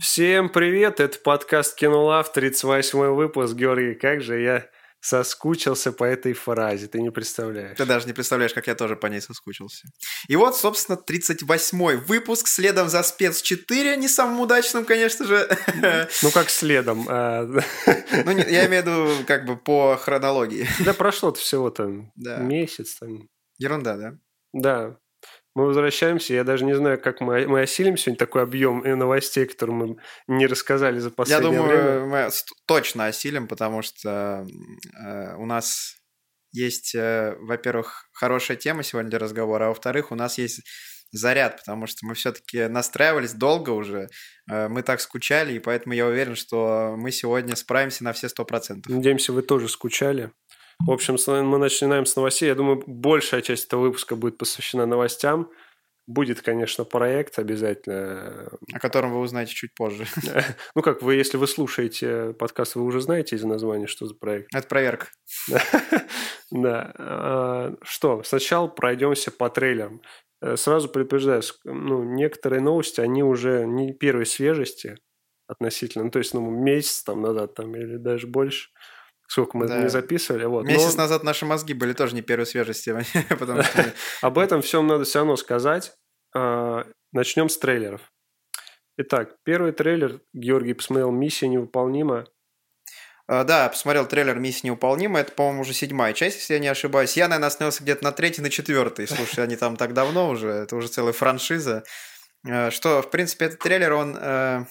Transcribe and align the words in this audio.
Всем 0.00 0.48
привет, 0.48 1.00
это 1.00 1.18
подкаст 1.18 1.76
Кинолав, 1.76 2.32
38 2.32 2.98
выпуск. 3.14 3.54
Георгий, 3.54 3.94
как 3.94 4.20
же 4.20 4.40
я 4.40 4.68
соскучился 5.00 5.92
по 5.92 6.04
этой 6.04 6.32
фразе, 6.32 6.88
ты 6.88 7.00
не 7.00 7.10
представляешь. 7.10 7.76
Ты 7.76 7.84
даже 7.84 8.06
не 8.06 8.12
представляешь, 8.12 8.52
как 8.52 8.66
я 8.66 8.74
тоже 8.74 8.96
по 8.96 9.06
ней 9.06 9.20
соскучился. 9.20 9.86
И 10.28 10.34
вот, 10.34 10.56
собственно, 10.56 10.96
38-й 10.96 11.96
выпуск, 11.96 12.48
следом 12.48 12.88
за 12.88 13.02
спец 13.04 13.40
4, 13.40 13.96
не 13.96 14.08
самым 14.08 14.40
удачным, 14.40 14.84
конечно 14.84 15.24
же. 15.24 15.48
Ну, 16.22 16.30
как 16.30 16.50
следом? 16.50 17.06
А, 17.08 17.44
ну, 17.44 18.30
я 18.30 18.66
имею 18.66 18.82
в 18.82 18.86
виду, 18.86 19.24
как 19.26 19.46
бы, 19.46 19.56
по 19.56 19.96
хронологии. 19.96 20.66
Да 20.84 20.94
прошло-то 20.94 21.38
всего 21.38 21.70
там 21.70 22.12
месяц. 22.16 22.98
Ерунда, 23.58 23.96
да? 23.96 24.18
Да. 24.52 24.96
Мы 25.56 25.64
возвращаемся, 25.64 26.34
я 26.34 26.44
даже 26.44 26.66
не 26.66 26.76
знаю, 26.76 27.00
как 27.00 27.22
мы, 27.22 27.48
мы 27.48 27.62
осилим 27.62 27.96
сегодня 27.96 28.18
такой 28.18 28.42
объем 28.42 28.80
новостей, 28.80 29.46
которые 29.46 29.74
мы 29.74 29.96
не 30.26 30.46
рассказали 30.46 30.98
за 30.98 31.10
последнее 31.10 31.50
время. 31.50 31.82
Я 31.82 31.92
думаю, 31.94 32.08
мы 32.08 32.30
точно 32.66 33.06
осилим, 33.06 33.48
потому 33.48 33.80
что 33.80 34.46
э, 35.02 35.34
у 35.36 35.46
нас 35.46 35.96
есть, 36.52 36.94
э, 36.94 37.36
во-первых, 37.40 38.10
хорошая 38.12 38.58
тема 38.58 38.82
сегодня 38.82 39.08
для 39.08 39.18
разговора, 39.18 39.64
а 39.64 39.68
во-вторых, 39.68 40.12
у 40.12 40.14
нас 40.14 40.36
есть 40.36 40.60
заряд, 41.10 41.56
потому 41.56 41.86
что 41.86 42.04
мы 42.04 42.12
все-таки 42.12 42.66
настраивались 42.66 43.32
долго 43.32 43.70
уже, 43.70 44.08
э, 44.50 44.68
мы 44.68 44.82
так 44.82 45.00
скучали, 45.00 45.54
и 45.54 45.58
поэтому 45.58 45.94
я 45.94 46.06
уверен, 46.06 46.36
что 46.36 46.96
мы 46.98 47.10
сегодня 47.10 47.56
справимся 47.56 48.04
на 48.04 48.12
все 48.12 48.28
сто 48.28 48.44
процентов. 48.44 48.92
Надеемся, 48.92 49.32
вы 49.32 49.40
тоже 49.40 49.70
скучали. 49.70 50.32
В 50.84 50.90
общем, 50.90 51.16
мы 51.46 51.58
начинаем 51.58 52.06
с 52.06 52.16
новостей. 52.16 52.48
Я 52.48 52.54
думаю, 52.54 52.82
большая 52.86 53.42
часть 53.42 53.66
этого 53.66 53.82
выпуска 53.82 54.14
будет 54.16 54.38
посвящена 54.38 54.86
новостям. 54.86 55.50
Будет, 56.06 56.40
конечно, 56.40 56.84
проект 56.84 57.38
обязательно. 57.38 58.52
О 58.72 58.78
котором 58.78 59.12
вы 59.12 59.20
узнаете 59.20 59.54
чуть 59.54 59.74
позже. 59.74 60.06
Ну 60.76 60.82
как, 60.82 61.02
вы, 61.02 61.14
если 61.14 61.36
вы 61.36 61.48
слушаете 61.48 62.32
подкаст, 62.38 62.76
вы 62.76 62.84
уже 62.84 63.00
знаете 63.00 63.34
из 63.34 63.42
названия, 63.42 63.88
что 63.88 64.06
за 64.06 64.14
проект. 64.14 64.54
Это 64.54 64.66
проверка. 64.68 65.08
Да. 66.52 66.92
А, 66.96 67.74
что, 67.82 68.22
сначала 68.22 68.68
пройдемся 68.68 69.32
по 69.32 69.50
трейлерам. 69.50 70.00
Э, 70.40 70.56
сразу 70.56 70.88
предупреждаю, 70.88 71.42
ну, 71.64 72.04
некоторые 72.04 72.60
новости, 72.60 73.00
они 73.00 73.24
уже 73.24 73.66
не 73.66 73.92
первой 73.92 74.26
свежести 74.26 74.96
относительно, 75.48 76.04
ну, 76.04 76.10
то 76.12 76.20
есть, 76.20 76.34
ну, 76.34 76.48
месяц 76.48 77.02
там 77.02 77.22
назад 77.22 77.54
там 77.54 77.74
или 77.74 77.96
даже 77.96 78.28
больше 78.28 78.68
сколько 79.28 79.56
мы 79.56 79.66
да. 79.66 79.78
не 79.78 79.88
записывали. 79.88 80.44
Вот. 80.44 80.64
Месяц 80.66 80.94
Но... 80.94 81.02
назад 81.02 81.24
наши 81.24 81.46
мозги 81.46 81.74
были 81.74 81.92
тоже 81.92 82.14
не 82.14 82.22
первой 82.22 82.46
свежести. 82.46 82.94
потому 83.28 83.62
что... 83.62 83.92
Об 84.22 84.38
этом 84.38 84.62
всем 84.62 84.86
надо 84.86 85.04
все 85.04 85.20
равно 85.20 85.36
сказать. 85.36 85.92
А, 86.34 86.84
Начнем 87.12 87.48
с 87.48 87.56
трейлеров. 87.56 88.12
Итак, 88.98 89.36
первый 89.42 89.72
трейлер 89.72 90.20
Георгий 90.34 90.74
посмотрел 90.74 91.10
«Миссия 91.10 91.48
невыполнима». 91.48 92.26
Uh, 93.30 93.42
да, 93.42 93.68
посмотрел 93.68 94.06
трейлер 94.06 94.38
«Миссия 94.38 94.68
невыполнима». 94.68 95.20
Это, 95.20 95.32
по-моему, 95.32 95.62
уже 95.62 95.72
седьмая 95.72 96.12
часть, 96.12 96.36
если 96.36 96.54
я 96.54 96.60
не 96.60 96.68
ошибаюсь. 96.68 97.16
Я, 97.16 97.28
наверное, 97.28 97.48
остановился 97.48 97.82
где-то 97.82 98.04
на 98.04 98.12
третьей, 98.12 98.42
на 98.42 98.50
четвертой. 98.50 99.08
Слушай, 99.08 99.44
они 99.44 99.56
там 99.56 99.76
так 99.76 99.94
давно 99.94 100.28
уже. 100.28 100.48
Это 100.48 100.76
уже 100.76 100.88
целая 100.88 101.12
франшиза. 101.12 101.84
Uh, 102.46 102.70
что, 102.70 103.02
в 103.02 103.10
принципе, 103.10 103.46
этот 103.46 103.60
трейлер, 103.60 103.94
он 103.94 104.16
uh, 104.16 104.66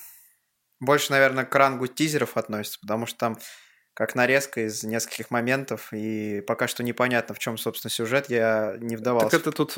больше, 0.80 1.12
наверное, 1.12 1.45
к 1.45 1.56
рангу 1.56 1.88
тизеров 1.88 2.38
относится, 2.38 2.80
потому 2.80 3.06
что 3.08 3.17
там 3.17 3.40
как 3.96 4.14
нарезка 4.14 4.68
из 4.68 4.84
нескольких 4.84 5.32
моментов, 5.32 5.88
и 5.94 6.42
пока 6.46 6.68
что 6.68 6.84
непонятно, 6.84 7.34
в 7.34 7.40
чем, 7.40 7.58
собственно, 7.58 7.90
сюжет, 7.90 8.30
я 8.30 8.76
не 8.80 8.98
вдавался. 8.98 9.30
Так 9.30 9.42
это 9.42 9.52
тут 9.52 9.74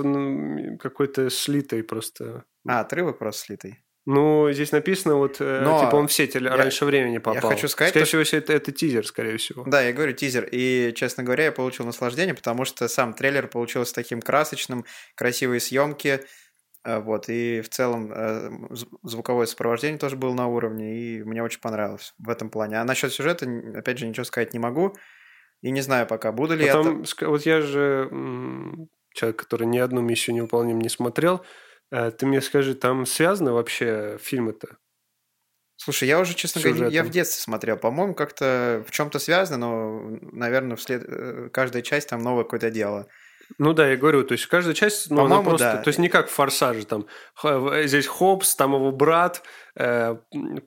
какой-то 0.82 1.30
слитый 1.30 1.84
просто. 1.84 2.44
А, 2.68 2.82
отрывок 2.82 3.20
просто 3.20 3.46
слитый. 3.46 3.84
Ну, 4.08 4.50
здесь 4.54 4.72
написано, 4.72 5.16
вот, 5.16 5.36
э, 5.42 5.62
Но 5.62 5.84
типа 5.84 5.98
он 5.98 6.08
в 6.08 6.14
сеть 6.14 6.34
я, 6.36 6.40
раньше 6.40 6.86
времени 6.86 7.18
попал. 7.18 7.36
Я 7.36 7.56
хочу 7.56 7.68
сказать... 7.68 7.92
Скорее 7.92 8.06
всего, 8.06 8.22
это, 8.22 8.54
это 8.54 8.72
тизер, 8.72 9.06
скорее 9.06 9.36
всего. 9.36 9.66
Да, 9.68 9.82
я 9.82 9.92
говорю 9.92 10.14
тизер. 10.14 10.48
И, 10.50 10.94
честно 10.96 11.24
говоря, 11.24 11.44
я 11.46 11.52
получил 11.52 11.86
наслаждение, 11.86 12.34
потому 12.34 12.64
что 12.64 12.88
сам 12.88 13.14
трейлер 13.14 13.48
получился 13.48 13.94
таким 13.94 14.22
красочным, 14.22 14.86
красивые 15.16 15.60
съемки, 15.60 16.22
вот, 16.88 17.28
и 17.28 17.62
в 17.62 17.70
целом 17.70 18.12
э, 18.14 18.50
звуковое 19.04 19.46
сопровождение 19.46 20.00
тоже 20.00 20.16
было 20.16 20.34
на 20.34 20.48
уровне, 20.48 20.98
и 20.98 21.24
мне 21.24 21.44
очень 21.44 21.60
понравилось 21.60 22.14
в 22.18 22.30
этом 22.30 22.50
плане. 22.50 22.80
А 22.80 22.86
насчет 22.86 23.12
сюжета, 23.12 23.46
опять 23.76 23.98
же, 23.98 24.08
ничего 24.08 24.24
сказать 24.24 24.54
не 24.54 24.60
могу. 24.60 24.96
И 25.62 25.72
не 25.72 25.82
знаю 25.82 26.08
пока, 26.08 26.32
буду 26.32 26.56
ли 26.56 26.68
Потом, 26.68 27.02
это... 27.02 27.30
Вот 27.30 27.46
я 27.46 27.62
же 27.62 28.10
человек, 29.14 29.38
который 29.38 29.68
ни 29.68 29.80
одну 29.80 30.02
миссию 30.02 30.36
невыполним 30.36 30.80
не 30.80 30.90
смотрел. 30.90 31.44
Э, 31.92 32.12
ты 32.12 32.26
мне 32.26 32.42
скажи, 32.42 32.76
там 32.76 33.06
связаны 33.06 33.52
вообще 33.52 34.18
фильмы-то? 34.22 34.78
Слушай, 35.76 36.08
я 36.08 36.20
уже, 36.20 36.34
честно 36.34 36.62
говоря, 36.62 36.88
я 36.88 37.04
в 37.04 37.10
детстве 37.10 37.42
смотрел. 37.42 37.78
По-моему, 37.78 38.14
как-то 38.16 38.84
в 38.88 38.92
чем-то 38.92 39.20
связано, 39.20 39.58
но, 39.58 40.18
наверное, 40.32 40.76
вслед... 40.76 41.04
Э, 41.06 41.50
каждая 41.52 41.82
часть 41.82 42.10
там 42.10 42.22
новое 42.22 42.44
какое-то 42.44 42.72
дело. 42.72 43.08
Ну 43.58 43.74
да, 43.74 43.90
я 43.90 43.98
говорю, 43.98 44.24
то 44.24 44.34
есть 44.34 44.46
каждая 44.48 44.76
часть, 44.76 45.10
ну, 45.10 45.26
она 45.26 45.42
просто, 45.42 45.74
да. 45.74 45.82
то 45.82 45.88
есть 45.88 46.00
не 46.00 46.10
как 46.10 46.28
в 46.28 46.32
«Форсаже», 46.32 46.86
там, 46.86 47.06
здесь 47.86 48.06
Хопс, 48.06 48.56
там 48.56 48.76
его 48.76 48.92
брат, 48.92 49.42
э, 49.76 50.18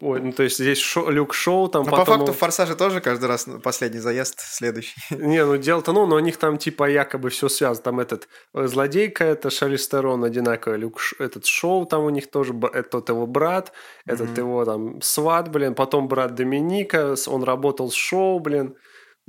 ой, 0.01 0.21
ну, 0.21 0.33
то 0.33 0.43
есть 0.43 0.57
здесь 0.59 0.79
шо, 0.79 1.11
Люк 1.11 1.35
Шоу, 1.35 1.69
там 1.69 1.85
Но 1.85 1.91
потом... 1.91 2.07
по 2.07 2.13
факту 2.13 2.33
в 2.33 2.39
«Форсаже» 2.39 2.75
тоже 2.75 3.01
каждый 3.01 3.27
раз 3.27 3.47
последний 3.63 4.01
заезд, 4.01 4.41
следующий. 4.41 4.95
Не, 5.11 5.45
ну 5.45 5.57
дело-то, 5.59 5.93
ну, 5.93 6.07
но 6.07 6.17
у 6.17 6.21
них 6.21 6.39
там 6.39 6.57
типа 6.57 6.89
якобы 6.91 7.29
все 7.29 7.49
связано, 7.49 7.85
там 7.85 8.01
этот 8.01 8.29
э, 8.55 8.67
злодейка, 8.67 9.25
это 9.25 9.51
Шарли 9.51 9.77
Стерон 9.77 10.25
одинаковый, 10.25 10.79
Люк, 10.79 11.01
этот 11.19 11.45
Шоу 11.47 11.85
там 11.85 12.05
у 12.05 12.11
них 12.11 12.31
тоже, 12.31 12.55
этот 12.73 13.09
его 13.11 13.27
брат, 13.27 13.73
этот 14.07 14.31
mm-hmm. 14.31 14.39
его 14.39 14.65
там 14.65 15.03
сват, 15.03 15.51
блин, 15.51 15.75
потом 15.75 16.09
брат 16.09 16.35
Доминика, 16.35 17.15
он 17.27 17.45
работал 17.45 17.91
с 17.91 17.95
Шоу, 17.95 18.41
блин, 18.41 18.75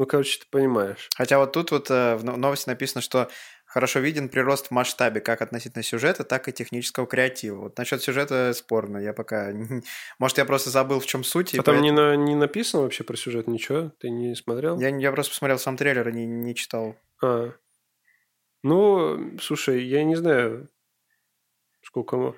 ну, 0.02 0.08
короче, 0.08 0.40
ты 0.40 0.48
понимаешь. 0.50 1.10
Хотя 1.16 1.38
вот 1.38 1.52
тут 1.52 1.70
вот 1.70 1.92
э, 1.92 2.16
в 2.16 2.24
новости 2.24 2.68
написано, 2.68 3.04
что 3.04 3.30
хорошо 3.68 4.00
виден 4.00 4.30
прирост 4.30 4.70
в 4.70 4.72
масштабе 4.72 5.22
как 5.22 5.44
относительно 5.44 5.84
сюжета, 5.84 6.24
так 6.24 6.48
и 6.48 6.52
технического 6.52 7.06
креатива. 7.06 7.58
Вот 7.58 7.78
насчет 7.78 8.02
сюжета 8.02 8.52
спорно. 8.56 8.98
Я 8.98 9.14
пока... 9.14 9.54
Может, 10.18 10.40
я 10.40 10.46
просто 10.46 10.72
забыл, 10.72 11.02
в 11.02 11.06
чем 11.06 11.24
суть. 11.24 11.54
А 11.54 11.58
там 11.58 11.76
поэтому... 11.76 11.84
не, 11.84 11.92
на, 11.92 12.16
не 12.16 12.34
написано 12.34 12.82
вообще 12.82 13.04
про 13.04 13.16
сюжет 13.16 13.48
ничего? 13.48 13.92
Ты 14.00 14.10
не 14.10 14.34
смотрел? 14.34 14.80
Я, 14.80 14.90
я 14.90 15.12
просто 15.12 15.34
посмотрел 15.34 15.60
сам 15.60 15.78
трейлер 15.78 16.10
и 16.10 16.14
не, 16.14 16.26
не 16.26 16.56
читал. 16.56 16.96
А. 17.22 17.52
Ну, 18.64 19.38
слушай, 19.40 19.84
я 19.84 20.04
не 20.04 20.16
знаю, 20.16 20.68
сколько... 21.84 22.34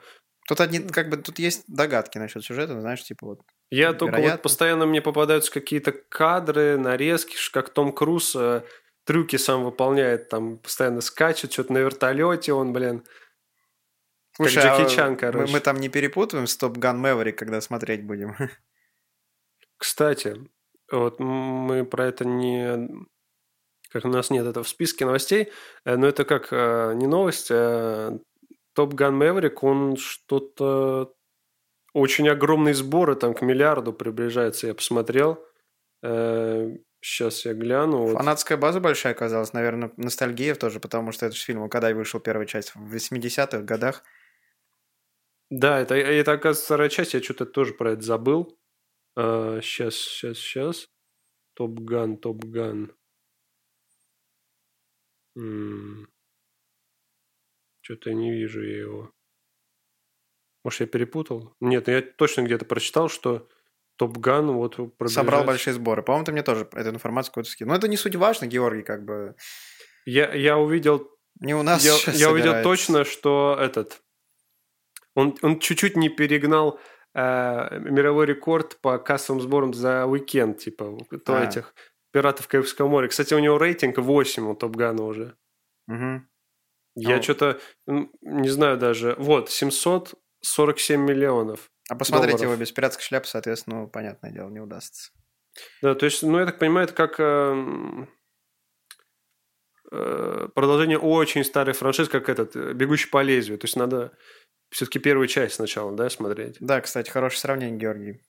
Тут 0.49 0.59
одни, 0.59 0.79
как 0.79 1.07
бы, 1.07 1.15
тут 1.15 1.39
есть 1.39 1.63
догадки 1.67 2.17
насчет 2.17 2.43
сюжета, 2.43 2.81
знаешь, 2.81 3.05
типа 3.05 3.25
вот 3.25 3.41
я 3.73 3.87
Вероятно. 3.87 3.97
только 3.97 4.21
вот 4.21 4.41
постоянно 4.43 4.85
мне 4.85 5.01
попадаются 5.01 5.51
какие-то 5.51 5.93
кадры, 5.93 6.77
нарезки, 6.77 7.35
как 7.51 7.69
Том 7.69 7.91
Круз 7.91 8.35
э, 8.35 8.61
трюки 9.03 9.37
сам 9.37 9.63
выполняет, 9.63 10.29
там 10.29 10.59
постоянно 10.59 11.01
скачет, 11.01 11.51
что-то 11.51 11.73
на 11.73 11.79
вертолете 11.79 12.53
он, 12.53 12.71
блин. 12.71 13.03
Слушай, 14.35 14.61
как 14.61 14.79
Джеки 14.79 14.91
а 14.91 14.95
Чан, 14.95 15.17
короче. 15.17 15.47
Мы, 15.47 15.53
мы 15.53 15.59
там 15.59 15.79
не 15.79 15.89
перепутываем 15.89 16.45
с 16.45 16.55
Топ 16.55 16.77
Ган 16.77 16.99
Мэврик, 16.99 17.35
когда 17.35 17.61
смотреть 17.61 18.05
будем? 18.05 18.35
Кстати, 19.77 20.39
вот 20.91 21.19
мы 21.19 21.83
про 21.83 22.05
это 22.05 22.25
не... 22.25 22.87
Как 23.89 24.05
у 24.05 24.07
нас 24.07 24.29
нет 24.29 24.45
этого 24.45 24.63
в 24.63 24.69
списке 24.69 25.05
новостей, 25.05 25.51
э, 25.83 25.95
но 25.95 26.05
это 26.05 26.25
как 26.25 26.49
э, 26.51 26.93
не 26.93 27.07
новость, 27.07 27.49
а 27.49 28.19
Топ 28.73 28.93
Ган 28.93 29.15
Мэврик, 29.17 29.63
он 29.63 29.97
что-то 29.97 31.15
очень 31.93 32.27
огромные 32.27 32.73
сборы, 32.73 33.15
там 33.15 33.33
к 33.33 33.41
миллиарду 33.41 33.93
приближается, 33.93 34.67
я 34.67 34.73
посмотрел. 34.73 35.45
Сейчас 36.01 37.45
э, 37.45 37.49
я 37.49 37.55
гляну. 37.55 38.07
Фанатская 38.07 38.57
база 38.57 38.79
большая 38.79 39.13
оказалась, 39.13 39.53
наверное, 39.53 39.91
ностальгия 39.97 40.55
тоже, 40.55 40.79
потому 40.79 41.11
что 41.11 41.25
это 41.25 41.35
же 41.35 41.43
фильм, 41.43 41.69
когда 41.69 41.93
вышел 41.93 42.19
первая 42.19 42.47
часть, 42.47 42.75
в 42.75 42.93
80-х 42.93 43.61
годах. 43.61 44.03
Да, 45.49 45.79
это, 45.79 45.95
это 45.95 46.31
оказывается 46.33 46.65
вторая 46.65 46.89
часть, 46.89 47.13
я 47.13 47.21
что-то 47.21 47.45
тоже 47.45 47.73
про 47.73 47.91
это 47.91 48.01
забыл. 48.01 48.59
сейчас, 49.15 49.95
сейчас, 49.95 50.37
сейчас. 50.37 50.89
Топ-ган, 51.53 52.17
Топ-ган. 52.17 52.91
Что-то 57.81 58.13
не 58.13 58.31
вижу 58.31 58.63
я 58.63 58.79
его. 58.79 59.11
Может, 60.63 60.81
я 60.81 60.87
перепутал? 60.87 61.53
Нет, 61.59 61.87
ну 61.87 61.93
я 61.93 62.01
точно 62.01 62.41
где-то 62.41 62.65
прочитал, 62.65 63.09
что 63.09 63.47
Топ 63.97 64.17
Ган 64.17 64.51
вот 64.51 64.79
Собрал 65.07 65.43
большие 65.43 65.73
сборы. 65.73 66.01
По-моему, 66.03 66.25
ты 66.25 66.31
мне 66.31 66.43
тоже 66.43 66.67
эту 66.71 66.89
информацию 66.89 67.31
какую-то 67.31 67.49
скинул. 67.49 67.71
Но 67.71 67.77
это 67.77 67.87
не 67.87 67.97
суть 67.97 68.15
важно, 68.15 68.45
Георгий, 68.45 68.83
как 68.83 69.05
бы... 69.05 69.35
Я, 70.05 70.33
я 70.33 70.57
увидел... 70.57 71.09
Не 71.39 71.55
у 71.55 71.63
нас 71.63 71.83
Я, 71.83 71.95
я 72.13 72.31
увидел 72.31 72.63
точно, 72.63 73.03
что 73.03 73.57
этот... 73.59 74.01
Он, 75.15 75.37
он 75.41 75.59
чуть-чуть 75.59 75.95
не 75.95 76.09
перегнал 76.09 76.79
э, 77.13 77.79
мировой 77.79 78.25
рекорд 78.25 78.77
по 78.81 78.97
кассовым 78.97 79.41
сборам 79.41 79.73
за 79.73 80.05
уикенд, 80.05 80.57
типа, 80.57 80.97
то 81.23 81.37
а. 81.37 81.43
этих 81.43 81.75
«Пиратов 82.11 82.47
Карибского 82.47 82.87
моря». 82.87 83.07
Кстати, 83.07 83.35
у 83.35 83.39
него 83.39 83.59
рейтинг 83.59 83.99
8 83.99 84.49
у 84.49 84.55
Топ 84.55 84.75
Гана 84.75 85.03
уже. 85.03 85.35
Угу. 85.87 86.21
Я 86.95 87.17
ну... 87.17 87.21
что-то 87.21 87.59
не 87.85 88.49
знаю 88.49 88.77
даже. 88.77 89.15
Вот, 89.19 89.51
700 89.51 90.15
47 90.43 91.01
миллионов. 91.01 91.69
А 91.89 91.95
посмотреть 91.95 92.35
долларов. 92.35 92.51
его 92.51 92.61
без 92.61 92.71
пиратской 92.71 93.03
шляпы, 93.03 93.27
соответственно, 93.27 93.81
ну, 93.81 93.87
понятное 93.87 94.31
дело, 94.31 94.49
не 94.49 94.59
удастся. 94.59 95.11
Да, 95.81 95.95
то 95.95 96.05
есть, 96.05 96.23
ну, 96.23 96.39
я 96.39 96.45
так 96.45 96.59
понимаю, 96.59 96.85
это 96.85 96.95
как 96.95 97.19
эм, 97.19 98.09
э, 99.91 100.47
продолжение 100.55 100.97
очень 100.97 101.43
старой 101.43 101.73
франшизы, 101.73 102.09
как 102.09 102.29
этот 102.29 102.55
э, 102.55 102.73
«Бегущий 102.73 103.09
по 103.09 103.21
лезвию». 103.21 103.59
То 103.59 103.65
есть, 103.65 103.75
надо 103.75 104.13
все-таки 104.71 104.99
первую 104.99 105.27
часть 105.27 105.55
сначала, 105.55 105.91
да, 105.91 106.09
смотреть. 106.09 106.57
Да, 106.59 106.81
кстати, 106.81 107.09
хорошее 107.09 107.39
сравнение, 107.41 107.77
Георгий. 107.77 108.21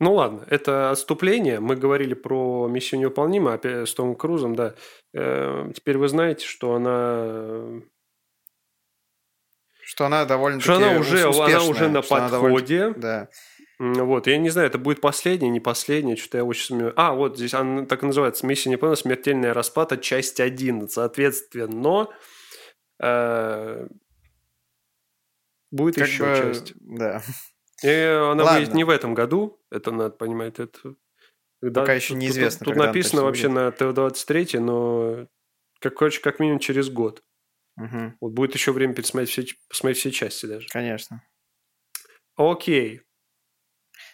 Ну 0.00 0.14
ладно, 0.14 0.44
это 0.50 0.90
отступление. 0.90 1.60
Мы 1.60 1.76
говорили 1.76 2.14
про 2.14 2.66
миссию 2.68 3.00
невыполнима 3.00 3.54
опять 3.54 3.88
с 3.88 3.94
Томом 3.94 4.16
Крузом, 4.16 4.54
да. 4.56 4.74
Э, 5.14 5.70
Теперь 5.74 5.98
вы 5.98 6.08
знаете, 6.08 6.44
что 6.44 6.74
она, 6.74 7.80
Что 9.94 10.06
она 10.06 10.24
довольно-таки 10.24 10.64
что 10.64 10.76
она 10.76 10.98
уже, 10.98 11.22
она 11.22 11.62
уже 11.62 11.88
на 11.88 12.00
она 12.00 12.28
довольно- 12.28 12.56
подходе. 12.56 12.94
Да. 12.96 13.28
Вот, 13.78 14.26
я 14.26 14.38
не 14.38 14.50
знаю, 14.50 14.66
это 14.66 14.76
будет 14.78 15.00
последняя, 15.00 15.48
не 15.50 15.60
последняя, 15.60 16.16
что-то 16.16 16.38
я 16.38 16.44
очень 16.44 16.64
сомневаюсь. 16.66 16.94
А, 16.96 17.12
вот 17.14 17.36
здесь 17.36 17.54
она 17.54 17.86
так 17.86 18.02
и 18.02 18.06
называется, 18.06 18.44
«Миссия 18.44 18.70
невыполнима. 18.70 18.96
Смертельная 18.96 19.54
расплата. 19.54 19.96
Часть 19.96 20.40
1». 20.40 20.88
Соответственно, 20.88 22.08
э, 23.00 23.86
будет 25.70 25.94
Как 25.94 26.08
еще 26.08 26.24
бы, 26.24 26.36
часть. 26.36 26.72
Да. 26.80 27.22
И 27.84 27.88
она 27.88 28.42
Ладно. 28.42 28.58
выйдет 28.58 28.74
не 28.74 28.82
в 28.82 28.90
этом 28.90 29.14
году, 29.14 29.60
это 29.70 29.92
надо 29.92 30.10
понимать. 30.10 30.58
Это, 30.58 30.94
да, 31.62 31.82
Пока 31.82 31.94
еще 31.94 32.14
неизвестно, 32.14 32.64
Тут, 32.64 32.74
тут 32.74 32.84
написано 32.84 33.22
вообще 33.22 33.48
на 33.48 33.70
ТВ-23, 33.70 34.58
но 34.58 35.26
как, 35.80 35.94
короче, 35.94 36.20
как 36.20 36.40
минимум 36.40 36.58
через 36.58 36.90
год. 36.90 37.22
Мгм. 37.76 38.16
Вот 38.20 38.32
будет 38.32 38.54
еще 38.54 38.72
время 38.72 38.94
пересмотреть 38.94 39.30
все, 39.30 39.44
посмотреть 39.68 39.98
все 39.98 40.10
части 40.10 40.46
даже. 40.46 40.68
Конечно. 40.68 41.22
Окей. 42.36 43.02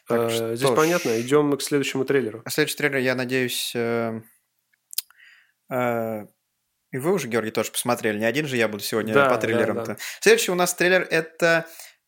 Так, 0.07 0.31
Э, 0.31 0.57
Здесь 0.57 0.69
ж. 0.71 0.75
понятно. 0.75 1.21
Идем 1.21 1.57
к 1.57 1.63
следующему 1.63 2.05
трейлеру. 2.05 2.43
А 2.45 2.51
Следующий 2.51 2.77
трейлер, 2.77 2.99
я 2.99 3.15
надеюсь, 3.15 3.73
э, 3.75 4.21
э, 5.71 6.27
и 6.93 6.99
вы 6.99 7.13
уже, 7.13 7.29
Георгий, 7.29 7.51
тоже 7.53 7.71
посмотрели. 7.71 8.19
Не 8.19 8.25
один 8.25 8.47
же 8.47 8.57
я 8.57 8.67
буду 8.69 8.83
сегодня 8.83 9.15
Да, 9.15 9.27
по 9.27 9.35
да, 9.37 9.41
трейлерам-то. 9.41 9.85
да. 9.95 9.97
Следующий 10.21 10.51
у 10.53 10.57
нас 10.57 10.75
трейлер– 10.75 11.07
это 11.11 11.67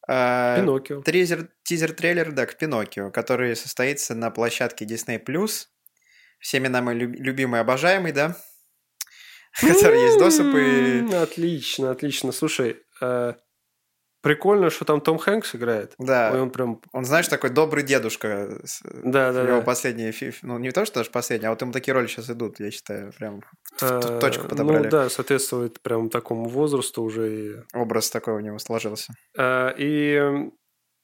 э, 0.08 0.56
Пиноккио. 0.56 1.02
тризер, 1.02 1.48
тизер-трейлер, 1.64 2.32
да, 2.32 2.46
к 2.46 2.58
Пиноккио, 2.58 3.10
который 3.10 3.54
состоится 3.56 4.14
на 4.14 4.30
площадке 4.30 4.84
Disney+. 4.84 5.20
Всеми 6.40 6.66
нами 6.68 6.92
люб- 6.94 7.16
любимый, 7.20 7.60
обожаемый, 7.60 8.10
да? 8.12 8.36
Который 9.60 10.00
есть 10.02 10.18
доступ 10.18 10.54
и... 10.54 11.14
Отлично, 11.14 11.90
отлично. 11.90 12.32
Слушай, 12.32 12.78
э, 13.00 13.34
прикольно, 14.22 14.70
что 14.70 14.84
там 14.84 15.00
Том 15.00 15.18
Хэнкс 15.18 15.54
играет. 15.56 15.94
Да, 15.98 16.32
он 16.34 16.50
прям... 16.50 16.80
он, 16.92 17.04
знаешь, 17.04 17.28
такой 17.28 17.50
добрый 17.50 17.82
дедушка. 17.82 18.58
с- 18.64 18.80
Да, 18.82 19.32
да, 19.32 19.42
Его 19.42 19.56
да. 19.58 19.62
последние, 19.62 20.14
ну 20.42 20.58
не 20.58 20.70
то, 20.70 20.84
что 20.84 21.00
даже 21.00 21.10
последние, 21.10 21.48
а 21.48 21.50
вот 21.50 21.60
ему 21.60 21.72
такие 21.72 21.92
роли 21.94 22.06
сейчас 22.06 22.30
идут, 22.30 22.60
я 22.60 22.70
считаю, 22.70 23.12
прям 23.12 23.42
в 23.78 23.82
Э, 23.82 24.18
точку 24.20 24.48
подобрали. 24.48 24.84
Ну 24.84 24.90
да, 24.90 25.10
соответствует 25.10 25.80
прям 25.82 26.08
такому 26.08 26.48
возрасту 26.48 27.02
уже. 27.02 27.34
И, 27.34 27.56
Образ 27.74 28.10
такой 28.10 28.34
у 28.34 28.40
него 28.40 28.58
сложился. 28.58 29.12
Э, 29.36 29.72
и 29.76 30.50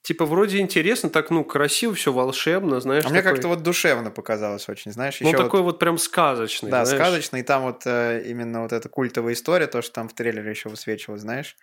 типа 0.03 0.25
вроде 0.25 0.59
интересно, 0.59 1.11
так, 1.11 1.31
ну, 1.31 1.45
красиво, 1.45 1.95
все 1.95 2.13
волшебно, 2.13 2.81
знаешь. 2.81 3.05
А 3.05 3.09
мне 3.09 3.23
такой- 3.23 3.35
как-то 3.35 3.49
вот 3.49 3.63
душевно 3.63 4.11
показалось 4.11 4.69
очень, 4.69 4.93
знаешь, 4.93 5.21
Ну, 5.21 5.33
такой 5.33 5.63
вот 5.63 5.79
прям 5.79 5.99
сказочный, 5.99 6.71
да, 6.71 6.85
знаешь. 6.85 7.01
сказочно, 7.03 7.37
и 7.39 7.43
там 7.43 7.63
вот 7.63 7.83
э, 7.87 8.23
именно 8.27 8.63
вот 8.63 8.73
эта 8.73 8.89
культовая 8.89 9.33
история, 9.35 9.67
то, 9.67 9.83
что 9.83 9.93
там 9.93 10.09
в 10.09 10.15
трейлере 10.15 10.51
еще 10.51 10.69
высвечивалось, 10.69 11.23
знаешь. 11.23 11.57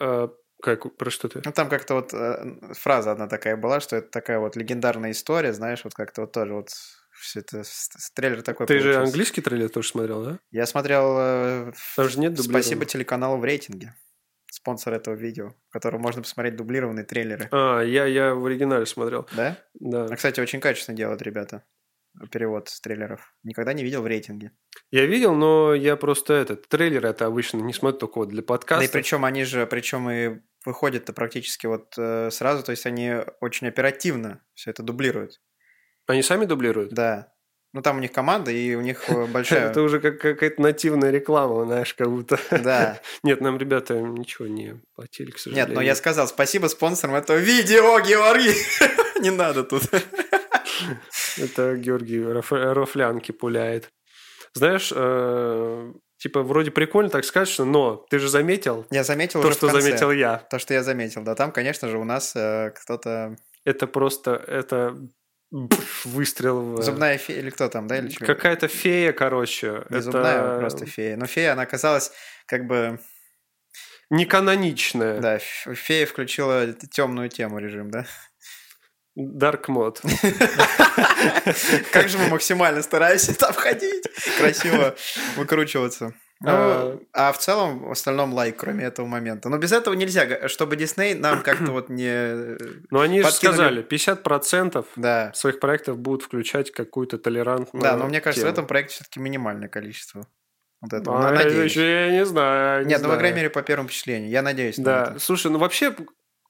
Э, 0.00 0.28
как, 0.62 0.96
про 0.96 1.10
что 1.10 1.28
ты? 1.28 1.42
Ну, 1.44 1.52
там 1.52 1.68
как-то 1.68 1.94
вот 1.94 2.12
э, 2.14 2.74
фраза 2.74 3.12
одна 3.12 3.26
такая 3.28 3.56
была, 3.56 3.80
что 3.80 3.96
это 3.96 4.08
такая 4.08 4.38
вот 4.38 4.56
легендарная 4.56 5.10
история, 5.12 5.52
знаешь, 5.52 5.84
вот 5.84 5.94
как-то 5.94 6.22
вот 6.22 6.32
тоже 6.32 6.54
вот 6.54 6.68
все 7.12 7.40
это, 7.40 7.62
трейлер 8.14 8.42
такой 8.42 8.66
Ты 8.66 8.74
же 8.80 8.84
получился. 8.92 9.02
английский 9.02 9.40
трейлер 9.40 9.68
тоже 9.68 9.88
смотрел, 9.88 10.24
да? 10.24 10.38
Я 10.50 10.66
смотрел 10.66 11.16
э, 11.18 11.72
Там 11.96 12.08
же 12.08 12.18
нет 12.18 12.34
дублированного. 12.34 12.62
Спасибо 12.62 12.84
телеканалу 12.86 13.36
в 13.38 13.44
рейтинге, 13.44 13.94
спонсор 14.64 14.94
этого 14.94 15.14
видео, 15.14 15.50
в 15.68 15.72
котором 15.72 16.00
можно 16.00 16.22
посмотреть 16.22 16.56
дублированные 16.56 17.04
трейлеры. 17.04 17.48
А, 17.52 17.82
я, 17.82 18.06
я 18.06 18.34
в 18.34 18.46
оригинале 18.46 18.86
смотрел. 18.86 19.28
Да? 19.36 19.58
Да. 19.74 20.06
А, 20.06 20.16
кстати, 20.16 20.40
очень 20.40 20.60
качественно 20.60 20.96
делают 20.96 21.20
ребята 21.20 21.64
перевод 22.30 22.68
с 22.68 22.80
трейлеров. 22.80 23.34
Никогда 23.42 23.72
не 23.72 23.82
видел 23.82 24.00
в 24.00 24.06
рейтинге. 24.06 24.52
Я 24.90 25.04
видел, 25.04 25.34
но 25.34 25.74
я 25.74 25.96
просто 25.96 26.32
этот 26.32 26.68
трейлер 26.68 27.04
это 27.04 27.26
обычно 27.26 27.58
не 27.58 27.72
смотрю 27.74 27.98
только 27.98 28.18
вот 28.18 28.28
для 28.28 28.38
Да 28.38 28.44
и 28.44 28.46
подкаста. 28.46 28.92
причем 28.92 29.24
они 29.24 29.44
же, 29.44 29.66
причем 29.66 30.08
и 30.08 30.40
выходят-то 30.64 31.12
практически 31.12 31.66
вот 31.66 31.92
э, 31.98 32.30
сразу, 32.30 32.62
то 32.62 32.70
есть 32.70 32.86
они 32.86 33.16
очень 33.40 33.66
оперативно 33.66 34.42
все 34.54 34.70
это 34.70 34.82
дублируют. 34.82 35.42
Они 36.06 36.22
сами 36.22 36.44
дублируют? 36.46 36.94
Да. 36.94 37.33
Ну 37.74 37.82
там 37.82 37.96
у 37.96 38.00
них 38.00 38.12
команда, 38.12 38.52
и 38.52 38.76
у 38.76 38.80
них 38.80 39.10
э, 39.10 39.26
большая... 39.32 39.70
Это 39.70 39.82
уже 39.82 39.98
как 39.98 40.20
какая-то 40.20 40.62
нативная 40.62 41.10
реклама, 41.10 41.64
знаешь, 41.64 41.92
как 41.92 42.08
будто. 42.08 42.38
Да. 42.50 43.00
Нет, 43.24 43.40
нам 43.40 43.58
ребята 43.58 44.00
ничего 44.00 44.46
не 44.46 44.80
платили, 44.94 45.32
к 45.32 45.38
сожалению. 45.38 45.66
Нет, 45.66 45.74
но 45.74 45.82
я 45.82 45.96
сказал 45.96 46.28
спасибо 46.28 46.68
спонсорам 46.68 47.16
этого 47.16 47.36
видео, 47.36 47.98
Георгий! 47.98 48.54
Не 49.20 49.30
надо 49.30 49.64
тут. 49.64 49.82
Это 51.36 51.76
Георгий 51.76 52.22
Рафлянки 52.22 53.32
пуляет. 53.32 53.90
Знаешь, 54.52 54.92
э, 54.94 55.92
типа 56.18 56.42
вроде 56.42 56.70
прикольно 56.70 57.10
так 57.10 57.24
сказать, 57.24 57.58
но 57.58 58.06
ты 58.08 58.20
же 58.20 58.28
заметил 58.28 58.86
Я 58.92 59.02
заметил 59.02 59.42
то, 59.42 59.50
что 59.50 59.68
заметил 59.68 60.12
я. 60.12 60.46
То, 60.48 60.60
что 60.60 60.74
я 60.74 60.84
заметил. 60.84 61.24
Да, 61.24 61.34
там, 61.34 61.50
конечно 61.50 61.88
же, 61.88 61.98
у 61.98 62.04
нас 62.04 62.36
э, 62.36 62.70
кто-то... 62.70 63.36
Это 63.64 63.88
просто 63.88 64.32
это 64.46 64.96
пф, 65.50 66.06
выстрел 66.06 66.60
в... 66.60 66.82
Зубная 66.82 67.18
фея 67.18 67.38
или 67.38 67.50
кто 67.50 67.68
там, 67.68 67.86
да? 67.86 67.98
Или 67.98 68.08
чё? 68.08 68.24
Какая-то 68.24 68.68
фея, 68.68 69.12
короче. 69.12 69.84
Не 69.90 69.96
это 69.96 70.02
зубная, 70.02 70.56
а 70.56 70.58
просто 70.58 70.86
фея. 70.86 71.16
Но 71.16 71.26
фея, 71.26 71.52
она 71.52 71.62
оказалась 71.62 72.12
как 72.46 72.66
бы... 72.66 72.98
не 74.10 74.26
каноничная. 74.26 75.20
Да, 75.20 75.38
фея 75.38 76.06
включила 76.06 76.72
темную 76.72 77.28
тему 77.28 77.58
режим, 77.58 77.90
да? 77.90 78.06
Dark 79.16 79.66
мод. 79.68 80.00
Как 81.92 82.08
же 82.08 82.18
мы 82.18 82.28
максимально 82.28 82.82
стараемся 82.82 83.38
там 83.38 83.52
ходить, 83.52 84.08
красиво 84.38 84.96
выкручиваться. 85.36 86.14
Ну, 86.40 86.50
А. 86.50 86.98
а 87.12 87.32
в 87.32 87.38
целом, 87.38 87.78
в 87.88 87.90
остальном 87.92 88.34
лайк, 88.34 88.56
кроме 88.58 88.84
этого 88.84 89.06
момента. 89.06 89.48
Но 89.48 89.56
без 89.58 89.72
этого 89.72 89.94
нельзя, 89.94 90.48
чтобы 90.48 90.76
Дисней 90.76 91.14
нам 91.14 91.42
как-то 91.42 91.72
вот 91.72 91.88
не... 91.88 92.58
Но 92.90 93.00
они 93.00 93.22
же 93.22 93.30
сказали, 93.30 93.82
50% 93.82 94.84
Да, 94.96 95.32
своих 95.34 95.60
проектов 95.60 95.98
будут 95.98 96.22
включать 96.22 96.70
какую-то 96.72 97.18
толерантную 97.18 97.82
да, 97.82 97.96
но 97.96 98.06
мне 98.06 98.20
кажется, 98.20 98.42
в 98.46 98.48
тему. 98.48 98.52
этом 98.52 98.66
проекте 98.66 98.94
все-таки 98.96 99.20
минимальное 99.20 99.68
количество. 99.68 100.26
Вот 100.80 100.92
этого. 100.92 101.16
А, 101.18 101.30
Ну, 101.30 101.38
я 101.38 101.44
надеюсь. 101.44 101.70
еще- 101.72 102.06
я 102.08 102.10
не 102.10 102.26
знаю. 102.26 102.82
не 102.84 102.88
Нет, 102.90 102.98
ну, 102.98 103.04
по 103.04 103.08
знаю. 103.10 103.18
крайней 103.20 103.36
мере, 103.36 103.50
по 103.50 103.62
первому 103.62 103.88
впечатлению. 103.88 104.28
Я 104.28 104.42
надеюсь 104.42 104.76
на 104.76 104.84
Да, 104.84 105.02
это. 105.12 105.18
слушай, 105.20 105.50
ну 105.50 105.58
вообще, 105.58 105.96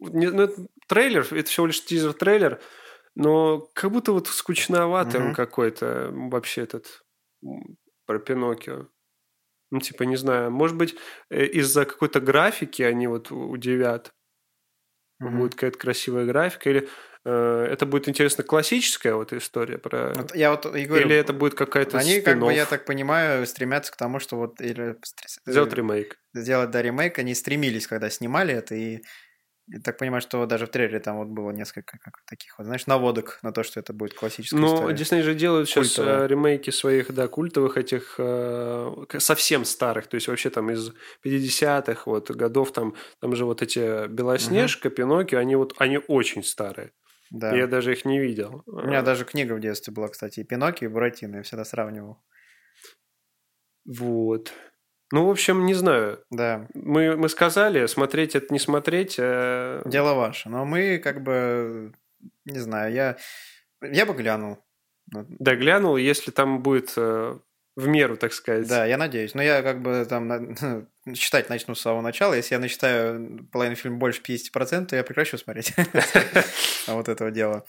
ну, 0.01 0.43
это 0.43 0.67
трейлер, 0.89 1.21
это 1.31 1.45
всего 1.49 1.67
лишь 1.67 1.85
тизер-трейлер, 1.85 2.59
но 3.15 3.69
как 3.75 3.93
будто 3.93 4.13
вот 4.13 4.27
скучноватый 4.29 5.21
он 5.21 5.27
Мгм. 5.27 5.35
какой-то 5.37 6.09
вообще 6.11 6.63
этот 6.63 7.05
про 8.07 8.19
Пиноккио. 8.19 8.89
Ну, 9.75 9.81
типа, 9.81 10.05
не 10.05 10.15
знаю, 10.15 10.53
может 10.53 10.77
быть, 10.77 10.95
э, 11.31 11.47
из-за 11.47 11.85
какой-то 11.85 12.21
графики 12.21 12.81
они 12.83 13.09
вот 13.09 13.33
удивят. 13.33 14.13
Мгм. 15.19 15.39
Будет 15.39 15.55
какая-то 15.57 15.79
красивая 15.81 16.27
графика, 16.27 16.71
или 16.71 16.89
э, 17.25 17.67
это 17.69 17.87
будет 17.87 18.09
интересно 18.09 18.45
классическая 18.45 19.15
вот 19.15 19.33
история 19.33 19.79
про... 19.79 20.13
Вот 20.15 20.37
я 20.37 20.53
вот 20.53 20.65
и 20.77 20.85
говорю, 20.85 21.07
или 21.07 21.17
это 21.17 21.33
будет 21.33 21.55
какая-то 21.55 21.99
они, 21.99 22.21
как 22.21 22.39
бы, 22.39 22.47
спин-офф, 22.47 22.57
я 22.57 22.67
так 22.67 22.85
понимаю, 22.85 23.45
стремятся 23.49 23.91
к 23.91 23.97
тому, 23.97 24.21
что 24.21 24.37
вот 24.37 24.61
или 24.61 24.97
сделать 25.45 25.73
ремейк. 25.73 26.21
сделать 26.35 26.71
да, 26.71 26.81
ремейк, 26.81 27.19
они 27.19 27.35
стремились, 27.35 27.89
когда 27.89 28.11
снимали 28.11 28.55
это, 28.55 28.77
и 28.77 29.03
я 29.67 29.81
так 29.81 29.99
понимаю, 29.99 30.21
что 30.21 30.45
даже 30.47 30.67
в 30.67 30.71
трейлере 30.71 31.01
там 31.01 31.17
вот 31.19 31.29
было 31.29 31.51
несколько 31.51 31.99
как, 31.99 32.23
таких 32.27 32.59
вот, 32.59 32.65
знаешь, 32.65 32.87
наводок 32.87 33.39
на 33.43 33.53
то, 33.53 33.63
что 33.63 33.81
это 33.81 33.93
будет 33.93 34.15
классическая 34.15 34.57
Ну, 34.61 34.75
история. 34.75 34.95
Дисней 34.95 35.23
же 35.23 35.35
делают 35.35 35.69
сейчас 35.69 35.99
э, 35.99 36.27
ремейки 36.27 36.71
своих, 36.71 37.13
да, 37.15 37.29
культовых 37.29 37.79
этих 37.79 38.17
э, 38.19 39.07
совсем 39.19 39.65
старых, 39.65 40.07
то 40.07 40.17
есть 40.17 40.29
вообще 40.29 40.51
там 40.51 40.71
из 40.71 40.93
50-х 41.25 42.03
вот 42.07 42.31
годов, 42.31 42.73
там, 42.73 42.95
там 43.21 43.35
же 43.35 43.47
вот 43.47 43.63
эти 43.63 44.07
Белоснежка, 44.09 44.91
Пиноккио, 44.91 45.39
они 45.39 45.57
вот, 45.57 45.75
они 45.79 45.99
очень 46.09 46.45
старые. 46.45 46.93
Да. 47.31 47.57
Я 47.57 47.67
даже 47.67 47.93
их 47.93 48.05
не 48.05 48.21
видел. 48.21 48.63
У 48.67 48.83
меня 48.83 49.03
даже 49.03 49.25
книга 49.25 49.55
в 49.55 49.61
детстве 49.61 49.93
была, 49.95 50.09
кстати, 50.09 50.41
и 50.41 50.45
Пиноккио, 50.45 50.89
и 50.89 50.91
Буратино, 50.93 51.37
я 51.37 51.43
всегда 51.43 51.65
сравнивал. 51.65 52.23
Вот. 53.87 54.53
Ну, 55.13 55.27
в 55.27 55.31
общем, 55.31 55.67
не 55.67 55.75
знаю. 55.75 56.19
Да, 56.31 56.67
Мы, 56.75 57.17
мы 57.17 57.29
сказали, 57.29 57.87
смотреть 57.87 58.35
это 58.35 58.53
не 58.53 58.59
смотреть. 58.59 59.17
э, 59.19 59.83
дело 59.85 60.15
ваше. 60.15 60.49
Но 60.49 60.65
мы 60.65 60.99
как 60.99 61.23
бы, 61.23 61.93
не 62.45 62.59
знаю, 62.59 62.93
я, 62.93 63.17
я 63.83 64.07
бы 64.07 64.15
глянул. 64.15 64.59
Ну, 65.13 65.27
Да, 65.39 65.55
глянул, 65.55 65.97
если 65.97 66.31
там 66.31 66.63
будет 66.63 66.95
э, 66.97 67.39
в 67.77 67.87
меру, 67.87 68.17
так 68.17 68.33
сказать. 68.33 68.67
Да, 68.69 68.87
я 68.87 68.97
надеюсь. 68.97 69.35
Но 69.35 69.43
я 69.43 69.63
как 69.63 69.83
бы 69.83 70.07
там 70.09 70.87
читать 71.15 71.49
начну 71.51 71.75
с 71.75 71.81
самого 71.81 72.01
начала. 72.01 72.35
Если 72.35 72.55
я 72.55 72.61
насчитаю 72.61 73.47
половину 73.53 73.77
фильма 73.77 73.99
больше 73.99 74.23
50%, 74.23 74.87
то 74.87 74.97
я 74.97 75.05
прекращу 75.05 75.39
смотреть 75.39 75.75
вот 76.87 77.09
этого 77.09 77.31
дела. 77.31 77.65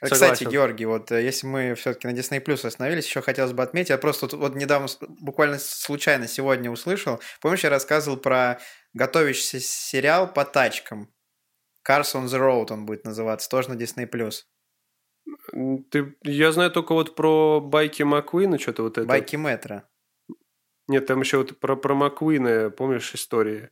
Кстати, 0.00 0.18
Согласен. 0.18 0.50
Георгий, 0.50 0.84
вот 0.84 1.10
э, 1.10 1.22
если 1.22 1.46
мы 1.46 1.74
все-таки 1.74 2.06
на 2.06 2.12
Disney 2.12 2.44
Plus 2.44 2.66
остановились, 2.66 3.06
еще 3.06 3.22
хотелось 3.22 3.52
бы 3.52 3.62
отметить, 3.62 3.90
я 3.90 3.98
просто 3.98 4.34
вот 4.36 4.54
недавно, 4.54 4.88
буквально 5.20 5.58
случайно 5.58 6.28
сегодня 6.28 6.70
услышал, 6.70 7.20
помнишь, 7.40 7.64
я 7.64 7.70
рассказывал 7.70 8.18
про 8.18 8.60
готовящийся 8.92 9.60
сериал 9.60 10.32
по 10.32 10.44
тачкам? 10.44 11.12
Cars 11.88 12.14
on 12.14 12.26
the 12.26 12.38
Road 12.38 12.72
он 12.72 12.84
будет 12.84 13.04
называться, 13.04 13.48
тоже 13.48 13.70
на 13.70 13.74
Disney 13.74 14.08
Plus. 14.10 14.42
Ты, 15.90 16.16
я 16.22 16.52
знаю 16.52 16.70
только 16.70 16.92
вот 16.92 17.14
про 17.14 17.60
байки 17.60 18.02
Маккуина, 18.02 18.58
что-то 18.58 18.82
вот 18.82 18.98
это. 18.98 19.06
Байки 19.06 19.36
метро. 19.36 19.82
Нет, 20.88 21.06
там 21.06 21.20
еще 21.20 21.38
вот 21.38 21.58
про, 21.58 21.76
про 21.76 21.94
Маккуина, 21.94 22.70
помнишь, 22.70 23.14
истории? 23.14 23.70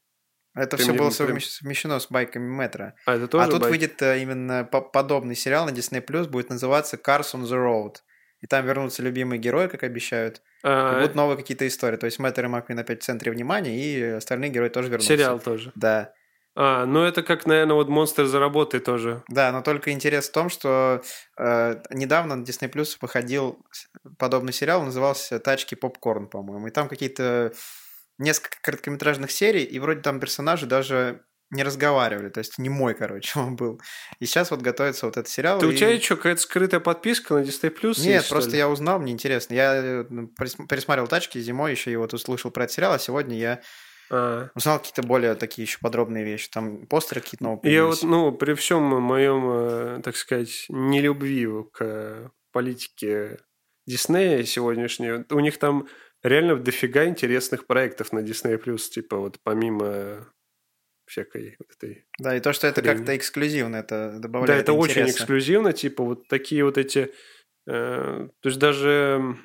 Это 0.54 0.76
Ты 0.76 0.82
все 0.84 0.92
было 0.92 1.08
совмещ- 1.10 1.48
совмещено 1.48 1.98
с 1.98 2.06
байками 2.10 2.46
метро. 2.48 2.92
А, 3.06 3.16
это 3.16 3.26
тоже 3.26 3.44
а 3.44 3.48
тут 3.50 3.60
байки? 3.62 3.70
выйдет 3.70 4.02
э, 4.02 4.20
именно 4.22 4.64
по- 4.64 4.80
подобный 4.80 5.34
сериал 5.34 5.66
на 5.66 5.70
Disney 5.70 6.04
Plus, 6.04 6.28
будет 6.28 6.48
называться 6.50 6.96
Cars 6.96 7.34
on 7.34 7.42
the 7.42 7.56
Road. 7.56 7.96
И 8.40 8.46
там 8.46 8.64
вернутся 8.66 9.02
любимые 9.02 9.38
герои, 9.40 9.68
как 9.68 9.82
обещают. 9.82 10.36
И 10.36 10.40
А, 10.64 11.00
будут 11.00 11.14
новые 11.14 11.36
какие-то 11.36 11.66
истории. 11.66 11.96
То 11.96 12.06
есть 12.06 12.18
Мэттер 12.18 12.44
и 12.44 12.48
Маквин 12.48 12.78
опять 12.78 13.02
в 13.02 13.04
центре 13.04 13.32
внимания, 13.32 13.76
и 13.76 14.02
остальные 14.02 14.50
герои 14.50 14.68
тоже 14.68 14.88
вернутся. 14.90 15.08
сериал 15.08 15.40
тоже. 15.40 15.72
Да. 15.74 16.12
А, 16.56 16.84
ну 16.86 17.02
это 17.02 17.22
как, 17.24 17.46
наверное, 17.46 17.74
вот 17.74 17.88
Монстр 17.88 18.26
за 18.26 18.38
работой 18.38 18.78
тоже. 18.78 19.24
Да, 19.28 19.50
но 19.50 19.60
только 19.62 19.90
интерес 19.90 20.28
в 20.28 20.32
том, 20.32 20.50
что 20.50 21.02
э, 21.36 21.82
недавно 21.90 22.36
на 22.36 22.44
Disney 22.44 22.70
Plus 22.70 22.96
выходил 23.00 23.58
подобный 24.18 24.52
сериал, 24.52 24.84
назывался 24.84 25.40
«Тачки 25.40 25.74
попкорн», 25.74 26.28
по-моему. 26.28 26.68
И 26.68 26.70
там 26.70 26.88
какие-то 26.88 27.52
несколько 28.18 28.56
короткометражных 28.62 29.30
серий, 29.30 29.64
и 29.64 29.78
вроде 29.78 30.00
там 30.02 30.20
персонажи 30.20 30.66
даже 30.66 31.22
не 31.50 31.62
разговаривали, 31.62 32.30
то 32.30 32.38
есть 32.38 32.58
не 32.58 32.68
мой, 32.68 32.94
короче, 32.94 33.38
он 33.38 33.54
был. 33.56 33.80
И 34.18 34.26
сейчас 34.26 34.50
вот 34.50 34.60
готовится 34.62 35.06
вот 35.06 35.16
этот 35.16 35.28
сериал. 35.28 35.58
Ты, 35.60 35.66
У 35.66 35.70
и- 35.70 35.76
тебя 35.76 36.00
что, 36.00 36.16
какая-то 36.16 36.40
скрытая 36.40 36.80
подписка 36.80 37.34
на 37.34 37.38
Disney 37.42 37.70
Plus? 37.74 38.00
Нет, 38.00 38.06
есть, 38.22 38.28
просто 38.30 38.56
я 38.56 38.68
узнал, 38.68 38.98
мне 38.98 39.12
интересно. 39.12 39.54
Я 39.54 39.74
э, 39.76 40.04
ну, 40.08 40.30
перес- 40.40 40.66
пересматривал 40.68 41.08
тачки 41.08 41.38
зимой 41.40 41.72
еще 41.72 41.92
и 41.92 41.96
вот 41.96 42.12
услышал 42.14 42.50
про 42.50 42.64
этот 42.64 42.74
сериал, 42.74 42.92
а 42.94 42.98
сегодня 42.98 43.36
я 43.38 43.60
А. 44.10 44.48
узнал 44.54 44.78
какие-то 44.78 45.02
более 45.02 45.34
такие 45.34 45.64
еще 45.66 45.78
подробные 45.80 46.24
вещи. 46.24 46.48
Там 46.50 46.86
постеры 46.86 47.20
какие-то 47.20 47.44
новые 47.44 47.58
Я 47.72 47.80
появились. 47.82 48.02
вот, 48.02 48.10
ну, 48.10 48.32
при 48.32 48.54
всем 48.54 48.82
моем, 48.82 49.44
э, 49.50 50.00
так 50.02 50.16
сказать, 50.16 50.66
нелюбви 50.70 51.46
к 51.72 51.76
э, 51.80 52.28
политике 52.52 53.38
Диснея 53.86 54.42
сегодняшней, 54.44 55.24
у 55.30 55.40
них 55.40 55.58
там 55.58 55.86
реально 56.24 56.56
дофига 56.56 57.06
интересных 57.06 57.66
проектов 57.66 58.12
на 58.12 58.18
Disney+, 58.20 58.78
типа 58.78 59.18
вот 59.18 59.38
помимо 59.42 60.26
всякой 61.06 61.56
вот 61.58 61.68
этой... 61.76 62.06
Да, 62.18 62.34
и 62.36 62.40
то, 62.40 62.52
что 62.52 62.66
это 62.66 62.80
хрень. 62.80 62.96
как-то 62.96 63.16
эксклюзивно, 63.16 63.76
это 63.76 64.18
добавляет 64.18 64.48
Да, 64.48 64.62
это 64.62 64.72
очень 64.72 65.02
интереса. 65.02 65.18
эксклюзивно, 65.18 65.72
типа 65.72 66.02
вот 66.02 66.28
такие 66.28 66.64
вот 66.64 66.78
эти... 66.78 67.12
э, 67.68 68.28
то 68.40 68.48
есть 68.48 68.58
даже... 68.58 69.36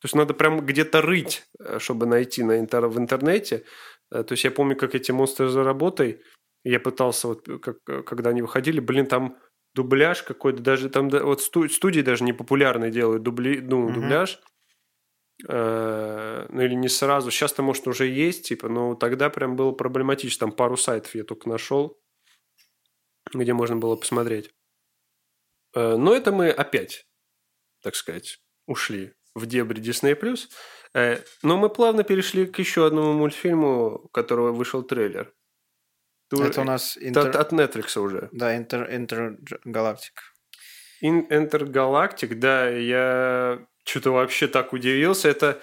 То 0.00 0.04
есть 0.04 0.14
надо 0.14 0.34
прям 0.34 0.64
где-то 0.64 1.02
рыть, 1.02 1.44
э, 1.58 1.78
чтобы 1.80 2.06
найти 2.06 2.44
на 2.44 2.60
интер- 2.60 2.86
в 2.88 2.96
интернете. 2.98 3.64
Э, 4.12 4.22
То 4.22 4.32
есть 4.34 4.44
я 4.44 4.52
помню, 4.52 4.76
как 4.76 4.94
эти 4.94 5.10
монстры 5.10 5.48
за 5.48 5.64
работой, 5.64 6.22
я 6.62 6.78
пытался, 6.78 7.26
вот 7.26 7.48
э, 7.48 7.58
как, 7.58 7.82
когда 8.06 8.30
они 8.30 8.42
выходили, 8.42 8.78
блин, 8.78 9.06
там 9.06 9.36
дубляж 9.74 10.22
какой-то, 10.22 10.62
даже 10.62 10.88
там 10.88 11.08
вот 11.08 11.42
сту- 11.42 11.68
студии 11.68 12.02
даже 12.02 12.22
непопулярные 12.22 12.92
делают 12.92 13.24
дубли, 13.24 13.60
ну, 13.60 13.88
Мгм. 13.88 13.94
дубляж. 13.94 14.40
Э, 15.46 16.46
Ну 16.48 16.62
или 16.62 16.74
не 16.74 16.88
сразу. 16.88 17.30
Сейчас-то, 17.30 17.62
может, 17.62 17.86
уже 17.86 18.06
есть, 18.06 18.48
типа, 18.48 18.68
но 18.68 18.94
тогда 18.94 19.30
прям 19.30 19.56
было 19.56 19.72
проблематично. 19.72 20.46
Там 20.46 20.52
пару 20.52 20.76
сайтов 20.76 21.14
я 21.14 21.24
только 21.24 21.48
нашел, 21.48 22.00
где 23.32 23.52
можно 23.52 23.76
было 23.76 23.96
посмотреть. 23.96 24.52
Э, 25.74 25.96
Но 25.96 26.14
это 26.14 26.32
мы 26.32 26.50
опять, 26.50 27.06
так 27.82 27.94
сказать, 27.94 28.40
ушли 28.66 29.14
в 29.34 29.46
дебри 29.46 29.80
Disney+. 29.80 30.16
Э, 30.94 31.22
Но 31.42 31.56
мы 31.56 31.68
плавно 31.68 32.02
перешли 32.02 32.46
к 32.46 32.58
еще 32.58 32.86
одному 32.86 33.12
мультфильму, 33.12 34.00
у 34.04 34.08
которого 34.08 34.52
вышел 34.52 34.82
трейлер. 34.82 35.32
Ты 36.30 36.42
Это 36.42 36.60
у 36.60 36.64
нас 36.64 36.98
интер... 36.98 37.28
от, 37.28 37.36
от 37.36 37.52
Netflix 37.52 37.98
уже. 37.98 38.28
Да, 38.32 38.56
интер... 38.56 38.94
интергалактик. 38.94 40.20
In 41.02 41.28
Enter 41.30 41.62
Galactic, 41.62 42.34
да, 42.34 42.68
я 42.68 43.66
что-то 43.88 44.10
вообще 44.12 44.48
так 44.48 44.72
удивился. 44.72 45.28
Это, 45.28 45.60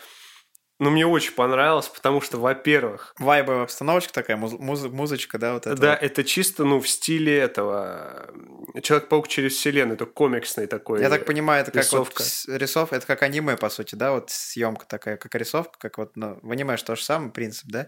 ну, 0.79 0.89
мне 0.89 1.05
очень 1.05 1.33
понравилось, 1.33 1.87
потому 1.87 2.21
что, 2.21 2.37
во-первых, 2.37 3.13
Вайбовая 3.19 3.63
обстановочка 3.63 4.11
такая, 4.13 4.35
муз- 4.37 4.59
муз- 4.59 4.89
музычка, 4.91 5.37
да, 5.37 5.53
вот 5.53 5.67
это. 5.67 5.75
да, 5.79 5.91
вот. 5.91 6.03
это 6.03 6.23
чисто, 6.23 6.65
ну, 6.65 6.79
в 6.79 6.87
стиле 6.87 7.37
этого 7.37 8.29
э, 8.75 8.81
Человек-паук 8.81 9.27
через 9.27 9.53
вселенную, 9.53 9.95
это 9.95 10.05
комиксный 10.05 10.67
такой. 10.67 11.01
Я 11.01 11.09
так 11.09 11.25
понимаю, 11.25 11.61
это 11.61 11.71
как 11.71 11.83
рисовка. 11.83 12.23
вот 12.23 12.27
с- 12.27 12.47
рисов, 12.47 12.91
это 12.91 13.05
как 13.05 13.23
аниме, 13.23 13.55
по 13.55 13.69
сути, 13.69 13.95
да, 13.95 14.11
вот 14.11 14.29
съемка 14.31 14.85
такая, 14.85 15.17
как 15.17 15.33
рисовка, 15.35 15.77
как 15.79 15.97
вот, 15.97 16.17
ну, 16.17 16.39
в 16.41 16.51
аниме 16.51 16.75
же 16.77 16.83
то 16.83 16.95
же 16.95 17.03
самое, 17.03 17.31
принцип, 17.31 17.69
да? 17.69 17.87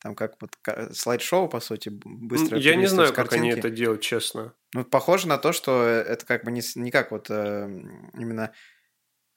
Там 0.00 0.14
как 0.14 0.34
вот 0.40 0.52
слайд-шоу, 0.96 1.48
по 1.48 1.58
сути, 1.58 1.88
быстро 1.88 2.56
Я 2.58 2.76
не 2.76 2.86
знаю, 2.86 3.12
как 3.12 3.32
они 3.32 3.50
это 3.50 3.68
делают, 3.68 4.00
честно. 4.00 4.52
Ну, 4.74 4.84
похоже 4.84 5.26
на 5.26 5.38
то, 5.38 5.52
что 5.52 5.82
это 5.82 6.24
как 6.24 6.44
бы 6.44 6.52
не, 6.52 6.62
не 6.76 6.92
как 6.92 7.10
вот 7.10 7.26
э, 7.30 7.68
именно 8.14 8.52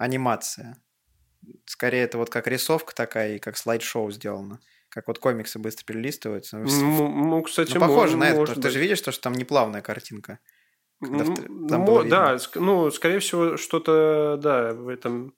анимация. 0.02 0.78
Скорее, 1.66 2.04
это 2.04 2.18
вот 2.18 2.30
как 2.30 2.48
рисовка 2.48 2.94
такая 2.94 3.36
и 3.36 3.40
как 3.40 3.58
слайд-шоу 3.58 4.12
сделано. 4.12 4.60
Как 4.90 5.08
вот 5.08 5.20
комиксы 5.20 5.58
быстро 5.58 5.86
перелистываются. 5.86 6.58
Ну, 6.58 7.08
Ну, 7.08 7.42
кстати, 7.42 7.74
ну, 7.74 7.80
похоже 7.80 8.18
мо- 8.18 8.20
на 8.26 8.30
это, 8.30 8.40
может 8.40 8.62
ты 8.62 8.70
же 8.70 8.80
видишь, 8.80 9.02
то, 9.02 9.12
что 9.12 9.22
там 9.24 9.34
не 9.34 9.46
плавная 9.46 9.82
картинка. 9.82 10.40
ну, 11.00 11.24
мо- 11.80 12.04
да, 12.04 12.38
ну, 12.56 12.92
скорее 12.92 13.20
всего, 13.20 13.58
что-то, 13.58 14.38
да, 14.42 14.74
в 14.74 14.88
этом, 14.88 15.34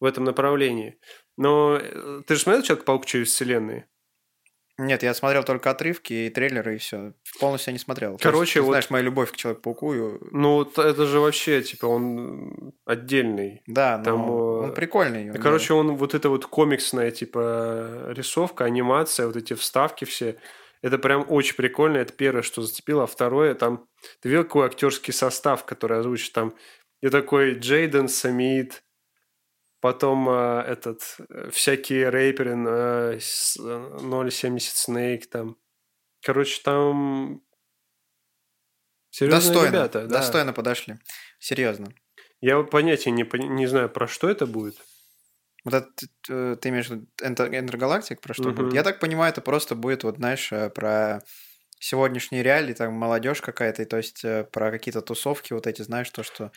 в 0.00 0.04
этом 0.04 0.24
направлении. 0.24 0.98
Но 1.36 1.78
э, 1.80 2.22
ты 2.26 2.34
же 2.34 2.40
смотрел 2.42 2.62
Человек-паук 2.62 3.06
через 3.06 3.28
вселенные? 3.28 3.88
Нет, 4.78 5.02
я 5.02 5.14
смотрел 5.14 5.42
только 5.42 5.70
отрывки 5.70 6.12
и 6.12 6.28
трейлеры, 6.30 6.74
и 6.74 6.78
все. 6.78 7.14
Полностью 7.40 7.70
я 7.70 7.72
не 7.72 7.78
смотрел. 7.78 8.18
Короче, 8.20 8.54
ты 8.54 8.62
вот- 8.62 8.72
знаешь, 8.72 8.90
моя 8.90 9.02
любовь 9.04 9.32
к 9.32 9.36
Человеку-пауку. 9.36 9.94
и- 9.94 10.18
Ну, 10.32 10.62
это 10.64 11.06
же 11.06 11.20
вообще, 11.20 11.62
типа, 11.62 11.86
он 11.86 12.74
отдельный. 12.84 13.62
Да, 13.66 13.96
но 13.98 14.04
Там, 14.04 14.30
он 14.30 14.70
э, 14.70 14.74
прикольный. 14.74 15.24
Да, 15.30 15.36
он, 15.36 15.42
Короче, 15.42 15.72
он 15.72 15.96
вот 15.96 16.14
эта 16.14 16.28
вот 16.28 16.44
комиксная, 16.46 17.10
типа, 17.10 18.06
рисовка, 18.08 18.64
анимация, 18.64 19.26
вот 19.26 19.36
эти 19.36 19.54
вставки 19.54 20.04
все. 20.04 20.36
Это 20.82 20.98
прям 20.98 21.24
очень 21.28 21.56
прикольно. 21.56 21.96
Это 21.96 22.12
первое, 22.12 22.42
что 22.42 22.60
зацепило. 22.62 23.04
А 23.04 23.06
второе, 23.06 23.54
там... 23.54 23.86
Ты 24.20 24.28
видел, 24.28 24.44
какой 24.44 24.66
актерский 24.66 25.12
состав, 25.14 25.64
который 25.64 25.98
озвучит 26.00 26.32
там? 26.34 26.54
И 27.02 27.08
такой 27.08 27.54
Джейден 27.54 28.08
Самит, 28.08 28.82
потом 29.80 30.28
э, 30.28 30.62
этот, 30.66 31.16
э, 31.28 31.50
всякие 31.50 32.08
рэперы, 32.08 32.56
э, 32.56 33.18
с- 33.20 33.56
э, 33.60 34.30
070 34.30 34.76
Снейк 34.76 35.28
там. 35.28 35.56
Короче, 36.22 36.60
там... 36.62 37.42
Серьезные 39.10 39.54
достойно, 39.54 39.76
ребята, 39.76 40.06
да. 40.06 40.18
достойно 40.18 40.52
подошли. 40.52 40.96
Серьезно. 41.38 41.88
Я 42.40 42.58
вот 42.58 42.70
понятия 42.70 43.10
не, 43.10 43.22
не 43.48 43.66
знаю, 43.66 43.88
про 43.88 44.06
что 44.06 44.28
это 44.28 44.46
будет. 44.46 44.76
Вот 45.64 45.74
это 45.74 45.88
э, 46.28 46.56
ты 46.60 46.68
имеешь 46.68 46.88
в 46.88 46.90
виду 46.90 47.06
Intergalactic, 47.22 48.20
про 48.20 48.34
что 48.34 48.44
Мгм. 48.50 48.54
будет? 48.54 48.74
Я 48.74 48.82
так 48.82 49.00
понимаю, 49.00 49.32
это 49.32 49.40
просто 49.40 49.74
будет, 49.74 50.04
вот 50.04 50.16
знаешь, 50.16 50.52
э, 50.52 50.70
про 50.70 51.22
сегодняшние 51.78 52.42
реалии, 52.42 52.74
там 52.74 52.92
молодежь 52.94 53.40
какая-то, 53.40 53.82
и 53.82 53.84
то 53.86 53.96
есть 53.96 54.24
э, 54.24 54.44
про 54.44 54.70
какие-то 54.70 55.00
тусовки 55.00 55.52
вот 55.52 55.66
эти, 55.66 55.82
знаешь, 55.82 56.10
то, 56.10 56.22
что 56.22 56.52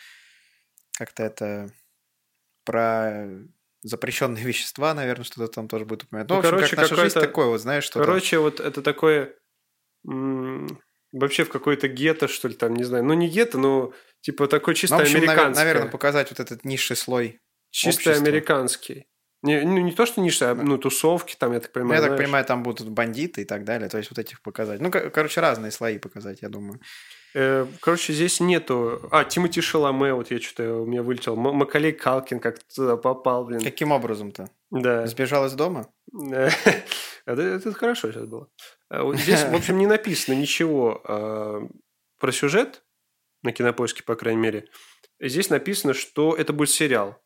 как-то 0.97 1.23
это 1.23 1.71
про 2.69 3.27
запрещенные 3.81 4.43
вещества, 4.45 4.93
наверное, 4.93 5.23
что-то 5.23 5.51
там 5.51 5.67
тоже 5.67 5.85
будет 5.85 6.03
упоминать. 6.03 6.29
Ну, 6.29 6.35
Ну, 6.35 6.41
в 6.41 6.45
общем, 6.45 6.55
короче, 6.57 6.75
как 6.75 6.83
наша 6.83 6.95
жизнь 7.01 7.19
такое, 7.19 7.47
вот 7.47 7.61
знаешь, 7.61 7.83
что 7.83 7.99
Короче, 7.99 8.37
вот 8.37 8.59
это 8.59 8.81
такое... 8.83 9.33
Вообще 11.11 11.43
в 11.43 11.49
какой-то 11.49 11.87
гетто, 11.87 12.27
что 12.27 12.47
ли, 12.47 12.53
там, 12.53 12.75
не 12.75 12.83
знаю. 12.83 13.03
Ну, 13.03 13.13
не 13.15 13.27
гетто, 13.27 13.57
но 13.57 13.93
типа 14.21 14.47
такой 14.47 14.75
чисто 14.75 14.95
ну, 14.95 15.01
в 15.01 15.03
общем, 15.03 15.17
американский. 15.17 15.59
наверное, 15.59 15.89
показать 15.89 16.29
вот 16.29 16.39
этот 16.39 16.63
низший 16.65 16.95
слой. 16.95 17.39
чисто 17.71 18.11
общества. 18.11 18.27
американский. 18.27 19.07
Не, 19.41 19.61
ну, 19.61 19.77
не 19.79 19.91
то, 19.93 20.05
что 20.05 20.21
ниши, 20.21 20.45
а 20.45 20.53
ну, 20.53 20.77
тусовки 20.77 21.35
там, 21.39 21.53
я 21.53 21.61
так 21.61 21.69
Ну, 21.73 21.73
понимаю. 21.81 21.95
я 21.95 22.01
так 22.01 22.09
знаешь. 22.09 22.23
понимаю, 22.25 22.45
там 22.45 22.61
будут 22.61 22.89
бандиты 22.89 23.41
и 23.41 23.45
так 23.45 23.63
далее, 23.63 23.89
то 23.89 23.97
есть 23.97 24.11
вот 24.11 24.19
этих 24.19 24.41
показать. 24.43 24.81
Ну, 24.81 24.91
ко- 24.91 25.09
короче, 25.09 25.41
разные 25.41 25.71
слои 25.71 25.97
показать, 25.97 26.41
я 26.41 26.49
думаю. 26.49 26.79
Э, 27.35 27.65
Короче, 27.81 28.13
здесь 28.13 28.39
нету... 28.39 29.07
А, 29.11 29.23
Тимати 29.23 29.61
Шаломе, 29.61 30.13
вот 30.13 30.31
я 30.31 30.39
что-то 30.39 30.81
у 30.81 30.85
меня 30.85 31.03
вылетел. 31.03 31.35
Макалей 31.35 31.91
Калкин 31.91 32.39
как 32.39 32.59
туда 32.63 32.97
попал, 32.97 33.45
блин. 33.45 33.61
Каким 33.61 33.91
образом-то? 33.91 34.49
Да. 34.71 35.05
Сбежал 35.07 35.45
из 35.45 35.53
дома? 35.53 35.87
Это, 37.25 37.41
это 37.43 37.73
хорошо 37.73 38.11
сейчас 38.11 38.25
было. 38.25 38.49
А 38.89 39.07
Здесь, 39.13 39.43
в 39.43 39.53
общем, 39.53 39.77
не 39.77 39.85
написано 39.85 40.33
ничего 40.33 40.99
а, 41.03 41.61
про 42.17 42.31
сюжет, 42.31 42.83
на 43.43 43.51
кинопоиске, 43.51 44.01
по 44.01 44.15
крайней 44.15 44.41
мере. 44.41 44.67
Здесь 45.19 45.51
написано, 45.51 45.93
что 45.93 46.35
это 46.35 46.53
будет 46.53 46.71
сериал. 46.71 47.21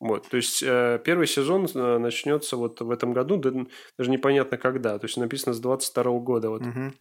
Вот, 0.00 0.28
то 0.28 0.36
есть 0.36 0.62
э, 0.62 1.00
первый 1.04 1.26
сезон 1.26 1.66
э, 1.74 1.98
начнется 1.98 2.56
вот 2.56 2.80
в 2.80 2.90
этом 2.90 3.12
году, 3.12 3.36
да, 3.36 3.50
даже 3.96 4.10
непонятно 4.10 4.56
когда, 4.56 4.96
то 4.96 5.06
есть 5.06 5.16
написано 5.16 5.54
с 5.54 5.58
22 5.58 6.18
года. 6.20 6.50
Вот. 6.50 6.62
Мгм. 6.62 6.94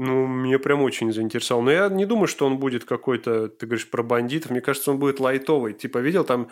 Ну, 0.00 0.28
мне 0.28 0.60
прям 0.60 0.82
очень 0.82 1.12
заинтересовал. 1.12 1.60
Но 1.60 1.72
я 1.72 1.88
не 1.88 2.06
думаю, 2.06 2.28
что 2.28 2.46
он 2.46 2.58
будет 2.58 2.84
какой-то, 2.84 3.48
ты 3.48 3.66
говоришь, 3.66 3.90
про 3.90 4.04
бандитов. 4.04 4.52
Мне 4.52 4.60
кажется, 4.60 4.92
он 4.92 5.00
будет 5.00 5.18
лайтовый. 5.18 5.72
Типа, 5.74 5.98
видел, 5.98 6.22
там, 6.22 6.50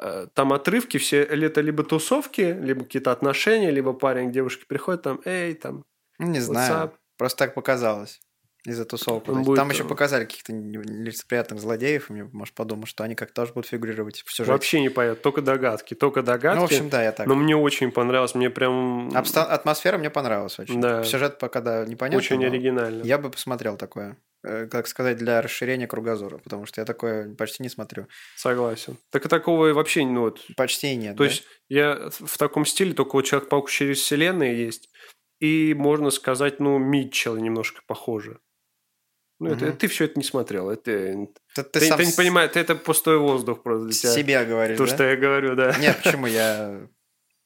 э, 0.00 0.26
там 0.34 0.52
отрывки 0.52 0.98
все, 0.98 1.22
это 1.22 1.60
либо 1.60 1.84
тусовки, 1.84 2.40
либо 2.40 2.82
какие-то 2.82 3.12
отношения, 3.12 3.70
либо 3.70 3.92
парень 3.92 4.30
к 4.30 4.32
девушке 4.32 4.66
приходит, 4.66 5.02
там, 5.02 5.20
эй, 5.24 5.54
там, 5.54 5.84
не 6.18 6.40
знаю. 6.40 6.86
up? 6.86 6.92
Просто 7.16 7.44
так 7.44 7.54
показалось. 7.54 8.20
Из-за 8.68 8.84
этих. 8.84 9.44
будет, 9.44 9.56
Там 9.56 9.70
еще 9.70 9.84
э, 9.84 9.86
показали 9.88 10.24
каких-то 10.24 10.52
не- 10.52 10.76
нелицеприятных 10.78 11.60
злодеев, 11.60 12.10
и 12.10 12.12
мне, 12.12 12.24
может, 12.32 12.54
подумал, 12.54 12.86
что 12.86 13.04
они 13.04 13.14
как-то 13.14 13.34
тоже 13.42 13.52
будут 13.52 13.68
фигурировать 13.68 14.22
в 14.24 14.30
сюжете. 14.32 14.52
Вообще 14.52 14.80
не 14.80 14.88
понятно, 14.88 15.22
только 15.22 15.42
догадки, 15.42 15.94
только 15.94 16.22
догадки. 16.22 16.56
Ну, 16.56 16.62
в 16.62 16.64
общем, 16.64 16.88
да, 16.90 17.02
я 17.02 17.12
так. 17.12 17.26
Но 17.26 17.34
мне 17.34 17.56
очень 17.56 17.90
понравилось, 17.90 18.34
мне 18.34 18.50
прям 18.50 19.08
Обста- 19.10 19.44
Атмосфера 19.46 19.98
мне 19.98 20.10
понравилась 20.10 20.58
очень. 20.58 20.80
Да. 20.80 21.02
Сюжет 21.04 21.38
пока, 21.38 21.60
да, 21.60 21.84
непонятно. 21.84 22.18
очень 22.18 22.38
но 22.40 22.46
оригинально. 22.46 23.02
Я 23.04 23.18
бы 23.18 23.30
посмотрел 23.30 23.76
такое. 23.76 24.16
Э, 24.44 24.66
Как 24.70 24.86
сказать, 24.86 25.16
для 25.16 25.42
расширения 25.42 25.86
кругозора, 25.88 26.38
потому 26.38 26.64
что 26.66 26.80
я 26.80 26.84
такое 26.84 27.34
почти 27.34 27.62
не 27.62 27.68
смотрю. 27.68 28.06
Согласен. 28.36 28.96
Так 29.10 29.26
и 29.26 29.28
такого 29.28 29.72
вообще, 29.72 30.04
ну 30.06 30.20
вот, 30.20 30.40
Почти 30.56 30.94
нет. 30.94 31.16
То 31.16 31.24
да? 31.24 31.30
есть 31.30 31.44
я 31.68 32.10
в 32.10 32.38
таком 32.38 32.64
стиле 32.64 32.92
только 32.92 33.16
вот 33.16 33.22
Человек-паук 33.24 33.68
через 33.68 33.98
вселенные 33.98 34.56
есть. 34.64 34.88
И 35.40 35.74
можно 35.74 36.10
сказать, 36.10 36.58
ну, 36.60 36.78
Митчелл 36.78 37.36
немножко 37.36 37.80
похоже. 37.86 38.38
Ну, 39.40 39.50
это, 39.50 39.66
Мгм. 39.66 39.76
ты 39.76 39.86
все 39.86 40.04
это 40.06 40.18
не 40.18 40.24
смотрел. 40.24 40.68
Это, 40.68 40.82
ты, 40.82 41.28
Ты, 41.54 41.62
ты, 41.62 41.80
сам 41.86 41.98
не 42.00 42.06
с- 42.06 42.14
понимаешь, 42.16 42.50
это 42.54 42.74
пустой 42.74 43.18
воздух 43.18 43.62
просто 43.62 43.84
для 43.86 43.94
тебя. 43.94 44.12
себя 44.12 44.44
говоришь, 44.44 44.76
То, 44.78 44.86
да? 44.86 44.94
что 44.94 45.04
я 45.04 45.16
говорю, 45.16 45.54
да. 45.54 45.76
Нет, 45.78 45.96
почему? 46.02 46.26
Я 46.26 46.88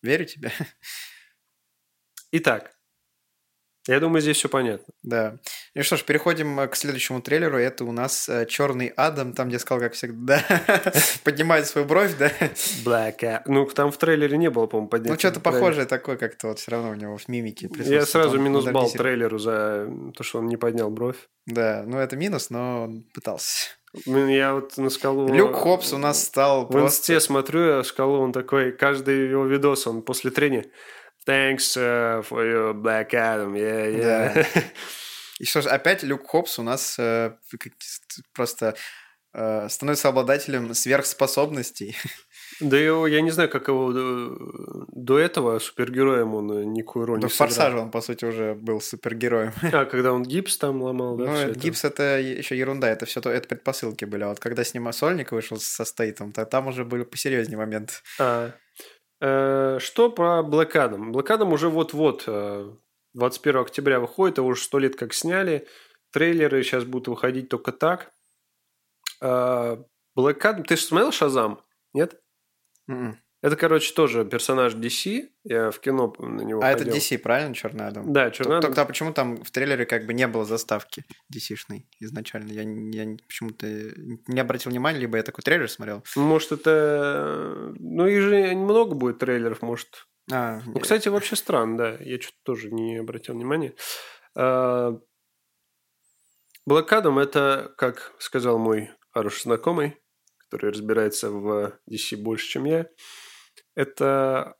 верю 0.03 0.25
тебе. 0.25 0.51
Итак, 2.33 2.72
я 3.89 3.99
думаю, 3.99 4.21
здесь 4.21 4.37
все 4.37 4.49
понятно. 4.49 4.95
Да. 5.03 5.39
Ну 5.75 5.83
что 5.83 5.97
ж, 5.97 6.05
переходим 6.05 6.61
э, 6.61 6.69
к 6.69 6.77
следующему 6.77 7.21
трейлеру. 7.21 7.59
Это 7.59 7.85
у 7.85 7.91
нас 7.91 8.29
э, 8.29 8.47
Черный 8.47 8.89
Адам, 8.97 9.33
там, 9.33 9.49
где 9.49 9.59
сказал, 9.59 9.81
как 9.81 9.95
всегда, 9.95 10.45
поднимает 11.25 11.67
свою 11.67 11.87
бровь, 11.87 12.17
да? 12.17 12.31
Black. 12.85 13.43
Ну, 13.47 13.67
там 13.67 13.91
в 13.91 13.97
трейлере 13.97 14.39
не 14.39 14.51
было, 14.51 14.67
по-моему, 14.67 14.89
поднятия. 14.89 15.13
Ну, 15.13 15.19
что-то 15.19 15.41
похожее 15.41 15.87
такое, 15.87 16.17
как-то 16.17 16.49
вот 16.49 16.61
все 16.61 16.71
равно 16.71 16.91
у 16.91 16.95
него 16.95 17.17
в 17.17 17.27
мимике. 17.27 17.69
Я 17.79 18.07
сразу 18.07 18.39
минус 18.39 18.65
балл 18.67 18.91
трейлеру 18.91 19.39
за 19.39 19.89
то, 20.17 20.23
что 20.23 20.39
он 20.39 20.47
не 20.47 20.57
поднял 20.57 20.89
бровь. 20.89 21.17
Да, 21.47 21.83
ну 21.85 21.99
это 21.99 22.17
минус, 22.17 22.51
но 22.51 22.85
он 22.85 23.05
пытался. 23.13 23.71
Я 24.07 24.55
вот 24.55 24.77
на 24.79 24.91
скалу... 24.91 25.29
Люк 25.29 25.55
Хопс 25.55 25.93
у 25.93 25.99
нас 25.99 26.25
стал 26.25 26.67
В 26.67 26.71
просто... 26.71 27.13
инсте 27.13 27.21
смотрю, 27.21 27.79
я 27.79 27.85
шкалу, 27.85 28.21
он 28.21 28.33
такой, 28.33 28.73
каждый 28.73 29.29
его 29.29 29.45
видос, 29.45 29.87
он 29.87 30.03
после 30.03 30.31
трения 30.31 30.67
Thanks 31.25 31.77
uh, 31.77 32.23
for 32.23 32.45
your 32.45 32.75
Black 32.75 33.15
Adam, 33.15 33.55
yeah, 33.55 33.87
yeah. 33.89 34.47
И 35.43 35.45
что 35.45 35.61
ж, 35.61 35.67
опять 35.67 36.05
Люк 36.05 36.29
Хопс 36.29 36.59
у 36.59 36.63
нас 36.63 36.97
э, 36.99 37.33
просто 38.33 38.77
э, 39.35 39.69
становится 39.69 40.09
обладателем 40.09 40.73
сверхспособностей. 40.73 41.97
Да 42.61 42.77
его, 42.77 43.09
я 43.09 43.23
не 43.23 43.31
знаю, 43.31 43.49
как 43.49 43.67
его 43.67 43.93
э, 43.93 44.37
до 44.93 45.19
этого 45.19 45.59
супергероем 45.59 46.35
он 46.35 46.53
э, 46.53 46.65
никакую 46.65 47.07
роль 47.07 47.21
Да 47.21 47.27
не 47.27 47.33
сыграл. 47.33 47.49
«Форсаже» 47.49 47.79
он, 47.79 47.91
по 47.91 48.01
сути, 48.01 48.25
уже 48.25 48.55
был 48.55 48.81
супергероем. 48.81 49.53
А, 49.73 49.85
когда 49.85 50.13
он 50.13 50.23
гипс 50.23 50.59
там 50.59 50.81
ломал, 50.81 51.17
да? 51.17 51.25
Ну, 51.25 51.33
это 51.33 51.51
это? 51.51 51.59
гипс 51.59 51.85
это 51.85 52.21
еще 52.21 52.57
ерунда, 52.57 52.89
это 52.89 53.07
все 53.07 53.21
это 53.21 53.49
предпосылки 53.49 54.05
были. 54.05 54.23
А 54.23 54.29
вот 54.29 54.39
когда 54.39 54.63
с 54.63 54.75
ним 54.75 54.93
Сольник 54.93 55.33
вышел 55.33 55.59
со 55.59 55.85
Стейтом, 55.85 56.31
то 56.31 56.45
там 56.45 56.69
уже 56.69 56.85
были 56.85 57.03
посерьезнее 57.03 57.59
моменты. 57.59 57.95
А, 58.21 58.53
что 59.23 60.11
про 60.11 60.41
Black 60.41 60.73
Adam? 60.73 61.13
Black 61.13 61.29
Adam 61.29 61.53
уже 61.53 61.69
вот-вот, 61.69 62.25
э, 62.27 62.75
21 63.15 63.61
октября 63.61 64.01
выходит, 64.01 64.39
его 64.39 64.49
уже 64.49 64.63
сто 64.63 64.79
лет 64.79 64.97
как 64.97 65.15
сняли. 65.15 65.69
Трейлеры 66.11 66.63
сейчас 66.63 66.85
будут 66.85 67.09
выходить 67.09 67.49
только 67.49 67.73
так. 67.73 68.13
А, 69.21 69.77
Black 70.19 70.41
Adam... 70.41 70.65
Ты 70.65 70.77
же 70.77 70.83
смотрел 70.83 71.13
Шазам? 71.13 71.61
Нет? 71.95 72.21
Мгм. 72.87 73.22
Это, 73.43 73.57
короче, 73.57 73.93
тоже 73.93 74.25
персонаж 74.25 74.75
DC. 74.75 75.29
Я 75.43 75.73
в 75.73 75.81
кино 75.81 76.15
на 76.19 76.43
него 76.43 76.63
А 76.63 76.71
это 76.71 76.85
ходил. 76.85 76.95
DC, 76.95 77.19
правильно, 77.19 77.55
Черный 77.55 77.89
Адам? 77.89 78.13
Да, 78.13 78.31
Черный 78.31 78.59
Адам. 78.59 78.71
Только 78.73 78.85
почему 78.87 79.13
там 79.13 79.43
в 79.43 79.51
трейлере 79.51 79.85
как 79.85 80.07
бы 80.07 80.15
не 80.15 80.29
было 80.29 80.45
заставки 80.45 81.05
DC-шной 81.35 81.89
изначально? 81.99 82.53
Я, 82.53 82.63
я 82.63 83.17
почему-то 83.27 83.67
не 84.29 84.41
обратил 84.41 84.71
внимания, 84.71 85.01
либо 85.01 85.17
я 85.17 85.25
такой 85.25 85.43
трейлер 85.43 85.69
смотрел. 85.69 86.05
Может, 86.15 86.53
это... 86.53 87.75
Ну, 87.81 88.07
и 88.07 88.21
же 88.21 88.55
много 88.55 88.95
будет 88.95 89.19
трейлеров, 89.19 89.61
может. 89.61 90.07
А, 90.31 90.61
Ну, 90.65 90.79
кстати, 90.79 91.09
вообще 91.09 91.35
странно, 91.35 91.77
да. 91.77 91.97
Я 91.99 92.21
что-то 92.21 92.39
тоже 92.45 92.71
не 92.71 92.99
обратил 92.99 93.35
внимания. 93.35 93.75
А, 94.37 94.97
Black 96.69 96.89
Adam– 96.91 97.21
это, 97.23 97.75
как 97.77 98.13
сказал 98.19 98.59
мой 98.59 98.91
хороший 99.11 99.43
знакомый, 99.43 99.97
который 100.39 100.71
разбирается 100.71 101.31
в 101.31 101.77
DC 101.91 102.17
больше, 102.17 102.49
чем 102.49 102.67
я, 102.67 102.87
это 103.75 104.57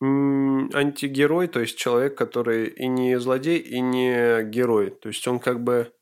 антигерой, 0.00 1.46
то 1.48 1.60
есть 1.60 1.78
человек, 1.78 2.16
который 2.16 2.66
и 2.66 2.86
не 2.88 3.18
злодей, 3.18 3.58
и 3.58 3.80
не 3.80 4.42
герой. 4.44 4.90
То 4.90 5.08
есть 5.08 5.26
он 5.26 5.38
как 5.38 5.62
бы 5.62 5.92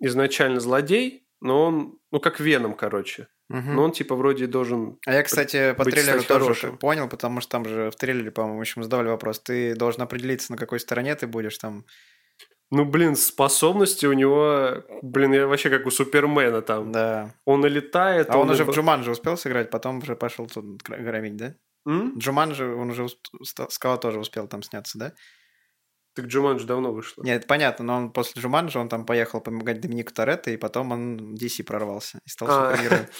изначально 0.00 0.60
злодей, 0.60 1.26
но 1.40 1.64
он, 1.64 1.98
ну, 2.10 2.20
как 2.20 2.40
Веном, 2.40 2.74
короче. 2.74 3.28
мгм. 3.48 3.76
Но 3.76 3.84
он 3.84 3.92
типа 3.92 4.16
вроде 4.16 4.46
должен... 4.46 4.98
А 5.06 5.12
я, 5.12 5.22
кстати, 5.22 5.74
по 5.74 5.84
трейлеру 5.84 6.22
тоже 6.22 6.40
хорошим. 6.40 6.78
понял, 6.78 7.08
потому 7.08 7.40
что 7.40 7.50
там 7.50 7.64
же 7.64 7.90
в 7.90 7.96
трейлере, 7.96 8.30
по-моему, 8.30 8.60
еще 8.60 8.74
мы 8.76 8.84
задавали 8.84 9.08
вопрос. 9.08 9.40
Ты 9.40 9.74
должен 9.74 10.02
определиться, 10.02 10.52
на 10.52 10.58
какой 10.58 10.80
стороне 10.80 11.14
ты 11.14 11.26
будешь 11.26 11.58
там. 11.58 11.84
Ну, 12.70 12.84
блин, 12.84 13.14
способности 13.14 14.06
у 14.06 14.12
него, 14.12 14.82
блин, 15.02 15.32
я 15.32 15.46
вообще 15.46 15.70
как 15.70 15.86
у 15.86 15.90
Супермена 15.90 16.62
там. 16.62 16.90
Да. 16.90 17.34
Он 17.44 17.64
и 17.64 17.68
летает. 17.68 18.28
А 18.30 18.38
он 18.38 18.48
и 18.50 18.52
уже 18.52 18.64
в 18.64 18.68
б- 18.68 18.72
Джуманджи 18.72 19.10
успел 19.10 19.36
сыграть, 19.36 19.70
потом 19.70 19.98
уже 19.98 20.16
пошел 20.16 20.46
тут 20.46 20.82
громить, 20.82 21.36
да? 21.36 21.54
М? 21.86 22.18
Джуманджи, 22.18 22.66
он 22.66 22.90
уже 22.90 23.06
Скала 23.68 23.96
тоже 23.98 24.18
успел 24.18 24.48
там 24.48 24.62
сняться, 24.62 24.98
да? 24.98 25.12
Так 26.16 26.26
Джуманджи 26.26 26.66
давно 26.66 26.92
вышло. 26.92 27.22
Нет, 27.22 27.46
понятно, 27.46 27.84
но 27.84 27.96
он 27.98 28.10
после 28.10 28.42
Джуманджи, 28.42 28.78
он 28.78 28.88
там 28.88 29.04
поехал 29.06 29.40
помогать 29.40 29.80
Доминику 29.80 30.12
Торетто, 30.12 30.50
и 30.50 30.56
потом 30.56 30.90
он 30.90 31.34
в 31.36 31.38
DC 31.38 31.62
прорвался 31.62 32.20
и 32.24 32.28
стал 32.28 32.48
А, 32.50 32.70
супергероем. 32.74 33.06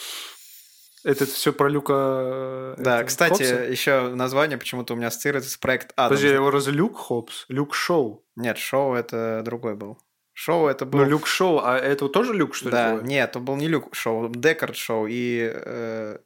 Это 1.07 1.25
все 1.25 1.53
про 1.53 1.69
Люка... 1.69 2.75
э, 2.77 2.83
Да, 2.83 2.97
это, 2.97 3.07
кстати, 3.07 3.45
Хопса? 3.45 3.63
еще 3.63 4.09
название 4.09 4.59
почему-то 4.59 4.95
у 4.95 4.97
меня 4.97 5.07
ассоциируется 5.07 5.53
с 5.53 5.57
проект 5.57 5.93
Адам. 5.95 6.09
Подожди, 6.09 6.35
его 6.35 6.51
разве 6.51 6.73
Люк 6.73 6.97
Хопс? 6.97 7.45
Люк 7.49 7.77
Шоу. 7.77 8.27
Нет, 8.35 8.59
шоу 8.59 8.95
это 8.95 9.43
другой 9.45 9.77
был. 9.77 9.99
Шоу 10.33 10.67
это 10.67 10.85
был... 10.85 10.99
Ну, 10.99 11.05
Люк 11.05 11.29
Шоу, 11.29 11.61
а 11.63 11.79
это 11.79 12.09
тоже 12.09 12.35
Люк, 12.35 12.57
что 12.57 12.67
ли? 12.67 12.73
да, 12.73 12.97
твой? 12.97 13.09
нет, 13.09 13.31
это 13.31 13.39
был 13.39 13.55
не 13.55 13.69
Люк 13.69 13.95
шоу, 13.95 14.29
Декард 14.29 14.75
шоу 14.75 15.07
и, 15.07 15.49
э, 15.55 16.19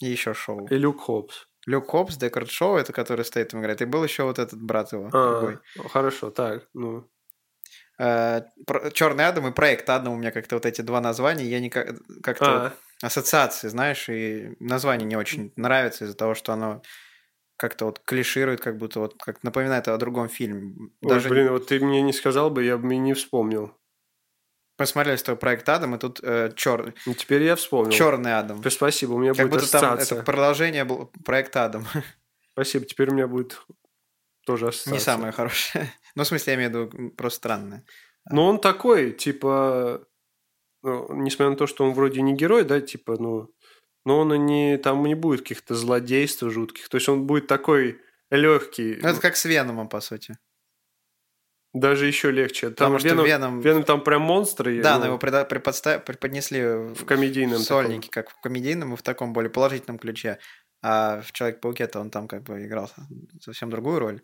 и 0.00 0.06
еще 0.06 0.32
шоу. 0.32 0.66
И 0.66 0.74
Люк 0.76 1.02
Хопс. 1.02 1.46
Люк 1.66 1.90
Хопс, 1.90 2.16
Декард 2.16 2.50
шоу, 2.50 2.76
это 2.76 2.94
который 2.94 3.26
стоит 3.26 3.50
там 3.50 3.60
играет. 3.60 3.82
И 3.82 3.84
был 3.84 4.02
еще 4.02 4.22
вот 4.22 4.38
этот 4.38 4.62
брат 4.62 4.92
его, 4.92 5.10
А, 5.12 5.58
хорошо, 5.90 6.30
так, 6.30 6.68
ну... 6.72 7.06
Черный 7.96 9.28
Адам 9.28 9.46
и 9.46 9.52
проект 9.52 9.88
Адам 9.90 10.14
у 10.14 10.16
меня 10.16 10.30
как-то 10.30 10.56
вот 10.56 10.66
эти 10.66 10.80
два 10.80 11.02
названия, 11.02 11.44
я 11.44 11.60
никак 11.60 11.94
как-то 12.22 12.46
А, 12.46 12.62
вот 12.64 12.72
ассоциации, 13.02 13.68
знаешь, 13.68 14.08
и 14.08 14.56
название 14.60 15.06
не 15.06 15.16
очень 15.16 15.52
нравится 15.56 16.04
из-за 16.04 16.16
того, 16.16 16.34
что 16.34 16.52
оно 16.52 16.82
как-то 17.56 17.84
вот 17.86 18.00
клиширует, 18.00 18.60
как 18.60 18.78
будто 18.78 19.00
вот 19.00 19.14
как 19.22 19.42
напоминает 19.44 19.86
о 19.88 19.96
другом 19.96 20.28
фильме. 20.28 20.74
ой, 21.02 21.08
Даже 21.08 21.28
блин, 21.28 21.50
вот 21.50 21.68
ты 21.68 21.78
мне 21.80 22.02
не 22.02 22.12
сказал 22.12 22.50
бы, 22.50 22.64
я 22.64 22.76
бы 22.78 22.92
и 22.94 22.98
не 22.98 23.14
вспомнил. 23.14 23.76
посмотрели, 24.76 25.16
что 25.16 25.36
проект 25.36 25.68
Адам, 25.68 25.94
и 25.94 25.98
тут 25.98 26.20
черный, 26.56 26.94
Ну, 27.06 27.14
теперь 27.14 27.42
я 27.44 27.54
вспомнил. 27.56 27.92
черный 27.92 28.36
Адам. 28.38 28.58
Теперь 28.58 28.72
Спасибо, 28.72 29.12
у 29.12 29.18
меня 29.18 29.34
Как 29.34 29.48
будет 29.48 29.60
будто 29.62 29.70
там 29.72 29.84
ассоциация. 29.94 30.16
это 30.16 30.24
продолжение 30.24 30.84
был 30.84 31.12
проект 31.24 31.56
Адам. 31.56 31.86
Спасибо, 32.52 32.84
теперь 32.86 33.10
у 33.10 33.14
меня 33.14 33.28
будет 33.28 33.60
тоже 34.46 34.68
ассоциация. 34.68 34.92
Не 34.94 35.00
самое 35.00 35.32
хорошее. 35.32 35.92
Ну, 36.16 36.22
в 36.22 36.26
смысле, 36.28 36.52
я 36.52 36.56
имею 36.56 36.70
в 36.70 36.94
виду 36.94 37.10
просто 37.10 37.38
странное. 37.38 37.84
Но 38.30 38.46
он 38.48 38.60
такой, 38.60 39.10
типа, 39.12 40.00
ну, 40.00 40.06
несмотря 40.84 41.50
на 41.50 41.56
то, 41.56 41.66
что 41.66 41.84
он 41.84 41.92
вроде 41.94 42.22
не 42.22 42.34
герой, 42.34 42.64
да, 42.64 42.80
типа, 42.80 43.16
ну, 43.18 43.50
но 44.04 44.18
он 44.20 44.34
и 44.34 44.38
не, 44.38 44.76
там 44.78 45.02
не 45.04 45.14
будет 45.14 45.40
каких-то 45.40 45.74
злодейств 45.74 46.42
жутких. 46.42 46.88
То 46.88 46.96
есть 46.96 47.08
он 47.08 47.26
будет 47.26 47.46
такой 47.46 48.00
легкий, 48.30 48.98
Ну, 49.02 49.08
это 49.08 49.20
как 49.20 49.36
с 49.36 49.44
Веномом, 49.44 49.88
по 49.88 50.00
сути. 50.00 50.36
даже 51.72 52.06
еще 52.06 52.30
легче. 52.30 52.66
Там 52.70 52.92
Потому 52.92 52.98
что 52.98 53.08
Веном, 53.08 53.26
Веном... 53.26 53.60
Веном 53.60 53.82
там 53.84 54.02
прям 54.04 54.22
монстры. 54.22 54.80
Да, 54.82 54.94
ну, 54.94 55.00
но 55.00 55.06
его 55.06 55.18
преда- 55.18 55.48
преподста- 55.48 55.98
преподнесли 55.98 56.62
в 56.94 57.04
комедийном 57.04 57.58
в 57.58 57.64
сольнике, 57.64 58.10
как 58.10 58.30
в 58.30 58.40
комедийном 58.40 58.94
и 58.94 58.96
в 58.96 59.02
таком 59.02 59.32
более 59.32 59.50
положительном 59.50 59.98
ключе. 59.98 60.38
А 60.82 61.22
в 61.22 61.32
Человек-пауке-то 61.32 61.98
он 61.98 62.10
там 62.10 62.28
как 62.28 62.42
бы 62.42 62.64
играл 62.64 62.90
совсем 63.40 63.70
другую 63.70 63.98
роль. 64.00 64.20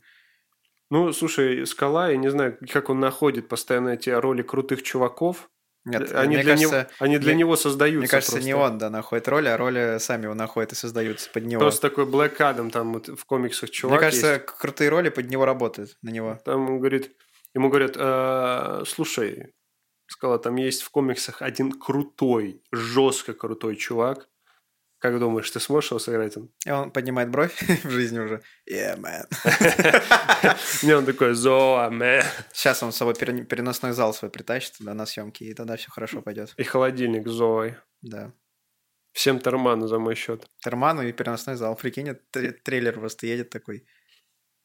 Ну, 0.90 1.12
слушай, 1.12 1.66
Скала, 1.66 2.10
я 2.10 2.16
не 2.16 2.30
знаю, 2.30 2.58
как 2.70 2.90
он 2.90 3.00
находит 3.00 3.48
постоянно 3.48 3.90
эти 3.90 4.10
роли 4.10 4.42
крутых 4.42 4.82
чуваков. 4.82 5.48
Нет, 5.84 6.12
они, 6.12 6.34
мне 6.34 6.42
для, 6.42 6.52
кажется, 6.56 6.76
него, 6.76 6.86
они 6.98 7.18
для 7.18 7.32
мне- 7.32 7.40
него 7.40 7.56
создаются. 7.56 7.98
мне 8.00 8.08
кажется, 8.08 8.32
просто. 8.32 8.46
не 8.46 8.54
он, 8.54 8.78
да, 8.78 8.90
находит 8.90 9.28
роли, 9.28 9.48
а 9.48 9.56
роли 9.56 9.96
сами 9.98 10.24
его 10.24 10.34
находят 10.34 10.72
и 10.72 10.74
создаются 10.74 11.30
под 11.30 11.46
него. 11.46 11.60
Просто 11.60 11.88
такой 11.88 12.04
Блэк 12.04 12.38
Адам, 12.40 12.70
там 12.70 12.92
вот 12.92 13.08
в 13.08 13.24
комиксах 13.24 13.70
чувак 13.70 13.98
Мне 13.98 14.06
кажется, 14.06 14.32
есть. 14.34 14.46
крутые 14.46 14.90
роли 14.90 15.08
под 15.08 15.30
него 15.30 15.44
работают, 15.46 15.96
на 16.02 16.10
него. 16.10 16.38
Там 16.44 16.68
он 16.68 16.78
говорит, 16.78 17.12
ему 17.54 17.68
говорят, 17.70 17.94
«А, 17.96 18.82
слушай, 18.86 19.54
сказала, 20.06 20.38
там 20.38 20.56
есть 20.56 20.82
в 20.82 20.90
комиксах 20.90 21.40
один 21.40 21.72
крутой, 21.72 22.62
жестко 22.72 23.32
крутой 23.32 23.76
чувак. 23.76 24.28
Как 25.00 25.18
думаешь, 25.18 25.50
ты 25.50 25.60
сможешь 25.60 25.90
его 25.92 25.98
сыграть? 25.98 26.36
Он? 26.36 26.50
И 26.66 26.70
он 26.70 26.90
поднимает 26.90 27.30
бровь 27.30 27.56
в 27.84 27.90
жизни 27.90 28.18
уже. 28.18 28.42
Yeah, 28.70 28.96
man. 29.00 29.26
Не, 30.82 30.92
он 30.94 31.04
такой, 31.06 31.34
Zoa, 31.34 31.88
man. 31.90 32.22
Сейчас 32.52 32.82
он 32.82 32.92
с 32.92 32.96
собой 32.96 33.14
пере- 33.14 33.44
переносной 33.44 33.92
зал 33.92 34.12
свой 34.12 34.30
притащит 34.30 34.76
туда 34.78 34.94
на 34.94 35.06
съемки, 35.06 35.44
и 35.44 35.54
тогда 35.54 35.76
все 35.76 35.90
хорошо 35.90 36.20
пойдет. 36.22 36.52
И 36.58 36.64
холодильник 36.64 37.26
Zoa. 37.28 37.76
Да. 38.02 38.32
Всем 39.12 39.40
Teremana 39.40 39.86
за 39.88 39.98
мой 39.98 40.14
счет. 40.14 40.46
Teremana 40.62 41.02
и 41.02 41.12
переносной 41.12 41.56
зал. 41.56 41.74
Прикинь, 41.76 42.14
трейлер 42.30 42.98
просто 43.00 43.26
едет 43.26 43.50
такой. 43.50 43.86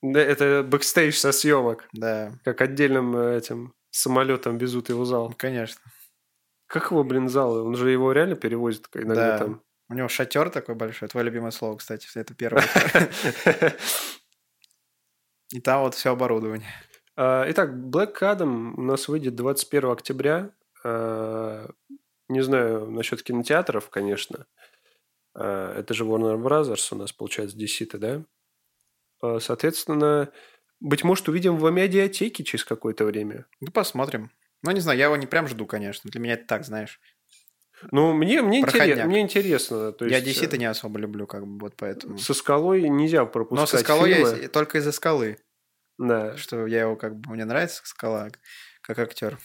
Да, 0.01 0.19
это 0.19 0.63
бэкстейдж 0.63 1.13
со 1.15 1.31
съемок. 1.31 1.87
Да, 1.93 2.33
Как 2.43 2.61
отдельным 2.61 3.15
э, 3.15 3.37
этим 3.37 3.73
самолетом 3.89 4.57
везут 4.57 4.89
его 4.89 5.05
зал. 5.05 5.33
конечно. 5.37 5.81
Как 6.67 6.91
его, 6.91 7.03
блин, 7.03 7.29
зал? 7.29 7.65
Он 7.65 7.75
же 7.75 7.89
его 7.89 8.11
реально 8.11 8.35
перевозит 8.35 8.87
иногда 8.93 9.37
Да. 9.37 9.37
там. 9.37 9.61
У 9.89 9.93
него 9.93 10.07
шатер 10.07 10.49
такой 10.49 10.75
большой. 10.75 11.07
Твое 11.09 11.25
любимое 11.25 11.51
слово, 11.51 11.77
кстати. 11.77 12.07
Это 12.15 12.33
первое. 12.33 12.63
И 15.51 15.59
там 15.61 15.81
вот 15.81 15.93
все 15.93 16.11
оборудование. 16.11 16.69
А, 17.15 17.45
Итак, 17.49 17.71
Black 17.71 18.15
Adam 18.21 18.73
у 18.75 18.81
нас 18.81 19.07
выйдет 19.07 19.35
21 19.35 19.91
октября. 19.91 20.51
А, 20.83 21.69
Не 22.29 22.41
знаю 22.41 22.89
насчет 22.89 23.21
кинотеатров, 23.21 23.89
конечно. 23.89 24.47
А, 25.35 25.77
Это 25.79 25.93
же 25.93 26.03
Warner 26.03 26.41
Brothers 26.41 26.87
у 26.91 26.95
нас, 26.95 27.13
получается, 27.13 27.57
DC-то, 27.57 27.97
да? 27.97 28.25
Соответственно, 29.39 30.31
быть 30.79 31.03
может, 31.03 31.29
увидим 31.29 31.57
в 31.57 31.71
медиатеке 31.71 32.43
через 32.43 32.65
какое-то 32.65 33.05
время. 33.05 33.45
Ну, 33.61 33.71
посмотрим. 33.71 34.29
Ну, 34.61 34.71
не 34.71 34.81
знаю, 34.81 34.99
я 34.99 35.05
его 35.05 35.15
не 35.15 35.25
прям 35.25 35.47
жду, 35.47 35.65
конечно. 35.65 36.09
Для 36.11 36.19
меня 36.19 36.33
это 36.33 36.45
так, 36.45 36.65
знаешь. 36.65 36.99
Ну, 37.91 38.13
мне, 38.13 38.41
мне, 38.41 38.61
интерес- 38.61 39.05
мне 39.05 39.21
интересно. 39.21 39.91
То 39.91 40.05
я 40.05 40.17
есть, 40.17 40.41
DC-то 40.41 40.57
не 40.57 40.65
особо 40.65 40.99
люблю, 40.99 41.27
как 41.27 41.45
бы, 41.45 41.59
вот 41.59 41.75
поэтому. 41.75 42.15
э, 42.15 42.17
Со 42.17 42.33
скалой 42.33 42.87
нельзя 42.89 43.25
пропускать 43.25 43.73
Но 43.73 43.77
со 43.79 43.83
скалой 43.83 44.09
я 44.11 44.15
фильмы. 44.17 44.39
из- 44.45 44.49
только 44.51 44.77
из-за 44.79 44.91
скалы. 44.91 45.37
Да. 45.97 46.35
Что 46.37 46.65
я 46.67 46.81
его 46.81 46.95
как 46.95 47.15
бы... 47.17 47.31
Мне 47.33 47.45
нравится 47.45 47.81
скала 47.85 48.29
как 48.81 48.99
актер. 48.99 49.39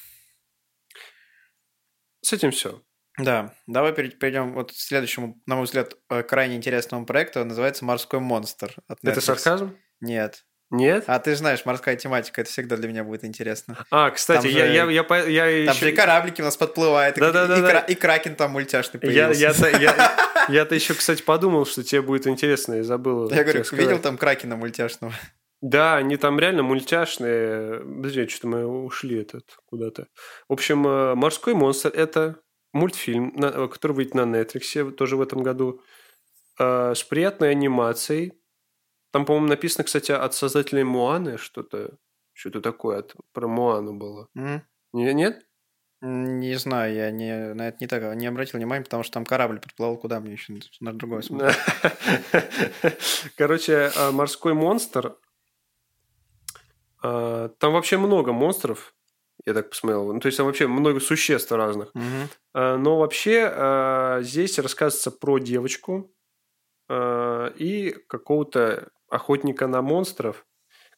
С 2.22 2.32
этим 2.32 2.50
все. 2.50 2.82
Да, 3.18 3.54
давай 3.66 3.92
пере- 3.92 4.10
перейдем 4.10 4.52
вот 4.54 4.72
к 4.72 4.74
следующему, 4.74 5.40
на 5.46 5.56
мой 5.56 5.64
взгляд, 5.64 5.94
э, 6.08 6.22
крайне 6.22 6.56
интересному 6.56 7.04
проекту. 7.06 7.40
Он 7.40 7.48
называется 7.48 7.84
«Морской 7.84 8.20
монстр» 8.20 8.74
от 8.86 8.98
Это 9.02 9.18
Netflix. 9.18 9.22
сарказм? 9.22 9.76
Нет. 10.00 10.44
Нет? 10.70 11.04
А 11.08 11.18
ты 11.18 11.34
знаешь, 11.34 11.64
морская 11.64 11.96
тематика, 11.96 12.40
это 12.42 12.50
всегда 12.50 12.76
для 12.76 12.88
меня 12.88 13.02
будет 13.02 13.24
интересно. 13.24 13.84
А, 13.90 14.10
кстати, 14.10 14.42
Там 14.42 14.50
я, 14.52 14.66
же- 14.66 14.72
я, 14.72 14.84
я, 14.90 15.02
по- 15.04 15.28
я 15.28 15.42
Там 15.66 15.74
еще- 15.74 15.86
же 15.86 15.90
и 15.92 15.94
кораблики 15.96 16.40
у 16.40 16.44
нас 16.44 16.56
подплывают, 16.56 17.16
и, 17.18 17.20
Да-да-да-да. 17.20 17.58
и 17.68 17.70
кра- 17.70 17.84
и 17.88 17.94
кракен 17.96 18.34
там 18.36 18.52
мультяшный 18.52 19.00
Я, 19.02 19.26
появился. 19.28 19.68
я, 19.68 19.78
я, 19.78 20.12
я-то 20.48 20.74
еще, 20.76 20.94
кстати, 20.94 21.22
подумал, 21.22 21.66
что 21.66 21.82
тебе 21.82 22.02
будет 22.02 22.26
интересно, 22.28 22.74
и 22.74 22.82
забыл. 22.82 23.28
Я 23.30 23.42
говорю, 23.42 23.64
сказать. 23.64 23.84
видел 23.84 23.98
там 24.00 24.16
кракена 24.16 24.56
мультяшного? 24.56 25.12
Да, 25.60 25.96
они 25.96 26.16
там 26.16 26.38
реально 26.38 26.62
мультяшные. 26.62 27.80
Подожди, 27.80 28.28
что-то 28.28 28.46
мы 28.48 28.66
ушли 28.66 29.20
этот 29.22 29.44
куда-то. 29.66 30.06
В 30.48 30.52
общем, 30.52 30.86
э, 30.86 31.14
«Морской 31.16 31.54
монстр»— 31.54 31.90
это 31.94 32.36
мультфильм, 32.72 33.32
который 33.68 33.92
выйдет 33.92 34.14
на 34.14 34.20
Netflix 34.20 34.92
тоже 34.92 35.16
в 35.16 35.20
этом 35.20 35.42
году, 35.42 35.82
э, 36.58 36.94
с 36.94 37.02
приятной 37.02 37.50
анимацией. 37.50 38.34
Там, 39.12 39.24
по-моему, 39.24 39.48
написано, 39.48 39.84
кстати, 39.84 40.12
от 40.12 40.34
создателей 40.34 40.84
Моаны 40.84 41.36
что-то, 41.36 41.96
что-то 42.32 42.60
такое 42.60 42.98
от, 43.00 43.14
про 43.32 43.48
Моану 43.48 43.94
было. 43.94 44.28
М? 44.36 44.62
Не- 44.92 45.12
Нет? 45.14 45.46
Не 46.02 46.54
знаю, 46.54 46.94
я 46.94 47.10
не, 47.10 47.52
на 47.52 47.68
это 47.68 47.76
не 47.80 47.86
так 47.86 48.16
не 48.16 48.26
обратил 48.26 48.58
внимания, 48.58 48.82
потому 48.84 49.02
что 49.02 49.12
там 49.14 49.26
корабль 49.26 49.60
подплывал 49.60 49.98
куда 49.98 50.18
мне 50.20 50.32
еще 50.32 50.54
на 50.80 50.94
другое 50.94 51.20
смотреть. 51.20 51.56
Короче, 53.36 53.90
а, 53.96 54.10
морской 54.10 54.54
монстр. 54.54 55.16
а, 57.02 57.48
Там 57.58 57.72
вообще 57.74 57.98
много 57.98 58.32
монстров, 58.32 58.94
я 59.44 59.54
так 59.54 59.70
посмотрел. 59.70 60.12
Ну, 60.12 60.20
то 60.20 60.26
есть 60.26 60.36
там 60.38 60.46
вообще 60.46 60.66
много 60.66 61.00
существ 61.00 61.52
разных. 61.52 61.92
А, 62.54 62.76
Но 62.76 62.98
вообще 62.98 64.20
здесь 64.22 64.58
рассказывается 64.58 65.10
про 65.10 65.38
девочку 65.38 66.10
и 66.92 67.94
какого-то 68.08 68.88
охотника 69.10 69.66
на 69.66 69.82
монстров, 69.82 70.46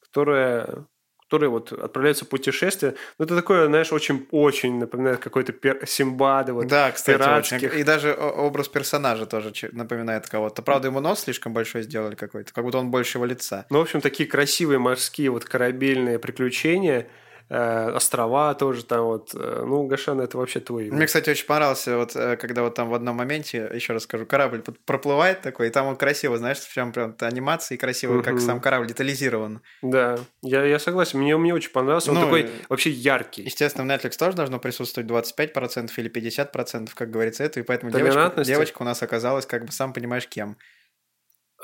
которая 0.01 0.87
которые 1.33 1.49
вот 1.49 1.73
отправляются 1.73 2.27
в 2.27 2.29
путешествие. 2.29 2.95
Ну, 3.19 3.25
это 3.25 3.35
такое, 3.35 3.65
знаешь, 3.67 3.91
очень-очень 3.91 4.79
напоминает 4.79 5.19
какой-то 5.19 5.55
пер... 5.55 5.87
Симбада. 5.87 6.53
Вот. 6.53 6.67
да, 6.67 6.93
кстати, 6.93 7.17
пиратских. 7.17 7.71
очень. 7.71 7.81
И 7.81 7.85
даже 7.85 8.13
образ 8.13 8.69
персонажа 8.69 9.25
тоже 9.25 9.51
напоминает 9.73 10.29
кого-то. 10.29 10.61
Правда, 10.61 10.89
ему 10.89 11.01
нос 11.01 11.21
слишком 11.21 11.55
большой 11.55 11.85
сделали 11.85 12.17
какой-то, 12.17 12.53
как 12.53 12.65
будто 12.65 12.77
он 12.77 12.91
больше 12.91 13.17
его 13.17 13.25
лица. 13.25 13.65
Ну, 13.71 13.79
в 13.79 13.81
общем, 13.81 14.03
такие 14.03 14.29
красивые 14.29 14.79
морские 14.79 15.31
вот 15.31 15.47
корабельные 15.47 16.19
приключения, 16.19 17.09
острова 17.57 18.55
тоже 18.55 18.85
там 18.85 19.03
вот. 19.05 19.31
э, 19.35 19.63
Ну, 19.67 19.87
Гашан, 19.87 20.21
это 20.21 20.39
вообще 20.39 20.61
твой. 20.61 20.91
Мне, 20.91 21.07
кстати, 21.07 21.31
очень 21.31 21.47
понравился, 21.47 21.97
вот 21.97 22.17
э, 22.17 22.37
когда 22.37 22.63
вот 22.63 22.75
там 22.75 22.89
в 22.89 22.95
одном 22.95 23.17
моменте, 23.17 23.71
еще 23.75 23.93
раз 23.93 24.05
скажу, 24.05 24.25
корабль 24.27 24.63
проплывает 24.87 25.43
такой, 25.43 25.69
и 25.69 25.71
там 25.71 25.87
он 25.87 25.97
красиво, 25.97 26.39
знаешь, 26.39 26.59
прям 26.75 26.93
прям 26.93 27.15
анимации 27.21 27.77
красиво, 27.77 28.23
как 28.23 28.35
Мгм. 28.35 28.43
сам 28.43 28.61
корабль 28.61 28.87
детализирован. 28.87 29.61
Да, 29.83 30.19
я, 30.43 30.65
я 30.65 30.79
согласен. 30.79 31.19
Мне, 31.19 31.37
мне 31.37 31.53
очень 31.55 31.71
понравился. 31.73 32.11
Он 32.11 32.17
Ну, 32.17 32.23
такой 32.23 32.43
э, 32.43 32.49
вообще 32.69 32.91
яркий. 32.91 33.43
Естественно, 33.43 33.85
в 33.85 33.89
Netflix 33.89 34.17
тоже 34.17 34.37
должно 34.37 34.59
присутствовать 34.59 35.09
25% 35.11 35.91
или 35.97 36.09
50%, 36.11 36.89
как 36.95 37.11
говорится, 37.11 37.45
это, 37.45 37.61
и 37.61 37.63
поэтому 37.63 37.93
девочка, 37.93 38.33
девочка 38.45 38.83
у 38.83 38.85
нас 38.85 39.03
оказалась, 39.03 39.47
как 39.47 39.65
бы, 39.67 39.73
сам 39.73 39.93
понимаешь, 39.93 40.27
кем. 40.27 40.57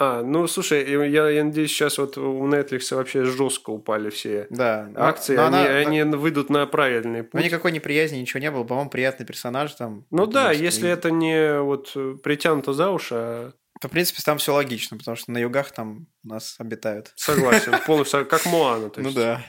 А, 0.00 0.22
ну, 0.22 0.46
слушай, 0.46 0.88
я, 1.10 1.28
я 1.28 1.44
надеюсь, 1.44 1.70
сейчас 1.72 1.98
вот 1.98 2.16
у 2.18 2.46
Netflix 2.46 2.94
вообще 2.94 3.24
жестко 3.24 3.70
упали 3.70 4.10
все 4.10 4.46
Да. 4.50 4.88
акции. 4.94 5.34
но 5.36 5.46
они, 5.46 5.56
она- 5.56 5.74
они 5.76 6.02
выйдут 6.04 6.50
на 6.50 6.66
правильный 6.66 7.24
путь. 7.24 7.34
Ну, 7.34 7.40
никакой 7.40 7.72
неприязни, 7.72 8.18
ничего 8.18 8.38
не 8.40 8.50
было, 8.50 8.62
по-моему, 8.64 8.90
приятный 8.90 9.26
персонаж 9.26 9.72
там. 9.74 10.04
Ну 10.10 10.26
да, 10.26 10.52
если 10.52 10.86
и- 10.86 10.90
это 10.90 11.10
не 11.10 11.60
вот 11.60 11.92
э, 11.96 12.14
притянуто 12.22 12.72
за 12.74 12.90
уши, 12.90 13.14
а 13.16 13.52
В 13.82 13.88
принципе, 13.88 14.20
там 14.24 14.38
все 14.38 14.52
логично, 14.54 14.96
потому 14.98 15.16
что 15.16 15.30
на 15.32 15.38
югах 15.38 15.70
там 15.72 16.06
нас 16.22 16.56
обитают. 16.58 17.12
согласен, 17.16 17.72
полностью 17.86 18.24
как 18.28 18.46
Моана. 18.46 18.90
то 18.90 19.00
Ну 19.00 19.06
есть. 19.08 19.16
да. 19.16 19.42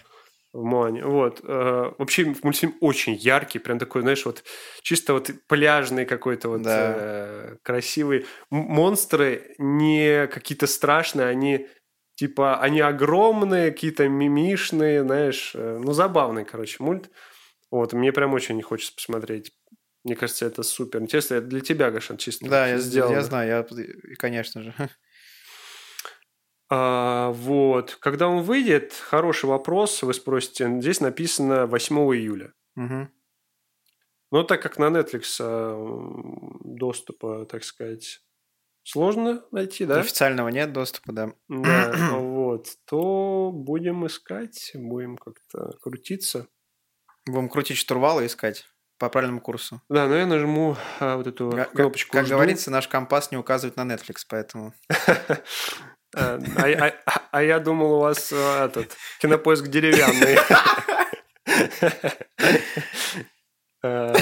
В 0.54 0.64
Моане. 0.64 1.04
Вот. 1.06 1.42
Э, 1.44 1.92
Вообще 1.98 2.34
мультфильм 2.44 2.76
очень 2.82 3.14
яркий, 3.16 3.60
прям 3.60 3.80
такой, 3.80 4.02
знаешь, 4.02 4.26
вот 4.26 4.44
чисто 4.82 5.14
вот 5.14 5.30
пляжный 5.48 6.06
какой-то 6.06 6.50
вот 6.50 6.62
Да. 6.64 6.96
э, 6.98 7.56
красивый. 7.64 8.26
Монстры 8.50 9.56
не 9.60 10.28
какие-то 10.28 10.68
страшные, 10.68 11.28
они 11.28 11.68
типа, 12.16 12.60
они 12.60 12.82
огромные, 12.82 13.72
какие-то 13.72 14.08
мимишные, 14.10 15.04
знаешь, 15.04 15.52
э, 15.56 15.80
ну, 15.82 15.94
забавный, 15.94 16.44
короче, 16.46 16.78
мульт. 16.84 17.10
Вот, 17.72 17.94
мне 17.94 18.12
прям 18.12 18.34
очень 18.34 18.62
хочется 18.62 18.94
посмотреть. 18.96 19.52
Мне 20.04 20.16
кажется, 20.16 20.46
это 20.46 20.64
супер 20.64 21.02
интересно. 21.02 21.36
Это 21.36 21.48
для 21.48 21.62
тебя, 21.62 21.92
Гашан, 21.92 22.18
чисто 22.18 22.50
Да, 22.50 22.68
я, 22.68 22.78
сделано. 22.78 23.14
я 23.14 23.22
знаю, 23.22 23.50
я, 23.50 24.16
конечно 24.18 24.64
же. 24.64 24.74
А, 26.70 27.32
вот. 27.32 27.98
Когда 28.00 28.28
он 28.28 28.44
выйдет, 28.44 28.94
хороший 28.94 29.46
вопрос, 29.46 30.04
вы 30.04 30.14
спросите. 30.14 30.80
Здесь 30.82 31.02
написано 31.02 31.66
8 31.66 31.96
июля. 32.16 32.54
Мгм. 32.76 33.12
Но 34.32 34.44
так 34.44 34.62
как 34.62 34.78
на 34.78 34.86
Netflix 34.86 35.38
а, 35.40 35.76
доступа, 36.64 37.46
так 37.46 37.64
сказать, 37.64 38.22
сложно 38.84 39.44
найти, 39.52 39.86
да? 39.86 40.00
Официального 40.00 40.50
нет 40.50 40.72
доступа, 40.72 41.12
да. 41.12 41.34
Да, 41.48 41.92
вот, 42.20 42.68
то 42.86 43.52
будем 43.52 44.06
искать, 44.06 44.72
будем 44.76 45.18
как-то 45.18 45.72
крутиться. 45.82 46.48
Будем 47.26 47.50
крутить 47.50 47.78
штурвал 47.78 48.22
и 48.22 48.28
искать 48.28 48.66
по 49.00 49.10
правильному 49.10 49.42
курсу. 49.42 49.82
Да, 49.90 50.08
но 50.08 50.16
я 50.16 50.26
нажму 50.28 50.76
а, 51.00 51.18
вот 51.18 51.26
эту 51.26 51.50
Га- 51.50 51.66
кнопочку. 51.66 52.12
Как 52.12 52.26
«Жду». 52.26 52.36
говорится, 52.36 52.70
наш 52.70 52.88
компас 52.88 53.32
не 53.32 53.38
указывает 53.38 53.78
на 53.78 53.82
Netflix, 53.92 54.24
поэтому... 54.30 54.74
А, 56.16 56.40
а- 56.58 56.94
а- 57.06 57.22
а 57.32 57.44
я 57.44 57.60
думал, 57.60 57.94
у 57.94 58.00
вас 58.00 58.32
а, 58.34 58.66
этот 58.66 58.96
кинопоиск 59.22 59.68
деревянный. 59.68 60.38
А, 63.84 64.14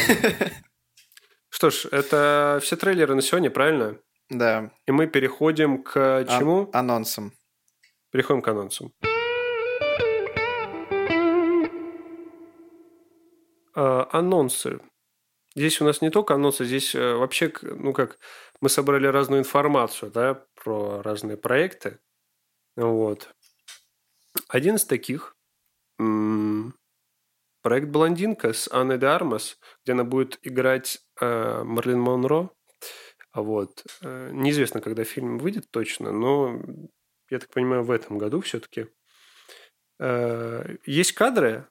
Что 1.49 1.69
ж, 1.71 1.85
это 1.91 2.59
все 2.61 2.75
трейлеры 2.75 3.15
на 3.15 3.21
сегодня, 3.21 3.49
правильно? 3.49 3.97
Да. 4.29 4.71
И 4.85 4.91
мы 4.91 5.07
переходим 5.07 5.81
к 5.83 5.97
ан- 5.97 6.27
чему? 6.27 6.69
Анонсом. 6.73 7.33
Переходим 8.11 8.41
к 8.41 8.47
анонсу. 8.49 8.91
А, 13.75 14.07
Анонсы. 14.11 14.79
здесь 15.55 15.81
у 15.81 15.85
нас 15.85 16.01
не 16.01 16.09
только 16.09 16.33
анонсы, 16.33 16.65
здесь 16.65 16.93
э, 16.95 17.13
вообще, 17.15 17.51
ну 17.61 17.93
как, 17.93 18.17
мы 18.61 18.69
собрали 18.69 19.07
разную 19.07 19.39
информацию, 19.41 20.11
да, 20.11 20.45
про 20.63 21.01
разные 21.01 21.37
проекты. 21.37 21.99
Вот. 22.75 23.33
Один 24.49 24.75
из 24.75 24.85
таких 24.85 25.35
проект 27.61 27.89
«Блондинка» 27.89 28.53
с 28.53 28.71
Анной 28.71 28.97
де 28.97 29.07
Армас, 29.07 29.59
где 29.83 29.93
она 29.93 30.03
будет 30.03 30.39
играть 30.41 30.99
э, 31.19 31.63
Марлин 31.63 31.99
Монро. 31.99 32.51
Вот. 33.33 33.83
Э, 34.01 34.29
неизвестно, 34.31 34.79
когда 34.79 35.03
фильм 35.03 35.37
выйдет 35.37 35.69
точно, 35.71 36.11
но, 36.11 36.61
я 37.29 37.39
так 37.39 37.49
понимаю, 37.49 37.83
в 37.83 37.91
этом 37.91 38.17
году 38.17 38.41
все-таки. 38.41 38.87
Э, 39.99 40.77
есть 40.85 41.11
кадры, 41.13 41.67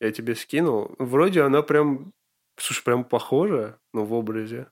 я 0.00 0.10
тебе 0.10 0.34
скинул. 0.34 0.94
Вроде 0.98 1.42
она 1.42 1.62
прям, 1.62 2.12
слушай, 2.58 2.82
прям 2.84 3.04
похожа, 3.04 3.78
ну, 3.92 4.04
в 4.04 4.12
образе. 4.14 4.70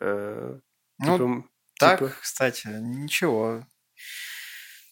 Э, 0.00 0.58
ну, 0.98 1.18
типа, 1.18 1.48
так, 1.78 1.98
типа... 1.98 2.12
кстати, 2.20 2.66
ничего. 2.66 3.66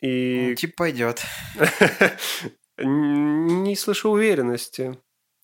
И... 0.01 0.49
Ну, 0.51 0.55
типа 0.55 0.75
пойдет. 0.77 1.23
Не 2.79 3.77
слышу 3.77 4.11
уверенности. 4.11 4.99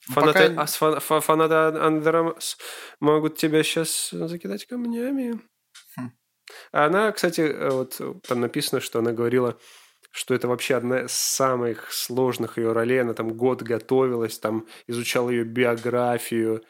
Ну, 0.09 0.15
фанаты, 0.15 0.55
пока... 0.55 0.97
а, 0.97 1.21
фанаты 1.21 1.55
Андерамас 1.79 2.59
могут 2.99 3.37
тебя 3.37 3.63
сейчас 3.63 4.11
закидать 4.11 4.67
камнями. 4.67 5.41
Хм. 5.97 6.13
Она, 6.73 7.13
кстати, 7.13 7.43
э, 7.43 7.71
вот 7.71 8.01
там 8.27 8.41
написано, 8.41 8.81
что 8.81 8.99
она 8.99 9.13
говорила, 9.13 9.59
что 10.11 10.35
это 10.35 10.49
вообще 10.49 10.75
одна 10.75 11.03
из 11.03 11.13
самых 11.13 11.93
сложных 11.93 12.59
ее 12.59 12.73
ролей. 12.73 13.01
Она 13.01 13.15
там 13.15 13.37
год 13.37 13.63
готовилась, 13.63 14.39
там 14.39 14.67
изучала 14.87 15.31
ее 15.31 15.45
биографию. 15.45 16.65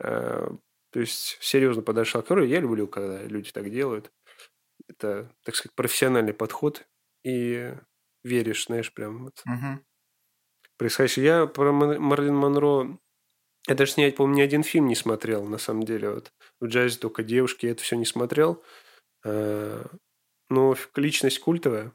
Э, 0.00 0.48
то 0.90 1.00
есть 1.00 1.38
серьезно 1.40 1.82
подошла 1.82 2.22
к 2.22 2.30
роли. 2.30 2.46
Я 2.46 2.60
люблю, 2.60 2.86
когда 2.88 3.22
люди 3.22 3.50
так 3.52 3.70
делают. 3.70 4.10
Это, 4.88 5.32
так 5.44 5.54
сказать, 5.54 5.74
профессиональный 5.74 6.34
подход. 6.34 6.86
И 7.24 7.74
веришь, 8.24 8.66
знаешь, 8.66 8.92
прям 8.92 9.24
вот. 9.24 9.42
Угу 9.46 9.84
происходящее. 10.78 11.24
Я 11.24 11.46
про 11.46 11.72
Марлин 11.72 12.36
Монро 12.36 12.98
я 13.68 13.74
даже 13.74 13.92
снять, 13.92 14.14
по-моему, 14.14 14.36
ни 14.36 14.42
один 14.42 14.62
фильм 14.62 14.86
не 14.86 14.94
смотрел, 14.94 15.44
на 15.44 15.58
самом 15.58 15.82
деле. 15.82 16.10
Вот 16.10 16.32
в 16.60 16.66
джазе 16.66 16.98
только 16.98 17.24
девушки, 17.24 17.66
я 17.66 17.72
это 17.72 17.82
все 17.82 17.96
не 17.96 18.04
смотрел. 18.04 18.62
Э, 19.24 19.84
но 20.48 20.76
личность 20.94 21.40
культовая. 21.40 21.92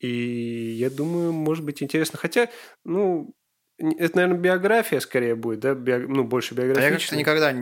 И 0.00 0.08
я 0.08 0.90
думаю, 0.90 1.32
может 1.32 1.64
быть 1.64 1.80
интересно. 1.80 2.18
Хотя, 2.18 2.50
ну, 2.84 3.32
это, 3.78 4.16
наверное, 4.16 4.40
биография 4.40 4.98
скорее 4.98 5.36
будет, 5.36 5.60
да? 5.60 5.74
Био... 5.74 6.00
Ну, 6.00 6.24
больше 6.24 6.54
биография. 6.54 6.88
А 6.88 6.90
я 6.90 6.98
как-то 6.98 7.14
никогда, 7.14 7.52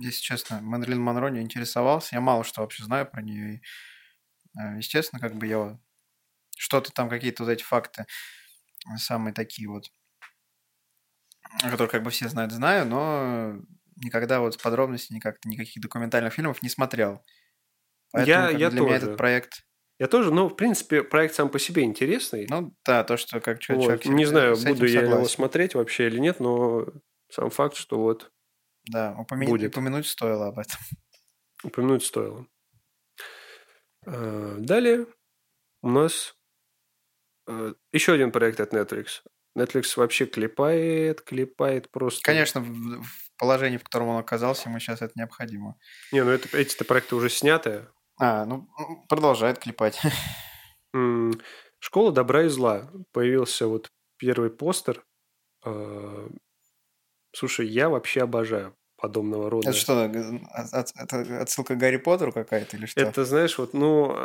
если 0.00 0.20
честно, 0.20 0.60
Марлин 0.60 1.00
Монро 1.00 1.28
не 1.28 1.40
интересовался. 1.40 2.16
Я 2.16 2.20
мало 2.20 2.44
что 2.44 2.62
вообще 2.62 2.84
знаю 2.84 3.06
про 3.06 3.22
нее. 3.22 3.54
И, 3.54 3.62
э, 4.58 4.76
естественно, 4.78 5.20
как 5.20 5.34
бы 5.34 5.46
я 5.46 5.78
что-то 6.56 6.92
там, 6.92 7.08
какие-то 7.08 7.44
вот 7.44 7.50
эти 7.50 7.62
факты 7.62 8.06
э, 8.86 8.96
самые 8.96 9.34
такие 9.34 9.68
вот, 9.68 9.90
которые 11.60 11.88
как 11.88 12.02
бы 12.02 12.10
все 12.10 12.28
знают, 12.28 12.52
знаю, 12.52 12.86
но 12.86 13.60
никогда 13.96 14.40
вот 14.40 14.60
подробностей 14.60 15.14
никак 15.14 15.44
никаких 15.44 15.82
документальных 15.82 16.32
фильмов 16.34 16.62
не 16.62 16.68
смотрел. 16.68 17.24
Поэтому 18.12 18.28
я, 18.28 18.50
я 18.50 18.70
для 18.70 18.78
тоже. 18.78 18.82
меня 18.82 18.96
этот 18.96 19.16
проект... 19.16 19.64
Я 19.98 20.08
тоже, 20.08 20.32
ну, 20.32 20.48
в 20.48 20.56
принципе, 20.56 21.02
проект 21.02 21.34
сам 21.34 21.48
по 21.48 21.58
себе 21.58 21.84
интересный. 21.84 22.46
Ну, 22.48 22.74
да, 22.84 23.04
то, 23.04 23.16
что 23.16 23.40
как 23.40 23.60
человек... 23.60 24.04
Вот. 24.04 24.12
Не 24.12 24.24
знаю, 24.24 24.56
буду 24.56 24.86
я 24.86 25.02
его 25.02 25.24
смотреть 25.26 25.74
вообще 25.74 26.08
или 26.08 26.18
нет, 26.18 26.40
но 26.40 26.86
сам 27.30 27.50
факт, 27.50 27.76
что 27.76 27.98
вот 27.98 28.32
Да, 28.90 29.14
упомя... 29.18 29.46
будет. 29.46 29.72
упомянуть 29.72 30.06
стоило 30.06 30.48
об 30.48 30.58
этом. 30.58 30.78
Упомянуть 31.62 32.04
стоило. 32.04 32.46
А, 34.06 34.56
далее 34.58 35.06
у 35.82 35.88
нас 35.88 36.34
Э, 37.46 37.74
Еще 37.92 38.12
один 38.12 38.32
проект 38.32 38.60
от 38.60 38.72
Netflix. 38.72 39.22
Netflix 39.56 39.92
вообще 39.96 40.26
клепает, 40.26 41.22
клепает 41.22 41.90
просто. 41.90 42.22
Конечно, 42.22 42.60
в, 42.60 43.02
в 43.02 43.36
положении, 43.38 43.78
в 43.78 43.84
котором 43.84 44.08
он 44.08 44.16
оказался, 44.18 44.68
ему 44.68 44.78
сейчас 44.80 45.02
это 45.02 45.12
необходимо. 45.14 45.76
Не, 46.12 46.24
ну 46.24 46.30
это, 46.30 46.56
эти-то 46.56 46.84
проекты 46.84 47.14
уже 47.14 47.28
сняты. 47.28 47.86
А, 48.18 48.44
ну, 48.44 48.68
продолжает 49.08 49.58
клепать. 49.58 50.00
Школа 51.78 52.12
добра 52.12 52.44
и 52.44 52.48
зла. 52.48 52.90
Появился 53.12 53.66
вот 53.66 53.90
первый 54.16 54.50
постер. 54.50 55.04
Слушай, 57.34 57.66
я 57.66 57.88
вообще 57.88 58.22
обожаю 58.22 58.76
подобного 58.96 59.50
рода. 59.50 59.70
Это 59.70 59.78
что, 59.78 60.04
это 60.04 61.40
отсылка 61.40 61.74
к 61.74 61.78
Гарри 61.78 61.96
Поттеру 61.98 62.32
какая-то 62.32 62.76
или 62.76 62.86
что? 62.86 63.00
Это, 63.00 63.24
знаешь, 63.24 63.58
вот, 63.58 63.74
ну, 63.74 64.16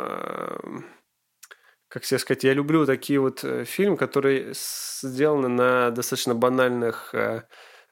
как 1.90 2.04
тебе 2.04 2.18
сказать, 2.18 2.44
я 2.44 2.54
люблю 2.54 2.86
такие 2.86 3.18
вот 3.18 3.42
э, 3.42 3.64
фильмы, 3.64 3.96
которые 3.96 4.52
сделаны 4.54 5.48
на 5.48 5.90
достаточно 5.90 6.36
банальных 6.36 7.12
э, 7.14 7.42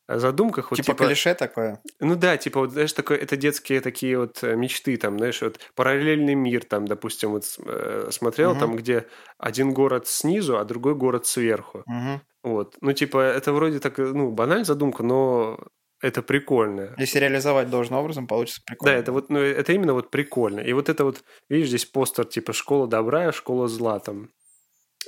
задумках. 0.08 0.70
Вот, 0.70 0.76
типа, 0.76 0.92
типа 0.92 1.06
клише 1.06 1.34
такое? 1.34 1.82
Ну 2.00 2.16
да, 2.16 2.36
типа, 2.36 2.60
вот, 2.60 2.72
знаешь, 2.72 2.92
такое, 2.92 3.18
это 3.18 3.36
детские 3.36 3.80
такие 3.80 4.18
вот 4.18 4.42
э, 4.42 4.56
мечты, 4.56 4.96
там, 4.96 5.18
знаешь, 5.18 5.42
вот 5.42 5.60
параллельный 5.74 6.34
мир, 6.34 6.64
там, 6.64 6.86
допустим, 6.86 7.30
вот 7.30 7.44
э, 7.64 8.08
смотрел, 8.10 8.52
угу. 8.52 8.60
там, 8.60 8.76
где 8.76 9.06
один 9.38 9.72
город 9.72 10.08
снизу, 10.08 10.58
а 10.58 10.64
другой 10.64 10.94
город 10.94 11.26
сверху. 11.26 11.84
Угу. 11.86 12.20
Вот. 12.44 12.76
Ну, 12.80 12.92
типа, 12.92 13.18
это 13.18 13.52
вроде 13.52 13.80
так, 13.80 13.98
ну, 13.98 14.30
банальная 14.30 14.64
задумка, 14.64 15.02
но 15.02 15.58
это 16.00 16.22
прикольно. 16.22 16.94
Если 16.96 17.18
реализовать 17.18 17.68
должным 17.68 17.98
образом, 17.98 18.26
получится 18.26 18.62
прикольно. 18.64 18.94
Да, 18.94 18.98
это 18.98 19.12
вот, 19.12 19.30
ну, 19.30 19.40
это 19.40 19.72
именно 19.72 19.92
вот 19.92 20.10
прикольно. 20.10 20.60
И 20.60 20.72
вот 20.72 20.88
это 20.88 21.04
вот, 21.04 21.22
видишь, 21.48 21.68
здесь 21.68 21.84
постер 21.84 22.24
типа 22.24 22.52
«Школа 22.52 22.86
добра», 22.86 23.30
«Школа 23.32 23.68
зла» 23.68 23.98
там. 23.98 24.30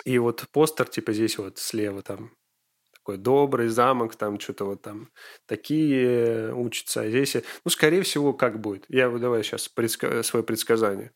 И 0.04 0.18
вот 0.18 0.46
постер 0.52 0.88
типа 0.88 1.12
здесь 1.12 1.38
вот 1.38 1.58
слева 1.58 2.02
там 2.02 2.32
такой 3.10 3.22
добрый 3.22 3.68
замок, 3.68 4.16
там 4.16 4.38
что-то 4.38 4.64
вот 4.64 4.82
там 4.82 5.08
такие 5.46 6.54
учатся. 6.54 7.02
А 7.02 7.08
здесь, 7.08 7.36
ну, 7.64 7.70
скорее 7.70 8.02
всего, 8.02 8.32
как 8.32 8.60
будет? 8.60 8.84
Я 8.88 9.08
давай 9.10 9.42
сейчас 9.42 9.68
предск... 9.68 10.04
свое 10.22 10.44
предсказание. 10.44 11.12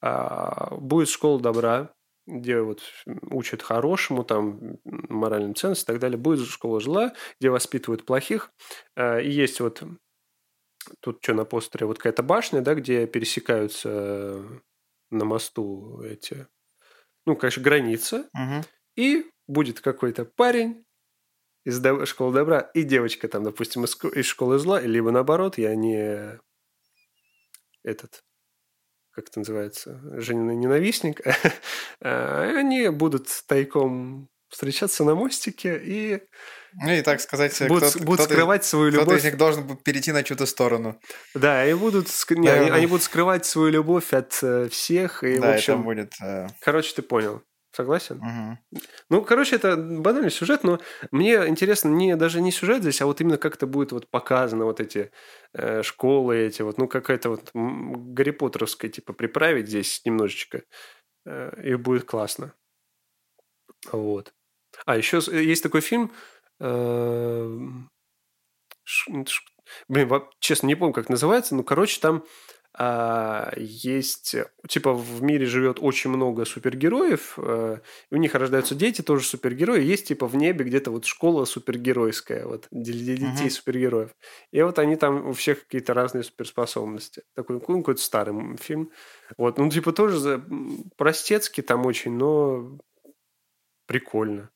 А, 0.00 0.74
будет 0.76 1.08
«Школа 1.08 1.40
добра», 1.40 1.94
где 2.26 2.60
вот 2.60 2.82
учат 3.30 3.62
хорошему, 3.62 4.22
там, 4.24 4.78
моральным 4.84 5.54
ценностям 5.54 5.94
и 5.94 5.96
так 5.96 6.00
далее. 6.00 6.18
Будет 6.18 6.46
школа 6.46 6.80
зла, 6.80 7.14
где 7.40 7.50
воспитывают 7.50 8.04
плохих. 8.04 8.50
А, 8.96 9.18
и 9.18 9.30
есть 9.30 9.60
вот 9.60 9.82
тут 11.00 11.18
что 11.22 11.34
на 11.34 11.44
постере, 11.44 11.86
вот 11.86 11.98
какая-то 11.98 12.22
башня, 12.22 12.60
да, 12.60 12.74
где 12.74 13.06
пересекаются 13.06 14.42
на 15.10 15.24
мосту 15.24 16.02
эти, 16.02 16.46
ну, 17.26 17.36
конечно, 17.36 17.62
граница. 17.62 18.28
Угу. 18.34 18.64
И 18.96 19.30
будет 19.46 19.80
какой-то 19.80 20.24
парень 20.24 20.84
из 21.64 21.80
школы 22.08 22.32
добра 22.32 22.60
и 22.60 22.82
девочка 22.82 23.28
там, 23.28 23.44
допустим, 23.44 23.84
из 23.84 24.26
школы 24.26 24.58
зла, 24.58 24.80
либо 24.80 25.10
наоборот, 25.10 25.58
я 25.58 25.74
не 25.74 26.38
этот 27.82 28.22
как 29.18 29.30
это 29.30 29.40
называется, 29.40 30.00
Женина 30.20 30.52
ненавистник, 30.52 31.20
а, 32.00 32.52
они 32.56 32.88
будут 32.88 33.26
тайком 33.48 34.28
встречаться 34.48 35.04
на 35.04 35.16
мостике 35.16 35.80
и... 35.82 36.22
Ну 36.84 36.92
и 36.92 37.02
так 37.02 37.20
сказать, 37.20 37.60
будут, 37.66 37.90
кто 37.90 38.04
будут 38.04 38.26
скрывать 38.26 38.64
свою 38.64 38.90
любовь. 38.90 39.02
Кто-то 39.02 39.18
из 39.18 39.24
них 39.24 39.36
должен 39.36 39.76
перейти 39.78 40.12
на 40.12 40.22
чью-то 40.22 40.46
сторону. 40.46 41.00
Да, 41.34 41.66
и 41.66 41.74
будут, 41.74 42.08
не, 42.30 42.48
они, 42.48 42.70
они 42.70 42.86
будут 42.86 43.02
скрывать 43.02 43.44
свою 43.44 43.70
любовь 43.70 44.12
от 44.12 44.38
э, 44.42 44.68
всех. 44.68 45.24
И, 45.24 45.38
да, 45.38 45.52
в 45.52 45.54
общем, 45.56 45.74
это 45.74 45.82
будет... 45.82 46.12
Э, 46.22 46.46
короче, 46.60 46.94
ты 46.94 47.02
понял. 47.02 47.42
Согласен? 47.78 48.16
Угу. 48.16 48.80
Ну, 49.08 49.22
короче, 49.22 49.54
это 49.54 49.76
банальный 49.76 50.32
сюжет, 50.32 50.64
но 50.64 50.80
мне 51.12 51.46
интересно 51.46 51.90
не 51.90 52.16
даже 52.16 52.40
не 52.40 52.50
сюжет 52.50 52.82
здесь, 52.82 53.00
а 53.00 53.06
вот 53.06 53.20
именно 53.20 53.38
как 53.38 53.54
это 53.54 53.68
будет 53.68 53.92
вот 53.92 54.10
показано, 54.10 54.64
вот 54.64 54.80
эти 54.80 55.12
э, 55.52 55.84
школы 55.84 56.38
эти, 56.38 56.62
вот, 56.62 56.76
ну, 56.76 56.88
какая-то 56.88 57.30
вот 57.30 57.50
Гарри 57.54 58.32
Поттеровская, 58.32 58.90
типа, 58.90 59.12
приправить 59.12 59.68
здесь 59.68 60.02
немножечко, 60.04 60.64
э, 61.24 61.62
и 61.62 61.76
будет 61.76 62.02
классно. 62.02 62.52
Вот. 63.92 64.34
А 64.84 64.96
еще 64.96 65.20
есть 65.30 65.62
такой 65.62 65.80
фильм, 65.80 66.10
э, 66.58 67.58
ш, 68.82 69.24
ш, 69.24 69.42
блин, 69.86 70.10
честно, 70.40 70.66
не 70.66 70.74
помню, 70.74 70.94
как 70.94 71.08
называется, 71.08 71.54
но, 71.54 71.62
короче, 71.62 72.00
там 72.00 72.24
а, 72.80 73.52
есть, 73.56 74.36
типа, 74.68 74.94
в 74.94 75.20
мире 75.20 75.46
живет 75.46 75.78
очень 75.80 76.10
много 76.10 76.44
супергероев, 76.44 77.34
э, 77.36 77.78
у 78.12 78.16
них 78.16 78.36
рождаются 78.36 78.76
дети, 78.76 79.02
тоже 79.02 79.24
супергерои, 79.24 79.82
есть, 79.82 80.06
типа, 80.06 80.28
в 80.28 80.36
небе 80.36 80.64
где-то 80.64 80.92
вот 80.92 81.04
школа 81.04 81.44
супергеройская, 81.44 82.46
вот, 82.46 82.68
для 82.70 83.16
детей 83.16 83.48
uh-huh. 83.48 83.50
супергероев. 83.50 84.10
И 84.52 84.62
вот 84.62 84.78
они 84.78 84.94
там, 84.94 85.26
у 85.26 85.32
всех 85.32 85.64
какие-то 85.64 85.92
разные 85.92 86.22
суперспособности. 86.22 87.24
Такой, 87.34 87.60
ну, 87.66 87.78
какой-то 87.80 88.00
старый 88.00 88.56
фильм. 88.58 88.92
Вот, 89.36 89.58
ну, 89.58 89.68
типа, 89.68 89.92
тоже 89.92 90.40
простецкий 90.96 91.64
там 91.64 91.84
очень, 91.84 92.12
но 92.12 92.78
прикольно. 93.86 94.50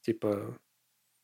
Типа, 0.00 0.56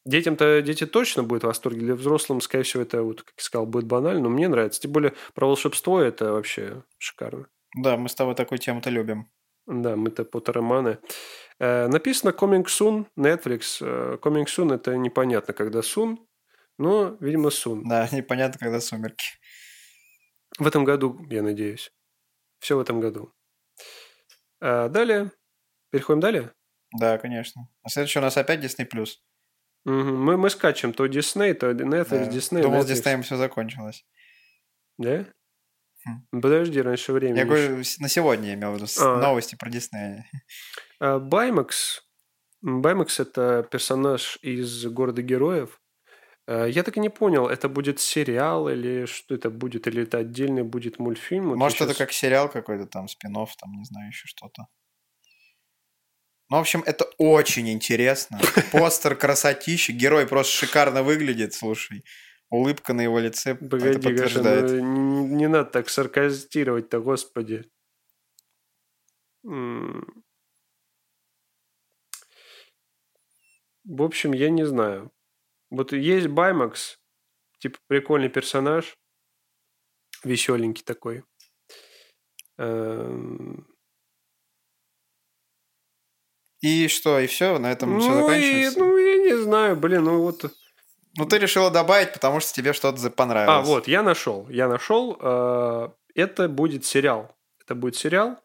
Детям-то 0.06 0.62
дети 0.62 0.86
точно 0.86 1.22
будут 1.22 1.44
в 1.44 1.46
восторге. 1.46 1.80
Для 1.80 1.94
взрослым, 1.94 2.40
скорее 2.40 2.64
всего, 2.64 2.82
это, 2.82 3.02
вот, 3.02 3.22
как 3.22 3.34
я 3.36 3.42
сказал, 3.42 3.66
будет 3.66 3.84
банально, 3.84 4.22
но 4.22 4.28
мне 4.30 4.48
нравится. 4.48 4.80
Тем 4.80 4.92
более 4.92 5.14
про 5.34 5.46
волшебство 5.46 6.00
это 6.00 6.32
вообще 6.32 6.82
шикарно. 6.98 7.46
Да, 7.76 7.96
мы 7.96 8.08
с 8.08 8.14
тобой 8.14 8.34
такую 8.34 8.58
тему-то 8.58 8.90
любим. 8.90 9.30
Да, 9.66 9.96
мы-то 9.96 10.24
поттероманы. 10.24 10.98
Э, 11.58 11.86
написано 11.86 12.30
Coming 12.30 12.64
Soon, 12.64 13.06
Netflix. 13.16 13.78
Э, 13.80 14.16
Coming 14.20 14.46
Soon 14.46 14.74
это 14.74 14.96
непонятно, 14.96 15.52
когда 15.52 15.80
Soon, 15.80 16.16
но, 16.78 17.16
видимо, 17.20 17.50
Soon. 17.50 17.82
Да, 17.84 18.08
непонятно, 18.12 18.58
когда 18.58 18.80
сумерки. 18.80 19.38
В 20.58 20.66
этом 20.66 20.84
году, 20.84 21.24
я 21.30 21.42
надеюсь. 21.42 21.92
Все 22.58 22.76
в 22.76 22.80
этом 22.80 23.00
году. 23.00 23.32
А 24.60 24.88
далее. 24.88 25.30
Переходим 25.90 26.20
далее? 26.20 26.52
Да, 26.98 27.18
конечно. 27.18 27.68
А 27.82 27.88
следующий 27.88 28.18
у 28.18 28.22
нас 28.22 28.36
опять 28.36 28.64
Disney+. 28.64 28.86
Угу. 29.86 29.94
Мы, 29.94 30.36
мы 30.36 30.50
скачем 30.50 30.92
то 30.92 31.06
Disney, 31.06 31.54
то 31.54 31.70
Netflix, 31.70 32.26
Да. 32.26 32.30
Disney. 32.30 32.62
Думал, 32.62 32.80
Netflix. 32.80 32.82
с 32.84 32.86
Диснеем 32.86 33.22
все 33.22 33.36
закончилось. 33.36 34.04
Да? 34.98 35.24
Хм. 36.04 36.40
Подожди, 36.40 36.80
раньше 36.80 37.12
времени. 37.12 37.38
Я 37.38 37.44
еще. 37.44 37.48
говорю, 37.50 37.76
на 37.98 38.08
сегодня 38.08 38.48
я 38.48 38.54
имел 38.54 38.72
в 38.72 38.74
виду 38.76 38.86
А. 39.00 39.20
новости 39.20 39.54
про 39.56 39.70
Диснея. 39.70 40.26
А, 40.98 41.18
Баймакс. 41.18 42.02
Баймакс– 42.62 43.20
это 43.20 43.66
персонаж 43.70 44.38
из 44.42 44.84
«Города 44.86 45.22
героев». 45.22 45.80
А, 46.46 46.66
Я 46.66 46.82
так 46.82 46.96
и 46.98 47.00
не 47.00 47.08
понял, 47.08 47.48
это 47.48 47.68
будет 47.70 48.00
сериал 48.00 48.68
или 48.68 49.06
что 49.06 49.34
это 49.34 49.48
будет, 49.50 49.86
или 49.86 50.02
это 50.02 50.18
отдельный 50.18 50.62
будет 50.62 50.98
мультфильм. 50.98 51.48
Вот 51.50 51.56
Может, 51.56 51.80
я 51.80 51.86
это 51.86 51.94
как 51.94 52.12
сериал 52.12 52.50
какой-то 52.50 52.86
там, 52.86 53.08
спин 53.08 53.32
там, 53.32 53.72
не 53.72 53.84
знаю, 53.84 54.08
еще 54.08 54.26
что-то. 54.26 54.66
Ну, 56.50 56.56
в 56.56 56.60
общем, 56.60 56.82
это 56.84 57.04
очень 57.16 57.70
интересно. 57.70 58.40
Постер 58.72 59.14
красотища, 59.14 59.92
герой 59.92 60.26
просто 60.26 60.52
шикарно 60.52 61.04
выглядит, 61.04 61.54
слушай. 61.54 62.04
Улыбка 62.50 62.92
на 62.92 63.02
его 63.02 63.20
лице 63.20 63.52
это 63.52 63.64
Погоди, 63.68 63.94
Гаша, 63.94 64.40
подтверждает. 64.40 64.70
ну, 64.82 65.26
не, 65.28 65.34
не 65.36 65.46
надо 65.48 65.70
так 65.70 65.88
сарказировать-то, 65.88 66.98
господи. 67.00 67.70
В 69.44 70.02
общем, 74.02 74.32
я 74.32 74.50
не 74.50 74.66
знаю. 74.66 75.12
Вот 75.70 75.92
есть 75.92 76.26
Баймакс, 76.26 76.98
типа 77.60 77.78
прикольный 77.86 78.28
персонаж, 78.28 78.98
веселенький 80.24 80.82
такой. 80.82 81.22
И 86.60 86.88
что, 86.88 87.18
и 87.18 87.26
все, 87.26 87.58
на 87.58 87.72
этом 87.72 87.98
все 88.00 88.10
Ну, 88.10 88.18
и, 88.18 88.22
заканчивается? 88.66 88.78
ну, 88.80 88.96
я 88.98 89.16
не 89.16 89.36
знаю, 89.42 89.76
блин, 89.76 90.04
ну 90.04 90.22
вот... 90.22 90.44
Ну, 91.16 91.26
ты 91.26 91.38
решила 91.38 91.70
добавить, 91.70 92.12
потому 92.12 92.40
что 92.40 92.52
тебе 92.52 92.72
что-то 92.72 92.98
за- 92.98 93.08
А, 93.08 93.10
понравилось. 93.10 93.66
вот, 93.66 93.88
я 93.88 94.02
нашел. 94.02 94.46
Я 94.50 94.68
нашел. 94.68 95.16
э, 95.20 95.88
это 96.14 96.48
будет 96.48 96.84
сериал. 96.84 97.34
Это 97.64 97.74
будет 97.74 97.96
сериал. 97.96 98.38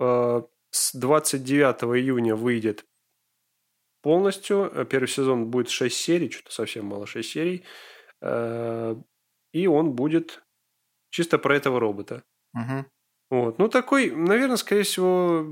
э, 0.00 0.42
с 0.70 0.94
29 0.94 1.84
июня 2.00 2.34
выйдет 2.34 2.84
полностью. 4.02 4.70
Э, 4.74 4.84
Первый 4.84 5.06
сезон 5.08 5.46
будет 5.50 5.68
6 5.70 5.96
серий, 5.96 6.30
что-то 6.30 6.52
совсем 6.52 6.86
мало 6.86 7.06
6 7.06 7.28
серий. 7.30 7.64
Э, 8.20 8.96
и 9.52 9.66
он 9.66 9.92
будет 9.92 10.42
чисто 11.10 11.38
про 11.38 11.56
этого 11.56 11.78
робота. 11.78 12.24
Мгм. 12.52 12.86
Вот. 13.32 13.58
Ну, 13.58 13.68
такой, 13.68 14.10
наверное, 14.10 14.58
скорее 14.58 14.82
всего, 14.82 15.46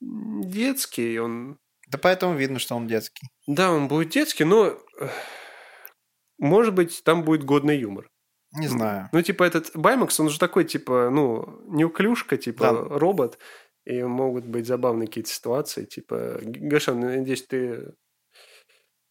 детский. 0.00 1.18
Он... 1.20 1.58
Да 1.90 1.98
поэтому 1.98 2.34
видно, 2.36 2.58
что 2.58 2.74
он 2.74 2.86
детский. 2.86 3.28
Да, 3.46 3.70
он 3.70 3.86
будет 3.86 4.08
детский, 4.08 4.44
но... 4.44 4.78
Может 6.38 6.72
быть, 6.72 7.04
там 7.04 7.22
будет 7.22 7.44
годный 7.44 7.78
юмор. 7.78 8.08
Не 8.58 8.66
знаю. 8.66 9.10
Ну, 9.12 9.20
типа, 9.20 9.44
этот 9.44 9.72
Баймакс, 9.74 10.18
он 10.20 10.30
же 10.30 10.38
такой, 10.38 10.64
типа, 10.64 11.10
ну, 11.10 11.60
неуклюшка, 11.66 12.38
типа, 12.38 12.72
Да. 12.72 12.98
робот. 12.98 13.38
И 13.84 14.02
могут 14.02 14.46
быть 14.46 14.66
забавные 14.66 15.06
какие-то 15.06 15.28
ситуации. 15.28 15.84
Типа, 15.84 16.38
Гашан, 16.40 16.98
надеюсь, 16.98 17.46
ты, 17.46 17.92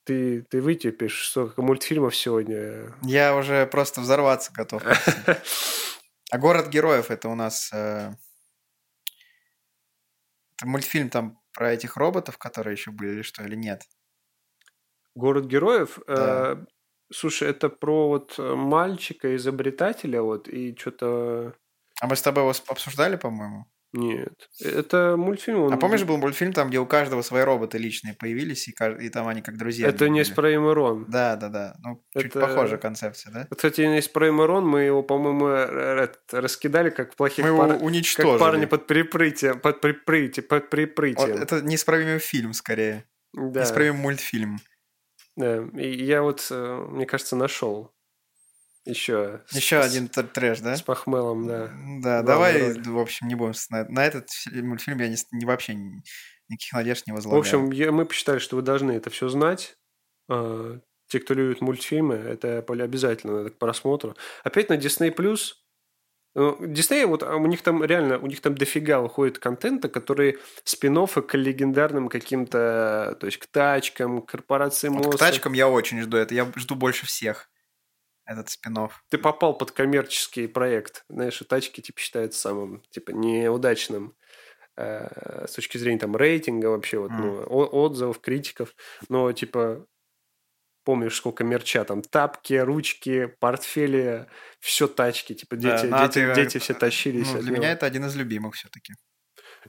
ты, 0.05 0.41
ты 0.49 0.59
вытерпишь 0.59 1.29
столько 1.29 1.61
мультфильмов 1.61 2.15
сегодня. 2.15 2.95
Я 3.03 3.35
уже 3.35 3.67
просто 3.67 4.01
взорваться 4.01 4.51
готов. 4.51 4.81
А 6.31 6.37
город 6.37 6.69
героев 6.69 7.11
это 7.11 7.27
у 7.27 7.35
нас 7.35 7.69
э, 7.73 8.13
это 10.57 10.67
мультфильм 10.67 11.09
там 11.09 11.39
про 11.53 11.73
этих 11.73 11.97
роботов, 11.97 12.37
которые 12.37 12.73
еще 12.73 12.91
были 12.91 13.11
или 13.11 13.21
что, 13.21 13.43
или 13.43 13.55
нет? 13.55 13.83
Город 15.13 15.45
героев. 15.45 15.99
Да. 16.07 16.53
э, 16.53 16.65
слушай, 17.11 17.49
это 17.49 17.67
про 17.69 18.07
вот 18.07 18.37
мальчика-изобретателя, 18.37 20.21
вот, 20.21 20.47
и 20.47 20.75
что-то... 20.77 21.55
А 21.99 22.07
мы 22.07 22.15
с 22.15 22.21
тобой 22.21 22.43
его 22.43 22.53
обсуждали, 22.67 23.17
по-моему. 23.17 23.65
Нет. 23.93 24.47
Это 24.63 25.15
мультфильм. 25.17 25.59
Он... 25.63 25.73
А 25.73 25.77
помнишь, 25.77 26.03
был 26.05 26.15
мультфильм 26.17 26.53
там, 26.53 26.69
где 26.69 26.79
у 26.79 26.85
каждого 26.85 27.21
свои 27.23 27.43
роботы 27.43 27.77
личные 27.77 28.13
появились, 28.13 28.67
и, 28.69 28.73
кажд- 28.73 29.01
и 29.01 29.09
там 29.09 29.27
они 29.27 29.41
как 29.41 29.57
друзья. 29.57 29.87
Это 29.89 29.99
были? 30.05 30.09
неисправимый 30.11 30.73
Рон. 30.73 31.05
Да, 31.09 31.35
да, 31.35 31.49
да. 31.49 31.75
Ну, 31.83 32.01
чуть 32.15 32.27
Это- 32.27 32.39
похожая 32.39 32.77
концепция, 32.79 33.33
да? 33.33 33.47
Вот, 33.49 33.57
Кстати, 33.57 33.81
неисправимый 33.81 34.45
Рон, 34.45 34.65
мы 34.65 34.81
его, 34.83 35.03
по-моему, 35.03 35.47
р- 35.47 35.77
р- 35.77 36.15
раскидали 36.31 36.89
как 36.89 37.15
плохих 37.15 37.43
Мы 37.43 37.49
его 37.51 37.67
пар- 37.67 37.77
уничтожили. 37.83 38.31
Как 38.31 38.39
парни 38.39 38.65
под 38.65 38.87
припрытием, 38.87 39.59
под 39.59 39.81
припрытием, 39.81 40.47
под 40.47 40.61
Вот 40.63 40.69
припрытием. 40.69 41.37
это 41.37 41.61
неисправимый 41.61 42.19
фильм, 42.19 42.53
скорее. 42.53 43.03
да, 43.33 43.59
Неисправимый 43.61 43.99
мультфильм. 44.01 44.59
да. 45.35 45.65
И 45.77 46.05
я 46.05 46.21
вот, 46.21 46.47
э, 46.49 46.85
мне 46.91 47.05
кажется, 47.05 47.35
нашел 47.35 47.91
еще. 48.85 49.41
Еще 49.51 49.81
с- 49.81 49.85
один 49.85 50.05
тр- 50.07 50.27
трэш, 50.27 50.59
да? 50.59 50.75
С 50.75 50.81
Пахмелом, 50.81 51.47
да. 51.47 51.67
Да, 52.01 52.21
Главная 52.21 52.23
давай, 52.23 52.61
роль. 52.73 52.83
в 52.83 52.99
общем, 52.99 53.27
не 53.27 53.35
будем 53.35 53.53
на, 53.69 53.85
на 53.89 54.05
этот 54.05 54.29
фи- 54.29 54.61
мультфильм 54.61 54.99
я 54.99 55.07
не, 55.09 55.17
не- 55.31 55.45
вообще 55.45 55.75
ни- 55.75 56.01
никаких 56.49 56.73
надежд 56.73 57.07
не 57.07 57.13
В 57.13 57.15
возлагаю. 57.17 57.39
общем, 57.39 57.71
я- 57.71 57.91
мы 57.91 58.05
посчитали, 58.05 58.39
что 58.39 58.55
вы 58.55 58.61
должны 58.61 58.91
это 58.93 59.09
все 59.09 59.29
знать. 59.29 59.75
А, 60.29 60.79
Те, 61.07 61.19
кто 61.19 61.33
любит 61.33 61.59
мультфильмы, 61.59 62.15
это 62.15 62.61
обязательно 62.85 63.33
надо 63.39 63.49
к 63.49 63.57
просмотру. 63.57 64.15
Опять 64.45 64.69
на 64.69 64.75
Disney+. 64.77 65.13
Ну, 66.33 66.55
Disney, 66.61 67.05
вот 67.05 67.23
а 67.23 67.35
у 67.35 67.45
них 67.47 67.61
там 67.61 67.83
реально, 67.83 68.17
у 68.17 68.25
них 68.27 68.39
там 68.39 68.55
дофига 68.55 69.01
выходит 69.01 69.37
контента, 69.37 69.89
который 69.89 70.39
спин 70.63 71.05
к 71.05 71.35
легендарным 71.37 72.07
каким-то, 72.07 73.17
то 73.19 73.25
есть 73.25 73.37
к 73.39 73.47
тачкам, 73.47 74.21
к 74.21 74.31
корпорации 74.31 74.87
Вот 74.87 75.15
к 75.15 75.17
тачкам 75.19 75.51
я 75.51 75.67
очень 75.67 76.01
жду 76.01 76.15
это. 76.15 76.33
Я 76.33 76.49
жду 76.55 76.75
больше 76.75 77.05
всех 77.05 77.49
этот 78.25 78.49
спин 78.49 78.77
Ты 79.09 79.17
попал 79.17 79.57
под 79.57 79.71
коммерческий 79.71 80.47
проект. 80.47 81.03
Знаешь, 81.09 81.41
и 81.41 81.45
тачки 81.45 81.81
типа 81.81 81.99
считаются 81.99 82.39
самым 82.39 82.83
типа 82.89 83.11
неудачным 83.11 84.15
э, 84.77 85.45
с 85.47 85.53
точки 85.53 85.77
зрения 85.77 85.99
там 85.99 86.15
рейтинга 86.15 86.67
вообще 86.67 86.99
вот 86.99 87.11
Мгм. 87.11 87.21
ну, 87.21 87.43
отзывов 87.47 88.19
критиков. 88.19 88.75
Но 89.09 89.31
типа 89.31 89.85
помнишь 90.83 91.15
сколько 91.15 91.43
мерча 91.43 91.83
там 91.83 92.01
тапки, 92.01 92.53
ручки, 92.53 93.27
портфели, 93.39 94.27
все 94.59 94.87
тачки, 94.87 95.33
типа 95.33 95.55
Да, 95.55 95.77
дети, 95.77 95.89
ну, 95.89 95.97
а 95.97 96.07
дети, 96.07 96.13
ты, 96.13 96.33
дети 96.35 96.57
э, 96.57 96.59
все 96.59 96.73
тащились. 96.73 97.31
Ну, 97.31 97.39
для 97.41 97.51
него. 97.51 97.57
меня 97.61 97.71
это 97.71 97.85
один 97.85 98.05
из 98.05 98.15
любимых 98.15 98.55
все-таки. 98.55 98.93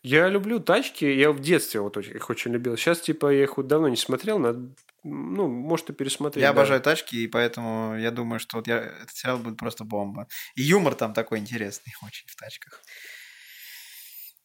Я 0.03 0.29
люблю 0.29 0.59
тачки, 0.59 1.05
я 1.05 1.33
в 1.33 1.41
детстве 1.41 1.81
вот 1.81 1.97
их 1.99 2.31
очень 2.31 2.53
любил. 2.53 2.77
Сейчас 2.77 3.01
типа 3.01 3.33
я 3.33 3.43
их 3.43 3.57
вот 3.59 3.67
давно 3.67 3.89
не 3.89 3.97
смотрел, 3.97 4.39
надо, 4.39 4.75
ну 5.03 5.49
может 5.49 5.91
и 5.91 5.93
пересмотреть. 5.93 6.43
Я 6.43 6.53
да. 6.53 6.61
обожаю 6.61 6.81
тачки, 6.81 7.17
и 7.17 7.27
поэтому 7.27 7.97
я 7.99 8.11
думаю, 8.11 8.41
что 8.41 8.59
вот 8.59 8.67
я, 8.67 8.79
этот 8.79 9.11
сериал 9.11 9.39
будет 9.39 9.59
просто 9.59 9.85
бомба. 9.85 10.29
И 10.55 10.63
юмор 10.63 10.95
там 10.95 11.13
такой 11.15 11.39
интересный 11.39 11.93
очень 12.03 12.27
в 12.29 12.37
тачках. 12.37 12.83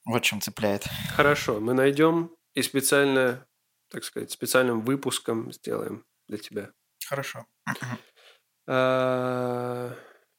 Вот 0.05 0.23
чем 0.23 0.41
цепляет. 0.41 0.87
Хорошо, 1.15 1.59
мы 1.59 1.73
найдем 1.73 2.35
и 2.53 2.61
специально, 2.61 3.45
так 3.89 4.03
сказать, 4.03 4.31
специальным 4.31 4.81
выпуском 4.81 5.51
сделаем 5.51 6.05
для 6.27 6.37
тебя. 6.37 6.71
Хорошо. 7.05 7.45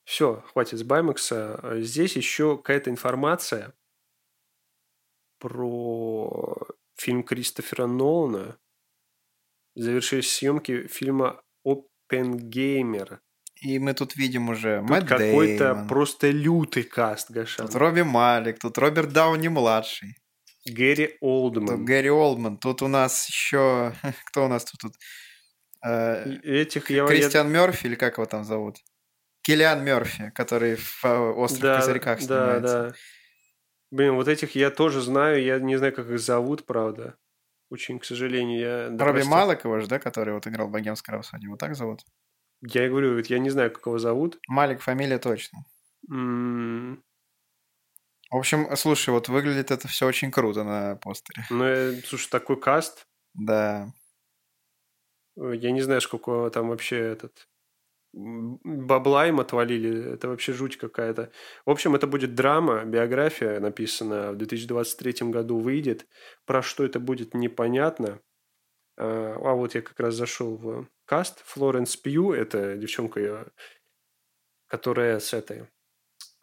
Все, 0.05 0.43
хватит 0.53 0.79
с 0.79 0.83
Баймакса. 0.83 1.61
Здесь 1.83 2.17
еще 2.17 2.57
какая-то 2.57 2.89
информация 2.89 3.75
про 5.39 6.57
фильм 6.97 7.23
Кристофера 7.23 7.87
Нолана. 7.87 8.59
Завершились 9.79 10.33
съемки 10.33 10.89
фильма 10.89 11.41
«Оппенгеймер». 11.65 13.21
И 13.61 13.79
мы 13.79 13.95
тут 13.95 14.17
видим 14.17 14.49
уже 14.49 14.81
Тут 14.81 14.91
Мэтт 14.91 15.09
какой-то 15.09 15.87
просто 15.89 16.31
лютый 16.31 16.83
каст, 16.83 17.31
Гашан. 17.31 17.67
Тут 17.67 17.77
Робби 17.77 18.03
Малик, 18.03 18.59
тут 18.59 18.77
Роберт 18.77 19.13
Дауни-младший. 19.13 20.17
Гэри 20.67 21.07
Тут 21.07 21.17
Олдман. 21.21 21.85
Гэри 21.85 22.11
Олдман. 22.11 22.59
Тут 22.59 22.83
у 22.83 22.89
нас 22.89 23.29
еще... 23.29 23.93
Кто 24.27 24.47
у 24.47 24.49
нас 24.49 24.65
тут? 24.65 24.81
тут? 24.81 24.95
Э, 25.85 26.25
Этих 26.43 26.91
я... 26.91 27.07
Кристиан 27.07 27.49
Мерфи, 27.49 27.87
или 27.87 27.95
как 27.95 28.19
его 28.19 28.27
там 28.27 28.45
зовут? 28.45 28.79
Киллиан 29.43 29.85
Мерфи, 29.85 30.33
который 30.35 30.75
в 30.75 31.05
э, 31.05 31.31
«Острых 31.37 31.79
козырьках» 31.79 32.19
да, 32.19 32.25
снимается. 32.25 32.83
да. 32.83 32.95
Блин, 33.93 34.15
вот 34.17 34.27
этих 34.27 34.57
я 34.57 34.71
тоже 34.71 35.01
знаю, 35.01 35.43
я 35.43 35.61
не 35.61 35.77
знаю, 35.77 35.95
как 35.95 36.11
их 36.11 36.19
зовут, 36.19 36.67
правда. 36.67 37.17
Очень, 37.71 37.99
к 37.99 38.05
сожалению, 38.05 38.61
я... 38.61 38.89
Робби 38.89 39.19
прости- 39.19 39.29
Малек 39.31 39.65
его 39.65 39.79
же, 39.81 39.87
да, 39.89 39.99
который 39.99 40.33
вот 40.35 40.47
играл 40.47 40.69
в 40.69 40.71
«Богемской 40.71 41.15
рапсодии», 41.15 41.49
вот 41.49 41.59
так 41.59 41.75
зовут? 41.75 42.01
Я 42.63 42.87
и 42.87 42.89
говорю, 42.89 43.15
вот 43.17 43.27
я 43.27 43.39
не 43.39 43.51
знаю, 43.51 43.71
как 43.71 43.87
его 43.87 43.99
зовут. 43.99 44.39
Малик 44.49 44.81
фамилия 44.81 45.19
точно. 45.19 45.59
М, 46.11 47.03
В 48.31 48.37
общем, 48.37 48.75
слушай, 48.77 49.11
вот 49.11 49.29
выглядит 49.29 49.71
это 49.71 49.87
все 49.89 50.07
очень 50.07 50.31
круто 50.31 50.65
на 50.65 50.97
постере. 50.97 51.47
Ну, 51.51 51.65
э, 51.65 52.01
слушай, 52.05 52.29
такой 52.31 52.61
каст. 52.61 53.07
Да. 53.35 53.93
э, 55.37 55.53
Я 55.57 55.71
не 55.71 55.81
знаю, 55.83 56.01
сколько 56.01 56.51
там 56.51 56.69
вообще 56.69 56.97
этот 56.99 57.49
бабла 58.13 59.27
им 59.29 59.41
отвалили. 59.41 60.15
Это 60.15 60.29
вообще 60.29 60.53
жуть 60.53 60.77
какая-то. 60.77 61.31
В 61.67 61.71
общем, 61.71 61.95
это 61.95 62.07
будет 62.07 62.35
драма, 62.35 62.85
биография 62.85 63.61
написана. 63.61 64.33
В 64.33 64.37
2023 64.37 65.31
году 65.31 65.59
выйдет. 65.59 66.07
Про 66.47 66.63
что 66.63 66.85
это 66.85 67.01
будет, 67.01 67.35
непонятно. 67.35 68.21
А 68.97 69.35
а 69.37 69.55
вот 69.55 69.75
я 69.75 69.83
как 69.83 69.99
раз 70.01 70.15
зашел 70.15 70.57
в 70.57 70.89
каст. 71.05 71.43
Флоренс 71.45 71.97
Пью, 71.97 72.33
это 72.33 72.77
девчонка, 72.77 73.21
э, 73.21 73.47
которая 74.67 75.19
с 75.21 75.33
этой... 75.33 75.69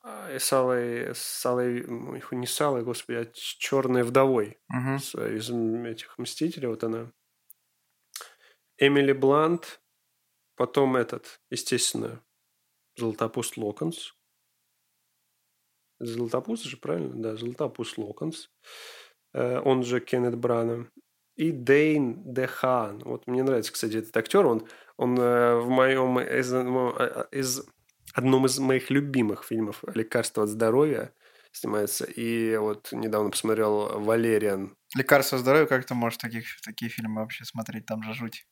а, 0.03 0.29
с 0.39 0.53
Алой, 0.53 1.13
с 1.13 1.45
Алой, 1.45 1.83
не 2.31 2.47
с 2.47 2.61
Алой, 2.61 2.83
господи, 2.83 3.17
а 3.17 3.25
с 3.33 3.37
Черной 3.37 4.03
вдовой 4.03 4.57
Мгм. 4.69 4.99
с- 4.99 5.15
из 5.15 5.49
м, 5.49 5.85
этих 5.85 6.17
Мстителей, 6.17 6.67
вот 6.67 6.83
она. 6.83 7.11
Эмили 8.77 9.13
Блант, 9.13 9.81
потом 10.55 10.95
этот, 10.95 11.41
естественно, 11.49 12.23
Золотопуст 12.97 13.57
Локонс. 13.57 14.13
Золотопуст 15.99 16.63
же, 16.63 16.77
правильно? 16.77 17.13
Да, 17.21 17.35
Золотопуст 17.35 17.97
Локонс. 17.97 18.49
Э, 19.33 19.59
Он 19.63 19.83
же 19.83 19.99
Кеннет 19.99 20.37
Брана. 20.37 20.89
И 21.35 21.51
Дейн 21.51 22.33
Дехан. 22.33 22.99
Вот 22.99 23.27
мне 23.27 23.43
нравится, 23.43 23.73
кстати, 23.73 23.97
этот 23.97 24.15
актер. 24.15 24.45
Он, 24.45 24.65
он 24.95 25.19
э, 25.19 25.55
в 25.57 25.69
моем 25.69 26.19
из, 26.19 26.53
э, 26.53 27.27
из 27.31 27.65
одном 28.13 28.45
из 28.45 28.57
моих 28.59 28.89
любимых 28.89 29.43
фильмов 29.43 29.83
«Лекарство 29.93 30.43
от 30.43 30.49
здоровья» 30.49 31.13
снимается. 31.51 32.05
И 32.05 32.55
вот 32.55 32.89
недавно 32.93 33.31
посмотрел 33.31 33.99
«Валериан». 33.99 34.77
Лекарство 34.95 35.37
здоровья, 35.37 35.65
как 35.65 35.85
ты 35.85 35.93
можешь 35.93 36.17
таких, 36.17 36.45
такие 36.61 36.89
фильмы 36.89 37.21
вообще 37.21 37.43
смотреть? 37.43 37.85
Там 37.85 38.01
же 38.03 38.13
жуть. 38.13 38.47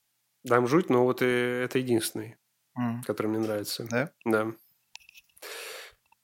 Там 0.48 0.68
жуть, 0.68 0.90
но 0.90 1.04
вот 1.06 1.22
и 1.22 1.26
это 1.26 1.80
единственный, 1.80 2.36
М, 2.78 3.02
который 3.04 3.28
мне 3.28 3.40
нравится. 3.40 3.86
Да? 3.90 4.12
Да. 4.26 4.52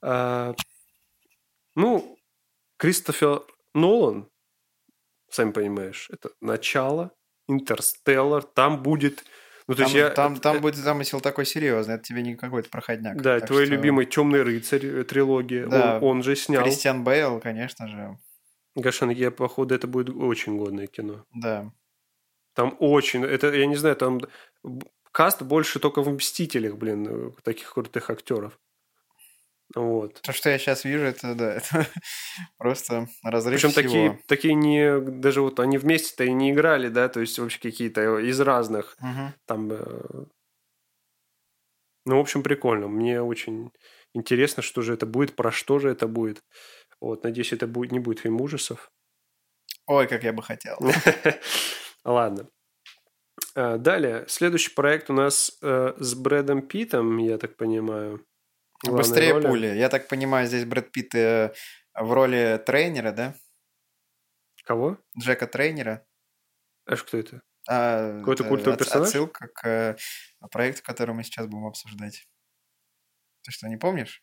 А, 0.02 0.54
ну, 1.76 2.18
Кристофер 2.78 3.42
Нолан, 3.74 4.30
сами 5.30 5.52
понимаешь, 5.52 6.10
это 6.12 6.32
начало, 6.42 7.12
Интерстеллар, 7.48 8.44
там 8.44 8.82
будет... 8.84 9.24
Ну, 9.68 9.76
то 9.76 9.84
Там, 9.84 9.86
есть 9.86 9.96
я, 9.96 10.10
там, 10.10 10.40
там 10.40 10.58
э, 10.58 10.60
будет 10.62 10.76
замысел 10.76 11.22
такой 11.22 11.46
серьезный, 11.46 11.96
это 11.96 12.04
тебе 12.04 12.24
не 12.24 12.36
какой-то 12.36 12.70
проходняк. 12.70 13.22
Да, 13.22 13.40
твой 13.40 13.66
что 13.66 13.76
любимый 13.76 14.08
Темный 14.08 14.42
рыцарь 14.42 14.84
э, 14.86 15.04
трилогия, 15.04 15.68
Да. 15.68 15.98
он, 15.98 16.04
он 16.18 16.24
же 16.24 16.36
снял. 16.36 16.64
Кристиан 16.64 17.04
Бейл, 17.04 17.40
конечно 17.40 17.88
же, 17.88 18.18
Гашан, 18.76 19.10
я, 19.12 19.30
походу, 19.30 19.76
это 19.76 19.88
будет 19.88 20.10
очень 20.10 20.58
годное 20.58 20.88
кино. 20.88 21.26
да. 21.36 21.72
Там 22.60 22.76
очень... 22.80 23.24
Это, 23.24 23.54
я 23.54 23.66
не 23.68 23.78
знаю, 23.78 23.96
там 23.96 24.20
каст 25.14 25.42
больше 25.44 25.80
только 25.80 26.02
в 26.02 26.10
«Мстителях», 26.10 26.76
блин, 26.76 27.34
таких 27.42 27.74
крутых 27.74 28.10
актеров. 28.10 28.60
Вот. 29.74 30.20
То, 30.22 30.34
что 30.34 30.50
я 30.50 30.58
сейчас 30.60 30.84
вижу, 30.84 31.06
это, 31.06 31.36
да, 31.36 31.54
это 31.56 31.88
просто 32.58 33.08
разрыв 33.24 33.62
Причем 33.62 33.70
всего. 33.70 33.84
такие, 33.84 34.20
такие 34.28 34.54
не... 34.56 35.00
Даже 35.00 35.42
вот 35.42 35.62
они 35.62 35.78
вместе-то 35.78 36.26
и 36.26 36.34
не 36.34 36.52
играли, 36.52 36.90
да, 36.90 37.08
то 37.08 37.22
есть 37.22 37.40
вообще 37.40 37.60
какие-то 37.62 38.20
из 38.20 38.42
разных 38.42 38.98
Мгм. 39.00 39.34
там... 39.46 39.72
э, 39.72 40.26
Ну, 42.06 42.18
в 42.18 42.20
общем, 42.20 42.44
прикольно. 42.44 42.90
Мне 42.90 43.22
очень 43.22 43.72
интересно, 44.14 44.62
что 44.64 44.82
же 44.82 44.96
это 44.96 45.06
будет, 45.06 45.34
про 45.38 45.50
что 45.54 45.80
же 45.80 45.88
это 45.92 46.10
будет. 46.10 46.44
Вот, 47.00 47.24
надеюсь, 47.24 47.54
это 47.54 47.68
будет, 47.68 47.94
не 47.94 48.00
будет 48.00 48.20
фильм 48.20 48.42
ужасов. 48.42 48.92
Ой, 49.86 50.08
как 50.08 50.26
я 50.26 50.34
бы 50.34 50.44
хотел. 50.44 50.78
Ладно. 52.04 52.50
А, 53.56 53.78
Далее, 53.78 54.26
следующий 54.28 54.74
проект 54.74 55.10
у 55.10 55.14
нас 55.14 55.58
э, 55.62 55.94
с 55.98 56.14
Брэдом 56.16 56.62
Питтом, 56.68 57.18
я 57.18 57.38
так 57.38 57.58
понимаю. 57.58 58.26
Быстрее 58.86 59.34
роли. 59.34 59.48
пули. 59.48 59.68
Я 59.68 59.90
так 59.90 60.08
понимаю, 60.08 60.48
здесь 60.48 60.66
Брэд 60.66 60.92
Питт 60.92 61.16
э, 61.16 61.54
в 61.94 62.14
роли 62.14 62.62
тренера, 62.66 63.12
да? 63.12 63.36
Кого? 64.64 64.98
Джека 65.20 65.48
тренера. 65.48 66.06
Аж 66.86 67.04
кто 67.04 67.18
это? 67.18 67.42
А, 67.68 68.20
Какой-то 68.20 68.44
это 68.44 68.50
культовый 68.50 68.74
от- 68.74 68.80
персонаж? 68.80 69.08
Отсылка 69.08 69.48
к 69.48 69.68
э, 69.68 69.98
проекту, 70.52 70.82
который 70.84 71.14
мы 71.14 71.24
сейчас 71.24 71.48
будем 71.48 71.66
обсуждать. 71.68 72.28
Ты 73.44 73.52
что, 73.52 73.68
не 73.68 73.78
помнишь? 73.78 74.22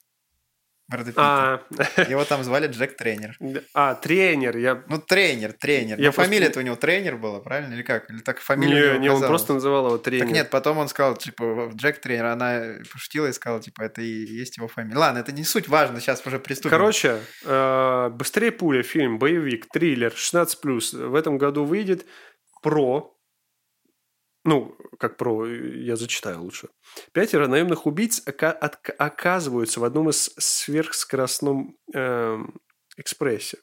Брэда 0.88 1.10
Питта. 1.10 1.22
А, 1.22 1.62
Его 2.08 2.24
там 2.24 2.44
звали 2.44 2.68
Джек 2.68 2.96
Тренер. 2.96 3.36
а, 3.74 3.94
тренер. 3.94 4.56
Я... 4.56 4.84
Ну, 4.88 4.98
тренер, 4.98 5.52
тренер. 5.52 5.98
Я 5.98 6.06
Ну, 6.06 6.12
фамилия-то 6.12 6.60
у 6.60 6.62
него 6.62 6.76
тренер 6.76 7.16
была, 7.16 7.40
правильно? 7.40 7.74
Или 7.74 7.82
как? 7.82 8.08
Или 8.08 8.20
так 8.20 8.38
фамилия 8.38 8.94
Не, 8.94 9.00
не, 9.00 9.08
он 9.08 9.20
просто 9.20 9.54
называл 9.54 9.86
его 9.86 9.98
тренер. 9.98 10.26
Так 10.26 10.34
нет, 10.34 10.50
потом 10.50 10.78
он 10.78 10.88
сказал, 10.88 11.16
типа, 11.16 11.72
Джек 11.74 12.00
тренер, 12.00 12.26
она 12.26 12.76
пошутила 12.92 13.26
и 13.26 13.32
сказала, 13.32 13.60
типа, 13.60 13.82
это 13.82 14.00
и 14.00 14.26
есть 14.26 14.58
его 14.58 14.68
фамилия. 14.68 14.98
Ладно, 14.98 15.18
это 15.18 15.32
не 15.32 15.42
суть 15.42 15.68
важно, 15.68 16.00
сейчас 16.00 16.24
уже 16.24 16.38
приступим. 16.38 16.70
Короче, 16.70 17.20
э, 17.44 18.10
«Быстрее 18.12 18.52
пуля» 18.52 18.82
фильм, 18.82 19.18
боевик, 19.18 19.66
триллер, 19.72 20.12
16+. 20.12 21.08
В 21.08 21.14
этом 21.14 21.38
году 21.38 21.64
выйдет 21.64 22.06
про... 22.62 23.15
Ну, 24.46 24.76
как 24.98 25.16
про, 25.16 25.46
я 25.46 25.96
зачитаю 25.96 26.40
лучше. 26.42 26.68
Пятеро 27.12 27.48
наемных 27.48 27.84
убийц 27.86 28.22
ока- 28.26 28.56
отка- 28.58 28.92
оказываются 28.96 29.80
в 29.80 29.84
одном 29.84 30.08
из 30.10 30.30
сверхскоростном 30.38 31.76
эм, 31.92 32.54
экспрессе. 32.96 33.58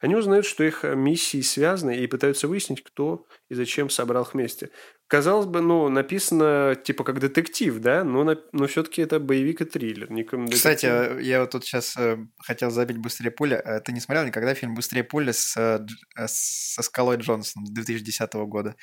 Они 0.00 0.16
узнают, 0.16 0.46
что 0.46 0.64
их 0.64 0.84
миссии 0.84 1.40
связаны 1.42 1.98
и 1.98 2.06
пытаются 2.06 2.48
выяснить, 2.48 2.82
кто 2.82 3.26
и 3.50 3.54
зачем 3.54 3.90
собрал 3.90 4.22
их 4.24 4.34
вместе. 4.34 4.70
Казалось 5.06 5.44
бы, 5.46 5.60
ну, 5.60 5.90
написано 5.90 6.74
типа 6.82 7.04
как 7.04 7.20
детектив, 7.20 7.78
да, 7.78 8.02
но, 8.02 8.24
на- 8.24 8.40
но 8.52 8.66
все-таки 8.66 9.02
это 9.02 9.20
боевик 9.20 9.60
и 9.60 9.64
триллер. 9.66 10.10
не 10.10 10.24
Кстати, 10.24 10.86
э, 10.86 11.22
я 11.22 11.40
вот 11.42 11.50
тут 11.50 11.64
сейчас 11.66 11.94
хотел 12.38 12.70
забить 12.70 12.96
«Быстрее 12.96 13.30
пуля». 13.30 13.60
Э, 13.62 13.80
Ты 13.80 13.92
не 13.92 14.00
смотрел 14.00 14.24
никогда 14.26 14.54
фильм 14.54 14.74
«Быстрее 14.74 15.04
пуля» 15.04 15.34
с, 15.34 15.54
э, 15.58 15.80
э, 16.16 16.24
со 16.26 16.80
Скалой 16.82 17.18
Джонсоном 17.18 17.66
2010 17.66 18.46
года? 18.46 18.74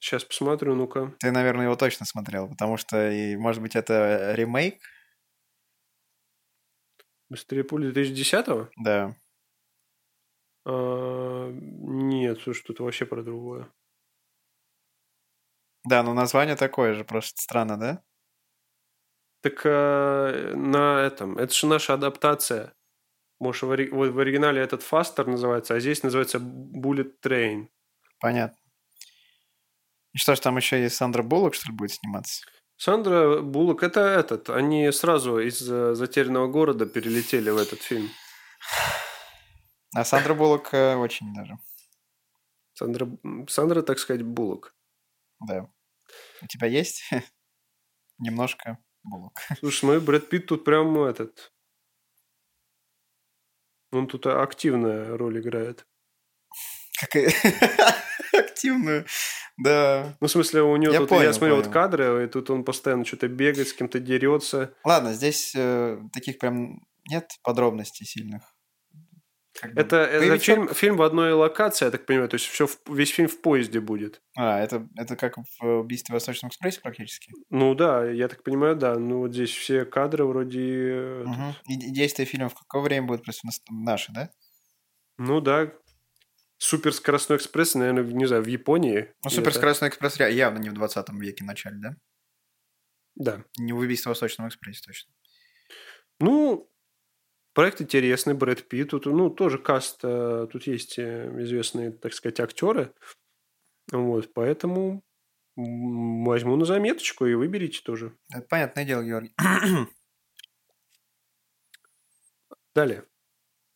Сейчас 0.00 0.24
посмотрю, 0.24 0.74
ну-ка. 0.74 1.14
Ты, 1.20 1.30
наверное, 1.30 1.66
его 1.66 1.76
точно 1.76 2.06
смотрел, 2.06 2.48
потому 2.48 2.78
что, 2.78 3.10
и, 3.10 3.36
может 3.36 3.60
быть, 3.60 3.76
это 3.76 4.32
ремейк? 4.34 4.80
Быстрее 7.28 7.64
пули 7.64 7.92
2010-го? 7.92 8.70
Да. 8.82 9.14
А, 10.64 11.50
нет, 11.52 12.40
слушай, 12.40 12.64
тут 12.64 12.80
вообще 12.80 13.04
про 13.04 13.22
другое. 13.22 13.68
Да, 15.84 16.02
но 16.02 16.14
название 16.14 16.56
такое 16.56 16.94
же, 16.94 17.04
просто 17.04 17.40
странно, 17.40 17.78
да? 17.78 18.02
Так 19.42 19.62
а, 19.64 20.54
на 20.54 21.00
этом, 21.02 21.38
это 21.38 21.52
же 21.54 21.66
наша 21.66 21.94
адаптация. 21.94 22.74
Может, 23.40 23.62
в, 23.62 23.70
ори- 23.70 23.90
вот 23.90 24.10
в 24.10 24.18
оригинале 24.18 24.60
этот 24.62 24.82
Фастер 24.82 25.26
называется, 25.26 25.74
а 25.74 25.80
здесь 25.80 26.02
называется 26.02 26.38
Bullet 26.38 27.12
Train. 27.24 27.68
Понятно. 28.20 28.59
И 30.12 30.18
что 30.18 30.34
ж, 30.34 30.40
там 30.40 30.56
еще 30.56 30.84
и 30.84 30.88
Сандра 30.88 31.22
Буллок, 31.22 31.54
что 31.54 31.68
ли, 31.70 31.76
будет 31.76 31.92
сниматься? 31.92 32.44
Сандра 32.76 33.40
Буллок, 33.40 33.82
это 33.82 34.00
этот. 34.00 34.48
Они 34.50 34.90
сразу 34.92 35.38
из 35.38 35.60
э, 35.70 35.94
затерянного 35.94 36.48
города 36.48 36.86
перелетели 36.86 37.50
в 37.50 37.58
этот 37.58 37.82
фильм. 37.82 38.08
А 39.94 40.04
Сандра 40.04 40.34
Буллок 40.34 40.72
э, 40.72 40.96
очень 40.96 41.32
даже, 41.34 41.58
Сандра, 42.74 43.08
Сандра, 43.48 43.82
так 43.82 43.98
сказать, 43.98 44.22
Буллок. 44.22 44.74
да. 45.46 45.68
У 46.42 46.46
тебя 46.46 46.66
есть 46.66 47.02
немножко 48.18 48.78
Буллок? 49.02 49.38
Слушай, 49.58 49.84
мой 49.84 50.00
Брэд 50.00 50.28
Питт 50.28 50.46
тут 50.46 50.64
прям 50.64 50.98
этот... 51.02 51.52
Он 53.92 54.06
тут 54.06 54.26
активная 54.26 55.16
роль 55.16 55.40
играет. 55.40 55.86
Как 57.00 57.16
и- 57.16 57.28
активную, 58.60 59.06
да. 59.56 60.16
Ну, 60.20 60.26
в 60.26 60.30
смысле, 60.30 60.62
у 60.62 60.76
него 60.76 60.92
Я 60.92 61.00
тут, 61.00 61.08
понял, 61.08 61.22
я 61.22 61.32
смотрю 61.32 61.56
вот 61.56 61.68
кадры, 61.68 62.24
и 62.24 62.26
тут 62.28 62.50
он 62.50 62.64
постоянно 62.64 63.04
что-то 63.04 63.28
бегает, 63.28 63.68
с 63.68 63.72
кем-то 63.72 63.98
дерется. 64.00 64.74
Ладно, 64.84 65.12
здесь 65.12 65.52
э, 65.56 65.98
таких 66.12 66.38
прям 66.38 66.80
нет 67.08 67.30
подробностей 67.42 68.06
сильных. 68.06 68.42
Как 69.60 69.74
бы 69.74 69.80
Это, 69.80 69.96
это 69.96 70.38
фильм, 70.38 70.68
фильм 70.68 70.96
в 70.96 71.02
одной 71.02 71.32
локации, 71.32 71.84
я 71.84 71.90
так 71.90 72.06
понимаю, 72.06 72.28
то 72.28 72.36
есть 72.36 72.46
все, 72.46 72.68
весь 72.88 73.10
фильм 73.10 73.28
в 73.28 73.40
поезде 73.42 73.80
будет. 73.80 74.22
А, 74.36 74.60
это, 74.60 74.88
это 74.96 75.16
как 75.16 75.36
в 75.36 75.80
«Убийстве 75.80 76.12
в 76.12 76.14
Восточном 76.14 76.50
экспрессе» 76.50 76.80
практически? 76.80 77.32
Ну 77.50 77.74
да, 77.74 78.08
я 78.08 78.28
так 78.28 78.42
понимаю, 78.44 78.76
да. 78.76 78.94
Ну 78.94 79.18
вот 79.18 79.32
здесь 79.34 79.50
все 79.50 79.84
кадры 79.84 80.24
вроде... 80.24 80.60
э, 80.62 81.24
Мгм. 81.26 81.54
И 81.66 81.90
действие 81.92 82.26
фильма 82.26 82.48
в 82.48 82.54
какое 82.54 82.80
время 82.82 83.08
будет? 83.08 83.24
Просто 83.24 83.46
нас- 83.46 83.60
наши, 83.68 84.12
да? 84.12 84.30
Ну 85.18 85.40
да. 85.40 85.72
Суперскоростной 86.62 87.38
экспресс, 87.38 87.74
наверное, 87.74 88.04
не 88.04 88.26
знаю, 88.26 88.42
в 88.42 88.46
Японии. 88.46 89.14
Ну, 89.24 89.30
суперскоростной 89.30 89.88
экспресс 89.88 90.18
ре- 90.18 90.34
явно 90.34 90.58
не 90.58 90.68
в 90.70 90.74
20 90.74 91.08
веке 91.20 91.42
начале, 91.44 91.76
да? 91.78 91.88
это- 91.88 91.98
Да. 93.16 93.44
Не 93.58 93.72
в 93.72 93.78
убийство 93.78 94.10
в 94.10 94.12
Восточном 94.12 94.46
экспрессе, 94.48 94.82
точно. 94.86 95.12
Ну, 96.20 96.70
проект 97.54 97.80
интересный, 97.80 98.34
Брэд 98.34 98.68
Питт. 98.68 98.90
Тут, 98.90 99.06
ну, 99.06 99.30
тоже 99.30 99.58
каст, 99.58 100.00
э, 100.02 100.46
тут 100.52 100.66
есть 100.66 100.98
э, 100.98 101.32
известные, 101.42 101.92
так 101.92 102.12
сказать, 102.12 102.40
актеры. 102.40 102.92
Вот, 103.90 104.32
поэтому 104.34 105.02
возьму 105.56 106.56
на 106.56 106.64
заметочку 106.66 107.24
и 107.26 107.34
выберите 107.34 107.80
тоже. 107.82 108.16
Это 108.32 108.42
понятное 108.42 108.84
дело, 108.84 109.02
Георгий. 109.02 109.34
Далее. 112.74 113.04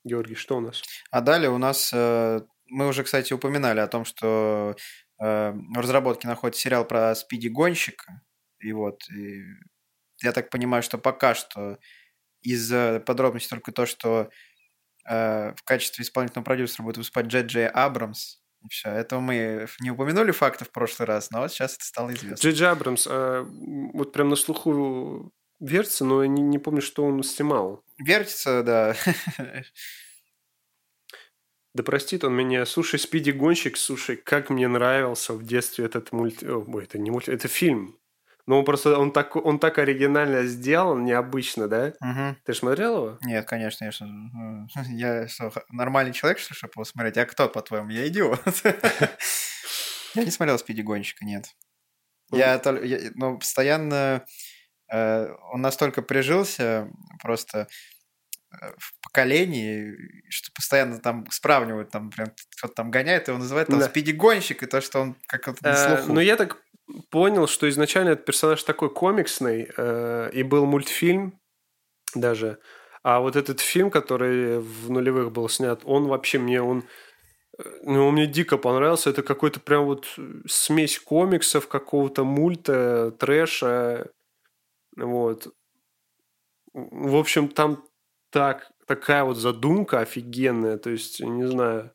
Георгий, 0.04 0.34
что 0.34 0.58
у 0.58 0.60
нас? 0.60 0.82
А 1.10 1.20
далее 1.20 1.50
у 1.50 1.58
нас... 1.58 1.90
э, 1.94 2.42
Мы 2.66 2.88
уже, 2.88 3.04
кстати, 3.04 3.32
упоминали 3.32 3.80
о 3.80 3.86
том, 3.86 4.04
что 4.04 4.76
э, 5.20 5.52
в 5.52 5.78
разработке 5.78 6.28
находится 6.28 6.62
сериал 6.62 6.84
про 6.86 7.14
спиди-гонщика. 7.14 8.22
И 8.60 8.72
вот, 8.72 9.02
и 9.10 9.42
я 10.22 10.32
так 10.32 10.50
понимаю, 10.50 10.82
что 10.82 10.98
пока 10.98 11.34
что 11.34 11.78
из 12.42 12.72
э, 12.72 13.00
подробностей 13.00 13.50
только 13.50 13.72
то, 13.72 13.86
что 13.86 14.30
э, 15.08 15.54
в 15.56 15.62
качестве 15.64 16.04
исполнительного 16.04 16.44
продюсера 16.44 16.82
будет 16.84 16.98
выступать 16.98 17.26
Джей 17.26 17.42
Джей 17.42 17.68
Абрамс. 17.68 18.38
И 18.64 18.68
все. 18.68 18.90
Этого 18.90 19.20
мы 19.20 19.66
не 19.80 19.90
упомянули 19.90 20.30
факты 20.32 20.64
в 20.64 20.70
прошлый 20.72 21.06
раз, 21.06 21.30
но 21.30 21.40
вот 21.40 21.52
сейчас 21.52 21.76
это 21.76 21.84
стало 21.84 22.14
известно. 22.14 22.42
Джей 22.42 22.54
Джей 22.54 22.68
Абрамс, 22.68 23.06
м, 23.06 23.90
вот 23.92 24.12
прям 24.12 24.28
на 24.30 24.36
слуху 24.36 25.32
вертится, 25.60 26.04
но 26.04 26.22
я 26.22 26.28
не, 26.28 26.42
не 26.42 26.58
помню, 26.58 26.80
что 26.82 27.04
он 27.04 27.22
снимал. 27.22 27.84
Вертится, 27.98 28.62
да. 28.62 28.96
Да 31.74 31.82
простит 31.82 32.22
он 32.24 32.34
меня. 32.34 32.64
Слушай, 32.66 33.00
Спиди 33.00 33.32
Гонщик, 33.32 33.76
слушай, 33.76 34.16
как 34.16 34.48
мне 34.48 34.68
нравился 34.68 35.32
в 35.34 35.44
детстве 35.44 35.84
этот 35.86 36.12
мульт... 36.12 36.42
Ой, 36.42 36.84
это 36.84 36.98
не 36.98 37.10
мульт, 37.10 37.28
это 37.28 37.48
фильм. 37.48 37.98
Но 38.46 38.58
он 38.58 38.64
просто, 38.64 38.98
он 38.98 39.10
так, 39.10 39.34
он 39.36 39.58
так 39.58 39.78
оригинально 39.78 40.44
сделан, 40.44 41.04
необычно, 41.04 41.66
да? 41.66 41.92
Мгм. 42.00 42.36
Ты 42.44 42.52
же 42.52 42.58
смотрел 42.60 42.96
его? 42.96 43.18
Нет, 43.22 43.46
конечно, 43.46 43.86
ну, 44.06 44.66
я 44.90 45.26
что, 45.28 45.50
нормальный 45.70 46.12
человек, 46.12 46.38
что 46.38 46.54
чтобы 46.54 46.72
его 46.76 46.84
смотреть? 46.84 47.16
А 47.16 47.26
кто, 47.26 47.48
по-твоему? 47.48 47.90
Я 47.90 48.06
идиот. 48.06 48.40
Я 50.14 50.24
не 50.24 50.30
смотрел 50.30 50.56
«Спиди 50.60 50.80
гонщика», 50.82 51.24
нет. 51.24 51.46
Я, 52.30 52.56
тол- 52.58 52.84
я- 52.84 53.10
ну, 53.16 53.36
постоянно... 53.36 54.24
э, 54.92 55.26
Он 55.52 55.60
настолько 55.60 56.02
прижился 56.02 56.88
просто 57.20 57.66
в 59.14 59.16
поколении, 59.16 59.96
что 60.28 60.50
постоянно 60.54 60.98
там 60.98 61.24
сравнивают, 61.30 61.90
там 61.90 62.10
прям 62.10 62.28
кто-то 62.56 62.74
там 62.74 62.90
гоняет, 62.90 63.28
его 63.28 63.38
называют 63.38 63.68
там 63.68 63.78
Да. 63.78 63.86
«Спиди 63.86 64.10
гонщик», 64.10 64.62
и 64.62 64.66
то, 64.66 64.80
что 64.80 65.00
он 65.00 65.16
как 65.28 65.46
вот 65.46 65.62
на 65.62 65.68
Э, 65.68 65.96
слуху. 65.96 66.12
Но 66.12 66.20
я 66.20 66.36
так 66.36 66.60
понял, 67.10 67.46
что 67.46 67.68
изначально 67.68 68.10
этот 68.10 68.24
персонаж 68.24 68.62
такой 68.64 68.90
комиксный, 68.92 69.68
э, 69.76 70.30
и 70.32 70.42
был 70.42 70.66
мультфильм 70.66 71.38
даже. 72.14 72.58
А 73.04 73.20
вот 73.20 73.36
этот 73.36 73.60
фильм, 73.60 73.90
который 73.90 74.58
в 74.58 74.90
нулевых 74.90 75.30
был 75.30 75.48
снят, 75.48 75.80
он 75.84 76.08
вообще 76.08 76.38
мне, 76.38 76.60
он, 76.60 76.82
э, 77.58 77.62
ну, 77.84 78.08
он 78.08 78.14
мне 78.14 78.26
дико 78.26 78.58
понравился. 78.58 79.10
Это 79.10 79.22
какой-то 79.22 79.60
прям 79.60 79.84
вот 79.84 80.06
смесь 80.48 80.98
комиксов, 80.98 81.68
какого-то 81.68 82.24
мульта, 82.24 83.12
трэша. 83.12 84.10
Вот. 84.96 85.54
В 86.72 87.16
общем, 87.16 87.48
там 87.48 87.84
так, 88.34 88.68
такая 88.86 89.24
вот 89.24 89.36
задумка 89.36 90.00
офигенная. 90.00 90.78
То 90.78 90.90
есть, 90.90 91.20
не 91.20 91.46
знаю, 91.48 91.92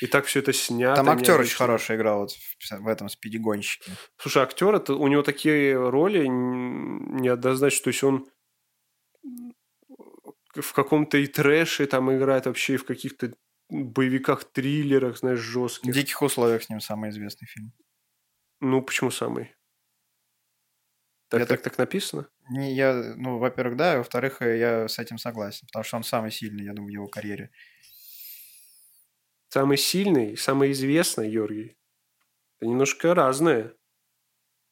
и 0.00 0.06
так 0.06 0.24
все 0.26 0.40
это 0.40 0.52
снято. 0.52 0.96
Там 0.96 1.08
актер 1.10 1.40
очень 1.40 1.56
хороший 1.56 1.96
играл 1.96 2.20
вот 2.20 2.32
в 2.32 2.70
в 2.80 2.88
этом 2.88 3.08
«Спиди 3.08 3.38
гонщике». 3.38 3.92
Слушай, 4.16 4.42
актер, 4.42 4.74
это, 4.74 4.94
у 4.94 5.06
него 5.08 5.22
такие 5.22 5.76
роли 5.88 6.26
неоднозначно, 6.26 7.84
то 7.84 7.88
есть 7.88 8.02
он 8.02 8.28
в 10.54 10.72
каком-то 10.72 11.18
и 11.18 11.26
трэше 11.26 11.86
там 11.86 12.14
играет, 12.16 12.46
вообще 12.46 12.74
и 12.74 12.76
в 12.76 12.84
каких-то 12.84 13.32
боевиках, 13.70 14.44
триллерах, 14.44 15.18
знаешь, 15.18 15.40
В 15.40 15.42
жестких. 15.42 15.92
«Диких 15.94 16.22
условиях» 16.22 16.62
с 16.62 16.68
ним 16.68 16.80
самый 16.80 17.10
известный 17.10 17.46
фильм. 17.46 17.72
Ну, 18.60 18.82
почему 18.82 19.10
самый? 19.10 19.54
Так, 21.28 21.40
Я 21.40 21.46
так, 21.46 21.62
так- 21.62 21.72
так 21.72 21.78
написано? 21.78 22.28
Не, 22.50 22.74
я, 22.74 22.92
ну, 23.16 23.38
во-первых, 23.38 23.76
да, 23.76 23.94
и 23.94 23.98
во-вторых, 23.98 24.42
э, 24.42 24.58
я 24.58 24.88
с 24.88 24.98
этим 24.98 25.18
согласен, 25.18 25.66
потому 25.66 25.84
что 25.84 25.96
он 25.96 26.04
самый 26.04 26.30
сильный, 26.30 26.64
я 26.64 26.72
думаю, 26.72 26.90
в 26.90 26.94
его 26.94 27.06
карьере. 27.06 27.50
Самый 29.48 29.76
сильный, 29.78 30.36
самый 30.36 30.72
известный, 30.72 31.30
Георгий. 31.30 31.76
Это 32.58 32.68
немножко 32.68 33.14
разные. 33.14 33.72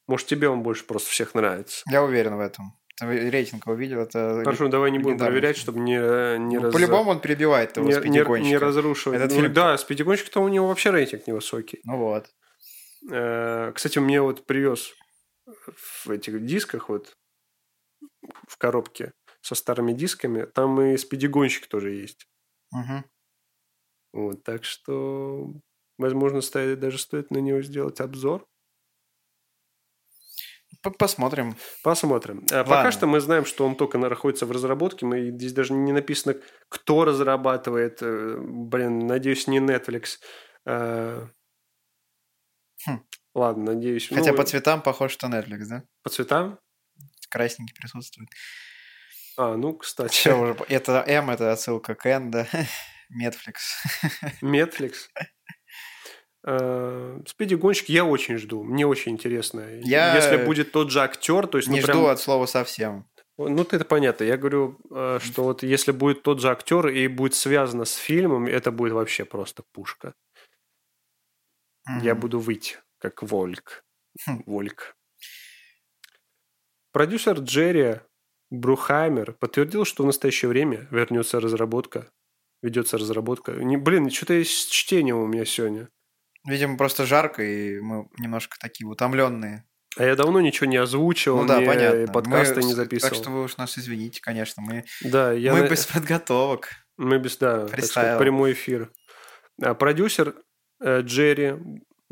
Может, 0.07 0.27
тебе 0.27 0.49
он 0.49 0.61
больше 0.61 0.83
просто 0.85 1.09
всех 1.09 1.33
нравится. 1.35 1.83
Я 1.89 2.03
уверен 2.03 2.35
в 2.35 2.41
этом. 2.41 2.77
Ты 2.99 3.05
рейтинг 3.31 3.65
его 3.65 3.75
видел, 3.75 4.01
это... 4.01 4.41
Хорошо, 4.43 4.67
давай 4.67 4.91
не 4.91 4.99
будем 4.99 5.17
проверять, 5.17 5.57
чтобы 5.57 5.79
не, 5.79 5.93
не 6.37 6.57
Ну, 6.57 6.63
раз- 6.63 6.73
По-любому 6.73 7.11
он 7.11 7.21
перебивает 7.21 7.73
того 7.73 7.87
не, 7.87 7.93
не, 7.95 7.99
спидигонщика. 7.99 8.49
не 8.49 8.57
разрушивать. 8.57 9.19
Этот 9.19 9.31
Ну, 9.31 9.41
фильм- 9.41 9.53
Да, 9.53 9.77
спидигонщик-то 9.77 10.41
у 10.41 10.47
него 10.47 10.67
вообще 10.67 10.91
рейтинг 10.91 11.25
невысокий. 11.25 11.79
Ну 11.85 11.97
вот. 11.97 12.29
Э, 13.11 13.71
Кстати, 13.73 13.97
мне 13.99 14.21
вот 14.21 14.45
привез 14.45 14.91
в 16.05 16.09
этих 16.11 16.45
дисках 16.45 16.89
вот 16.89 17.15
в 18.47 18.57
коробке 18.57 19.13
со 19.41 19.55
старыми 19.55 19.93
дисками, 19.93 20.45
там 20.45 20.81
и 20.81 20.97
спидигонщик 20.97 21.67
тоже 21.67 21.91
есть. 21.91 22.27
Мгм. 22.71 23.05
Вот, 24.13 24.43
так 24.43 24.63
что, 24.63 25.51
возможно, 25.97 26.41
стоит, 26.41 26.79
даже 26.79 26.97
стоит 26.97 27.31
на 27.31 27.39
него 27.39 27.61
сделать 27.61 27.99
обзор. 27.99 28.47
Посмотрим. 30.97 31.55
Посмотрим. 31.81 32.45
Э, 32.51 32.63
Пока 32.63 32.91
что 32.91 33.07
мы 33.07 33.21
знаем, 33.21 33.45
что 33.45 33.65
он 33.65 33.75
только 33.75 33.97
находится 33.97 34.45
в 34.45 34.51
разработке. 34.51 35.05
Мы, 35.05 35.29
здесь 35.31 35.53
даже 35.53 35.73
не 35.73 35.93
написано, 35.93 36.35
кто 36.67 37.05
разрабатывает. 37.05 37.99
Э, 38.01 38.37
Блин, 38.37 39.07
надеюсь, 39.07 39.47
не 39.47 39.59
Netflix. 39.59 40.19
Э, 40.65 41.27
Хм. 42.85 42.99
Ладно, 43.33 43.73
надеюсь. 43.73 44.09
Хотя 44.09 44.31
ну, 44.31 44.37
по 44.37 44.43
цветам 44.43 44.81
похож, 44.81 45.11
что 45.11 45.27
Netflix, 45.27 45.65
да? 45.69 45.83
по 46.03 46.09
цветам? 46.09 46.59
Красненький 47.33 47.73
присутствует. 47.75 48.29
А, 49.37 49.57
ну, 49.57 49.73
кстати. 49.73 50.11
Все 50.13 50.35
уже. 50.39 50.55
Это 50.69 51.03
М, 51.07 51.31
это 51.31 51.51
отсылка 51.51 51.95
к 51.95 52.05
N, 52.05 52.29
да? 52.29 52.47
Netflix. 53.11 53.55
Netflix. 54.41 54.93
Э, 56.45 57.19
Спиди 57.25 57.55
гонщик 57.55 57.89
я 57.89 58.05
очень 58.05 58.37
жду. 58.37 58.63
Мне 58.63 58.85
очень 58.85 59.13
интересно. 59.13 59.61
Я 59.81 60.15
Если 60.15 60.45
будет 60.45 60.71
тот 60.71 60.91
же 60.91 61.01
актер, 61.01 61.47
то 61.47 61.57
есть 61.57 61.69
Не 61.69 61.77
ну, 61.79 61.81
жду 61.83 61.91
прям- 61.93 62.05
от 62.05 62.19
слова 62.19 62.45
совсем. 62.45 63.05
Ну, 63.37 63.63
это 63.63 63.83
понятно. 63.85 64.25
Я 64.25 64.37
говорю, 64.37 64.77
э, 64.91 65.19
что 65.23 65.43
вот 65.43 65.63
если 65.63 65.91
будет 65.91 66.21
тот 66.21 66.39
же 66.39 66.49
актер 66.51 66.87
и 66.89 67.07
будет 67.07 67.33
связано 67.33 67.85
с 67.85 67.95
фильмом, 67.95 68.45
это 68.45 68.71
будет 68.71 68.93
вообще 68.93 69.25
просто 69.25 69.63
пушка. 69.71 70.13
Я 72.01 72.13
Мгм. 72.13 72.19
буду 72.21 72.39
выть, 72.39 72.77
как 72.99 73.23
Вольк. 73.23 73.83
Хм. 74.27 74.43
Вольк. 74.45 74.95
Продюсер 76.93 77.39
Джерри 77.39 77.99
Брухаймер 78.51 79.33
подтвердил, 79.33 79.83
что 79.83 80.03
в 80.03 80.05
настоящее 80.05 80.49
время 80.49 80.87
вернется 80.91 81.39
разработка, 81.39 82.07
ведется 82.61 82.97
разработка. 82.97 83.51
Не, 83.53 83.77
блин, 83.77 84.09
что-то 84.11 84.33
есть 84.35 84.51
с 84.51 84.65
чтением 84.67 85.17
у 85.17 85.27
меня 85.27 85.43
сегодня. 85.43 85.89
Видимо, 86.45 86.77
просто 86.77 87.05
жарко, 87.05 87.41
и 87.43 87.79
мы 87.79 88.07
немножко 88.19 88.57
такие 88.59 88.87
утомленные. 88.87 89.65
А 89.97 90.03
я 90.03 90.15
давно 90.15 90.41
ничего 90.41 90.67
не 90.67 90.77
озвучивал, 90.77 91.41
Ну 91.41 91.47
да, 91.47 91.61
ни 91.61 91.65
понятно. 91.65 92.07
подкасты 92.13 92.61
Мы 92.61 92.63
не 92.67 92.73
записывал. 92.73 93.09
Так 93.11 93.19
что 93.21 93.31
вы 93.31 93.43
уж 93.43 93.57
нас 93.57 93.77
извините, 93.77 94.21
конечно. 94.21 94.61
Мы, 94.61 94.85
Да, 95.03 95.31
я 95.31 95.53
мы 95.53 95.61
на- 95.61 95.69
без 95.69 95.85
подготовок. 95.85 96.69
Мы 96.97 97.17
без, 97.19 97.37
да, 97.37 97.61
так 97.61 97.71
Фристайл. 97.71 98.19
прямой 98.19 98.53
эфир. 98.53 98.91
А 99.61 99.73
продюсер 99.73 100.35
э, 100.81 101.01
Джерри 101.01 101.55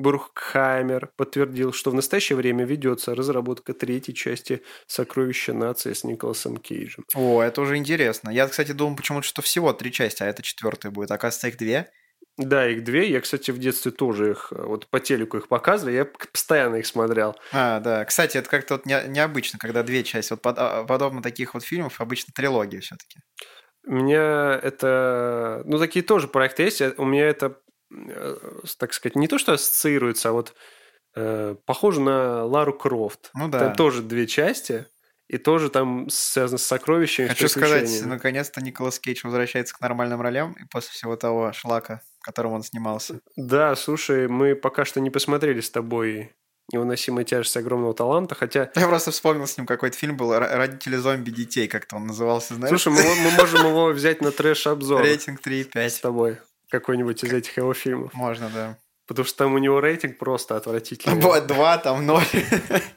Бурхаймер 0.01 1.11
подтвердил, 1.15 1.73
что 1.73 1.91
в 1.91 1.93
настоящее 1.93 2.35
время 2.35 2.65
ведется 2.65 3.15
разработка 3.15 3.73
третьей 3.73 4.13
части 4.13 4.61
«Сокровища 4.87 5.53
нации» 5.53 5.93
с 5.93 6.03
Николасом 6.03 6.57
Кейджем. 6.57 7.05
О, 7.15 7.41
это 7.41 7.61
уже 7.61 7.77
интересно. 7.77 8.29
Я, 8.29 8.47
кстати, 8.47 8.71
думал 8.71 8.95
почему-то, 8.95 9.27
что 9.27 9.41
всего 9.41 9.73
три 9.73 9.91
части, 9.91 10.23
а 10.23 10.27
это 10.27 10.41
четвертая 10.41 10.91
будет. 10.91 11.11
Оказывается, 11.11 11.47
их 11.47 11.57
две. 11.57 11.91
Да, 12.37 12.67
их 12.67 12.83
две. 12.83 13.09
Я, 13.09 13.21
кстати, 13.21 13.51
в 13.51 13.59
детстве 13.59 13.91
тоже 13.91 14.31
их, 14.31 14.51
э, 14.51 14.63
вот 14.63 14.87
по 14.87 14.99
телеку 14.99 15.37
их 15.37 15.47
показывали, 15.47 15.95
я 15.95 16.05
постоянно 16.05 16.77
их 16.77 16.87
смотрел. 16.87 17.35
А, 17.51 17.79
да. 17.79 18.05
Кстати, 18.05 18.37
это 18.37 18.49
как-то 18.49 18.75
вот 18.75 18.85
не- 18.85 19.07
необычно, 19.07 19.59
когда 19.59 19.83
две 19.83 20.03
части. 20.03 20.31
Вот 20.31 20.41
а, 20.45 20.83
подобно 20.85 21.21
таких 21.21 21.53
вот 21.53 21.63
фильмов 21.63 21.99
обычно 21.99 22.33
трилогия 22.33 22.79
все-таки. 22.79 23.19
У 23.85 23.93
меня 23.93 24.59
это... 24.61 25.63
Ну, 25.65 25.77
такие 25.77 26.03
тоже 26.03 26.27
проекты 26.27 26.63
есть. 26.63 26.81
У 26.97 27.05
меня 27.05 27.27
это, 27.27 27.57
так 28.77 28.93
сказать, 28.93 29.15
не 29.15 29.27
то, 29.27 29.37
что 29.37 29.53
ассоциируется, 29.53 30.29
а 30.29 30.31
вот 30.31 30.53
э, 31.15 31.55
похоже 31.65 32.01
на 32.01 32.45
Лару 32.45 32.77
Крофт. 32.77 33.29
Ну 33.33 33.47
да. 33.47 33.59
Там 33.59 33.75
тоже 33.75 34.01
две 34.01 34.27
части, 34.27 34.87
и 35.31 35.37
тоже 35.37 35.69
там 35.69 36.09
связано 36.09 36.57
с 36.57 36.65
сокровищами. 36.65 37.29
Хочу 37.29 37.47
сказать, 37.47 37.89
наконец-то 38.03 38.61
Николас 38.61 38.99
Кейдж 38.99 39.21
возвращается 39.23 39.73
к 39.73 39.79
нормальным 39.79 40.19
ролям 40.19 40.51
и 40.53 40.65
после 40.69 40.91
всего 40.91 41.15
того 41.15 41.53
шлака. 41.53 42.01
в 42.19 42.25
котором 42.25 42.51
он 42.51 42.63
снимался. 42.63 43.21
Да, 43.37 43.75
слушай, 43.77 44.27
мы 44.27 44.55
пока 44.55 44.83
что 44.83 44.99
не 44.99 45.09
посмотрели 45.09 45.61
с 45.61 45.71
тобой 45.71 46.35
«Невыносимая 46.73 47.23
тяжесть 47.23 47.55
огромного 47.55 47.93
таланта», 47.93 48.35
хотя... 48.35 48.71
Я 48.75 48.87
просто 48.87 49.11
вспомнил 49.11 49.47
с 49.47 49.57
ним 49.57 49.65
какой-то 49.65 49.97
фильм 49.97 50.17
был 50.17 50.37
«Родители 50.37 50.97
зомби 50.97 51.29
детей», 51.29 51.69
как-то 51.69 51.95
он 51.95 52.07
назывался, 52.07 52.55
знаешь? 52.55 52.69
Слушай, 52.69 52.91
мы, 52.91 53.15
мы 53.23 53.31
можем 53.31 53.65
его 53.65 53.87
взять 53.87 54.21
на 54.21 54.31
трэш-обзор. 54.31 55.01
Рейтинг 55.03 55.39
3,5. 55.39 55.89
С 55.89 55.99
тобой. 55.99 56.39
Какой-нибудь 56.71 57.23
из 57.23 57.33
этих 57.33 57.57
его 57.57 57.73
фильмов. 57.73 58.13
Можно, 58.13 58.49
да. 58.49 58.77
Потому 59.05 59.27
что 59.27 59.37
там 59.39 59.53
у 59.53 59.57
него 59.57 59.81
рейтинг 59.81 60.17
просто 60.17 60.55
отвратительный. 60.55 61.21
Вот, 61.21 61.45
два, 61.45 61.77
там 61.77 62.05
ноль. 62.05 62.23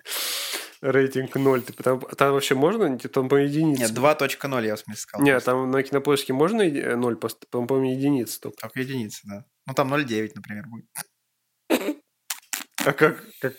Рейтинг 0.81 1.35
ноль. 1.35 1.63
Ты, 1.63 1.73
там, 1.73 2.01
там 2.01 2.33
вообще 2.33 2.55
можно? 2.55 2.97
Там 2.99 3.29
по 3.29 3.35
единице. 3.35 3.83
Нет, 3.83 3.91
2.0 3.91 4.67
я 4.67 4.77
в 4.77 4.79
смысле 4.79 5.01
сказал. 5.01 5.27
Нет, 5.27 5.45
там 5.45 5.71
на 5.71 5.83
кинопоиске 5.83 6.33
можно 6.33 6.65
ноль, 6.97 7.17
по-моему, 7.17 7.91
единица 7.91 8.41
только. 8.41 8.59
Только 8.61 8.81
единица, 8.81 9.21
да. 9.25 9.45
Ну, 9.67 9.75
там 9.75 9.93
0.9, 9.93 10.31
например, 10.37 10.67
будет. 10.69 10.87
А 12.85 12.93
как? 12.93 13.25
как? 13.41 13.55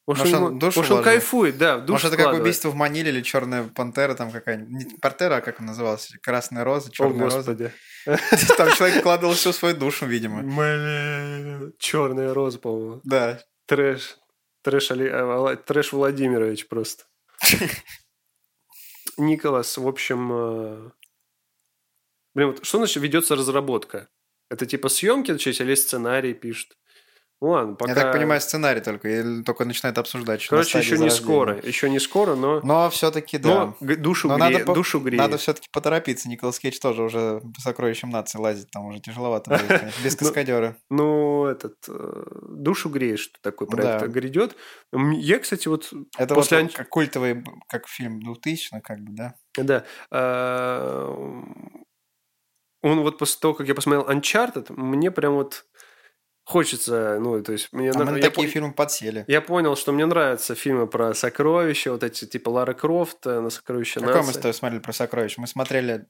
Может, 0.07 0.25
может, 0.25 0.37
ему, 0.37 0.45
он, 0.47 0.59
душу 0.59 0.79
может 0.79 0.91
он 0.91 1.03
кайфует, 1.03 1.57
да, 1.57 1.77
душу 1.77 1.93
Может, 1.93 2.13
это 2.13 2.23
как 2.23 2.33
убийство 2.33 2.69
в 2.69 2.75
Маниле 2.75 3.09
или 3.09 3.21
черная 3.21 3.63
пантера 3.63 4.13
там 4.13 4.31
какая-нибудь. 4.31 4.69
Не 4.69 4.97
пантера, 4.97 5.37
а 5.37 5.41
как 5.41 5.59
он 5.59 5.65
назывался? 5.65 6.19
Красная 6.21 6.63
роза, 6.63 6.91
черная 6.91 7.29
роза. 7.29 7.55
Там 8.57 8.71
человек 8.73 8.99
вкладывал 8.99 9.33
всю 9.33 9.51
свою 9.51 9.75
душу, 9.75 10.05
видимо. 10.05 10.43
Черная 11.79 12.33
роза, 12.35 12.59
по-моему. 12.59 13.01
Да. 13.03 13.39
Трэш. 13.65 14.17
Трэш, 14.61 14.91
Али... 14.91 15.09
Э, 15.11 15.55
Трэш 15.55 15.91
Владимирович 15.93 16.67
просто. 16.67 17.05
Николас, 19.17 19.77
в 19.77 19.87
общем... 19.87 20.31
Э, 20.31 20.91
блин, 22.33 22.51
вот 22.51 22.65
что 22.65 22.77
значит 22.77 23.01
ведется 23.01 23.35
разработка? 23.35 24.09
Это 24.49 24.65
типа 24.65 24.89
съемки 24.89 25.31
начались 25.31 25.61
или 25.61 25.75
сценарий 25.75 26.33
пишут? 26.33 26.77
Ну 27.41 27.49
ладно, 27.49 27.75
пока... 27.75 27.91
Я 27.91 27.95
так 27.95 28.13
понимаю, 28.13 28.39
сценарий 28.39 28.79
только, 28.79 29.09
или 29.09 29.43
только 29.43 29.65
начинает 29.65 29.97
обсуждать. 29.97 30.45
Короче, 30.47 30.79
еще 30.79 30.97
не 30.97 31.09
скоро, 31.09 31.59
еще 31.61 31.89
не 31.89 31.99
скоро, 31.99 32.35
но... 32.35 32.61
Но 32.61 32.89
все-таки, 32.89 33.37
да. 33.37 33.73
Но 33.81 33.95
душу, 33.97 34.29
но 34.29 34.37
гре... 34.37 34.59
надо, 34.59 34.73
душу 34.73 34.99
греет. 34.99 35.21
Надо 35.21 35.37
все-таки 35.37 35.67
поторопиться, 35.71 36.29
Николас 36.29 36.59
Кейдж 36.59 36.79
тоже 36.79 37.03
уже 37.03 37.41
по 37.53 37.61
сокровищам 37.61 38.09
нации 38.09 38.39
лазить, 38.39 38.71
там 38.71 38.85
уже 38.85 38.99
тяжеловато 38.99 39.59
без 40.03 40.13
ну, 40.13 40.19
каскадера. 40.19 40.77
Ну, 40.89 41.45
этот, 41.45 41.75
э, 41.89 42.23
душу 42.49 42.89
греет, 42.89 43.19
что 43.19 43.37
такой 43.41 43.67
проект 43.67 44.07
грядет. 44.07 44.55
Я, 44.93 45.39
кстати, 45.39 45.67
вот... 45.67 45.91
Это 46.17 46.35
вот 46.35 46.47
как 46.47 46.89
культовый, 46.89 47.43
как 47.67 47.87
фильм 47.87 48.21
2000 48.21 48.79
как 48.81 48.99
бы, 48.99 49.11
да? 49.13 49.35
Да. 49.57 49.83
А, 50.09 51.13
он 52.85 53.01
вот 53.01 53.17
после 53.17 53.39
того, 53.39 53.55
как 53.55 53.67
я 53.67 53.73
посмотрел 53.73 54.07
Uncharted, 54.07 54.71
мне 54.71 55.09
прям 55.09 55.33
вот 55.33 55.65
хочется, 56.45 57.17
ну, 57.19 57.41
то 57.41 57.51
есть 57.51 57.73
мне... 57.73 57.91
А 57.91 57.97
мы 57.97 58.05
на 58.05 58.13
такие 58.13 58.31
по... 58.31 58.47
фильмы 58.47 58.73
подсели. 58.73 59.25
Я 59.27 59.41
понял, 59.41 59.75
что 59.75 59.91
мне 59.91 60.05
нравятся 60.05 60.55
фильмы 60.55 60.87
про 60.87 61.13
сокровища, 61.13 61.91
вот 61.91 62.03
эти 62.03 62.25
типа 62.25 62.49
Лара 62.49 62.73
Крофт 62.73 63.25
э, 63.25 63.39
на 63.39 63.49
сокровища 63.49 63.99
Какой 63.99 64.15
нации. 64.15 64.27
мы 64.27 64.33
с 64.33 64.37
тобой 64.37 64.53
смотрели 64.53 64.81
про 64.81 64.93
сокровища? 64.93 65.41
Мы 65.41 65.47
смотрели 65.47 66.05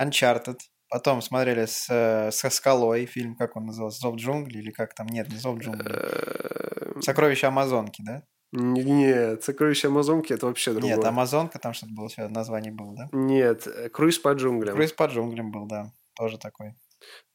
Uncharted, 0.00 0.58
потом 0.90 1.22
смотрели 1.22 1.64
с, 1.64 1.86
э, 1.88 2.30
со 2.32 2.50
Скалой 2.50 3.06
фильм, 3.06 3.34
как 3.34 3.56
он 3.56 3.66
назывался, 3.66 3.98
Зов 4.00 4.16
джунглей 4.16 4.60
или 4.60 4.70
как 4.70 4.94
там? 4.94 5.06
Нет, 5.06 5.28
не 5.30 5.38
Зов 5.38 5.58
джунглей. 5.58 5.90
Э, 5.90 7.00
Сокровища 7.00 7.48
Амазонки, 7.48 8.02
да? 8.04 8.22
Нет, 8.52 9.42
сокровища 9.42 9.88
Амазонки 9.88 10.32
это 10.32 10.46
вообще 10.46 10.72
другое. 10.72 10.96
Нет, 10.96 11.04
Амазонка, 11.04 11.58
там 11.58 11.72
что-то 11.72 11.92
было, 11.94 12.08
название 12.28 12.72
было, 12.72 12.94
да? 12.94 13.08
Нет, 13.12 13.66
Круиз 13.92 14.18
по 14.18 14.32
джунглям. 14.32 14.74
Круиз 14.74 14.92
по 14.92 15.06
джунглям 15.06 15.50
был, 15.50 15.66
да, 15.66 15.92
тоже 16.14 16.38
такой. 16.38 16.74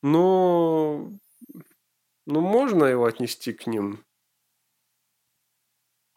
Ну, 0.01 1.19
ну, 2.25 2.41
можно 2.41 2.85
его 2.85 3.05
отнести 3.05 3.53
к 3.53 3.67
ним. 3.67 4.03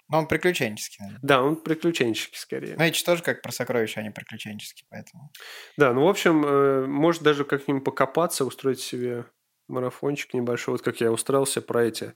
Но 0.09 0.19
он 0.19 0.29
приключенческий, 0.29 0.99
наверное. 1.01 1.21
Да, 1.23 1.43
он 1.43 1.57
приключенческий 1.57 2.39
скорее. 2.39 2.77
Ну, 2.77 2.85
эти 2.85 3.03
тоже 3.03 3.23
как 3.23 3.41
про 3.41 3.53
сокровища, 3.53 4.01
они 4.01 4.11
приключенческие, 4.11 4.87
поэтому. 4.91 5.33
Да, 5.77 5.93
ну, 5.95 6.05
в 6.05 6.09
общем, 6.09 6.45
э, 6.45 6.87
может 6.87 7.23
даже 7.23 7.45
как 7.45 7.67
ним 7.67 7.81
покопаться, 7.81 8.45
устроить 8.45 8.81
себе 8.81 9.25
марафончик 9.69 10.35
небольшой. 10.35 10.75
Вот 10.75 10.83
как 10.83 11.01
я 11.01 11.11
устроился 11.11 11.63
про 11.63 11.85
эти, 11.85 12.15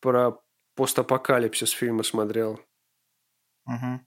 про 0.00 0.42
постапокалипсис 0.74 1.70
фильмы 1.70 2.02
смотрел. 2.02 2.60
Угу. 3.66 4.00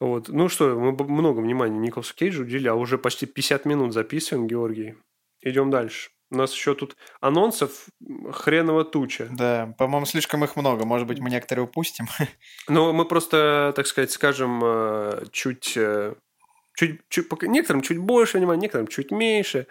Вот. 0.00 0.28
Ну 0.28 0.48
что, 0.48 0.78
мы 0.78 0.92
много 0.92 1.40
внимания 1.40 1.78
Николасу 1.78 2.14
Кейджу 2.14 2.42
уделили, 2.42 2.68
а 2.68 2.74
уже 2.74 2.98
почти 2.98 3.26
50 3.26 3.64
минут 3.64 3.92
записываем, 3.94 4.46
Георгий. 4.46 4.96
Идем 5.40 5.70
дальше. 5.70 6.10
У 6.30 6.36
нас 6.36 6.52
еще 6.52 6.74
тут 6.74 6.96
анонсов 7.20 7.86
хреново 8.32 8.84
туча. 8.84 9.28
Да, 9.30 9.74
по-моему, 9.78 10.06
слишком 10.06 10.42
их 10.42 10.56
много. 10.56 10.84
Может 10.84 11.06
быть, 11.06 11.20
мы 11.20 11.30
некоторые 11.30 11.64
упустим. 11.64 12.06
Ну, 12.68 12.92
мы 12.92 13.04
просто, 13.06 13.72
так 13.76 13.86
сказать, 13.86 14.10
скажем, 14.10 14.60
э, 14.64 15.24
чуть, 15.30 15.76
э, 15.76 16.14
чуть, 16.74 17.00
чуть 17.08 17.30
некоторым 17.42 17.82
чуть 17.82 17.98
больше 17.98 18.38
внимания, 18.38 18.62
некоторым 18.62 18.88
чуть 18.88 19.12
меньше. 19.12 19.68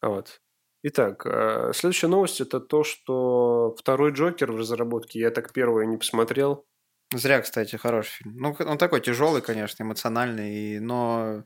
Вот. 0.00 0.40
Итак, 0.84 1.26
э, 1.26 1.72
следующая 1.74 2.08
новость 2.08 2.40
это 2.40 2.60
то, 2.60 2.84
что 2.84 3.74
второй 3.78 4.12
Джокер 4.12 4.52
в 4.52 4.56
разработке. 4.56 5.18
Я 5.18 5.30
так 5.30 5.52
первый 5.52 5.86
не 5.86 5.96
посмотрел. 5.96 6.64
Зря, 7.12 7.40
кстати, 7.40 7.76
хороший 7.76 8.10
фильм. 8.10 8.36
Ну, 8.36 8.56
он 8.58 8.78
такой 8.78 9.00
тяжелый, 9.00 9.42
конечно, 9.42 9.82
эмоциональный, 9.82 10.80
но 10.80 11.44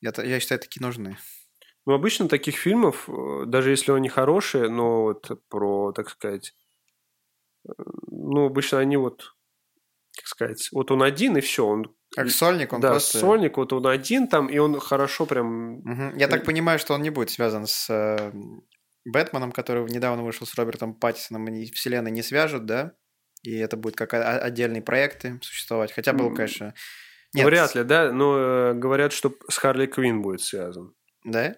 я, 0.00 0.12
я 0.22 0.38
считаю, 0.40 0.60
такие 0.60 0.82
нужны. 0.82 1.16
Ну, 1.86 1.94
обычно 1.94 2.28
таких 2.28 2.56
фильмов, 2.56 3.08
э, 3.08 3.44
даже 3.46 3.70
если 3.70 3.92
они 3.92 4.08
хорошие, 4.08 4.68
но 4.68 5.02
вот 5.02 5.30
про, 5.48 5.92
так 5.92 6.10
сказать, 6.10 6.54
э, 7.66 7.72
ну, 8.10 8.46
обычно 8.46 8.78
они 8.78 8.96
вот, 8.96 9.34
как 10.16 10.26
сказать, 10.26 10.68
вот 10.72 10.90
он 10.90 11.02
один 11.02 11.36
и 11.36 11.40
все, 11.40 11.66
он 11.66 11.94
как 12.14 12.28
сольник, 12.30 12.72
он 12.72 12.80
да, 12.80 12.90
просто... 12.90 13.18
сольник, 13.18 13.56
вот 13.56 13.72
он 13.72 13.86
один 13.86 14.26
там, 14.26 14.48
и 14.48 14.58
он 14.58 14.78
хорошо 14.80 15.26
прям... 15.26 15.78
Угу. 15.78 16.18
Я 16.18 16.26
так 16.28 16.44
понимаю, 16.44 16.78
что 16.78 16.94
он 16.94 17.02
не 17.02 17.10
будет 17.10 17.30
связан 17.30 17.66
с 17.66 17.88
э, 17.88 18.32
Бэтменом, 19.04 19.52
который 19.52 19.84
недавно 19.84 20.24
вышел 20.24 20.46
с 20.46 20.54
Робертом 20.56 20.94
Паттисоном, 20.94 21.46
они 21.46 21.66
вселенной 21.66 22.10
не 22.10 22.22
свяжут, 22.22 22.66
да? 22.66 22.94
И 23.42 23.56
это 23.56 23.76
будет 23.76 23.96
как 23.96 24.12
отдельные 24.12 24.82
проекты 24.82 25.38
существовать. 25.42 25.92
Хотя 25.92 26.12
был, 26.12 26.34
конечно... 26.34 26.74
Нет. 27.32 27.46
Вряд 27.46 27.76
ли, 27.76 27.84
да, 27.84 28.10
но 28.12 28.38
э, 28.38 28.74
говорят, 28.74 29.12
что 29.12 29.32
с 29.48 29.56
Харли 29.56 29.86
Квин 29.86 30.20
будет 30.20 30.40
связан. 30.40 30.94
Да? 31.24 31.54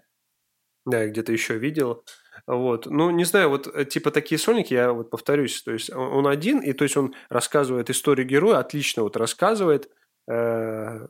Да, 0.85 1.03
я 1.03 1.09
где-то 1.09 1.33
еще 1.33 1.59
видел. 1.59 2.05
Вот. 2.47 2.87
Ну, 2.87 3.11
не 3.11 3.25
знаю, 3.25 3.51
вот 3.51 3.69
э, 3.69 3.85
типа 3.85 4.11
такие 4.11 4.39
сольники, 4.39 4.75
я 4.75 4.93
вот 4.93 5.11
повторюсь, 5.11 5.63
то 5.63 5.73
есть 5.73 5.91
он 5.91 6.27
один, 6.27 6.61
и 6.61 6.73
то 6.73 6.85
есть 6.85 6.97
он 6.97 7.15
рассказывает 7.29 7.91
историю 7.91 8.27
героя, 8.27 8.59
отлично 8.59 9.03
вот 9.03 9.17
рассказывает, 9.17 9.91
э, 10.29 11.07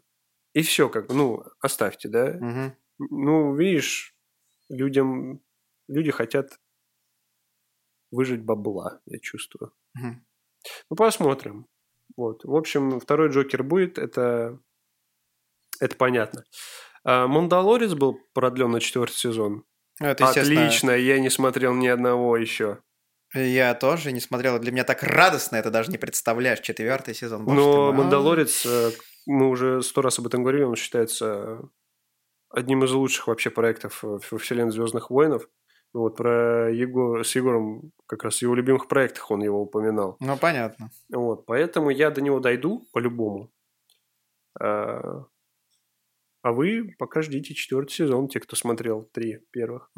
и 0.53 0.63
все, 0.63 0.89
как 0.91 1.07
бы, 1.07 1.15
ну, 1.15 1.45
оставьте, 1.61 2.09
да. 2.09 2.27
Угу. 2.27 3.09
Ну, 3.11 3.55
видишь, 3.57 4.15
людям, 4.69 5.41
люди 5.89 6.11
хотят 6.11 6.59
выжить 8.11 8.45
бабла, 8.45 9.01
я 9.07 9.19
чувствую. 9.19 9.73
Угу. 9.95 10.17
Ну, 10.91 10.97
посмотрим. 10.97 11.67
Вот. 12.17 12.45
В 12.45 12.55
общем, 12.55 13.01
второй 13.01 13.31
Джокер 13.31 13.63
будет, 13.63 13.99
это, 13.99 14.59
это 15.81 15.97
понятно. 15.97 16.45
А, 17.05 17.27
Мандалорец 17.27 17.95
был 17.95 18.19
продлен 18.33 18.71
на 18.71 18.81
четвертый 18.81 19.15
сезон. 19.15 19.65
Это, 20.01 20.27
Отлично, 20.27 20.91
я 20.91 21.21
не 21.21 21.31
смотрел 21.31 21.75
ни 21.75 21.87
одного 21.87 22.37
еще. 22.37 22.79
Я 23.35 23.75
тоже 23.75 24.13
не 24.13 24.21
смотрел. 24.21 24.59
Для 24.59 24.73
меня 24.73 24.85
так 24.85 25.03
радостно, 25.03 25.57
это 25.57 25.71
даже 25.71 25.91
не 25.91 25.99
представляешь. 25.99 26.61
Четвертый 26.61 27.15
сезон. 27.15 27.47
ты 27.47 27.53
Но 27.53 27.87
мой. 27.93 28.03
Мандалорец, 28.03 28.67
э, 28.67 28.91
мы 29.27 29.49
уже 29.49 29.83
сто 29.83 30.03
раз 30.03 30.19
об 30.19 30.27
этом 30.27 30.43
говорили, 30.43 30.65
он 30.65 30.77
считается 30.77 31.61
одним 32.51 32.85
из 32.85 32.93
лучших 32.93 33.29
вообще 33.29 33.51
проектов 33.51 34.05
э, 34.05 34.19
во 34.31 34.39
вселенной 34.39 34.73
Звездных 34.73 35.11
войнов. 35.11 35.49
Вот 35.95 36.17
про 36.17 36.71
Егор, 36.71 37.25
с 37.25 37.35
Егором, 37.35 37.93
как 38.07 38.25
раз 38.25 38.39
в 38.39 38.43
его 38.43 38.55
любимых 38.55 38.89
проектах 38.89 39.31
он 39.31 39.43
его 39.43 39.61
упоминал. 39.63 40.17
Ну, 40.21 40.37
понятно. 40.37 40.91
Вот, 41.11 41.45
поэтому 41.47 41.91
я 41.91 42.11
до 42.11 42.23
него 42.23 42.41
дойду 42.41 42.87
по-любому. 42.93 43.51
А, 44.59 45.25
а 46.43 46.53
вы 46.53 46.95
пока 46.99 47.23
ждите 47.23 47.55
четвертый 47.55 47.93
сезон, 47.93 48.29
те, 48.29 48.41
кто 48.41 48.57
смотрел 48.57 49.09
три 49.13 49.39
первых. 49.51 49.91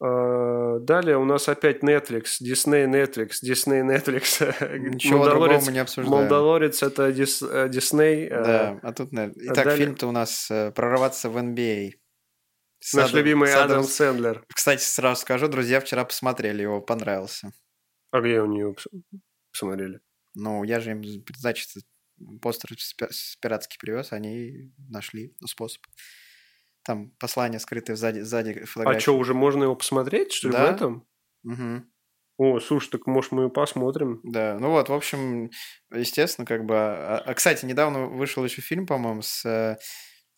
А, 0.00 0.78
Далее 0.80 1.16
у 1.16 1.24
нас 1.24 1.48
опять 1.48 1.82
Netflix, 1.84 2.40
Disney 2.42 2.86
Netflix, 2.90 3.34
Disney 3.44 3.82
Netflix. 3.86 4.78
Ничего 4.78 5.28
другого 5.28 5.60
мы 5.64 5.72
не 5.72 5.78
обсуждаем. 5.78 6.22
Мандалорец 6.22 6.82
это 6.82 7.10
Дис- 7.12 7.46
э, 7.48 7.68
Disney. 7.68 8.26
а, 8.28 8.42
Да, 8.44 8.80
а 8.82 8.92
тут... 8.92 9.12
нет. 9.12 9.32
Итак, 9.36 9.64
далее- 9.66 9.76
фильм-то 9.76 10.06
у 10.08 10.12
нас 10.12 10.50
э, 10.50 10.72
«Прорваться 10.72 11.28
в 11.30 11.36
NBA». 11.36 11.92
С 12.80 12.94
Наш 12.94 13.10
Адам- 13.10 13.18
любимый 13.18 13.48
с 13.48 13.54
Адам 13.54 13.80
Адамс- 13.82 13.86
Сэндлер. 13.88 14.44
Кстати, 14.52 14.82
сразу 14.82 15.20
скажу, 15.20 15.46
друзья 15.46 15.78
вчера 15.80 16.04
посмотрели 16.04 16.62
его, 16.62 16.80
понравился. 16.80 17.52
А 18.10 18.20
где 18.20 18.40
у 18.40 18.46
нее 18.46 18.74
посмотрели? 19.52 20.00
Ну, 20.34 20.64
я 20.64 20.80
же 20.80 20.90
им, 20.92 21.02
значит, 21.36 21.68
постер 22.40 22.70
с 22.78 22.94
пи- 22.94 23.10
с 23.10 23.36
пиратский 23.36 23.78
привез, 23.80 24.12
они 24.12 24.72
нашли 24.88 25.34
способ. 25.44 25.82
Там 26.84 27.10
послание 27.18 27.60
скрытое 27.60 27.94
сзади, 27.96 28.20
сзади 28.20 28.60
А 28.62 28.66
фотографии. 28.66 29.00
что, 29.00 29.16
уже 29.16 29.34
можно 29.34 29.64
его 29.64 29.76
посмотреть, 29.76 30.32
что 30.32 30.48
ли, 30.48 30.52
Да. 30.52 30.66
в 30.72 30.74
этом? 30.74 31.06
Мгм. 31.44 31.88
О, 32.38 32.58
слушай, 32.60 32.90
так 32.90 33.06
может 33.06 33.30
мы 33.30 33.50
посмотрим. 33.50 34.20
Да, 34.24 34.58
ну 34.58 34.70
вот, 34.70 34.88
в 34.88 34.92
общем, 34.92 35.50
естественно, 35.94 36.44
как 36.46 36.64
бы... 36.64 36.74
А, 36.76 37.18
а, 37.24 37.34
кстати, 37.34 37.64
недавно 37.66 38.06
вышел 38.06 38.42
еще 38.44 38.62
фильм, 38.62 38.86
по-моему, 38.86 39.22
с 39.22 39.44
э, 39.44 39.76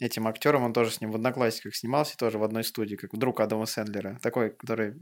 этим 0.00 0.26
актером, 0.26 0.64
он 0.64 0.72
тоже 0.74 0.90
с 0.90 1.00
ним 1.00 1.12
в 1.12 1.14
«Одноклассниках» 1.14 1.76
снимался, 1.76 2.16
тоже 2.18 2.36
в 2.38 2.42
одной 2.42 2.64
студии, 2.64 2.96
как 2.96 3.10
друг 3.12 3.40
Адама 3.40 3.64
Сэндлера, 3.64 4.18
такой, 4.20 4.50
который 4.54 4.96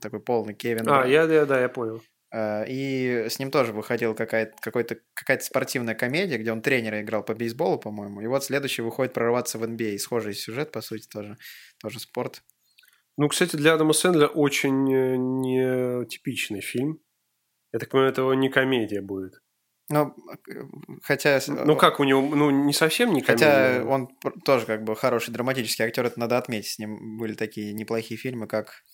такой 0.00 0.20
полный 0.20 0.52
Кевин. 0.54 0.86
А, 0.90 1.06
я, 1.06 1.22
я, 1.22 1.46
да, 1.46 1.58
я 1.60 1.68
понял. 1.70 2.02
Э, 2.32 2.64
И 2.66 3.26
с 3.28 3.38
ним 3.38 3.50
тоже 3.50 3.72
выходила 3.72 4.14
какая-то, 4.14 4.56
какой-то, 4.60 4.98
какая-то 5.14 5.44
спортивная 5.44 5.94
комедия, 5.94 6.38
где 6.38 6.52
он 6.52 6.62
тренера 6.62 7.00
играл 7.02 7.22
по 7.22 7.34
бейсболу, 7.34 7.78
по-моему. 7.78 8.22
И 8.22 8.26
вот 8.26 8.44
следующий 8.44 8.82
выходит 8.82 9.12
«Прорваться 9.12 9.58
в 9.58 9.64
NBA». 9.64 9.98
Схожий 9.98 10.34
сюжет, 10.34 10.72
по 10.72 10.80
сути, 10.80 11.06
тоже, 11.08 11.36
тоже 11.80 12.00
спорт. 12.00 12.42
Ну, 13.18 13.28
кстати, 13.28 13.56
для 13.56 13.74
Адама 13.74 13.92
Сэндлера 13.92 14.28
очень 14.28 14.92
э, 14.92 15.16
нетипичный 15.16 16.62
фильм. 16.62 17.00
Я 17.72 17.78
так 17.78 17.90
понимаю, 17.90 18.12
это 18.12 18.30
не 18.32 18.48
комедия 18.48 19.02
будет. 19.02 19.40
Ну, 19.90 20.14
хотя... 21.02 21.38
Ну, 21.48 21.76
как 21.76 22.00
у 22.00 22.04
него, 22.04 22.22
ну, 22.34 22.50
не 22.50 22.72
совсем 22.72 23.12
не 23.12 23.20
комедия. 23.20 23.80
Хотя 23.80 23.84
он 23.84 24.08
тоже 24.44 24.64
как 24.64 24.84
бы 24.84 24.96
хороший 24.96 25.32
драматический 25.32 25.84
актер, 25.84 26.06
это 26.06 26.18
надо 26.18 26.38
отметить. 26.38 26.70
С 26.70 26.78
ним 26.78 27.18
были 27.18 27.34
такие 27.34 27.74
неплохие 27.74 28.18
фильмы, 28.18 28.46
как? 28.46 28.84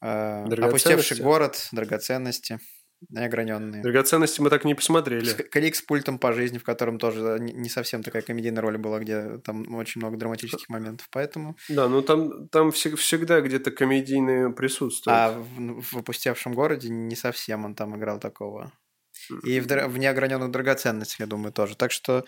«Опустевший 0.00 1.18
город», 1.22 1.68
«Драгоценности», 1.72 2.60
«Неограненные». 3.10 3.80
Драгоценности 3.82 4.40
мы 4.40 4.50
так 4.50 4.64
не 4.64 4.74
посмотрели. 4.74 5.32
Клик 5.32 5.76
с 5.76 5.82
пультом 5.82 6.18
по 6.18 6.32
жизни, 6.32 6.58
в 6.58 6.64
котором 6.64 6.98
тоже 6.98 7.38
не 7.40 7.52
не 7.52 7.68
совсем 7.68 8.02
такая 8.02 8.22
комедийная 8.22 8.60
роль 8.60 8.76
была, 8.78 8.98
где 8.98 9.38
там 9.38 9.72
очень 9.74 10.00
много 10.00 10.16
драматических 10.16 10.68
моментов. 10.68 11.06
Поэтому... 11.12 11.56
Да, 11.68 11.88
ну 11.88 12.02
там, 12.02 12.48
там 12.48 12.70
всег- 12.70 12.96
всегда 12.96 13.40
где-то 13.40 13.70
комедийное 13.70 14.50
присутствует. 14.50 15.16
А 15.16 15.30
в, 15.32 15.80
в 15.82 15.96
«Опустевшем 15.98 16.54
городе» 16.54 16.88
не 16.88 17.14
совсем 17.14 17.64
он 17.64 17.74
там 17.76 17.96
играл 17.96 18.18
такого. 18.18 18.72
И 19.44 19.60
в, 19.60 19.66
в 19.66 19.98
«Неограненных 19.98 20.50
драгоценностях», 20.50 21.20
я 21.20 21.26
думаю, 21.26 21.52
тоже. 21.52 21.76
Так 21.76 21.92
что 21.92 22.24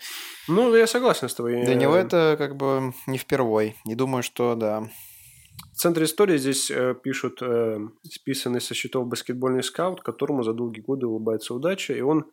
Ну, 0.47 0.73
я 0.75 0.87
согласен 0.87 1.27
с 1.29 1.33
тобой. 1.33 1.63
для 1.63 1.73
Э, 1.73 1.75
него 1.75 1.95
это 1.95 2.35
как 2.37 2.55
бы 2.55 2.93
не 3.07 3.17
впервой. 3.17 3.75
Не 3.85 3.95
думаю, 3.95 4.23
что 4.23 4.55
да. 4.55 4.89
В 5.73 5.77
центре 5.77 6.05
истории 6.05 6.37
здесь 6.37 6.69
э, 6.69 6.95
пишут 7.01 7.41
э, 7.41 7.77
списанный 8.03 8.61
со 8.61 8.73
счетов 8.73 9.07
баскетбольный 9.07 9.63
скаут, 9.63 10.01
которому 10.01 10.43
за 10.43 10.53
долгие 10.53 10.81
годы 10.81 11.07
улыбается 11.07 11.53
удача, 11.53 11.93
и 11.93 12.01
он 12.01 12.31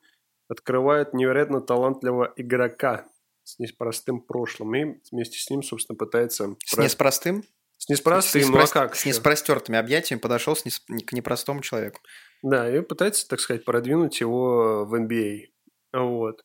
открывает 0.49 1.14
невероятно 1.14 1.61
талантливого 1.61 2.33
игрока 2.37 3.07
с 3.45 3.59
непростым 3.59 4.20
прошлым, 4.20 4.74
и 4.74 5.01
вместе 5.11 5.39
с 5.39 5.49
ним, 5.51 5.62
собственно, 5.62 5.97
пытается... 5.97 6.57
С 6.64 6.74
про- 6.74 6.85
неспростым? 6.85 7.45
С 7.79 7.89
неспростым, 7.89 8.43
с, 8.43 8.49
ну 8.49 8.59
а 8.59 8.66
как? 8.66 8.95
С 8.95 9.01
еще? 9.01 9.11
неспростертыми 9.11 9.79
объятиями 9.79 10.20
подошел 10.20 10.57
с 10.57 10.64
нес- 10.64 10.81
к 11.07 11.12
непростому 11.12 11.62
человеку. 11.62 12.01
Да, 12.43 12.68
и 12.74 12.81
пытается, 12.81 13.26
так 13.29 13.41
сказать, 13.41 13.64
продвинуть 13.64 14.20
его 14.20 14.85
в 14.85 14.95
NBA. 14.95 15.47
Вот. 15.93 16.43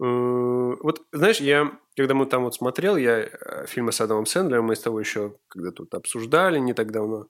Э, 0.00 0.76
Вот, 0.82 1.02
знаешь, 1.12 1.40
я, 1.40 1.72
когда 1.96 2.14
мы 2.14 2.26
там 2.26 2.44
вот 2.44 2.54
смотрел, 2.54 2.96
я 2.96 3.20
э, 3.20 3.66
фильмы 3.66 3.92
с 3.92 4.00
Адамом 4.00 4.26
Сэндлером, 4.26 4.66
мы 4.66 4.76
с 4.76 4.80
тобой 4.80 5.02
еще 5.02 5.36
когда 5.48 5.70
тут 5.72 5.94
обсуждали 5.94 6.58
не 6.58 6.72
так 6.74 6.90
давно, 6.92 7.26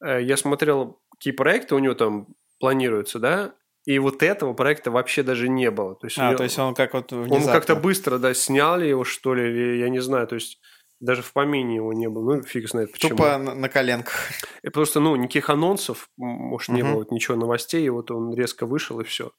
Э, 0.00 0.22
я 0.22 0.36
смотрел, 0.36 1.00
какие 1.10 1.32
проекты 1.32 1.74
у 1.74 1.78
него 1.80 1.94
там 1.94 2.28
планируются, 2.60 3.18
да, 3.18 3.54
и 3.84 3.98
вот 3.98 4.22
этого 4.22 4.52
проекта 4.54 4.90
вообще 4.90 5.22
даже 5.22 5.48
не 5.48 5.70
было. 5.70 5.94
То 5.96 6.06
есть, 6.06 6.18
А, 6.18 6.28
него- 6.28 6.38
то 6.38 6.44
есть 6.44 6.58
он 6.58 6.74
как 6.74 6.94
вот 6.94 7.12
он 7.12 7.24
внезапно. 7.24 7.52
как-то 7.52 7.74
быстро, 7.76 8.18
да, 8.18 8.34
сняли 8.34 8.86
его, 8.86 9.04
что 9.04 9.34
ли, 9.34 9.48
или 9.50 9.78
я 9.78 9.88
не 9.88 10.00
знаю, 10.00 10.26
то 10.26 10.34
есть 10.36 10.60
даже 11.00 11.22
в 11.22 11.32
помине 11.32 11.76
его 11.76 11.92
не 11.92 12.08
было. 12.08 12.36
Ну, 12.36 12.42
фиг 12.42 12.68
знает 12.68 12.92
почему. 12.92 13.10
Тупо 13.18 13.38
на, 13.38 13.54
на 13.54 13.68
коленках. 13.68 14.14
И 14.62 14.68
просто, 14.70 15.00
ну, 15.00 15.16
никаких 15.16 15.50
анонсов, 15.50 16.10
может, 16.16 16.68
не 16.68 16.82
Мгм. 16.82 16.92
было, 16.92 16.98
вот 16.98 17.10
ничего, 17.12 17.36
новостей, 17.36 17.84
и 17.84 17.90
вот 17.90 18.10
он 18.10 18.34
резко 18.34 18.66
вышел, 18.66 19.00
и 19.00 19.04
все. 19.04 19.32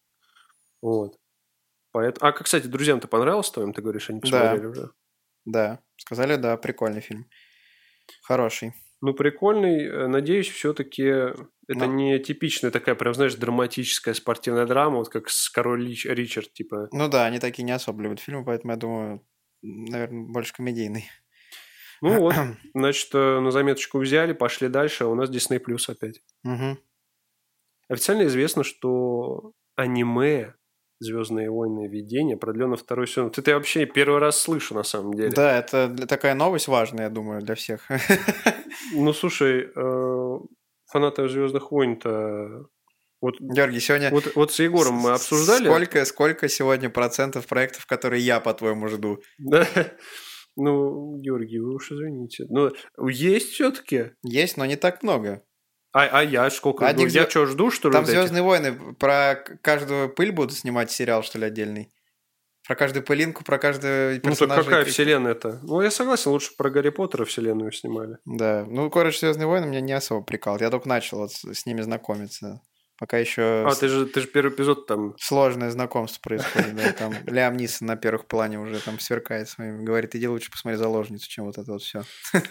Вот. 0.81 1.15
Поэтому... 1.91 2.27
А, 2.27 2.31
кстати, 2.31 2.67
друзьям-то 2.67 3.07
понравилось 3.07 3.49
твоим, 3.51 3.73
ты 3.73 3.81
говоришь, 3.81 4.09
они 4.09 4.19
Да. 4.19 4.23
посмотрели 4.29 4.65
уже? 4.67 4.91
Да, 5.45 5.79
сказали, 5.97 6.35
да, 6.35 6.57
прикольный 6.57 7.01
фильм. 7.01 7.25
Хороший. 8.23 8.73
Ну, 9.01 9.13
прикольный. 9.13 9.85
Э, 9.85 10.07
Надеюсь, 10.07 10.49
все-таки 10.49 11.03
это 11.03 11.85
Ну. 11.85 11.93
не 11.93 12.19
типичная 12.19 12.69
такая, 12.71 12.95
прям, 12.95 13.13
знаешь, 13.13 13.35
драматическая 13.35 14.13
спортивная 14.13 14.65
драма, 14.65 14.97
вот 14.97 15.09
как 15.09 15.29
с 15.29 15.49
Король 15.49 15.87
Лич- 15.87 16.05
Ричард, 16.13 16.51
типа. 16.53 16.89
Ну 16.91 17.07
да, 17.07 17.25
они 17.25 17.39
такие 17.39 17.63
не 17.63 17.71
особо 17.71 18.03
любят 18.03 18.19
фильмы, 18.19 18.43
поэтому 18.43 18.73
я 18.73 18.77
думаю, 18.77 19.25
наверное, 19.61 20.27
больше 20.27 20.53
комедийный. 20.53 21.09
Ну 22.01 22.19
вот, 22.19 22.35
значит, 22.73 23.09
э, 23.13 23.39
на 23.39 23.51
заметочку 23.51 23.99
взяли, 23.99 24.33
пошли 24.33 24.67
дальше, 24.67 25.05
а 25.05 25.07
у 25.07 25.15
нас 25.15 25.29
Disney 25.29 25.59
Plus 25.63 25.89
опять. 25.89 26.21
Мгм. 26.43 26.77
Официально 27.87 28.23
известно, 28.23 28.63
что 28.63 29.53
аниме 29.75 30.55
Звездные 30.99 31.49
войны 31.49 31.87
видения 31.87 32.35
продлено 32.35 32.75
второй 32.75 33.07
сезон. 33.07 33.25
Вот 33.25 33.37
Это 33.37 33.51
я 33.51 33.57
вообще 33.57 33.85
первый 33.85 34.19
раз 34.19 34.39
слышу, 34.39 34.75
на 34.75 34.83
самом 34.83 35.13
деле. 35.13 35.31
Да, 35.31 35.57
это 35.57 35.89
такая 36.07 36.35
новость 36.35 36.67
важная, 36.67 37.05
я 37.05 37.09
думаю, 37.09 37.41
для 37.41 37.55
всех. 37.55 37.87
Ну, 38.93 39.13
слушай, 39.13 39.67
э, 39.75 40.39
фанаты 40.87 41.27
Звездных 41.27 41.71
войн-то. 41.71 42.65
Вот, 43.21 43.35
Георгий, 43.39 43.79
сегодня... 43.79 44.09
вот, 44.09 44.31
вот 44.35 44.51
с 44.51 44.59
Егором 44.59 44.95
мы 44.95 45.11
обсуждали. 45.11 45.65
Сколько, 45.65 46.05
сколько 46.05 46.47
сегодня 46.47 46.89
процентов 46.89 47.45
проектов, 47.45 47.85
которые 47.85 48.23
я, 48.23 48.39
по-твоему, 48.39 48.87
жду? 48.87 49.19
Да. 49.37 49.67
Ну, 50.61 51.17
Георгий, 51.19 51.59
вы 51.59 51.75
уж 51.75 51.89
извините. 51.89 52.45
Ну, 52.49 52.71
есть 53.07 53.51
все-таки. 53.51 54.11
Есть, 54.23 54.57
но 54.57 54.65
не 54.65 54.75
так 54.75 55.03
много. 55.03 55.41
А, 55.91 56.03
а 56.19 56.23
я 56.23 56.49
сколько 56.51 56.85
жду? 56.85 56.89
Одних 57.01 57.11
Я 57.11 57.29
что, 57.29 57.45
жду, 57.45 57.71
что 57.71 57.89
ли? 57.89 57.93
Там 57.93 58.03
вот? 58.05 58.11
Звездные 58.11 58.43
войны 58.43 58.77
про 58.99 59.35
каждую 59.61 60.09
пыль 60.09 60.31
будут 60.31 60.55
снимать 60.57 60.91
сериал, 60.91 61.23
что 61.23 61.39
ли, 61.39 61.45
отдельный. 61.45 61.91
Про 62.67 62.75
каждую 62.75 63.03
пылинку, 63.03 63.43
про 63.43 63.57
каждого 63.57 64.11
Ну, 64.11 64.19
так 64.19 64.21
персонажа. 64.21 64.63
какая 64.63 64.85
вселенная-то? 64.85 65.59
Ну, 65.63 65.81
я 65.81 65.89
согласен, 65.89 66.29
лучше 66.29 66.51
про 66.55 66.69
Гарри 66.69 66.89
Поттера 66.89 67.25
вселенную 67.25 67.71
снимали. 67.71 68.17
Да, 68.25 68.63
ну, 68.69 68.91
короче, 68.91 69.17
Звездные 69.19 69.47
войны 69.47 69.65
меня 69.65 69.81
не 69.81 69.93
особо 69.93 70.21
прикал. 70.23 70.59
Я 70.59 70.69
только 70.69 70.87
начал 70.87 71.17
вот 71.17 71.31
с, 71.31 71.43
с 71.51 71.65
ними 71.65 71.81
знакомиться. 71.81 72.61
Пока 72.99 73.17
еще 73.17 73.65
А, 73.65 73.73
ты 73.73 73.87
же, 73.87 74.05
ты 74.05 74.19
же 74.21 74.27
первый 74.27 74.53
эпизод 74.53 74.85
там... 74.85 75.15
сложное 75.17 75.71
знакомство 75.71 76.19
происходит. 76.21 76.75
Да, 76.75 76.91
там 76.91 77.13
Лиам 77.25 77.55
Нисон 77.57 77.87
на 77.87 77.95
первых 77.95 78.27
плане 78.27 78.59
уже 78.59 78.79
там 78.81 78.99
сверкает 78.99 79.49
своим. 79.49 79.83
Говорит, 79.83 80.13
иди 80.15 80.27
лучше 80.27 80.51
посмотри 80.51 80.77
заложницу, 80.77 81.27
чем 81.27 81.45
вот 81.45 81.57
это 81.57 81.71
вот 81.71 81.81
все. 81.81 82.03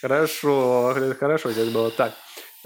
Хорошо, 0.00 0.94
хорошо 1.18 1.50
здесь 1.50 1.70
было. 1.70 1.90
Так, 1.90 2.14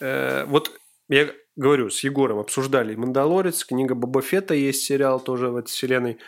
э, 0.01 0.45
вот 0.47 0.78
я 1.09 1.33
говорю, 1.57 1.91
с 1.91 2.05
Егором 2.05 2.39
обсуждали 2.39 2.95
«Мандалорец», 2.95 3.64
книга 3.64 3.95
Боба 3.95 4.22
Фетта 4.22 4.55
есть 4.55 4.83
сериал 4.83 5.20
тоже 5.20 5.49
в 5.49 5.57
этой 5.57 5.68
вселенной. 5.68 6.18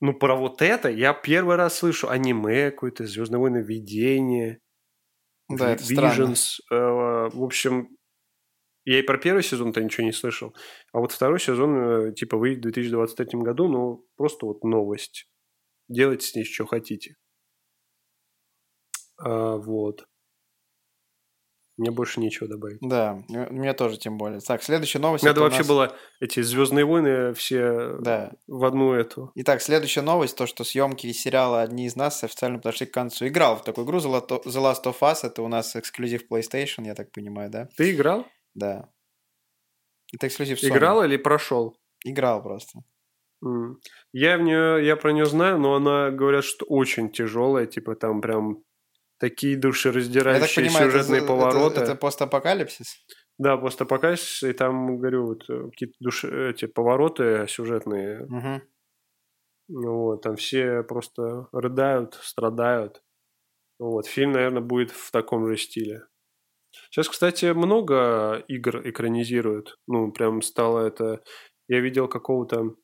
Ну, 0.00 0.14
про 0.14 0.36
вот 0.36 0.62
это 0.62 0.90
я 0.90 1.14
первый 1.14 1.56
раз 1.56 1.78
слышу. 1.78 2.08
Аниме 2.10 2.70
какое-то, 2.70 3.06
«Звездные 3.06 3.40
войны. 3.40 3.58
Видение», 3.58 4.60
Да, 5.48 5.72
это 5.72 5.84
странно. 5.84 6.32
Visions. 6.32 6.58
э, 6.70 6.74
В 7.32 7.42
общем, 7.44 7.88
Я 8.86 8.98
и 9.00 9.02
про 9.02 9.18
первый 9.18 9.42
сезон-то 9.42 9.82
ничего 9.82 10.06
не 10.06 10.12
слышал. 10.12 10.54
А 10.92 11.00
вот 11.00 11.12
второй 11.12 11.40
сезон, 11.40 12.10
э, 12.10 12.14
типа, 12.14 12.36
выйдет 12.38 12.60
в 12.60 12.62
2023 12.64 13.42
году, 13.42 13.68
ну, 13.68 14.06
просто 14.16 14.46
вот 14.46 14.64
новость. 14.64 15.26
Делайте 15.88 16.26
с 16.26 16.34
ней 16.34 16.44
что 16.44 16.66
хотите. 16.66 17.16
А, 19.18 19.56
вот. 19.56 20.06
Мне 21.76 21.90
больше 21.90 22.20
нечего 22.20 22.48
добавить. 22.48 22.78
Да, 22.80 23.24
мне 23.28 23.72
тоже 23.72 23.98
тем 23.98 24.16
более. 24.16 24.40
Так, 24.40 24.62
следующая 24.62 25.00
новость. 25.00 25.24
Надо 25.24 25.40
вообще 25.40 25.58
нас... 25.58 25.68
было 25.68 25.96
эти 26.20 26.40
Звездные 26.40 26.84
войны 26.84 27.34
все 27.34 27.96
да. 27.98 28.32
в 28.46 28.64
одну 28.64 28.92
эту. 28.92 29.32
Итак, 29.34 29.60
следующая 29.60 30.02
новость, 30.02 30.36
то, 30.36 30.46
что 30.46 30.62
съемки 30.62 31.10
сериала 31.12 31.62
«Одни 31.62 31.86
из 31.86 31.96
нас» 31.96 32.22
официально 32.22 32.58
подошли 32.58 32.86
к 32.86 32.94
концу. 32.94 33.26
Играл 33.26 33.56
в 33.56 33.64
такую 33.64 33.86
игру 33.86 33.98
The 33.98 34.22
Last 34.44 34.84
of 34.84 35.00
Us, 35.00 35.18
это 35.24 35.42
у 35.42 35.48
нас 35.48 35.74
эксклюзив 35.74 36.22
PlayStation, 36.30 36.86
я 36.86 36.94
так 36.94 37.10
понимаю, 37.10 37.50
да? 37.50 37.68
Ты 37.76 37.92
играл? 37.92 38.24
Да. 38.54 38.88
Это 40.12 40.28
эксклюзив 40.28 40.62
Sony. 40.62 40.68
Играл 40.68 41.02
или 41.02 41.16
прошел? 41.16 41.76
Играл 42.04 42.40
просто. 42.40 42.80
Mm. 43.44 43.74
Я 44.12 44.38
в 44.38 44.42
нее, 44.42 44.86
я 44.86 44.96
про 44.96 45.12
нее 45.12 45.26
знаю, 45.26 45.58
но 45.58 45.74
она 45.74 46.10
говорят, 46.10 46.44
что 46.44 46.64
очень 46.66 47.10
тяжелая, 47.10 47.66
типа 47.66 47.96
там 47.96 48.20
прям 48.20 48.62
такие 49.18 49.56
душераздирающие 49.56 50.66
понимаю, 50.66 50.90
сюжетные 50.90 51.18
это, 51.18 51.28
повороты. 51.28 51.80
Это, 51.80 51.92
это 51.92 51.94
постапокалипсис? 51.96 53.04
Да, 53.38 53.56
постапокалипсис, 53.56 54.42
и 54.42 54.52
там, 54.52 54.98
говорю, 54.98 55.26
вот 55.26 55.48
э, 55.48 55.70
какие-то 55.70 55.94
душ... 56.00 56.24
эти 56.24 56.66
повороты 56.66 57.46
сюжетные. 57.48 58.24
Угу. 58.24 58.62
Вот, 59.68 60.22
там 60.22 60.36
все 60.36 60.82
просто 60.82 61.48
рыдают, 61.52 62.14
страдают. 62.22 63.02
Вот, 63.78 64.06
фильм, 64.06 64.32
наверное, 64.32 64.62
будет 64.62 64.90
в 64.90 65.10
таком 65.10 65.46
же 65.48 65.56
стиле. 65.56 66.06
Сейчас, 66.90 67.08
кстати, 67.08 67.46
много 67.46 68.44
игр 68.48 68.86
экранизируют. 68.88 69.76
Ну, 69.86 70.12
прям 70.12 70.42
стало 70.42 70.86
это... 70.86 71.22
Я 71.66 71.80
видел 71.80 72.08
какого-то 72.08 72.76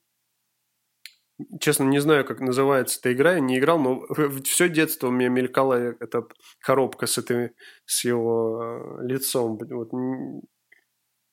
честно, 1.60 1.84
не 1.84 1.98
знаю, 2.00 2.24
как 2.24 2.40
называется 2.40 2.98
эта 3.00 3.12
игра, 3.12 3.34
я 3.34 3.40
не 3.40 3.58
играл, 3.58 3.78
но 3.78 4.06
все 4.44 4.68
детство 4.68 5.08
у 5.08 5.10
меня 5.10 5.28
мелькала 5.28 5.74
эта 5.74 6.26
коробка 6.60 7.06
с, 7.06 7.18
этой, 7.18 7.52
с 7.86 8.04
его 8.04 8.98
э, 9.00 9.06
лицом. 9.06 9.58
Вот, 9.58 9.90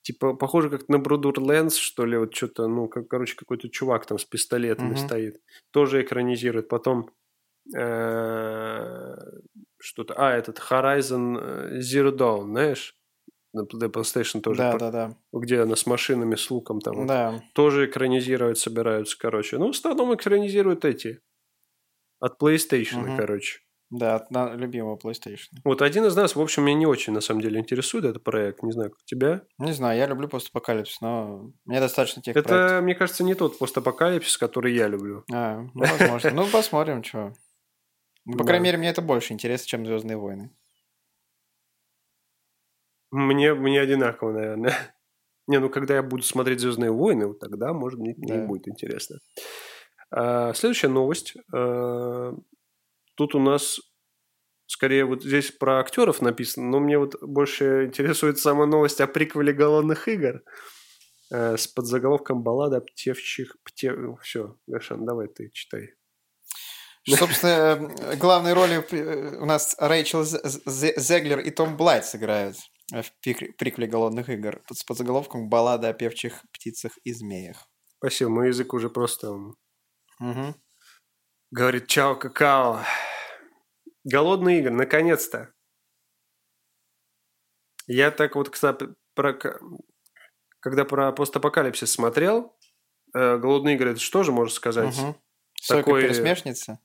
типа, 0.01 0.33
похоже 0.33 0.69
как 0.69 0.87
на 0.89 0.97
Borderlands, 0.97 1.77
что 1.77 2.05
ли, 2.05 2.17
вот 2.17 2.35
что-то, 2.35 2.67
ну, 2.67 2.87
как, 2.87 3.07
короче, 3.07 3.35
какой-то 3.35 3.69
чувак 3.69 4.05
там 4.05 4.17
с 4.17 4.25
пистолетами 4.25 4.93
mm-hmm. 4.93 5.05
стоит. 5.05 5.41
Тоже 5.71 6.01
экранизирует. 6.01 6.69
Потом 6.69 7.09
э, 7.75 9.15
что-то... 9.79 10.13
А, 10.15 10.33
этот 10.33 10.59
Horizon 10.59 11.37
э, 11.39 11.79
Zero 11.79 12.11
Dawn, 12.11 12.45
знаешь? 12.45 12.96
На 13.53 13.61
PlayStation 13.61 14.41
тоже. 14.41 14.59
Да, 14.59 14.77
да, 14.77 14.91
да. 14.91 15.17
Где 15.31 15.61
она 15.61 15.75
с 15.75 15.85
машинами, 15.85 16.35
с 16.35 16.49
луком 16.51 16.79
там. 16.79 17.07
Да. 17.07 17.43
Тоже 17.53 17.85
экранизировать 17.85 18.57
собираются, 18.57 19.17
короче. 19.17 19.57
Ну, 19.57 19.67
в 19.67 19.75
основном 19.75 20.15
экранизируют 20.15 20.85
эти. 20.85 21.21
От 22.19 22.41
PlayStation, 22.41 23.07
угу. 23.07 23.17
короче. 23.17 23.59
Да, 23.89 24.15
от 24.15 24.31
на, 24.31 24.53
любимого 24.53 24.97
PlayStation. 24.97 25.47
Вот 25.63 25.81
один 25.81 26.05
из 26.05 26.15
нас, 26.15 26.35
в 26.35 26.41
общем, 26.41 26.63
меня 26.63 26.77
не 26.77 26.85
очень, 26.85 27.13
на 27.13 27.21
самом 27.21 27.41
деле, 27.41 27.59
интересует 27.59 28.03
этот 28.03 28.23
проект. 28.23 28.61
Не 28.61 28.73
знаю, 28.73 28.91
как 28.91 28.99
тебя. 29.05 29.43
Не 29.59 29.71
знаю, 29.71 29.97
я 29.97 30.07
люблю 30.07 30.27
постапокалипсис, 30.27 30.99
но 30.99 31.53
мне 31.63 31.79
достаточно 31.79 32.21
тех 32.21 32.35
Это, 32.35 32.49
проектов. 32.49 32.83
мне 32.83 32.95
кажется, 32.95 33.23
не 33.23 33.33
тот 33.33 33.57
постапокалипсис, 33.57 34.37
который 34.37 34.75
я 34.75 34.87
люблю. 34.87 35.23
А, 35.31 35.61
ну, 35.73 35.85
возможно. 35.85 36.31
Ну, 36.31 36.47
посмотрим, 36.51 37.01
что. 37.03 37.33
По 38.37 38.43
крайней 38.43 38.65
мере, 38.65 38.77
мне 38.77 38.89
это 38.89 39.01
больше 39.01 39.31
интересно, 39.31 39.67
чем 39.67 39.85
Звездные 39.85 40.17
войны. 40.17 40.51
Мне, 43.11 43.53
мне 43.53 43.81
одинаково, 43.81 44.33
наверное. 44.33 44.75
Не, 45.47 45.59
ну 45.59 45.69
когда 45.69 45.95
я 45.95 46.03
буду 46.03 46.23
смотреть 46.23 46.59
Звездные 46.59 46.91
войны, 46.91 47.27
вот 47.27 47.39
тогда, 47.39 47.71
может, 47.71 47.99
мне, 47.99 48.13
да. 48.17 48.45
будет 48.45 48.67
интересно. 48.67 49.19
А, 50.11 50.53
следующая 50.53 50.89
новость. 50.89 51.35
А, 51.53 52.33
тут 53.15 53.35
у 53.35 53.39
нас 53.39 53.79
скорее 54.65 55.05
вот 55.05 55.23
здесь 55.23 55.51
про 55.51 55.79
актеров 55.79 56.21
написано, 56.21 56.67
но 56.67 56.79
мне 56.79 56.99
вот 56.99 57.15
больше 57.21 57.85
интересует 57.85 58.39
сама 58.39 58.65
новость 58.65 58.99
о 58.99 59.07
приквеле 59.07 59.53
голодных 59.53 60.09
игр 60.09 60.43
а, 61.31 61.55
с 61.55 61.67
подзаголовком 61.67 62.43
«Баллада 62.43 62.81
птевчих 62.81 63.55
птев...» 63.63 64.19
Все, 64.21 64.57
Гашан, 64.67 65.05
давай 65.05 65.27
ты 65.27 65.49
читай. 65.53 65.93
Собственно, 67.07 67.93
э, 67.99 68.15
главные 68.17 68.53
роли 68.53 68.85
э, 68.91 69.37
у 69.37 69.45
нас 69.45 69.75
Рэйчел 69.79 70.25
Зеглер 70.25 71.39
и 71.39 71.51
Том 71.51 71.77
Блайт 71.77 72.05
сыграют. 72.05 72.57
Э, 72.93 73.01
в 73.01 73.11
приквеле 73.21 73.87
«Голодных 73.87 74.29
игр» 74.29 74.61
с 74.71 74.83
подзаголовком 74.83 75.49
«Баллада 75.49 75.89
о 75.89 75.93
певчих 75.93 76.43
птицах 76.53 76.97
и 77.03 77.13
змеях». 77.13 77.69
Спасибо, 77.97 78.29
мой 78.29 78.47
язык 78.47 78.73
уже 78.73 78.89
просто... 78.89 79.31
Угу. 79.31 80.55
Говорит 81.51 81.87
«Чао, 81.87 82.15
какао». 82.15 82.83
«Голодные 84.03 84.59
игры», 84.59 84.71
наконец-то. 84.71 85.53
Я 87.87 88.11
так 88.11 88.35
вот, 88.35 88.49
кстати, 88.49 88.87
про... 89.15 89.33
когда 90.59 90.85
про 90.85 91.11
постапокалипсис 91.11 91.91
смотрел, 91.91 92.57
э, 93.13 93.37
«Голодные 93.37 93.75
игры» 93.75 93.91
это 93.91 93.99
что 93.99 94.23
же 94.23 94.31
можно 94.31 94.53
сказать? 94.53 94.97
Угу. 94.97 95.15
Такой... 95.67 96.03
пересмешница? 96.03 96.79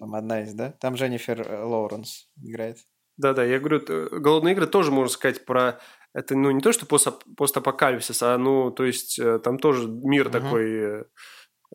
Там 0.00 0.16
одна 0.16 0.42
из, 0.42 0.52
да? 0.54 0.72
Там 0.72 0.94
Дженнифер 0.94 1.42
э, 1.42 1.62
Лоуренс 1.62 2.28
играет. 2.42 2.78
Да-да, 3.16 3.44
я 3.44 3.58
говорю, 3.58 3.80
голодные 4.20 4.52
игры 4.52 4.66
тоже 4.66 4.90
можно 4.90 5.12
сказать 5.12 5.44
про 5.44 5.78
это, 6.12 6.36
ну 6.36 6.50
не 6.50 6.60
то 6.60 6.72
что 6.72 6.86
пост 6.86 7.08
постапокалипсис, 7.36 8.22
а 8.22 8.36
ну 8.38 8.70
то 8.70 8.84
есть 8.84 9.18
э, 9.18 9.38
там 9.38 9.58
тоже 9.58 9.88
мир 9.88 10.28
uh-huh. 10.28 10.32
такой 10.32 10.70
э, 10.70 11.04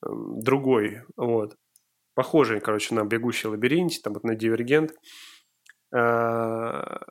эм, 0.06 0.40
другой, 0.40 1.04
вот, 1.16 1.58
похожий, 2.16 2.60
короче, 2.60 2.96
на 2.96 3.04
бегущий 3.06 3.48
лабиринт, 3.48 4.02
там 4.04 4.14
вот 4.14 4.24
на 4.24 4.36
Дивергент. 4.36 4.94
А, 5.94 7.02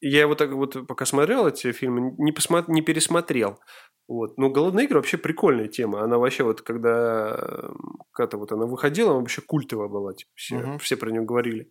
я 0.00 0.26
вот 0.26 0.38
так 0.38 0.52
вот 0.52 0.86
пока 0.86 1.04
смотрел 1.04 1.46
эти 1.46 1.72
фильмы, 1.72 2.14
не, 2.18 2.32
посмотр... 2.32 2.70
не 2.70 2.82
пересмотрел. 2.82 3.58
Вот. 4.06 4.38
Но 4.38 4.48
«Голодные 4.48 4.86
игры» 4.86 5.00
вообще 5.00 5.18
прикольная 5.18 5.68
тема. 5.68 6.02
Она 6.02 6.18
вообще 6.18 6.44
вот, 6.44 6.62
когда, 6.62 7.36
эм, 7.36 7.98
когда 8.12 8.38
вот 8.38 8.52
она 8.52 8.64
выходила, 8.64 9.10
она 9.10 9.20
вообще 9.20 9.42
культовая 9.42 9.88
была. 9.88 10.14
Типа, 10.14 10.30
все, 10.34 10.56
uh-huh. 10.56 10.78
все 10.78 10.96
про 10.96 11.10
нее 11.10 11.22
говорили. 11.22 11.70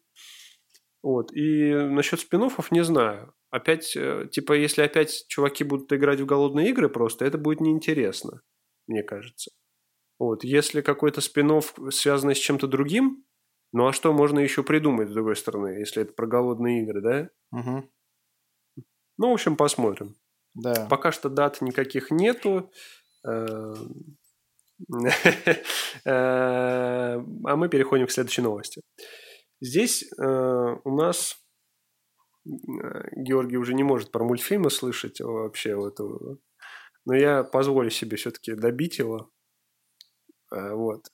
Вот. 1.03 1.31
И 1.33 1.73
насчет 1.73 2.19
спин 2.19 2.49
не 2.71 2.83
знаю. 2.83 3.33
Опять, 3.49 3.95
э, 3.95 4.27
типа, 4.31 4.53
если 4.53 4.81
опять 4.81 5.25
чуваки 5.27 5.63
будут 5.63 5.91
играть 5.93 6.19
в 6.19 6.25
голодные 6.25 6.69
игры 6.69 6.89
просто, 6.89 7.25
это 7.25 7.37
будет 7.37 7.61
неинтересно, 7.61 8.41
мне 8.87 9.03
кажется. 9.03 9.51
Вот. 10.19 10.43
Если 10.43 10.81
какой-то 10.81 11.21
спин 11.21 11.61
связанный 11.91 12.35
с 12.35 12.39
чем-то 12.39 12.67
другим, 12.67 13.23
ну 13.71 13.87
а 13.87 13.93
что 13.93 14.11
можно 14.11 14.39
еще 14.39 14.63
придумать, 14.63 15.09
с 15.09 15.13
другой 15.13 15.35
стороны, 15.35 15.79
если 15.79 16.03
это 16.03 16.13
про 16.13 16.27
голодные 16.27 16.83
игры, 16.83 17.01
да? 17.01 17.29
Угу. 17.57 17.89
Ну, 19.19 19.29
в 19.29 19.33
общем, 19.33 19.55
посмотрим. 19.55 20.15
Да. 20.53 20.87
Пока 20.89 21.11
что 21.11 21.29
дат 21.29 21.61
никаких 21.61 22.11
нету. 22.11 22.71
Э, 23.25 23.73
э, 24.93 25.59
а 26.05 27.55
мы 27.55 27.69
переходим 27.69 28.07
к 28.07 28.11
следующей 28.11 28.41
новости. 28.41 28.81
Здесь 29.61 30.03
э, 30.03 30.75
у 30.83 30.95
нас 30.95 31.37
э, 32.45 32.49
Георгий 33.15 33.57
уже 33.57 33.73
не 33.73 33.83
может 33.83 34.11
про 34.11 34.23
мультфильмы 34.23 34.69
слышать 34.69 35.19
вообще. 35.19 35.75
Вот, 35.75 35.97
но 37.05 37.15
я 37.15 37.43
позволю 37.43 37.89
себе 37.89 38.17
все-таки 38.17 38.53
добить 38.53 38.99
его. 38.99 39.31
Э, 40.51 40.73
вот. 40.73 41.07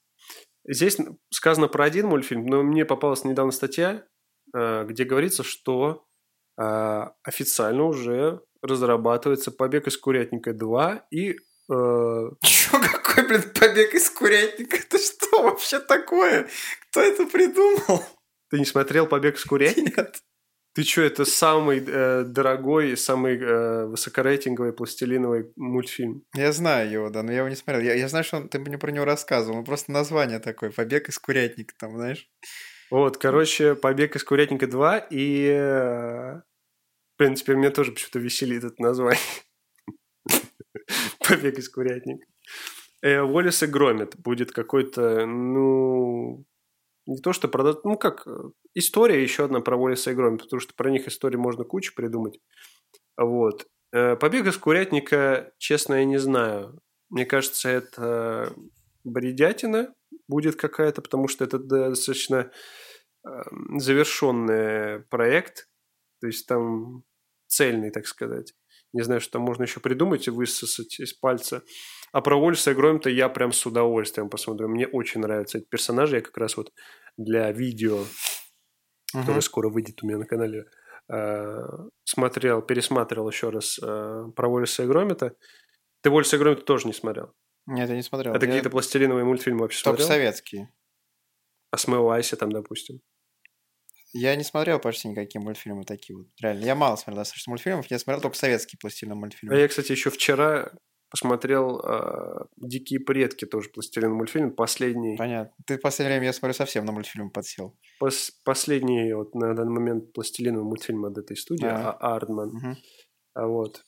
Здесь 0.67 0.97
сказано 1.29 1.67
про 1.67 1.85
один 1.85 2.07
мультфильм, 2.07 2.45
но 2.45 2.63
мне 2.63 2.85
попалась 2.85 3.25
недавно 3.25 3.51
статья, 3.51 4.05
э, 4.55 4.85
где 4.85 5.03
говорится, 5.03 5.43
что 5.43 6.05
э, 6.59 6.63
официально 7.23 7.83
уже 7.83 8.41
разрабатывается 8.61 9.51
«Побег 9.51 9.87
из 9.87 9.97
курятника 9.97 10.51
2» 10.51 11.01
и... 11.11 11.31
Э... 11.31 11.35
Чё, 12.41 12.79
какой, 12.79 13.27
блин, 13.27 13.43
«Побег 13.53 13.93
из 13.93 14.09
курятника»? 14.09 14.77
Это 14.77 14.97
что 14.97 15.43
вообще 15.43 15.79
такое? 15.79 16.47
Кто 16.89 17.01
это 17.01 17.25
придумал? 17.25 18.03
Ты 18.53 18.59
не 18.59 18.65
смотрел 18.65 19.07
«Побег 19.07 19.39
с 19.39 19.45
курятника»? 19.45 20.01
Нет. 20.03 20.23
Ты 20.75 20.83
что, 20.83 21.01
это 21.01 21.25
самый 21.25 21.83
э, 21.83 22.23
дорогой, 22.23 22.95
самый 22.95 23.35
э, 23.35 23.85
высокорейтинговый 23.87 24.73
пластилиновый 24.73 25.51
мультфильм? 25.55 26.23
Я 26.35 26.51
знаю 26.51 26.91
его, 26.91 27.09
да, 27.09 27.23
но 27.23 27.31
я 27.31 27.39
его 27.39 27.49
не 27.49 27.55
смотрел. 27.55 27.83
Я, 27.83 27.95
я 27.95 28.07
знаю, 28.07 28.23
что 28.23 28.37
он, 28.37 28.49
ты 28.49 28.59
мне 28.59 28.77
про 28.77 28.91
него 28.91 29.05
рассказывал. 29.05 29.57
Ну, 29.57 29.63
просто 29.63 29.91
название 29.91 30.37
такое, 30.37 30.69
«Побег 30.69 31.09
из 31.09 31.17
курятника», 31.17 31.73
там, 31.79 31.95
знаешь? 31.95 32.29
Вот, 32.91 33.17
короче, 33.17 33.73
«Побег 33.73 34.15
из 34.15 34.23
курятника 34.23 34.67
2» 34.67 35.07
и... 35.09 35.47
Э, 35.47 36.35
в 36.35 37.17
принципе, 37.17 37.55
мне 37.55 37.71
тоже 37.71 37.91
почему-то 37.91 38.19
веселит 38.19 38.63
это 38.63 38.79
название. 38.79 39.19
«Побег 41.27 41.57
из 41.57 41.69
курятника». 41.69 42.27
Э, 43.01 43.21
Уоллес 43.21 43.63
и 43.63 43.65
Громит 43.65 44.15
будет 44.19 44.51
какой-то, 44.51 45.25
ну, 45.25 46.45
не 47.05 47.17
то, 47.17 47.33
что 47.33 47.47
продать, 47.47 47.83
ну 47.83 47.97
как, 47.97 48.27
э, 48.27 48.31
история 48.73 49.21
еще 49.21 49.45
одна 49.45 49.61
про 49.61 49.77
Уоллиса 49.77 50.11
и 50.11 50.15
Громит, 50.15 50.43
потому 50.43 50.59
что 50.59 50.73
про 50.73 50.89
них 50.89 51.07
истории 51.07 51.37
можно 51.37 51.63
кучу 51.63 51.93
придумать. 51.95 52.39
Вот. 53.17 53.67
Э, 53.91 54.15
Побег 54.15 54.47
из 54.47 54.57
курятника, 54.57 55.51
честно, 55.57 55.95
я 55.95 56.05
не 56.05 56.17
знаю. 56.17 56.79
Мне 57.09 57.25
кажется, 57.25 57.69
это 57.69 58.53
бредятина 59.03 59.93
будет 60.27 60.55
какая-то, 60.55 61.01
потому 61.01 61.27
что 61.27 61.43
это 61.43 61.59
достаточно 61.59 62.51
эм, 63.25 63.79
завершенный 63.79 65.01
проект. 65.09 65.67
То 66.21 66.27
есть 66.27 66.47
там 66.47 67.03
цельный, 67.47 67.91
так 67.91 68.07
сказать. 68.07 68.53
Не 68.93 69.03
знаю, 69.03 69.21
что 69.21 69.33
там 69.33 69.41
можно 69.41 69.63
еще 69.63 69.79
придумать 69.79 70.27
и 70.27 70.31
высосать 70.31 70.99
из 70.99 71.13
пальца. 71.13 71.63
А 72.13 72.21
про 72.21 72.37
Уольса 72.37 72.75
Громта 72.75 73.09
я 73.09 73.27
прям 73.27 73.51
с 73.51 73.65
удовольствием 73.65 74.29
посмотрю. 74.29 74.69
Мне 74.69 74.87
очень 74.87 75.21
нравятся 75.21 75.57
эти 75.57 75.65
персонажи. 75.65 76.17
Я 76.17 76.21
как 76.21 76.37
раз 76.37 76.55
вот 76.55 76.71
для 77.17 77.51
видео, 77.51 77.97
uh-huh. 78.01 79.19
которое 79.19 79.41
скоро 79.41 79.69
выйдет 79.69 80.03
у 80.03 80.05
меня 80.05 80.19
на 80.19 80.25
канале, 80.25 80.65
э, 81.11 81.67
смотрел, 82.03 82.61
пересматривал 82.61 83.29
еще 83.29 83.49
раз 83.49 83.79
э, 83.81 84.25
про 84.35 84.47
Уольса 84.47 84.83
и 84.83 84.85
Громита. 84.85 85.35
Ты 86.01 86.11
Уольса 86.11 86.35
и 86.35 86.39
Громита 86.39 86.61
тоже 86.61 86.85
не 86.85 86.93
смотрел? 86.93 87.33
Нет, 87.65 87.89
я 87.89 87.95
не 87.95 88.03
смотрел. 88.03 88.35
Это 88.35 88.45
я... 88.45 88.51
какие-то 88.51 88.69
пластилиновые 88.69 89.25
мультфильмы 89.25 89.61
вообще 89.61 89.83
Только 89.83 90.03
смотрел? 90.03 90.19
советские. 90.19 90.71
А 91.71 91.77
Смывайся 91.77 92.35
там, 92.35 92.51
допустим. 92.51 93.01
Я 94.11 94.35
не 94.35 94.43
смотрел 94.43 94.77
почти 94.77 95.07
никакие 95.07 95.41
мультфильмы 95.41 95.83
такие 95.83 96.15
вот. 96.15 96.27
Реально, 96.39 96.65
я 96.65 96.75
мало 96.75 96.95
смотрел 96.95 97.21
достаточно 97.21 97.49
мультфильмов. 97.49 97.87
Я 97.87 97.97
смотрел 97.97 98.21
только 98.21 98.37
советские 98.37 98.77
пластилиновые 98.79 99.21
мультфильмы. 99.21 99.55
А 99.55 99.59
я, 99.59 99.67
кстати, 99.67 99.91
еще 99.91 100.11
вчера 100.11 100.71
посмотрел 101.13 101.79
э, 101.79 102.45
«Дикие 102.57 102.99
предки», 102.99 103.45
тоже 103.45 103.69
пластилиновый 103.69 104.17
мультфильм, 104.17 104.51
последний. 104.51 105.15
Понятно. 105.15 105.53
Ты 105.67 105.77
в 105.77 105.81
последнее 105.81 106.17
время, 106.17 106.25
я 106.25 106.33
смотрю, 106.33 106.55
совсем 106.55 106.85
на 106.85 106.91
мультфильм 106.91 107.29
подсел. 107.29 107.77
Пос 107.99 108.31
последний 108.43 109.13
вот 109.13 109.35
на 109.35 109.53
данный 109.53 109.73
момент 109.73 110.11
пластилиновый 110.11 110.65
мультфильм 110.65 111.05
от 111.05 111.15
этой 111.19 111.37
студии, 111.37 111.67
а, 111.67 111.91
Ардман. 111.91 112.49
Угу. 112.49 112.75
А 113.35 113.45
вот. 113.45 113.83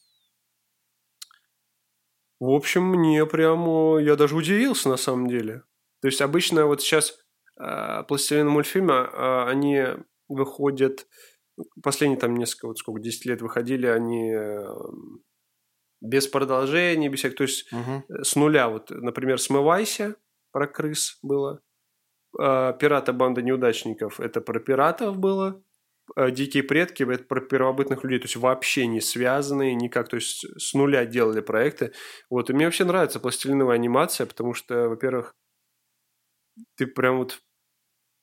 В 2.39 2.51
общем, 2.51 2.83
мне 2.83 3.25
прямо... 3.25 3.97
Я 3.97 4.15
даже 4.15 4.35
удивился 4.35 4.89
на 4.89 4.97
самом 4.97 5.27
деле. 5.27 5.63
То 6.03 6.09
есть 6.09 6.21
обычно 6.21 6.67
вот 6.67 6.83
сейчас 6.83 7.17
э, 7.59 8.03
пластилиновые 8.07 8.53
мультфильмы, 8.53 8.93
э, 8.93 9.45
они 9.47 9.83
выходят... 10.27 11.07
Последние 11.81 12.19
там 12.19 12.35
несколько, 12.35 12.67
вот 12.67 12.77
сколько, 12.77 13.01
10 13.01 13.25
лет 13.25 13.41
выходили, 13.41 13.87
они 13.87 14.31
э, 14.31 14.67
без 16.05 16.27
продолжения, 16.27 17.09
без 17.09 17.19
всяких... 17.19 17.37
То 17.37 17.43
есть 17.43 17.71
Угу. 17.71 18.23
с 18.23 18.35
нуля. 18.35 18.69
Вот, 18.69 18.89
например, 18.89 19.39
«Смывайся» 19.39 20.15
про 20.51 20.67
крыс 20.67 21.17
было. 21.21 21.61
Э, 22.39 22.73
«Пираты. 22.79 23.13
Банда 23.13 23.41
неудачников»– 23.41 24.19
это 24.21 24.41
про 24.41 24.59
пиратов 24.59 25.17
было. 25.17 25.61
Э, 26.15 26.31
«Дикие 26.31 26.63
предки»– 26.63 27.03
это 27.11 27.23
про 27.23 27.41
первобытных 27.41 28.03
людей. 28.03 28.19
То 28.19 28.25
есть 28.25 28.35
вообще 28.35 28.87
не 28.87 29.01
связанные 29.01 29.75
никак. 29.75 30.09
То 30.09 30.17
есть 30.17 30.45
с 30.59 30.73
нуля 30.73 31.05
делали 31.05 31.41
проекты. 31.41 31.91
Вот. 32.29 32.49
И 32.49 32.53
мне 32.53 32.65
вообще 32.65 32.85
нравится 32.85 33.19
пластилиновая 33.19 33.75
анимация, 33.75 34.25
потому 34.27 34.53
что, 34.53 34.89
во-первых, 34.89 35.35
ты 36.75 36.87
прям 36.87 37.17
вот 37.17 37.39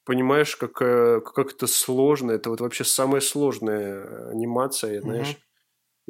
понимаешь, 0.05 0.57
как, 0.57 0.80
э, 0.83 1.20
как 1.20 1.53
это 1.53 1.66
сложно. 1.66 2.33
Это 2.33 2.51
вот 2.51 2.61
вообще 2.61 2.85
самая 2.85 3.20
сложная 3.20 4.30
анимация, 4.30 5.01
знаешь. 5.01 5.37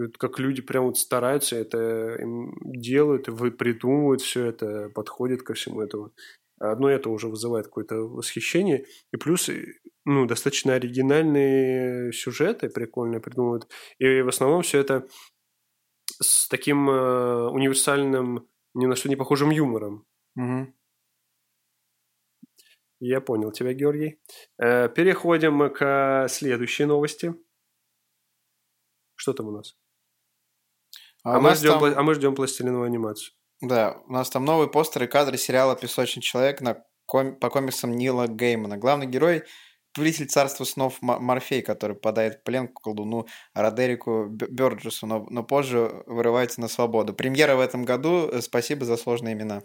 Как 0.09 0.39
люди 0.39 0.63
прям 0.63 0.85
вот 0.85 0.99
стараются, 0.99 1.57
это 1.57 2.19
делают, 2.65 3.29
вы 3.29 3.51
придумывают 3.51 4.21
все 4.21 4.47
это, 4.47 4.89
подходят 4.95 5.43
ко 5.43 5.55
всему 5.55 5.81
этому. 5.81 6.13
Одно 6.59 6.89
это 6.89 7.11
уже 7.11 7.29
вызывает 7.29 7.67
какое-то 7.67 7.97
восхищение. 7.97 8.87
И 9.13 9.17
плюс, 9.17 9.49
э, 9.49 9.65
ну, 10.05 10.27
достаточно 10.27 10.75
оригинальные 10.75 12.13
сюжеты 12.13 12.69
прикольные 12.69 13.21
придумывают. 13.21 13.69
И 13.99 14.21
в 14.23 14.29
основном 14.29 14.63
все 14.63 14.79
это 14.79 15.09
с 16.21 16.49
таким 16.49 16.89
э, 16.89 17.49
универсальным, 17.49 18.49
ни 18.75 18.87
на 18.87 18.95
что 18.95 19.09
не 19.09 19.17
похожим 19.17 19.51
юмором. 19.51 20.07
Угу. 20.37 20.73
Я 23.01 23.21
понял 23.21 23.51
тебя, 23.51 23.73
Георгий. 23.73 24.21
Э, 24.59 24.89
переходим 24.89 25.69
к 25.75 26.29
следующей 26.29 26.85
новости. 26.85 27.35
Что 29.17 29.33
там 29.33 29.49
у 29.49 29.51
нас? 29.51 29.77
А, 31.25 31.37
А, 31.37 31.41
мы, 31.41 31.55
ждем, 31.55 31.79
там- 31.79 31.95
а 31.97 32.03
мы 32.03 32.15
ждем 32.15 32.35
пластилиновую 32.35 32.87
анимацию. 32.87 33.33
Да, 33.61 33.99
у 34.09 34.13
нас 34.13 34.29
там 34.31 34.45
новые 34.45 34.69
постеры 34.69 35.05
и 35.05 35.09
кадры 35.09 35.37
сериала 35.39 35.77
«Песочный 35.77 36.23
человек» 36.23 36.61
на 36.61 36.85
ком- 37.07 37.37
по 37.37 37.49
комиксам 37.51 37.93
Нила 37.97 38.27
Геймана. 38.27 38.77
Главный 38.77 39.07
герой– 39.07 39.45
повелитель 39.95 40.27
царства 40.27 40.65
снов 40.65 40.97
Морфей, 41.01 41.63
который 41.63 41.95
попадает 41.95 42.41
в 42.41 42.43
плен 42.45 42.67
к 42.67 42.81
колдуну 42.81 43.27
Родерику 43.55 44.27
Бёрджесу, 44.27 45.07
но, 45.07 45.27
но 45.31 45.45
позже 45.45 46.03
вырывается 46.07 46.61
на 46.61 46.69
свободу. 46.69 47.13
Премьера 47.15 47.55
в 47.57 47.61
этом 47.61 47.85
году. 47.85 48.29
Э, 48.33 48.41
Спасибо 48.41 48.85
за 48.85 48.97
сложные 48.97 49.35
имена. 49.35 49.63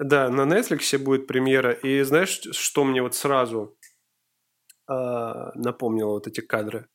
Да, 0.00 0.28
на 0.30 0.42
Netflix 0.42 0.96
будет 0.98 1.26
премьера. 1.26 1.72
И 1.72 2.02
знаешь, 2.02 2.40
что 2.52 2.84
мне 2.84 3.02
вот 3.02 3.14
сразу 3.14 3.76
а, 4.88 5.52
напомнило 5.54 6.12
вот 6.12 6.26
эти 6.26 6.40
кадры? 6.40 6.88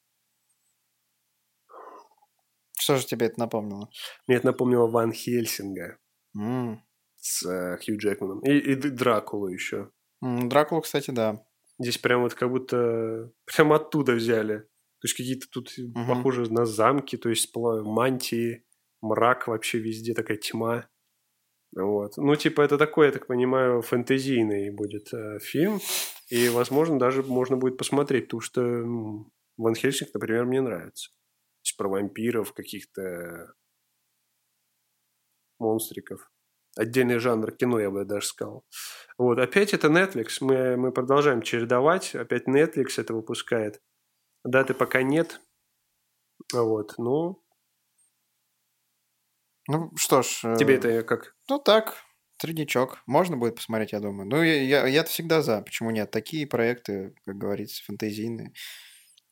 Что 2.88 2.96
же 2.96 3.06
тебе 3.06 3.26
это 3.26 3.38
напомнило? 3.38 3.90
Мне 4.28 4.38
это 4.38 4.46
напомнило 4.46 4.88
Ван 4.88 5.12
Хельсинга 5.12 5.98
М. 6.38 6.82
с 7.18 7.46
э, 7.46 7.78
Хью 7.84 7.98
Джекманом. 7.98 8.40
И, 8.46 8.52
и 8.52 8.76
Дракулу 8.76 9.50
еще. 9.50 9.92
М, 10.24 10.48
Дракулу, 10.48 10.80
кстати, 10.80 11.12
да. 11.12 11.46
Здесь 11.80 11.98
прям 11.98 12.22
вот 12.22 12.34
как 12.34 12.50
будто 12.50 13.30
прям 13.46 13.74
оттуда 13.74 14.14
взяли. 14.14 14.60
То 14.60 15.06
есть 15.06 15.18
какие-то 15.18 15.48
тут 15.52 15.70
Мгм. 15.78 16.08
похожи 16.08 16.50
на 16.50 16.66
замки, 16.66 17.18
то 17.18 17.28
есть 17.28 17.54
мантии, 17.54 18.64
мрак 19.02 19.50
вообще 19.50 19.80
везде, 19.80 20.14
такая 20.14 20.38
тьма. 20.38 20.88
Вот. 21.76 22.14
Ну, 22.16 22.38
типа, 22.38 22.62
это 22.62 22.78
такой, 22.78 23.08
я 23.08 23.12
так 23.12 23.28
понимаю, 23.28 23.82
фэнтезийный 23.82 24.70
будет 24.70 25.14
э, 25.14 25.40
фильм. 25.40 25.82
И, 26.30 26.48
возможно, 26.48 26.98
даже 26.98 27.22
можно 27.22 27.58
будет 27.58 27.76
посмотреть, 27.78 28.28
потому 28.28 28.40
что 28.40 28.62
ну, 28.62 29.30
Ван 29.58 29.76
Хельсинг, 29.76 30.14
например, 30.14 30.46
мне 30.46 30.62
нравится. 30.62 31.10
Есть 31.68 31.76
про 31.76 31.90
вампиров, 31.90 32.54
каких-то 32.54 33.54
монстриков. 35.60 36.32
Отдельный 36.78 37.20
жанр 37.20 37.52
кино, 37.52 37.80
я 37.80 37.92
бы 37.92 38.06
даже 38.06 38.28
сказал. 38.28 38.66
Вот. 39.18 39.38
Опять 39.38 39.74
это 39.74 39.88
Netflix. 39.88 40.38
Мы, 40.40 40.78
мы 40.78 40.94
продолжаем 40.94 41.42
чередовать. 41.42 42.16
Опять 42.16 42.48
Netflix 42.48 42.94
это 42.98 43.14
выпускает. 43.14 43.82
Даты 44.46 44.74
пока 44.76 45.02
нет. 45.02 45.42
Вот. 46.54 46.94
Ну, 46.98 47.44
Ну, 49.68 49.92
что 49.98 50.22
ж... 50.22 50.46
э, 50.46 50.56
тебе 50.58 50.76
это 50.76 51.04
как? 51.04 51.36
Ну, 51.50 51.60
так, 51.60 51.98
среднячок. 52.38 53.02
Можно 53.08 53.36
будет 53.36 53.56
посмотреть, 53.56 53.92
я 53.92 54.00
думаю. 54.00 54.30
Ну, 54.30 54.42
я, 54.42 54.62
я, 54.62 54.88
я-то 54.88 55.10
всегда 55.10 55.42
за. 55.42 55.62
Почему 55.62 55.92
нет? 55.92 56.12
Такие 56.12 56.48
проекты, 56.48 57.14
как 57.26 57.36
говорится, 57.36 57.84
фэнтезийные. 57.84 58.54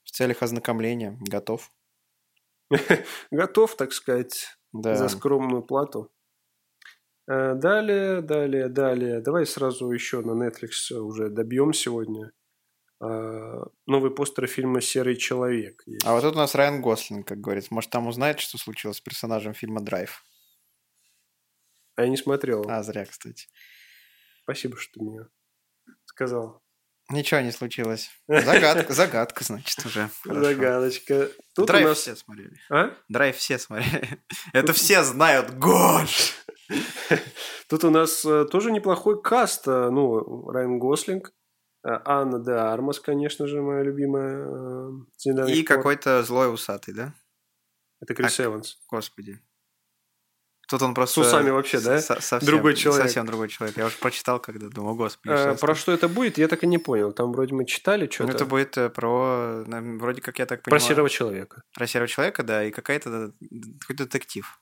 В 0.04 0.12
целях 0.12 0.44
ознакомления. 0.44 1.18
Готов. 1.22 1.72
Готов, 3.32 3.76
так 3.76 3.94
сказать, 3.94 4.58
Да. 4.74 4.96
за 4.96 5.08
скромную 5.10 5.62
плату. 5.64 6.12
Э, 7.28 7.56
Далее, 7.56 8.22
далее, 8.22 8.68
далее. 8.70 9.22
Давай 9.22 9.46
сразу 9.46 9.90
еще 9.92 10.22
на 10.22 10.32
Netflix 10.48 10.94
уже 10.96 11.30
добьем 11.30 11.74
сегодня. 11.74 12.32
Э, 13.02 13.64
Новый 13.88 14.12
постер 14.12 14.48
фильма 14.48 14.82
«Серый 14.82 15.16
человек». 15.16 15.84
есть. 15.86 16.06
А 16.06 16.14
вот 16.14 16.22
тут 16.22 16.36
у 16.36 16.38
нас 16.38 16.56
Райан 16.56 16.82
Гослинг, 16.82 17.28
как 17.28 17.40
говорится. 17.40 17.74
Может, 17.74 17.90
там 17.90 18.08
узнает, 18.08 18.40
что 18.40 18.58
случилось 18.58 18.98
с 18.98 19.02
персонажем 19.02 19.54
фильма 19.54 19.82
«Драйв». 19.82 20.24
А 21.96 22.04
я 22.04 22.10
не 22.10 22.18
смотрел. 22.18 22.66
А, 22.70 22.84
зря, 22.84 23.06
кстати. 23.06 23.48
Спасибо, 24.44 24.78
что 24.78 25.00
ты 25.00 25.06
мне 25.06 25.28
сказал. 26.06 26.62
Ничего 27.12 27.42
не 27.42 27.52
случилось. 27.52 28.10
Загадка, 28.28 28.94
загадка, 28.94 29.44
значит, 29.44 29.86
уже. 29.86 30.10
Хорошо. 30.24 30.44
Загадочка. 30.44 31.30
Тут 31.54 31.68
Драйв 31.68 31.88
нас... 31.88 31.98
все 32.00 32.16
смотрели. 32.16 32.58
А? 32.72 32.92
Драйв 33.10 33.36
все 33.38 33.60
смотрели. 33.60 34.20
Это 34.54 34.74
все 34.74 35.04
знают. 35.04 35.52
Гош! 35.52 36.34
Тут 37.70 37.84
у 37.84 37.92
нас 37.92 38.26
э, 38.26 38.46
тоже 38.46 38.72
неплохой 38.72 39.22
каст. 39.22 39.68
э, 39.68 39.90
Ну, 39.92 40.50
Райан 40.50 40.80
Гослинг, 40.80 41.30
э, 41.84 41.90
Анна 42.06 42.40
де 42.44 42.52
Армас, 42.52 43.00
конечно 43.00 43.46
же, 43.48 43.62
моя 43.62 43.84
любимая. 43.84 44.48
И 45.48 45.64
какой-то 45.64 46.24
злой 46.24 46.52
усатый, 46.52 46.94
да? 46.96 47.14
Это 48.02 48.16
Крис 48.16 48.40
А, 48.40 48.46
Эванс. 48.46 48.80
Господи. 48.90 49.40
Тут 50.68 50.82
он 50.82 50.94
просто... 50.94 51.22
С 51.24 51.28
усами 51.28 51.50
вообще, 51.52 51.80
да? 51.80 52.00
со- 52.02 52.20
совсем- 52.22 52.48
Другой 52.48 52.76
человек. 52.76 53.04
Совсем 53.04 53.26
другой 53.26 53.50
человек. 53.50 53.78
Я 53.78 53.86
уже 53.86 53.98
прочитал, 53.98 54.40
когда 54.40 54.68
думал, 54.70 54.96
господи. 54.96 55.32
Э, 55.34 55.54
что 55.56 55.62
Про 55.66 55.76
что 55.76 55.92
это 55.92 56.08
будет, 56.10 56.38
я 56.38 56.48
так 56.48 56.64
и 56.64 56.68
не 56.68 56.78
понял. 56.80 57.14
Там 57.14 57.32
вроде 57.32 57.54
мы 57.54 57.66
читали 57.66 58.06
Ну, 58.06 58.12
что-то. 58.12 58.32
это 58.32 58.46
будет 58.46 58.78
э, 58.78 58.90
про... 58.90 59.64
Вроде 59.68 60.22
как 60.22 60.40
я 60.40 60.46
так 60.46 60.64
Про 60.64 60.72
понимаю... 60.72 60.88
серого 60.90 61.10
человека. 61.10 61.62
Про 61.74 61.86
серого 61.88 62.08
человека, 62.08 62.44
да, 62.44 62.64
и 62.64 62.72
какая-то... 62.72 63.34
Какой-то 63.82 64.06
детектив. 64.06 64.60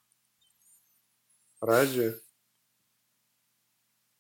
Разве? 1.62 2.20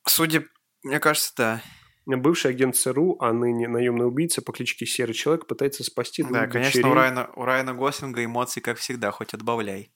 Судя... 0.08 0.46
Мне 0.84 1.00
кажется, 1.00 1.34
да. 1.38 1.62
Бывший 2.06 2.52
агент 2.52 2.76
ЦРУ, 2.76 3.18
а 3.22 3.32
ныне 3.32 3.68
наемный 3.70 4.06
убийца 4.06 4.42
по 4.42 4.52
кличке 4.52 4.86
Серый 4.86 5.14
Человек 5.14 5.48
пытается 5.48 5.84
спасти 5.86 6.22
Да, 6.24 6.48
конечно, 6.48 6.82
дочерей. 6.82 6.92
у 6.92 6.94
Райана, 6.94 7.32
у 7.36 7.46
Райана 7.46 7.74
Гослинга 7.74 8.24
эмоции, 8.26 8.60
как 8.60 8.78
всегда, 8.78 9.12
хоть 9.12 9.34
отбавляй. 9.34 9.94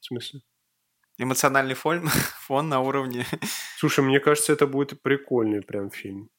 В 0.00 0.06
смысле? 0.06 0.40
Эмоциональный 1.18 1.74
фон, 1.74 2.08
фон 2.46 2.68
на 2.68 2.80
уровне... 2.80 3.26
Слушай, 3.78 4.04
мне 4.04 4.20
кажется, 4.20 4.52
это 4.52 4.66
будет 4.66 5.02
прикольный 5.02 5.62
прям 5.62 5.90
фильм. 5.90 6.30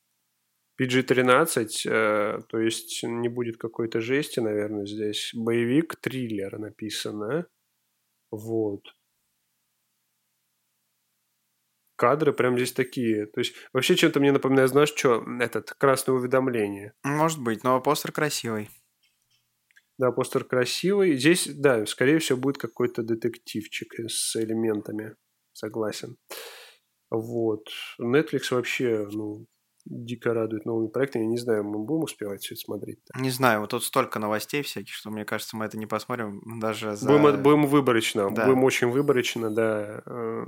PG-13, 0.82 1.67
э, 1.86 2.39
то 2.49 2.59
есть 2.59 3.03
не 3.03 3.30
будет 3.30 3.57
какой-то 3.57 4.01
жести, 4.01 4.39
наверное, 4.39 4.86
здесь. 4.86 5.32
Боевик, 5.34 5.95
триллер 5.97 6.57
написано. 6.57 7.45
Вот. 8.32 8.82
Кадры 11.95 12.34
прям 12.34 12.57
здесь 12.57 12.74
такие. 12.74 13.28
То 13.28 13.39
есть 13.39 13.55
вообще 13.71 13.95
чем-то 13.95 14.19
мне 14.19 14.32
напоминает, 14.32 14.71
знаешь, 14.71 14.93
что? 14.95 15.24
Этот, 15.39 15.71
красное 15.74 16.15
уведомление. 16.15 16.93
Может 17.03 17.39
быть, 17.39 17.63
но 17.63 17.80
постер 17.80 18.11
красивый. 18.11 18.69
Да, 20.03 20.11
постер 20.11 20.43
красивый. 20.43 21.15
Здесь, 21.15 21.47
да, 21.47 21.85
скорее 21.85 22.19
всего, 22.19 22.37
будет 22.37 22.57
какой-то 22.57 23.03
детективчик 23.03 23.93
с 24.09 24.35
элементами. 24.35 25.15
Согласен. 25.53 26.17
Вот. 27.09 27.69
Netflix 28.01 28.41
вообще, 28.51 29.07
ну, 29.09 29.45
дико 29.85 30.33
радует 30.33 30.65
новыми 30.65 30.89
проектами. 30.89 31.23
Я 31.23 31.29
не 31.29 31.37
знаю, 31.37 31.63
мы 31.63 31.85
будем 31.85 32.03
успевать 32.03 32.41
все 32.41 32.55
это 32.55 32.63
смотреть. 32.65 32.97
-то? 32.97 33.21
Не 33.21 33.29
знаю, 33.29 33.61
вот 33.61 33.69
тут 33.69 33.85
столько 33.85 34.19
новостей 34.19 34.61
всяких, 34.61 34.93
что 34.93 35.09
мне 35.09 35.23
кажется, 35.23 35.55
мы 35.55 35.63
это 35.63 35.77
не 35.77 35.85
посмотрим 35.85 36.59
даже 36.59 36.97
за... 36.97 37.07
Будем, 37.07 37.41
будем 37.41 37.65
выборочно, 37.65 38.29
Да. 38.29 38.45
будем 38.45 38.65
очень 38.65 38.89
выборочно, 38.89 39.51
да, 39.51 40.03
э, 40.05 40.45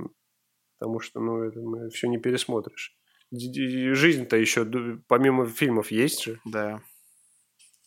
потому 0.78 1.00
что, 1.00 1.20
ну, 1.20 1.42
это 1.44 1.60
мы 1.60 1.88
все 1.88 2.08
не 2.08 2.18
пересмотришь. 2.18 2.94
Жизнь-то 3.32 4.36
еще, 4.36 4.66
помимо 5.08 5.46
фильмов, 5.46 5.90
есть 5.90 6.24
же. 6.24 6.40
Да. 6.44 6.82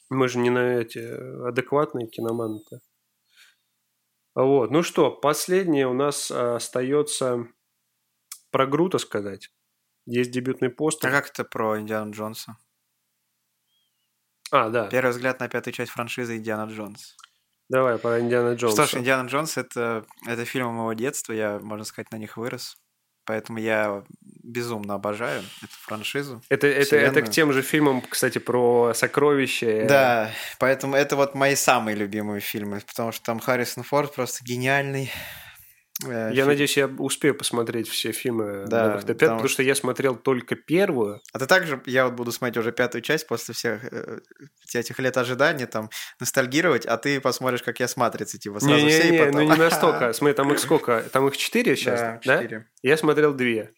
Мы 0.10 0.28
же 0.28 0.40
не 0.40 0.50
на 0.50 0.76
эти 0.80 1.00
адекватные 1.48 2.08
киноманы-то. 2.08 2.80
Вот, 4.36 4.72
ну 4.72 4.84
что, 4.84 5.12
последнее 5.12 5.88
у 5.88 5.94
нас 5.94 6.32
а, 6.32 6.56
остается 6.56 7.46
про 8.52 8.66
Грута 8.66 8.98
сказать. 8.98 9.50
Есть 10.06 10.32
дебютный 10.32 10.70
А 10.70 10.72
постер. 10.72 11.12
как 11.12 11.30
это 11.30 11.44
про 11.44 11.80
Индиану 11.80 12.12
Джонса? 12.12 12.58
А, 14.52 14.70
да, 14.70 14.88
Первый 14.88 15.12
взгляд 15.12 15.40
на 15.40 15.48
пятую 15.50 15.74
часть 15.74 15.92
франшизы 15.92 16.38
Индиана 16.38 16.70
Джонс. 16.72 17.16
давай 17.70 18.00
про 18.00 18.20
Индиана 18.20 18.56
Джонса. 18.56 18.86
Что 18.88 18.98
ж, 18.98 19.00
Индиана 19.02 19.28
Джонс 19.28 19.58
это, 19.58 20.06
это 20.26 20.46
фильмы 20.46 20.72
моего 20.72 20.94
детства, 20.94 21.34
я, 21.34 21.60
можно 21.60 21.86
сказать, 21.86 22.12
на 22.12 22.18
них 22.18 22.38
вырос. 22.38 22.78
Поэтому 23.30 23.60
я 23.60 24.02
безумно 24.44 24.96
обожаю 24.96 25.44
эту 25.62 25.74
франшизу. 25.82 26.42
Это, 26.50 26.66
это, 26.66 26.96
это 26.96 27.22
к 27.22 27.30
тем 27.30 27.54
же 27.54 27.62
фильмам, 27.62 28.02
кстати, 28.02 28.40
про 28.40 28.92
сокровища. 28.96 29.86
Да, 29.88 30.32
поэтому 30.58 30.96
это 30.96 31.16
вот 31.16 31.36
мои 31.36 31.54
самые 31.54 31.96
любимые 31.96 32.42
фильмы, 32.42 32.82
потому 32.88 33.12
что 33.12 33.24
там 33.24 33.40
Харрисон 33.40 33.84
Форд 33.84 34.16
просто 34.16 34.44
гениальный. 34.44 35.12
Э, 36.08 36.32
Я 36.34 36.46
надеюсь, 36.46 36.78
я 36.78 36.88
успею 36.88 37.36
посмотреть 37.36 37.90
все 37.90 38.12
фильмы 38.14 38.66
Да, 38.68 38.88
новых 38.88 39.04
до 39.06 39.14
пят- 39.14 39.32
потому 39.32 39.48
что 39.50 39.64
я 39.64 39.76
смотрел 39.76 40.16
только 40.16 40.56
первую. 40.56 41.20
А 41.34 41.40
ты 41.40 41.46
также, 41.46 41.82
я 41.86 42.06
вот 42.06 42.14
буду 42.14 42.32
смотреть 42.32 42.58
уже 42.58 42.72
пятую 42.72 43.02
часть 43.02 43.28
после 43.28 43.54
всех 43.54 43.84
э, 43.92 44.20
этих 44.74 44.98
лет 45.00 45.18
ожидания, 45.18 45.68
там, 45.68 45.90
ностальгировать, 46.20 46.86
а 46.86 46.98
ты 46.98 47.20
посмотришь, 47.20 47.64
как 47.64 47.80
я 47.82 47.88
с 47.90 47.98
матрицы, 47.98 48.38
типа, 48.40 48.60
сразу 48.62 48.88
все 48.88 49.00
и 49.00 49.04
Не-не-не, 49.12 49.26
потом... 49.26 49.36
ну 49.48 49.52
не 49.54 49.58
настолько. 49.60 50.14
Смотри, 50.14 50.36
там 50.36 50.52
их 50.54 50.60
сколько? 50.60 51.02
Там 51.12 51.28
их 51.28 51.36
четыре 51.36 51.76
сейчас, 51.76 52.00
Да, 52.00 52.20
да? 52.24 52.38
четыре. 52.38 52.70
Я 52.82 52.96
смотрел 52.96 53.34
две. 53.34 53.74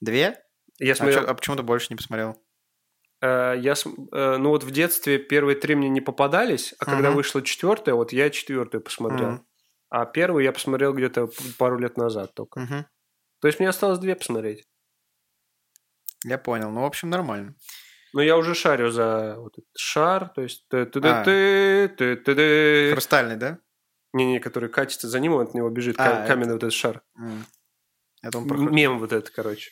Две? 0.00 0.38
Я 0.78 0.92
А, 0.92 0.96
смотрел, 0.96 1.22
чё- 1.24 1.28
а 1.30 1.34
почему 1.34 1.56
ты 1.56 1.62
больше 1.64 1.88
не 1.90 1.96
посмотрел? 1.96 2.40
э, 3.22 3.56
я, 3.58 3.72
э, 3.74 4.36
ну 4.38 4.48
вот 4.50 4.62
в 4.64 4.70
детстве 4.70 5.18
первые 5.18 5.54
три 5.56 5.74
мне 5.74 5.88
не 5.90 6.00
попадались, 6.00 6.74
а 6.78 6.84
когда 6.86 7.10
вышла 7.10 7.42
четвертая, 7.42 7.94
вот 7.94 8.12
я 8.12 8.30
четвертую 8.30 8.80
посмотрел. 8.82 9.44
А 9.90 10.06
первую 10.06 10.44
я 10.44 10.52
посмотрел 10.52 10.94
где-то 10.94 11.28
пару 11.58 11.78
лет 11.78 11.96
назад 11.96 12.32
только. 12.34 12.60
Мгм. 12.60 12.86
То 13.40 13.48
есть 13.48 13.58
мне 13.58 13.68
осталось 13.68 13.98
две 13.98 14.14
посмотреть. 14.14 14.64
Я 16.24 16.38
понял. 16.38 16.70
Ну, 16.70 16.82
в 16.82 16.84
общем, 16.84 17.10
нормально. 17.10 17.54
Но 18.12 18.22
я 18.22 18.36
уже 18.36 18.54
шарю 18.54 18.90
за 18.90 19.36
вот 19.38 19.52
этот 19.58 19.70
шар, 19.76 20.28
то 20.30 20.42
есть... 20.42 20.66
ты 20.68 20.84
ты 20.84 21.00
А. 21.02 21.24
ты 21.24 21.88
ты 22.16 22.90
Хрустальный, 22.92 23.36
да? 23.36 23.58
Не-не, 24.12 24.40
который 24.40 24.68
катится 24.68 25.08
за 25.08 25.20
ним, 25.20 25.34
он 25.34 25.42
от 25.46 25.54
него 25.54 25.70
бежит, 25.70 25.96
А, 25.98 26.04
ка- 26.04 26.10
это- 26.18 26.26
каменный 26.26 26.54
вот 26.54 26.62
этот 26.64 26.72
шар. 26.72 27.02
Это 28.22 28.38
он 28.38 28.48
про 28.48 28.56
М- 28.58 28.74
Мем 28.74 28.98
вот 28.98 29.12
этот, 29.12 29.30
короче. 29.30 29.70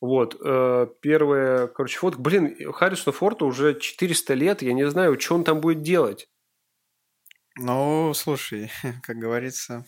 Вот, 0.00 0.36
э, 0.42 0.86
первое, 1.02 1.66
короче, 1.66 1.98
вот, 2.02 2.16
блин, 2.16 2.72
Харрисону 2.72 3.12
Форту 3.12 3.46
уже 3.46 3.78
400 3.78 4.34
лет, 4.34 4.62
я 4.62 4.72
не 4.72 4.88
знаю, 4.88 5.18
что 5.20 5.34
он 5.34 5.44
там 5.44 5.60
будет 5.60 5.82
делать. 5.82 6.28
Ну, 7.62 8.12
слушай, 8.14 8.70
как 9.02 9.16
говорится, 9.16 9.84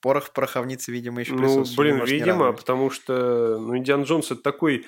порох 0.00 0.26
в 0.26 0.32
пороховнице, 0.32 0.92
видимо, 0.92 1.20
еще 1.20 1.32
Ну, 1.32 1.38
присутствует. 1.38 1.76
блин, 1.78 1.96
может 1.98 2.12
не 2.12 2.18
видимо, 2.20 2.52
потому 2.52 2.90
что, 2.90 3.58
ну, 3.58 3.76
Индиана 3.76 4.02
Джонс 4.04 4.30
это 4.30 4.42
такой, 4.42 4.86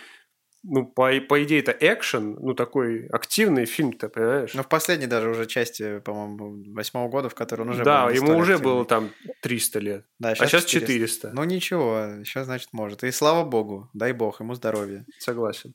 ну, 0.62 0.84
по, 0.86 1.10
по 1.22 1.42
идее, 1.42 1.60
это 1.60 1.72
экшен, 1.72 2.34
ну, 2.34 2.54
такой 2.54 3.06
активный 3.08 3.64
фильм-то, 3.64 4.08
понимаешь? 4.10 4.52
Ну, 4.54 4.62
в 4.62 4.68
последней 4.68 5.06
даже 5.06 5.30
уже 5.30 5.46
части, 5.46 6.00
по-моему, 6.00 6.74
восьмого 6.74 7.08
года, 7.08 7.28
в 7.30 7.34
которой 7.34 7.62
он 7.62 7.70
уже 7.70 7.82
да, 7.82 8.06
был 8.06 8.14
ему 8.14 8.36
уже 8.36 8.52
активный. 8.54 8.74
было 8.74 8.84
там 8.84 9.10
300 9.42 9.78
лет, 9.78 10.04
Да, 10.18 10.30
а 10.32 10.34
сейчас 10.36 10.66
400, 10.66 11.30
Ну, 11.32 11.44
ничего, 11.44 12.22
сейчас, 12.24 12.44
значит, 12.46 12.68
может. 12.72 13.02
И 13.04 13.10
слава 13.10 13.44
богу, 13.48 13.88
дай 13.94 14.12
бог, 14.12 14.40
ему 14.40 14.54
здоровья. 14.54 15.04
согласен. 15.18 15.72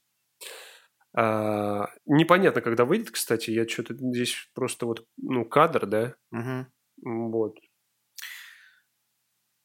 А, 1.18 1.88
непонятно, 2.06 2.62
когда 2.62 2.84
выйдет, 2.86 3.12
кстати, 3.12 3.52
я 3.52 3.68
что-то 3.68 3.94
здесь 3.94 4.50
просто 4.54 4.86
вот, 4.86 5.08
ну, 5.18 5.46
кадр, 5.46 5.86
да. 5.86 6.16
М, 7.06 7.32
Вот. 7.32 7.56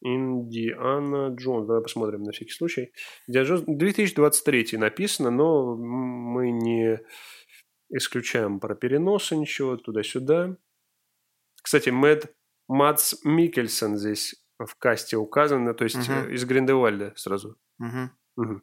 Индиана 0.02 1.28
Джонс. 1.34 1.66
Давай 1.66 1.82
посмотрим 1.82 2.22
на 2.22 2.32
всякий 2.32 2.52
случай. 2.52 2.92
Индиана 3.26 3.46
Джонс 3.46 3.62
2023 3.66 4.78
написано, 4.78 5.30
но 5.30 5.76
мы 5.76 6.50
не 6.50 7.00
исключаем 7.90 8.60
про 8.60 8.74
переносы 8.74 9.36
ничего 9.36 9.76
туда-сюда. 9.76 10.56
Кстати, 11.62 11.90
Мэд 11.90 12.34
Мац 12.68 13.14
Микельсон 13.24 13.96
здесь 13.98 14.36
в 14.58 14.74
касте 14.76 15.16
указан, 15.16 15.74
то 15.74 15.84
есть 15.84 16.08
э, 16.08 16.32
из 16.32 16.44
Гриндевальда 16.44 17.12
сразу. 17.16 17.56
Мгм. 17.78 18.10
Мгм. 18.36 18.62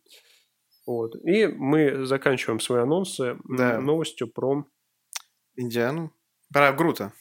Вот. 0.88 1.16
И 1.26 1.46
мы 1.48 2.06
заканчиваем 2.06 2.60
свои 2.60 2.82
анонсы 2.82 3.38
Да. 3.44 3.80
новостью 3.80 4.28
про 4.32 4.66
Индиану. 5.56 6.12
Про 6.52 6.72
Грута. 6.74 7.14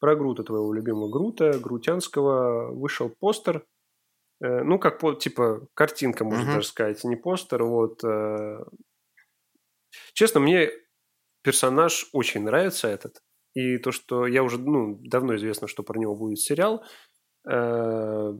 Про 0.00 0.16
Грута, 0.16 0.42
твоего 0.42 0.72
любимого 0.72 1.08
Грута, 1.10 1.58
Грутянского, 1.60 2.72
вышел 2.72 3.10
постер. 3.10 3.64
Э, 4.40 4.62
ну, 4.64 4.78
как, 4.80 4.98
типа, 5.20 5.68
картинка, 5.74 6.24
можно 6.24 6.44
Мгм. 6.44 6.52
даже 6.54 6.66
сказать, 6.66 7.04
не 7.04 7.14
постер. 7.16 7.62
Вот. 7.62 8.02
э. 8.02 8.64
Честно, 10.14 10.40
мне 10.40 10.70
персонаж 11.42 12.08
очень 12.12 12.42
нравится 12.42 12.88
этот. 12.88 13.22
И 13.54 13.76
то, 13.78 13.92
что 13.92 14.26
я 14.26 14.42
уже, 14.42 14.58
ну, 14.58 14.98
давно 15.04 15.36
известно, 15.36 15.68
что 15.68 15.82
про 15.82 15.98
него 16.00 16.16
будет 16.16 16.38
сериал. 16.40 16.82
Э, 17.48 18.32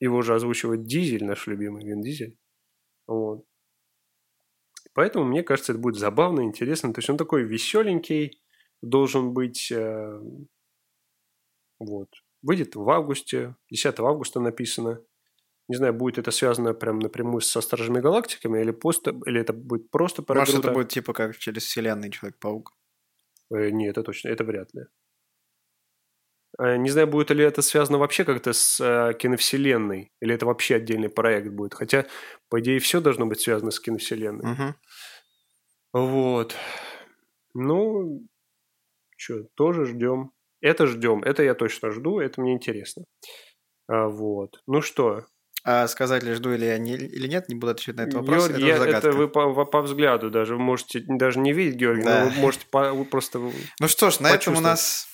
Его 0.00 0.18
уже 0.18 0.34
озвучивает 0.34 0.84
Дизель, 0.84 1.24
наш 1.24 1.46
любимый 1.46 1.84
Вин 1.84 2.00
Дизель. 2.02 2.38
Вот. 3.06 3.44
Поэтому, 4.94 5.24
мне 5.24 5.42
кажется, 5.42 5.72
это 5.72 5.80
будет 5.80 5.96
забавно, 5.96 6.42
интересно. 6.42 6.92
То 6.92 7.00
есть 7.00 7.10
он 7.10 7.16
такой 7.16 7.42
веселенький, 7.42 8.40
должен 8.80 9.32
быть... 9.32 9.70
э, 9.72 10.20
вот. 11.78 12.08
Выйдет 12.42 12.76
в 12.76 12.88
августе, 12.88 13.56
10 13.70 13.98
августа 14.00 14.40
написано. 14.40 15.00
Не 15.68 15.76
знаю, 15.76 15.94
будет 15.94 16.18
это 16.18 16.30
связано 16.30 16.74
прям 16.74 16.98
напрямую 16.98 17.40
со 17.40 17.60
Стражами 17.62 18.00
Галактиками 18.00 18.60
или, 18.60 18.70
просто, 18.70 19.18
или 19.24 19.40
это 19.40 19.54
будет 19.54 19.90
просто 19.90 20.22
про 20.22 20.40
Может, 20.40 20.56
это 20.56 20.72
будет 20.72 20.90
типа 20.90 21.14
как 21.14 21.36
через 21.38 21.64
вселенной 21.64 22.10
Человек-паук. 22.10 22.72
Э, 23.50 23.70
Нет, 23.70 23.92
это 23.92 24.02
точно, 24.02 24.28
это 24.28 24.44
вряд 24.44 24.72
ли. 24.74 24.82
Э, 26.58 26.76
Не 26.76 26.90
знаю, 26.90 27.06
будет 27.08 27.30
ли 27.30 27.44
это 27.44 27.62
связано 27.62 27.98
вообще 27.98 28.24
как-то 28.24 28.52
с 28.52 28.80
э, 28.80 29.14
киновселенной, 29.18 30.12
или 30.20 30.34
это 30.34 30.46
вообще 30.46 30.76
отдельный 30.76 31.08
проект 31.08 31.48
будет. 31.48 31.74
Хотя, 31.74 32.06
по 32.48 32.60
идее, 32.60 32.78
все 32.78 33.00
должно 33.00 33.26
быть 33.26 33.40
связано 33.40 33.70
с 33.70 33.80
киновселенной. 33.80 34.44
Мгм. 34.52 34.74
Вот. 35.92 36.54
Ну, 37.54 38.26
что, 39.16 39.44
тоже 39.54 39.86
ждем. 39.86 40.32
Это 40.60 40.86
ждем, 40.86 41.22
это 41.22 41.42
я 41.42 41.54
точно 41.54 41.90
жду, 41.90 42.20
это 42.20 42.40
мне 42.40 42.54
интересно. 42.54 43.04
А, 43.86 44.08
вот. 44.08 44.60
Ну 44.66 44.80
что, 44.80 45.26
А 45.62 45.86
сказать 45.88 46.22
ли 46.22 46.32
жду 46.34 46.52
или 46.54 46.64
я 46.64 46.78
не, 46.78 46.94
или 46.94 47.26
нет, 47.28 47.48
не 47.48 47.54
буду 47.54 47.72
отвечать 47.72 47.96
на 47.96 48.02
этот 48.02 48.14
вопрос. 48.14 48.48
Георгий, 48.48 48.62
это 48.64 48.66
я- 48.66 48.78
загадка. 48.78 49.08
это 49.08 49.16
вы 49.16 49.28
по, 49.28 49.64
по- 49.66 49.82
взгляду 49.82 50.30
даже 50.30 50.56
можете 50.56 51.02
даже 51.06 51.38
не 51.38 51.52
видеть 51.52 51.76
Георгия, 51.76 52.04
Да. 52.04 52.24
но 52.24 52.30
вы 52.30 52.36
можете 52.40 52.66
по- 52.70 53.04
просто... 53.04 53.38
Ну 53.38 53.88
что 53.88 54.10
ж, 54.10 54.20
на 54.20 54.30
этом 54.30 54.56
у 54.56 54.60
нас 54.60 55.06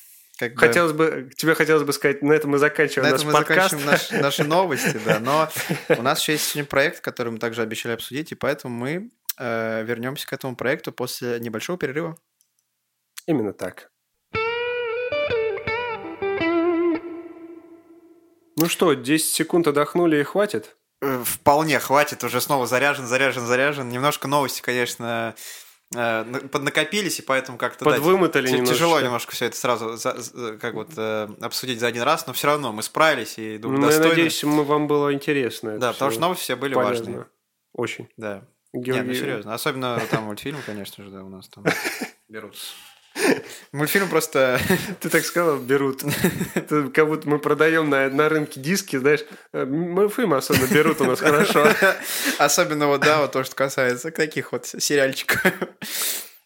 как 0.49 0.55
бы... 0.55 0.61
Хотелось 0.67 0.93
бы, 0.93 1.31
тебе 1.37 1.55
хотелось 1.55 1.83
бы 1.85 1.93
сказать, 1.93 2.23
на 2.23 2.33
этом 2.33 2.51
мы 2.51 2.59
заканчиваем 2.59 3.05
На 3.05 3.11
наш 3.13 3.21
этом 3.21 3.33
мы 3.33 3.39
подкаст. 3.39 3.71
заканчиваем 3.71 3.87
наш- 3.91 4.11
наши 4.23 4.45
новости, 4.45 5.01
да. 5.05 5.19
Но 5.21 5.49
у 5.99 6.03
нас 6.03 6.21
еще 6.21 6.33
есть 6.33 6.45
сегодня 6.45 6.69
проект, 6.69 7.01
который 7.01 7.31
мы 7.31 7.39
также 7.39 7.63
обещали 7.63 7.93
обсудить, 7.95 8.33
и 8.33 8.35
поэтому 8.35 8.75
мы 8.75 9.11
э, 9.39 9.83
вернемся 9.85 10.27
к 10.27 10.33
этому 10.33 10.57
проекту 10.57 10.93
после 10.93 11.39
небольшого 11.41 11.79
перерыва. 11.79 12.17
Именно 13.27 13.53
так. 13.53 13.91
Ну 18.57 18.69
что, 18.69 18.93
10 18.95 19.27
секунд 19.27 19.67
отдохнули 19.69 20.19
и 20.21 20.23
хватит? 20.23 20.77
Э, 21.03 21.23
Вполне 21.25 21.79
хватит, 21.79 22.23
уже 22.25 22.41
снова 22.41 22.67
заряжен, 22.67 23.07
заряжен, 23.07 23.47
заряжен. 23.47 23.89
Немножко 23.89 24.29
новости, 24.29 24.61
конечно, 24.61 25.35
поднакопились, 25.93 27.19
и 27.19 27.23
поэтому 27.23 27.59
как-то 27.59 27.85
да. 27.85 27.93
Тяжело 28.75 29.01
немножко 29.01 29.33
все 29.33 29.47
это 29.47 29.57
сразу 29.57 29.97
за- 29.97 30.19
за- 30.21 30.57
как 30.59 30.75
вот 30.75 30.91
э, 30.97 31.29
обсудить 31.41 31.81
за 31.81 31.89
один 31.89 32.03
раз, 32.03 32.27
но 32.27 32.33
все 32.33 32.47
равно 32.47 32.73
мы 32.73 32.83
справились 32.83 33.39
и 33.39 33.59
думаю, 33.59 33.81
Ну, 33.81 33.87
я 33.87 33.91
достойно. 33.91 34.11
надеюсь, 34.11 34.45
мы, 34.45 34.65
вам 34.65 34.87
было 34.87 35.13
интересно. 35.13 35.79
да, 35.79 35.93
потому 35.93 36.11
что 36.13 36.21
новости 36.21 36.43
все 36.45 36.57
были 36.57 36.75
полезно. 36.75 37.05
важные. 37.07 37.27
Очень. 37.75 38.09
Да. 38.17 38.43
Георгий- 38.73 38.93
Не, 39.01 39.03
ну 39.03 39.15
серьезно. 39.15 39.55
Особенно 39.55 40.01
там 40.11 40.25
мультфильм, 40.25 40.59
конечно 40.65 41.03
же, 41.05 41.11
да, 41.11 41.25
у 41.25 41.29
нас 41.29 41.49
там 41.49 41.65
берутся. 42.29 42.73
Мультфильм 43.73 44.09
просто... 44.09 44.59
Ты 45.01 45.09
так 45.11 45.25
сказал, 45.25 45.59
берут. 45.59 46.03
Это 46.55 46.89
как 46.91 47.07
будто 47.09 47.29
мы 47.29 47.39
продаем 47.39 47.89
на, 47.91 48.09
на 48.09 48.29
рынке 48.29 48.61
диски, 48.61 48.97
знаешь. 48.97 49.25
э, 49.53 49.65
Мультфильмы 49.65 50.37
особенно 50.37 50.67
берут 50.67 51.01
у 51.01 51.05
нас 51.05 51.21
хорошо. 51.21 51.67
Особенно 52.39 52.87
вот, 52.87 53.01
да, 53.03 53.21
вот 53.21 53.33
то, 53.33 53.45
что 53.45 53.55
касается 53.55 54.11
таких 54.11 54.53
вот 54.53 54.67
сериальчиков. 54.67 55.41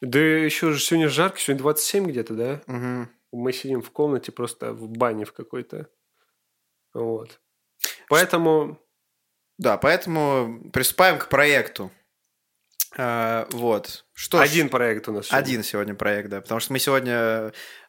Да 0.00 0.18
еще 0.18 0.72
же 0.72 0.80
сегодня 0.80 1.08
жарко, 1.08 1.38
сегодня 1.38 1.62
27 1.62 2.06
где-то, 2.10 2.34
да? 2.34 2.60
Мгм. 2.66 3.08
Мы 3.32 3.52
сидим 3.52 3.80
в 3.82 3.90
комнате 3.90 4.32
просто 4.32 4.72
в 4.72 4.88
бане 4.88 5.24
в 5.24 5.32
какой-то. 5.32 5.88
Вот. 6.92 7.40
Поэтому 8.08 8.78
Да, 9.58 9.76
поэтому 9.78 10.70
приступаем 10.72 11.18
к 11.18 11.28
проекту. 11.28 11.90
А, 12.96 13.46
Вот. 13.50 14.04
Что 14.14 14.38
ж, 14.38 14.42
один 14.42 14.68
проект 14.68 15.08
у 15.08 15.12
нас. 15.12 15.26
сегодня. 15.26 15.42
Один 15.44 15.62
сегодня 15.64 15.94
проект, 15.94 16.28
да. 16.30 16.40
Потому 16.40 16.60
что 16.60 16.72
мы 16.72 16.78
сегодня 16.78 17.12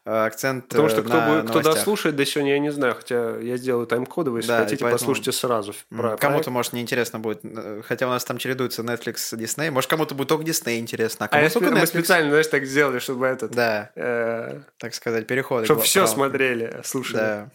э, 0.05 0.25
акцент 0.25 0.67
Потому 0.67 0.87
э, 0.87 0.91
что 0.91 1.03
кто, 1.03 1.13
на 1.13 1.27
будет, 1.41 1.49
кто 1.51 1.61
дослушает 1.61 2.15
до 2.15 2.25
сегодня, 2.25 2.53
я 2.53 2.59
не 2.59 2.71
знаю. 2.71 2.95
Хотя 2.95 3.37
я 3.37 3.57
сделаю 3.57 3.85
тайм-кодовый, 3.85 4.39
если 4.39 4.47
Да, 4.51 4.63
хотите, 4.63 4.83
поэтому- 4.83 4.97
послушайте 4.99 5.31
сразу. 5.31 5.73
Про 5.89 6.17
Кому-то, 6.17 6.49
может, 6.49 6.73
неинтересно 6.73 7.19
будет. 7.19 7.41
Хотя 7.85 8.07
у 8.07 8.09
нас 8.09 8.25
там 8.25 8.37
чередуется 8.39 8.81
Netflix 8.81 9.35
и 9.37 9.43
Disney. 9.43 9.69
Может, 9.69 9.89
кому-то 9.89 10.15
будет 10.15 10.29
только 10.29 10.43
Disney 10.43 10.79
интересно, 10.79 11.27
а 11.31 11.37
А 11.37 11.45
спе- 11.45 11.59
мы 11.69 11.79
Netflix. 11.79 11.85
специально, 11.87 12.29
знаешь, 12.29 12.47
так 12.47 12.65
сделали, 12.65 12.97
чтобы 12.99 13.27
этот... 13.27 13.51
Да, 13.51 13.91
э, 13.95 14.61
так 14.77 14.95
сказать, 14.95 15.27
переходы. 15.27 15.65
чтобы 15.65 15.81
все 15.83 16.07
смотрели, 16.07 16.81
слушали. 16.83 17.17
Да. 17.17 17.51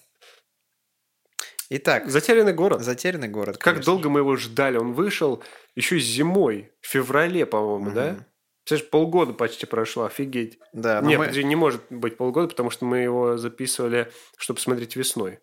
Итак, 1.72 2.08
Затерянный 2.10 2.52
город. 2.52 2.82
затерянный 2.82 3.28
город. 3.28 3.56
Как 3.56 3.74
конечно 3.74 3.92
долго 3.92 4.08
мы 4.10 4.20
его 4.20 4.36
ждали? 4.36 4.76
Он 4.76 4.92
вышел 4.92 5.42
еще 5.76 5.98
зимой, 6.00 6.72
в 6.80 6.86
феврале, 6.88 7.46
по-моему, 7.46 7.86
Мгм. 7.86 7.94
да? 7.94 8.26
Представляешь, 8.64 8.90
полгода 8.90 9.32
почти 9.32 9.66
прошло, 9.66 10.04
офигеть. 10.04 10.58
Да, 10.72 11.00
но 11.00 11.08
не, 11.08 11.16
мы- 11.16 11.24
подожди, 11.26 11.44
не 11.44 11.56
может 11.56 11.80
быть 11.90 12.16
полгода, 12.16 12.48
потому 12.48 12.70
что 12.70 12.84
мы 12.84 12.98
его 12.98 13.36
записывали, 13.36 14.10
чтобы 14.36 14.58
смотреть 14.60 14.96
весной. 14.96 15.38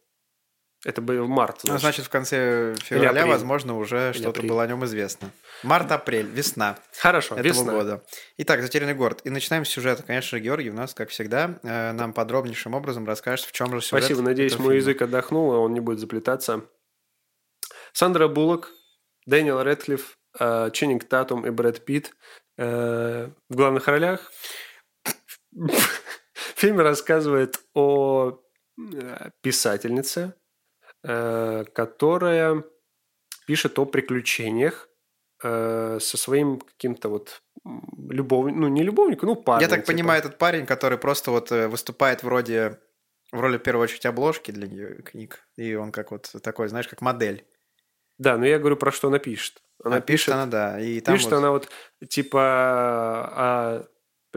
Это 0.87 1.01
был 1.01 1.27
март. 1.27 1.65
Ну, 1.65 1.77
значит, 1.77 2.05
в 2.05 2.09
конце 2.09 2.73
февраля, 2.79 3.25
возможно, 3.25 3.77
уже 3.77 4.13
что-то 4.13 4.41
было 4.41 4.63
о 4.63 4.67
нем 4.67 4.85
известно. 4.85 5.31
Март-апрель, 5.61 6.27
весна 6.27 6.79
Хорошо, 6.97 7.35
этого 7.35 7.45
весна. 7.45 7.73
года. 7.73 8.05
Итак, 8.37 8.61
«Затерянный 8.61 8.93
город». 8.93 9.19
И 9.25 9.29
начинаем 9.29 9.65
с 9.65 9.69
сюжета. 9.69 10.03
Конечно 10.03 10.37
же, 10.37 10.39
Георгий 10.41 10.69
у 10.69 10.73
нас, 10.73 10.93
как 10.93 11.09
всегда, 11.09 11.59
э, 11.61 11.91
нам 11.91 12.13
подробнейшим 12.13 12.73
образом 12.73 13.05
расскажет, 13.05 13.47
в 13.47 13.51
чем 13.51 13.67
же 13.67 13.81
сюжет 13.81 14.05
Спасибо, 14.05 14.21
надеюсь, 14.21 14.53
этого 14.53 14.63
мой 14.63 14.75
фильма. 14.75 14.91
язык 14.91 15.01
отдохнул, 15.01 15.51
а 15.51 15.59
он 15.59 15.73
не 15.73 15.81
будет 15.81 15.99
заплетаться. 15.99 16.61
Сандра 17.91 18.29
Буллок, 18.29 18.71
Дэниел 19.25 19.61
Рэдклифф, 19.61 20.17
э, 20.39 20.69
Ченнинг 20.71 21.03
Татум 21.03 21.45
и 21.45 21.49
Брэд 21.49 21.83
Питт 21.83 22.13
э, 22.57 23.29
в 23.49 23.55
главных 23.57 23.89
ролях. 23.89 24.31
Фильм 26.55 26.79
рассказывает 26.79 27.59
о 27.73 28.39
писательнице, 29.41 30.33
которая 31.73 32.63
пишет 33.47 33.79
о 33.79 33.85
приключениях 33.85 34.89
э, 35.43 35.99
со 36.01 36.17
своим 36.17 36.59
каким-то 36.59 37.09
вот 37.09 37.41
любовником, 38.09 38.61
ну 38.61 38.67
не 38.67 38.83
любовником, 38.83 39.29
ну 39.29 39.35
парнем. 39.35 39.61
Я 39.63 39.69
так 39.69 39.81
типа. 39.81 39.93
понимаю, 39.93 40.19
этот 40.19 40.37
парень, 40.37 40.65
который 40.65 40.97
просто 40.97 41.31
вот 41.31 41.51
э, 41.51 41.67
выступает 41.67 42.23
вроде 42.23 42.79
в 43.31 43.39
роли, 43.39 43.57
в 43.57 43.63
первую 43.63 43.83
очередь, 43.83 44.05
обложки 44.05 44.51
для 44.51 44.67
нее 44.67 45.01
книг. 45.01 45.47
И 45.57 45.75
он 45.75 45.91
как 45.91 46.11
вот 46.11 46.31
такой, 46.43 46.69
знаешь, 46.69 46.87
как 46.87 47.01
модель. 47.01 47.45
Да, 48.17 48.37
но 48.37 48.45
я 48.45 48.57
говорю 48.57 48.77
про 48.77 48.91
что 48.91 49.09
она 49.09 49.19
пишет. 49.19 49.61
Она 49.83 49.97
А 49.97 50.01
пишет 50.01 50.33
она, 50.33 50.45
да. 50.45 50.79
И 50.79 50.99
там 51.01 51.15
Пишет 51.15 51.31
вот- 51.31 51.37
она 51.37 51.51
вот 51.51 51.69
типа 52.07 52.41
о 52.41 53.87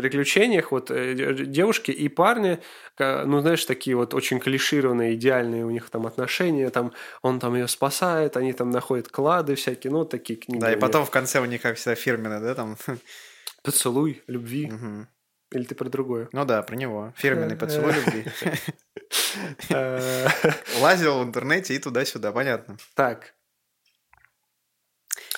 приключениях 0.01 0.73
вот 0.73 0.91
э, 0.91 1.15
де- 1.15 1.45
девушки 1.47 1.91
и 1.91 2.09
парня, 2.09 2.61
ка- 2.97 3.25
ну 3.27 3.41
знаешь, 3.41 3.65
такие 3.65 3.97
вот 3.97 4.15
очень 4.15 4.41
клишированные, 4.41 5.15
идеальные 5.15 5.65
у 5.65 5.71
них 5.71 5.91
там 5.91 6.07
отношения, 6.07 6.71
там 6.71 6.93
он 7.23 7.39
там 7.41 7.55
ее 7.55 7.69
спасает, 7.69 8.37
они 8.37 8.53
там 8.53 8.71
находят 8.71 9.09
клады 9.09 9.55
всякие, 9.55 9.93
ну 9.93 10.05
такие 10.05 10.39
книги. 10.39 10.61
Да, 10.61 10.73
и 10.73 10.77
потом 10.77 11.05
в 11.05 11.11
конце 11.11 11.41
у 11.41 11.45
них, 11.45 11.63
как 11.63 11.77
всегда, 11.77 11.95
фирменный, 11.95 12.41
да, 12.41 12.55
там. 12.55 12.77
поцелуй 13.63 14.23
любви 14.27 14.73
или 15.53 15.65
ты 15.65 15.75
про 15.75 15.89
другое? 15.89 16.29
Ну 16.33 16.45
да, 16.45 16.63
про 16.63 16.77
него. 16.77 17.13
Фирменный 17.17 17.57
поцелуй 17.57 17.93
любви. 17.93 18.25
Э, 19.69 20.27
Лазил 20.81 21.21
в 21.21 21.25
интернете 21.25 21.75
и 21.75 21.79
туда-сюда, 21.79 22.33
понятно. 22.33 22.77
Так, 22.95 23.35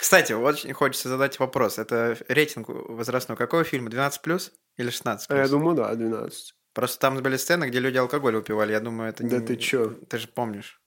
Кстати, 0.02 0.32
очень 0.32 0.72
хочется 0.72 1.08
задать 1.08 1.38
вопрос. 1.38 1.78
Это 1.78 2.18
рейтинг 2.26 2.68
возрастной 2.68 3.36
какого 3.38 3.62
фильма? 3.62 3.88
12 3.88 4.52
или 4.76 4.90
16 4.90 5.30
а 5.30 5.36
я 5.36 5.46
думаю, 5.46 5.76
да, 5.76 5.94
12. 5.94 6.54
Просто 6.74 6.98
там 6.98 7.22
были 7.22 7.36
сцены, 7.36 7.66
где 7.66 7.78
люди 7.78 7.98
алкоголь 7.98 8.34
выпивали. 8.34 8.72
Я 8.72 8.80
думаю, 8.80 9.10
это 9.10 9.22
Да 9.22 9.38
не... 9.38 9.46
ты 9.46 9.56
чё? 9.56 9.90
Ты 10.10 10.18
же 10.18 10.26
помнишь. 10.26 10.80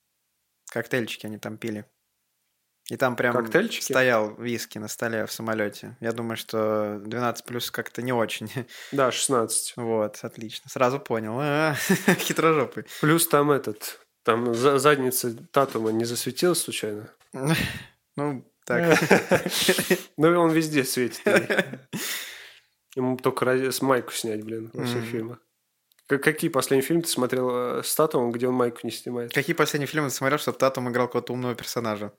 Коктейльчики 0.70 1.24
они 1.24 1.38
там 1.38 1.56
пили. 1.56 1.86
И 2.90 2.98
там 2.98 3.16
прям 3.16 3.34
Коктейльчики? 3.34 3.84
стоял 3.90 4.34
виски 4.36 4.76
на 4.76 4.86
столе 4.88 5.24
в 5.24 5.32
самолете. 5.32 5.96
Я 6.00 6.12
думаю, 6.12 6.36
что 6.36 6.98
12 7.00 7.46
плюс 7.46 7.70
как-то 7.70 8.02
не 8.02 8.12
очень. 8.12 8.52
Да, 8.92 9.10
16. 9.10 9.72
Вот, 9.76 10.18
отлично. 10.20 10.68
Сразу 10.68 11.00
понял. 11.00 11.38
А, 11.40 11.74
Хитрожопый. 12.18 12.84
Плюс 13.00 13.26
там 13.28 13.50
этот, 13.50 13.98
там 14.24 14.54
за- 14.54 14.78
задница 14.78 15.34
Татума 15.52 15.90
не 15.90 16.04
засветилась 16.04 16.60
случайно? 16.60 17.08
Ну, 18.18 18.44
так. 18.66 18.98
Ну, 20.16 20.32
и 20.32 20.36
он 20.36 20.50
везде 20.50 20.84
светит. 20.84 21.22
Ему 22.96 23.16
только 23.16 23.70
с 23.70 23.82
майку 23.82 24.12
снять, 24.12 24.44
блин, 24.44 24.70
во 24.72 24.84
всех 24.84 25.04
фильмах. 25.04 25.38
Как- 26.08 26.22
Какие 26.22 26.50
последние 26.50 26.86
фильмы 26.86 27.02
ты 27.02 27.08
смотрел 27.08 27.78
э, 27.78 27.82
с 27.82 27.94
Татумом, 27.94 28.32
где 28.32 28.48
он 28.48 28.54
майку 28.54 28.80
не 28.84 28.90
снимает? 28.90 29.32
Какие 29.32 29.54
последние 29.56 29.86
фильмы 29.88 30.08
ты 30.08 30.14
смотрел, 30.14 30.38
чтобы 30.38 30.58
Татум 30.58 30.88
играл 30.90 31.06
какого-то 31.06 31.32
умного 31.32 31.54
персонажа? 31.54 32.12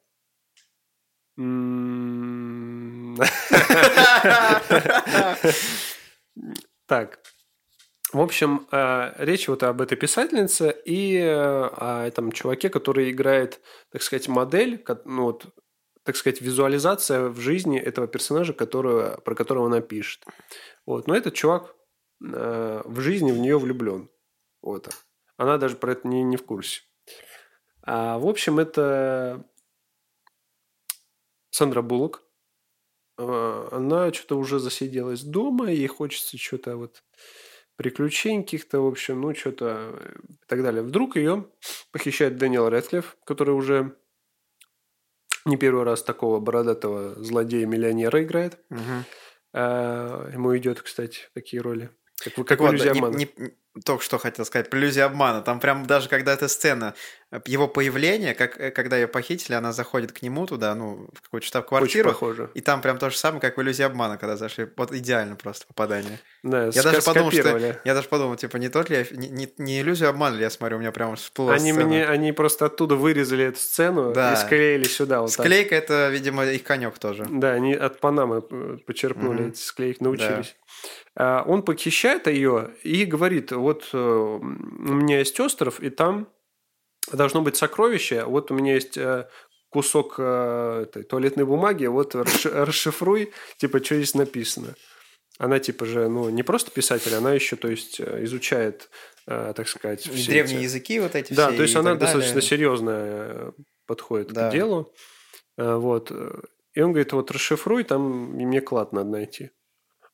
Так. 6.87 7.19
В 8.13 8.21
общем, 8.21 8.67
э, 8.71 9.11
речь 9.17 9.49
вот 9.49 9.63
об 9.63 9.81
этой 9.81 9.97
писательнице 9.97 10.73
и 10.85 11.17
э, 11.17 11.27
о 11.27 12.05
этом 12.07 12.31
чуваке, 12.31 12.69
который 12.69 13.11
играет, 13.11 13.59
так 13.91 14.01
сказать, 14.01 14.29
модель, 14.29 14.81
ну 15.03 15.23
вот, 15.23 15.47
так 16.07 16.15
сказать, 16.15 16.39
визуализация 16.39 17.27
в 17.27 17.37
жизни 17.41 17.77
этого 17.77 18.07
персонажа, 18.07 18.53
которого, 18.53 19.19
про 19.25 19.35
которого 19.35 19.65
она 19.65 19.81
пишет. 19.81 20.23
Вот. 20.85 21.05
Но 21.05 21.13
этот 21.13 21.33
чувак 21.33 21.75
э, 22.23 22.81
в 22.85 23.01
жизни 23.01 23.33
в 23.33 23.37
нее 23.37 23.59
влюблен. 23.59 24.09
Вот. 24.61 24.87
Она 25.35 25.57
даже 25.57 25.75
про 25.75 25.91
это 25.91 26.07
не, 26.07 26.23
не 26.23 26.37
в 26.37 26.45
курсе. 26.45 26.83
А, 27.81 28.19
в 28.19 28.25
общем, 28.25 28.57
это 28.57 29.45
Сандра 31.49 31.81
Буллок. 31.81 32.23
А, 33.17 33.67
Она 33.73 34.13
что-то 34.13 34.37
уже 34.37 34.59
засиделась 34.59 35.23
дома, 35.23 35.69
ей 35.69 35.87
хочется 35.87 36.37
что-то 36.37 36.77
вот 36.77 37.03
приключений 37.75 38.43
каких-то, 38.43 38.79
в 38.79 38.87
общем, 38.87 39.19
ну, 39.19 39.35
что-то 39.35 39.91
и 40.29 40.45
так 40.47 40.63
далее. 40.63 40.83
Вдруг 40.83 41.17
ее 41.17 41.51
похищает 41.91 42.37
Дэниел 42.37 42.69
Рэдклифф, 42.69 43.17
который 43.25 43.53
уже 43.53 43.97
не 45.47 45.57
первый 45.57 45.83
раз 45.83 46.03
такого 46.03 46.39
бородатого 46.39 47.15
злодея-миллионера 47.23 48.23
играет. 48.23 48.59
А, 49.53 50.29
Ему 50.31 50.55
идет, 50.57 50.81
кстати, 50.81 51.21
такие 51.33 51.61
роли. 51.61 51.89
Как, 52.23 52.33
как 52.33 52.47
Так 52.47 52.59
в 52.59 52.61
вот, 52.63 52.71
«Иллюзии 52.73 52.85
не- 52.89 52.99
обмана». 52.99 53.15
не- 53.15 53.29
только 53.85 54.03
что 54.03 54.17
хотел 54.17 54.43
сказать, 54.43 54.71
про 54.71 54.79
иллюзию 54.79 55.05
обмана. 55.05 55.43
Там 55.43 55.59
прям 55.59 55.85
даже 55.85 56.09
когда 56.09 56.33
эта 56.33 56.47
сцена, 56.47 56.95
э, 57.31 57.39
его 57.45 57.67
появление, 57.67 58.33
как, 58.33 58.59
э, 58.59 58.71
когда 58.71 58.97
ее 58.97 59.07
похитили, 59.07 59.53
она 59.53 59.71
заходит 59.71 60.11
к 60.13 60.23
нему 60.23 60.47
туда, 60.47 60.73
ну, 60.73 61.07
в 61.13 61.21
какую-то 61.21 61.45
штаб-квартиру. 61.45 62.09
Очень 62.09 62.13
похоже. 62.19 62.49
И 62.55 62.61
там 62.61 62.81
прям 62.81 62.97
то 62.97 63.11
же 63.11 63.17
самое, 63.17 63.39
как 63.39 63.55
в 63.55 63.61
иллюзии 63.61 63.83
обмана, 63.83 64.17
когда 64.17 64.35
зашли. 64.35 64.67
Вот 64.77 64.91
идеально 64.93 65.35
просто 65.35 65.67
попадание. 65.67 66.17
Да, 66.41 66.65
Я 66.73 66.81
даже 66.81 67.03
подумал, 67.03 67.29
что... 67.31 67.55
Я 67.85 67.93
даже 67.93 68.07
подумал, 68.07 68.35
типа, 68.35 68.57
не 68.57 68.69
тот 68.69 68.89
ли 68.89 68.97
я... 68.97 69.05
Не, 69.15 69.29
не, 69.29 69.53
не 69.59 69.81
иллюзию 69.81 70.09
обмана 70.09 70.35
ли 70.37 70.41
я 70.41 70.49
смотрю, 70.49 70.77
у 70.77 70.79
меня 70.79 70.91
прям 70.91 71.15
всплыла 71.15 71.53
Они, 71.53 71.71
сцена. 71.71 71.85
мне, 71.85 72.03
они 72.07 72.31
просто 72.31 72.65
оттуда 72.65 72.95
вырезали 72.95 73.45
эту 73.45 73.59
сцену 73.59 74.11
Да. 74.11 74.33
и 74.33 74.35
склеили 74.37 74.85
сюда. 74.85 75.21
Вот. 75.21 75.31
Склейка 75.31 75.75
это, 75.75 76.09
видимо, 76.09 76.45
их 76.47 76.63
конек 76.63 76.97
тоже. 76.97 77.27
Да, 77.29 77.51
они 77.51 77.75
от 77.75 77.99
Панамы 77.99 78.43
э, 78.49 78.77
почерпнули 78.87 79.41
Мгм. 79.41 79.49
эти 79.49 79.59
склеек, 79.61 80.01
научились. 80.01 80.55
А, 80.59 80.66
Он 81.15 81.63
похищает 81.63 82.27
ее 82.27 82.75
и 82.83 83.03
говорит, 83.05 83.51
вот 83.51 83.89
э, 83.91 83.97
у 83.97 84.39
меня 84.43 85.19
есть 85.19 85.39
остров, 85.39 85.79
и 85.79 85.89
там 85.89 86.27
должно 87.11 87.41
быть 87.41 87.55
сокровище, 87.55 88.23
вот 88.25 88.51
у 88.51 88.53
меня 88.53 88.75
есть 88.75 88.97
э, 88.97 89.27
кусок 89.69 90.15
э, 90.19 90.81
этой 90.83 91.01
туалетной 91.03 91.45
бумаги, 91.45 91.87
вот 91.87 92.13
расши- 92.13 92.51
расшифруй, 92.65 93.33
типа, 93.57 93.83
что 93.83 93.95
здесь 93.95 94.13
написано. 94.13 94.75
Она, 95.39 95.57
типа 95.59 95.85
же, 95.85 96.07
ну, 96.07 96.29
не 96.29 96.43
просто 96.43 96.69
писатель, 96.71 97.15
она 97.15 97.33
еще, 97.33 97.55
то 97.55 97.67
есть, 97.67 97.99
изучает, 98.01 98.89
так 99.25 99.67
сказать, 99.67 100.01
все 100.01 100.31
Древние 100.31 100.57
эти- 100.59 100.63
языки 100.65 100.99
вот 100.99 101.15
эти 101.15 101.33
да, 101.33 101.47
все 101.49 101.57
то 101.57 101.63
есть 101.63 101.75
она 101.75 101.83
далее. 101.95 101.99
достаточно 101.99 102.41
серьезно 102.41 103.53
подходит 103.87 104.33
Да. 104.33 104.49
к 104.49 104.51
делу. 104.51 104.93
Вот. 105.57 106.11
И 106.73 106.81
он 106.81 106.91
говорит, 106.91 107.13
вот 107.13 107.31
расшифруй, 107.31 107.83
там 107.83 108.31
мне 108.33 108.61
клад 108.61 108.93
надо 108.93 109.09
найти. 109.09 109.49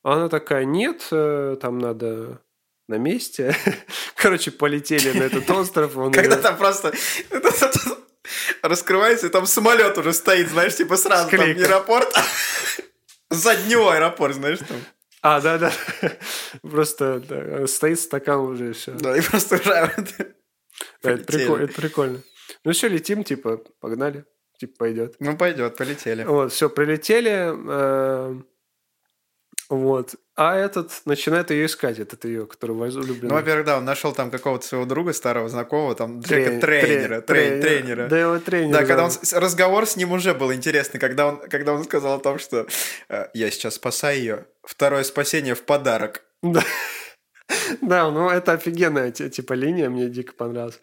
А 0.04 0.12
она 0.12 0.28
такая, 0.28 0.64
нет, 0.66 1.08
э, 1.10 1.56
там 1.60 1.78
надо 1.78 2.42
на 2.88 2.96
месте. 2.98 3.56
Короче, 4.16 4.50
полетели 4.50 5.18
на 5.18 5.22
этот 5.24 5.50
остров. 5.50 5.96
он 5.96 6.12
Когда 6.12 6.36
там 6.36 6.58
просто 6.58 6.92
раскрывается, 8.62 9.26
и 9.26 9.30
там 9.30 9.46
самолет 9.46 9.96
уже 9.96 10.12
стоит, 10.12 10.50
знаешь, 10.50 10.76
типа 10.76 10.98
сразу 10.98 11.30
там 11.30 11.40
аэропорт. 11.40 12.14
За 13.30 13.56
днем 13.56 13.88
аэропорт, 13.88 14.34
знаешь, 14.34 14.58
там. 14.58 14.76
А, 15.22 15.40
да, 15.40 15.56
да. 15.56 15.72
Просто 16.60 17.20
да, 17.26 17.66
стоит 17.66 17.98
стакан 17.98 18.40
уже 18.40 18.74
все. 18.74 18.92
Да, 18.92 19.16
и 19.16 19.22
просто 19.22 19.54
уже 19.54 19.70
это, 19.72 20.36
полетели. 21.00 21.24
прикольно, 21.24 21.64
это 21.64 21.74
прикольно. 21.80 22.22
Ну 22.62 22.72
все, 22.72 22.88
летим, 22.88 23.24
типа, 23.24 23.62
погнали. 23.80 24.26
Типа, 24.58 24.74
пойдет. 24.80 25.16
Ну, 25.18 25.34
пойдет, 25.38 25.78
полетели. 25.78 26.24
Вот, 26.24 26.52
все, 26.52 26.68
прилетели. 26.68 27.54
э, 27.54 28.40
вот. 29.68 30.14
А 30.36 30.56
этот 30.56 30.90
начинает 31.04 31.50
ее 31.50 31.66
искать, 31.66 31.98
этот 31.98 32.24
ее, 32.24 32.46
который 32.46 32.74
возлюбленный. 32.74 33.28
Ну, 33.28 33.34
во-первых, 33.34 33.64
да, 33.66 33.78
он 33.78 33.84
нашел 33.84 34.12
там 34.12 34.30
какого-то 34.30 34.66
своего 34.66 34.84
друга, 34.84 35.12
старого 35.12 35.48
знакомого, 35.48 35.94
там 35.94 36.20
Трен- 36.20 36.60
тренера, 36.60 36.86
тренера, 36.86 37.20
трен- 37.20 37.22
трен- 37.22 37.60
тренера. 37.62 38.08
Да, 38.08 38.18
его 38.18 38.38
тренер. 38.40 38.72
Да, 38.72 38.84
когда 38.84 39.04
он 39.04 39.10
разговор 39.32 39.86
с 39.86 39.96
ним 39.96 40.12
уже 40.12 40.34
был 40.34 40.52
интересный, 40.52 40.98
когда 40.98 41.28
он, 41.28 41.38
когда 41.48 41.72
он 41.72 41.84
сказал 41.84 42.16
о 42.16 42.20
том, 42.20 42.38
что 42.38 42.66
э, 43.08 43.26
я 43.32 43.50
сейчас 43.50 43.74
спасаю 43.74 44.18
ее, 44.18 44.46
второе 44.62 45.04
спасение 45.04 45.54
в 45.54 45.62
подарок. 45.62 46.24
Да. 46.42 46.62
Да, 47.82 48.10
ну 48.10 48.28
это 48.30 48.52
офигенная 48.52 49.10
ти- 49.10 49.28
типа 49.30 49.52
линия, 49.54 49.90
мне 49.90 50.08
дико 50.08 50.32
понравилась. 50.34 50.80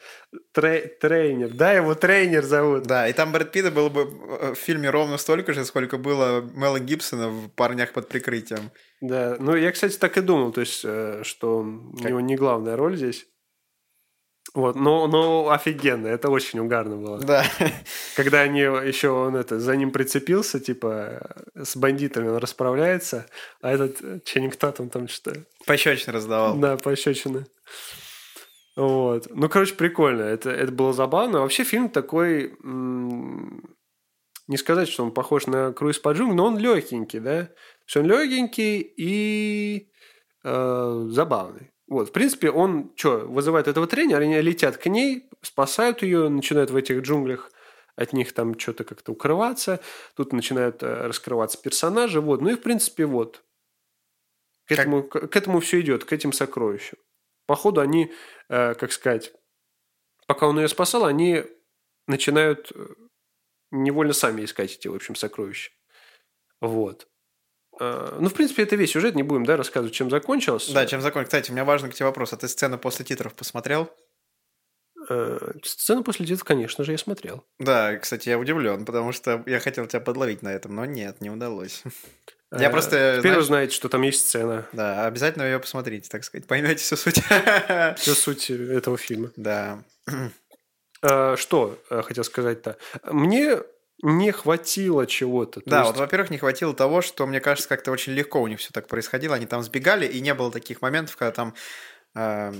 Тре- 0.53 0.87
тренер, 1.01 1.49
да, 1.53 1.73
его 1.73 1.95
тренер 1.95 2.43
зовут. 2.43 2.83
Да, 2.83 3.07
и 3.07 3.13
там 3.13 3.31
Брэд 3.31 3.51
Питта 3.51 3.71
было 3.71 3.89
бы 3.89 4.01
э, 4.01 4.53
в 4.53 4.57
фильме 4.57 4.89
ровно 4.89 5.17
столько 5.17 5.53
же, 5.53 5.65
сколько 5.65 5.97
было 5.97 6.41
Мела 6.41 6.79
Гибсона 6.79 7.29
в 7.29 7.49
«Парнях 7.49 7.93
под 7.93 8.07
прикрытием». 8.09 8.71
Да, 9.01 9.37
ну 9.39 9.55
я, 9.55 9.71
кстати, 9.71 9.97
так 9.97 10.17
и 10.17 10.21
думал, 10.21 10.51
то 10.51 10.61
есть, 10.61 10.81
э, 10.85 11.21
что 11.23 11.59
у 11.61 11.97
Как- 11.97 12.09
него 12.09 12.19
не 12.21 12.35
главная 12.35 12.75
роль 12.75 12.95
здесь. 12.97 13.27
Вот, 14.53 14.75
но, 14.75 15.07
но 15.07 15.49
офигенно, 15.49 16.07
это 16.07 16.29
очень 16.29 16.59
угарно 16.59 16.97
было. 16.97 17.19
Да. 17.19 17.45
Когда 18.15 18.41
они 18.41 18.59
еще 18.59 19.09
он 19.09 19.35
это 19.35 19.59
за 19.59 19.75
ним 19.77 19.91
прицепился, 19.91 20.59
типа 20.59 21.21
э, 21.55 21.63
с 21.63 21.77
бандитами 21.77 22.27
он 22.27 22.37
расправляется, 22.37 23.27
а 23.61 23.71
этот 23.71 24.01
э, 24.03 24.19
Ченнинг 24.25 24.55
Татум 24.57 24.89
там 24.89 25.07
что 25.07 25.31
Пощечины 25.65 26.13
раздавал. 26.13 26.57
Да, 26.57 26.75
пощечины. 26.77 27.45
Вот. 28.75 29.27
Ну, 29.29 29.47
короче, 29.49 29.75
прикольно. 29.75 30.23
Это, 30.23 30.49
это 30.49 30.71
было 30.71 30.93
забавно. 30.93 31.41
Вообще 31.41 31.63
фильм 31.63 31.89
такой... 31.89 32.53
м, 32.63 33.75
Не 34.47 34.57
сказать, 34.57 34.89
что 34.89 35.03
он 35.03 35.11
похож 35.13 35.45
на 35.47 35.71
круиз 35.71 35.99
по 35.99 36.11
джунглям, 36.13 36.35
но 36.37 36.45
он 36.47 36.57
легенький, 36.57 37.19
да? 37.19 37.43
То 37.45 37.53
есть 37.85 37.97
он 37.97 38.05
легенький 38.05 38.79
и 38.79 39.89
э, 40.43 41.05
забавный. 41.09 41.71
Вот, 41.91 42.07
в 42.07 42.11
принципе, 42.13 42.49
он 42.49 42.93
что, 42.95 43.17
вызывает 43.27 43.67
этого 43.67 43.85
тренера, 43.85 44.21
они 44.21 44.39
летят 44.39 44.77
к 44.77 44.85
ней, 44.85 45.29
спасают 45.41 46.01
ее, 46.03 46.29
начинают 46.29 46.71
в 46.71 46.75
этих 46.77 47.01
джунглях 47.01 47.51
от 47.97 48.13
них 48.13 48.31
там 48.33 48.57
что-то 48.57 48.85
как-то 48.85 49.11
укрываться. 49.11 49.81
Тут 50.15 50.31
начинают 50.31 50.81
э, 50.83 50.87
раскрываться 50.87 51.61
персонажи. 51.61 52.21
Вот. 52.21 52.39
Ну 52.39 52.51
и, 52.51 52.55
в 52.55 52.61
принципе, 52.61 53.05
вот. 53.05 53.43
К 54.63 54.69
Как- 54.69 54.79
этому, 54.79 55.03
к, 55.03 55.27
к 55.27 55.35
этому 55.35 55.59
все 55.59 55.81
идет, 55.81 56.05
к 56.05 56.13
этим 56.13 56.31
сокровищам. 56.31 56.97
Походу, 57.45 57.81
они, 57.81 58.13
э, 58.47 58.73
как 58.75 58.93
сказать, 58.93 59.33
пока 60.27 60.47
он 60.47 60.61
ее 60.61 60.69
спасал, 60.69 61.03
они 61.03 61.43
начинают 62.07 62.71
э, 62.73 62.87
невольно 63.71 64.13
сами 64.13 64.45
искать 64.45 64.77
эти, 64.77 64.87
в 64.87 64.95
общем, 64.95 65.15
сокровища. 65.15 65.71
Вот. 66.61 67.09
Э, 67.79 68.17
Ну, 68.19 68.29
в 68.29 68.33
принципе, 68.33 68.63
это 68.63 68.75
весь 68.75 68.91
сюжет, 68.91 69.15
не 69.15 69.23
будем, 69.23 69.45
да, 69.45 69.57
рассказывать, 69.57 69.93
чем 69.93 70.09
закончилось. 70.09 70.69
Да, 70.69 70.85
чем 70.85 71.01
закон. 71.01 71.23
Кстати, 71.25 71.51
у 71.51 71.53
меня 71.53 71.65
важный 71.65 71.89
к 71.89 71.93
тебе 71.93 72.05
вопрос. 72.05 72.33
А 72.33 72.37
ты 72.37 72.47
сцену 72.47 72.77
после 72.77 73.05
титров 73.05 73.33
посмотрел? 73.33 73.89
Э, 75.09 75.39
Сцену 75.63 76.03
после 76.03 76.25
титров, 76.25 76.43
конечно 76.43 76.83
же, 76.83 76.91
я 76.91 76.97
смотрел. 76.97 77.43
Да, 77.59 77.97
кстати, 77.97 78.29
я 78.29 78.37
удивлен, 78.37 78.85
потому 78.85 79.11
что 79.11 79.43
я 79.47 79.59
хотел 79.59 79.87
тебя 79.87 79.99
подловить 79.99 80.41
на 80.43 80.49
этом, 80.53 80.75
но 80.75 80.85
нет, 80.85 81.21
не 81.21 81.29
удалось. 81.29 81.83
Я 82.53 82.67
Э, 82.67 82.69
просто, 82.69 83.15
Теперь 83.17 83.31
знаешь- 83.31 83.37
вы 83.37 83.43
знаете, 83.43 83.73
что 83.75 83.87
там 83.89 84.01
есть 84.01 84.27
сцена. 84.27 84.67
Да, 84.73 85.05
обязательно 85.05 85.43
ее 85.43 85.59
посмотрите, 85.59 86.09
так 86.09 86.23
сказать. 86.25 86.45
Поймете 86.47 86.83
всю 86.83 86.97
суть. 86.97 87.21
Все 87.97 88.13
суть 88.13 88.49
этого 88.51 88.97
фильма. 88.97 89.31
Да. 89.37 89.83
Что 91.37 91.79
хотел 91.89 92.23
сказать-то? 92.23 92.77
Мне 93.05 93.59
не 94.01 94.31
хватило 94.31 95.05
чего-то. 95.07 95.61
То 95.61 95.69
Да, 95.69 95.79
есть- 95.79 95.91
вот, 95.91 95.99
во-первых, 95.99 96.29
не 96.31 96.37
хватило 96.37 96.73
того, 96.73 97.01
что, 97.01 97.25
мне 97.27 97.39
кажется, 97.39 97.69
как-то 97.69 97.91
очень 97.91 98.13
легко 98.13 98.41
у 98.41 98.47
них 98.47 98.59
все 98.59 98.71
так 98.71 98.87
происходило. 98.87 99.35
Они 99.35 99.45
там 99.45 99.61
сбегали, 99.63 100.05
и 100.05 100.21
не 100.21 100.33
было 100.33 100.51
таких 100.51 100.81
моментов, 100.81 101.15
когда 101.17 101.31
там 101.31 101.53
э, 102.15 102.53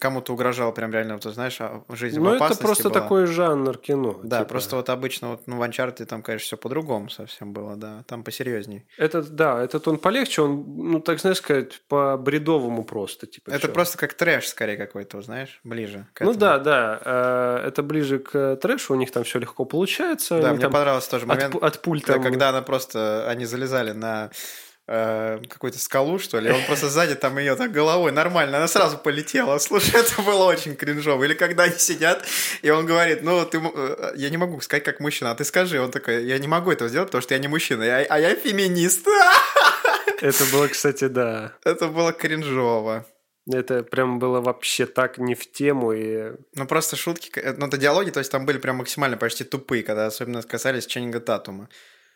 кому-то 0.00 0.32
угрожал 0.32 0.72
прям 0.72 0.90
реально, 0.92 1.14
вот, 1.14 1.24
знаешь, 1.24 1.56
а, 1.60 1.82
жизнь 1.90 2.18
в 2.18 2.22
Ну, 2.22 2.30
это 2.30 2.36
опасности 2.36 2.62
просто 2.64 2.88
была. 2.90 3.00
такой 3.00 3.26
жанр 3.26 3.78
кино. 3.78 4.20
Да, 4.24 4.38
типа. 4.38 4.48
просто 4.50 4.76
вот 4.76 4.90
обычно 4.90 5.28
вот, 5.30 5.42
ну, 5.46 5.56
в 5.58 5.62
Uncharted 5.62 6.06
там, 6.06 6.22
конечно, 6.22 6.44
все 6.46 6.56
по-другому 6.56 7.08
совсем 7.08 7.52
было, 7.52 7.76
да. 7.76 8.02
Там 8.06 8.24
посерьезней. 8.24 8.84
Этот, 8.98 9.30
да, 9.30 9.62
этот 9.62 9.86
он 9.86 9.98
полегче, 9.98 10.42
он, 10.42 10.64
ну, 10.76 11.00
так 11.00 11.20
знаешь 11.20 11.36
сказать, 11.38 11.80
по-бредовому 11.88 12.84
просто. 12.84 13.26
Типа, 13.26 13.50
Это 13.50 13.58
всё. 13.60 13.72
просто 13.72 13.96
как 13.98 14.14
трэш, 14.14 14.48
скорее, 14.48 14.76
какой-то, 14.76 15.22
знаешь, 15.22 15.60
ближе 15.62 16.06
Ну 16.20 16.34
да, 16.34 16.58
да, 16.58 17.00
э, 17.04 17.68
это 17.68 17.82
ближе 17.82 18.18
к 18.18 18.56
трэшу, 18.56 18.94
у 18.94 18.96
них 18.96 19.12
там 19.12 19.22
все 19.24 19.38
легко 19.38 19.64
получается. 19.64 20.40
Да, 20.40 20.52
мне 20.52 20.68
понравился 20.68 21.10
тоже 21.10 21.24
от, 21.24 21.28
момент, 21.28 21.54
пу- 21.54 21.64
от 21.64 21.80
пуль 21.82 22.02
Да, 22.06 22.18
когда 22.18 22.48
она 22.48 22.62
просто, 22.62 23.28
они 23.30 23.44
залезали 23.44 23.92
на 23.92 24.30
э, 24.86 25.38
какую-то 25.48 25.78
скалу, 25.78 26.18
что 26.18 26.38
ли, 26.38 26.50
он 26.50 26.62
просто 26.66 26.88
сзади 26.88 27.14
там 27.14 27.38
ее 27.38 27.56
так 27.56 27.72
головой 27.72 28.12
нормально, 28.12 28.58
она 28.58 28.68
сразу 28.68 28.98
полетела. 28.98 29.58
Слушай, 29.60 30.00
это 30.00 30.22
было 30.22 30.44
очень 30.44 30.76
кринжово. 30.76 31.24
Или 31.24 31.34
когда 31.34 31.64
они 31.64 31.78
сидят, 31.78 32.24
и 32.62 32.70
он 32.70 32.86
говорит, 32.86 33.22
ну, 33.22 33.44
ты, 33.44 33.58
э, 33.58 34.12
я 34.16 34.30
не 34.30 34.36
могу 34.36 34.60
сказать 34.60 34.84
как 34.84 35.00
мужчина, 35.00 35.30
а 35.30 35.34
ты 35.34 35.44
скажи. 35.44 35.80
Он 35.80 35.90
такой, 35.90 36.24
я 36.24 36.38
не 36.38 36.48
могу 36.48 36.70
этого 36.70 36.88
сделать, 36.88 37.08
потому 37.08 37.22
что 37.22 37.34
я 37.34 37.40
не 37.40 37.48
мужчина, 37.48 37.82
я- 37.82 38.06
а 38.08 38.18
я 38.18 38.34
феминист. 38.34 39.06
Это 40.20 40.44
было, 40.52 40.68
кстати, 40.68 41.08
да. 41.08 41.52
Это 41.64 41.88
было 41.88 42.12
кринжово. 42.12 43.04
Это 43.52 43.84
прям 43.84 44.18
было 44.18 44.40
вообще 44.40 44.86
так 44.86 45.18
не 45.18 45.34
в 45.34 45.50
тему. 45.52 45.92
И... 45.92 46.32
Ну, 46.54 46.66
просто 46.66 46.96
шутки, 46.96 47.30
э, 47.38 47.54
ну, 47.56 47.66
это 47.66 47.76
диалоги, 47.76 48.10
то 48.10 48.18
есть 48.18 48.32
там 48.32 48.44
были 48.44 48.58
прям 48.58 48.76
максимально 48.76 49.16
почти 49.16 49.44
тупые, 49.44 49.82
когда 49.84 50.06
особенно 50.06 50.42
касались 50.42 50.86
Ченнинга 50.86 51.20
Татума. 51.20 51.68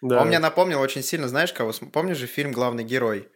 Да. 0.03 0.21
Он 0.23 0.29
мне 0.29 0.39
напомнил 0.39 0.81
очень 0.81 1.03
сильно, 1.03 1.29
знаешь 1.29 1.53
кого? 1.53 1.73
Помнишь 1.93 2.17
же 2.19 2.27
фильм 2.27 2.53
«Главный 2.53 2.85
герой»? 2.85 3.29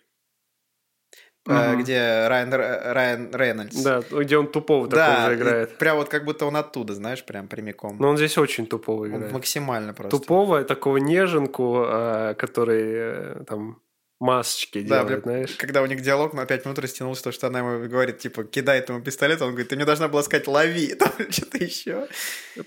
Э, 1.46 1.72
Мгм. 1.72 1.82
Где 1.82 2.26
Райан, 2.26 2.52
Райан 2.54 3.30
Рейнольдс. 3.34 3.82
Да, 3.82 4.02
где 4.10 4.38
он 4.38 4.46
тупого 4.50 4.88
Да, 4.88 5.06
такого 5.08 5.28
же 5.30 5.34
играет. 5.36 5.76
прям 5.78 5.96
вот 5.98 6.08
как 6.08 6.24
будто 6.24 6.46
он 6.46 6.56
оттуда, 6.56 6.94
знаешь, 6.94 7.22
прям 7.22 7.48
прямиком. 7.48 7.98
Но 7.98 8.08
он 8.08 8.16
здесь 8.16 8.38
очень 8.38 8.66
тупого 8.66 9.02
Он 9.02 9.10
играет. 9.10 9.32
максимально 9.32 9.92
просто. 9.92 10.18
Тупого, 10.18 10.64
такого 10.64 10.96
неженку, 10.96 11.84
э, 11.86 12.34
который 12.38 12.82
э, 12.86 13.44
там 13.46 13.82
масочки 14.24 14.80
Да, 14.80 15.02
делает, 15.02 15.22
прям, 15.22 15.34
знаешь. 15.34 15.56
когда 15.56 15.82
у 15.82 15.86
них 15.86 16.00
диалог 16.00 16.32
на 16.32 16.46
5 16.46 16.64
минут 16.64 16.78
растянулся, 16.78 17.24
то, 17.24 17.32
что 17.32 17.46
она 17.46 17.58
ему 17.58 17.88
говорит, 17.88 18.18
типа, 18.18 18.44
кидает 18.44 18.88
ему 18.88 19.02
пистолет, 19.02 19.42
он 19.42 19.50
говорит, 19.50 19.68
ты 19.68 19.76
мне 19.76 19.84
должна 19.84 20.08
была 20.08 20.22
сказать, 20.22 20.46
лови, 20.46 20.94
там 20.98 21.12
что-то 21.30 21.58
еще. 21.58 22.08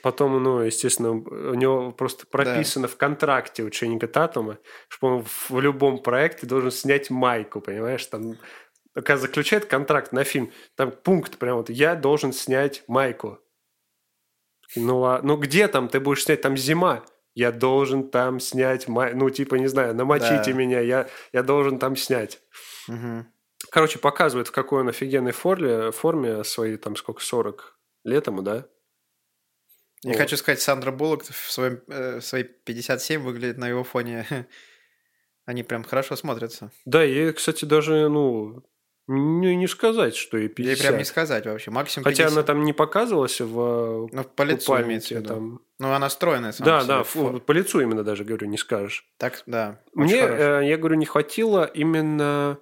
Потом, 0.02 0.42
ну, 0.42 0.60
естественно, 0.60 1.12
у 1.12 1.54
него 1.56 1.92
просто 1.92 2.28
прописано 2.28 2.88
в 2.88 2.96
контракте 2.96 3.64
у 3.64 3.70
Ченнинга 3.70 4.08
Татума, 4.08 4.60
что 4.88 5.08
он 5.08 5.24
в 5.24 5.60
любом 5.60 6.02
проекте 6.02 6.46
должен 6.46 6.72
снять 6.72 7.10
майку, 7.10 7.60
понимаешь, 7.60 8.06
там 8.06 8.38
когда 8.94 9.18
заключает 9.18 9.66
контракт 9.66 10.12
на 10.12 10.24
фильм, 10.24 10.52
там 10.76 10.92
пункт 10.92 11.38
прям 11.38 11.58
вот, 11.58 11.70
я 11.70 11.96
должен 11.96 12.34
снять 12.34 12.84
майку. 12.88 13.40
Ну, 14.76 15.04
а, 15.06 15.22
ну 15.22 15.38
где 15.38 15.68
там 15.68 15.88
ты 15.88 16.00
будешь 16.00 16.24
снять? 16.24 16.42
Там 16.42 16.58
зима. 16.58 17.06
Я 17.38 17.52
должен 17.52 18.10
там 18.10 18.40
снять, 18.40 18.88
ну, 18.88 19.30
типа, 19.30 19.56
не 19.56 19.68
знаю, 19.68 19.94
намочите 19.94 20.52
Да. 20.52 20.54
меня, 20.54 20.80
я, 20.80 21.08
я 21.32 21.44
должен 21.44 21.78
там 21.78 21.96
снять. 21.96 22.42
Мгм. 22.88 23.32
Короче, 23.70 24.00
показывает, 24.00 24.48
в 24.48 24.52
какой 24.52 24.82
он 24.82 24.90
офигенной 24.90 25.34
форме, 25.34 25.92
форме 25.92 26.44
свои, 26.44 26.78
там, 26.78 26.96
сколько, 26.96 27.22
40 27.22 27.78
лет 28.04 28.26
ему, 28.26 28.42
да? 28.42 28.66
Я 30.02 30.14
Вот. 30.14 30.18
хочу 30.18 30.36
сказать, 30.36 30.62
Сандра 30.62 30.92
Буллок 30.92 31.26
в 31.26 31.52
своем, 31.52 31.84
э, 31.90 32.22
в 32.22 32.26
свои 32.26 32.42
57 32.44 33.22
выглядит 33.22 33.60
на 33.60 33.70
его 33.70 33.84
фоне. 33.84 34.26
Они 35.46 35.62
прям 35.62 35.84
хорошо 35.84 36.16
смотрятся. 36.16 36.72
Да, 36.86 37.04
ей, 37.04 37.34
кстати, 37.34 37.66
даже, 37.66 38.10
ну, 38.10 38.64
не, 39.08 39.56
не 39.56 39.68
сказать, 39.68 40.16
что 40.16 40.38
ей 40.38 40.50
50. 40.50 40.78
Ей 40.78 40.88
прям 40.88 40.98
не 41.00 41.06
сказать 41.06 41.46
вообще. 41.46 41.72
Максимум 41.72 42.04
Хотя 42.04 42.24
50. 42.24 42.32
она 42.38 42.44
там 42.44 42.64
не 42.64 42.74
показывалась 42.74 43.40
в 43.42 44.10
Ну, 44.12 44.24
по 44.24 44.42
лицу 44.44 44.66
купальнике, 44.66 44.88
имеется 44.90 45.14
в 45.16 45.18
виду. 45.20 45.28
там. 45.28 45.62
Ну, 45.80 45.92
она 45.94 46.10
стройная 46.10 46.52
сама 46.52 46.66
Да, 46.82 46.84
да, 46.86 47.04
фу- 47.04 47.40
по 47.40 47.52
лицу 47.52 47.80
именно 47.82 48.04
даже, 48.04 48.24
говорю, 48.24 48.48
не 48.48 48.58
скажешь. 48.58 49.06
Так, 49.18 49.44
да. 49.46 49.80
Мне, 49.94 50.18
э, 50.20 50.62
я 50.66 50.78
говорю, 50.78 50.96
не 50.96 51.06
хватило 51.06 51.64
именно 51.66 52.58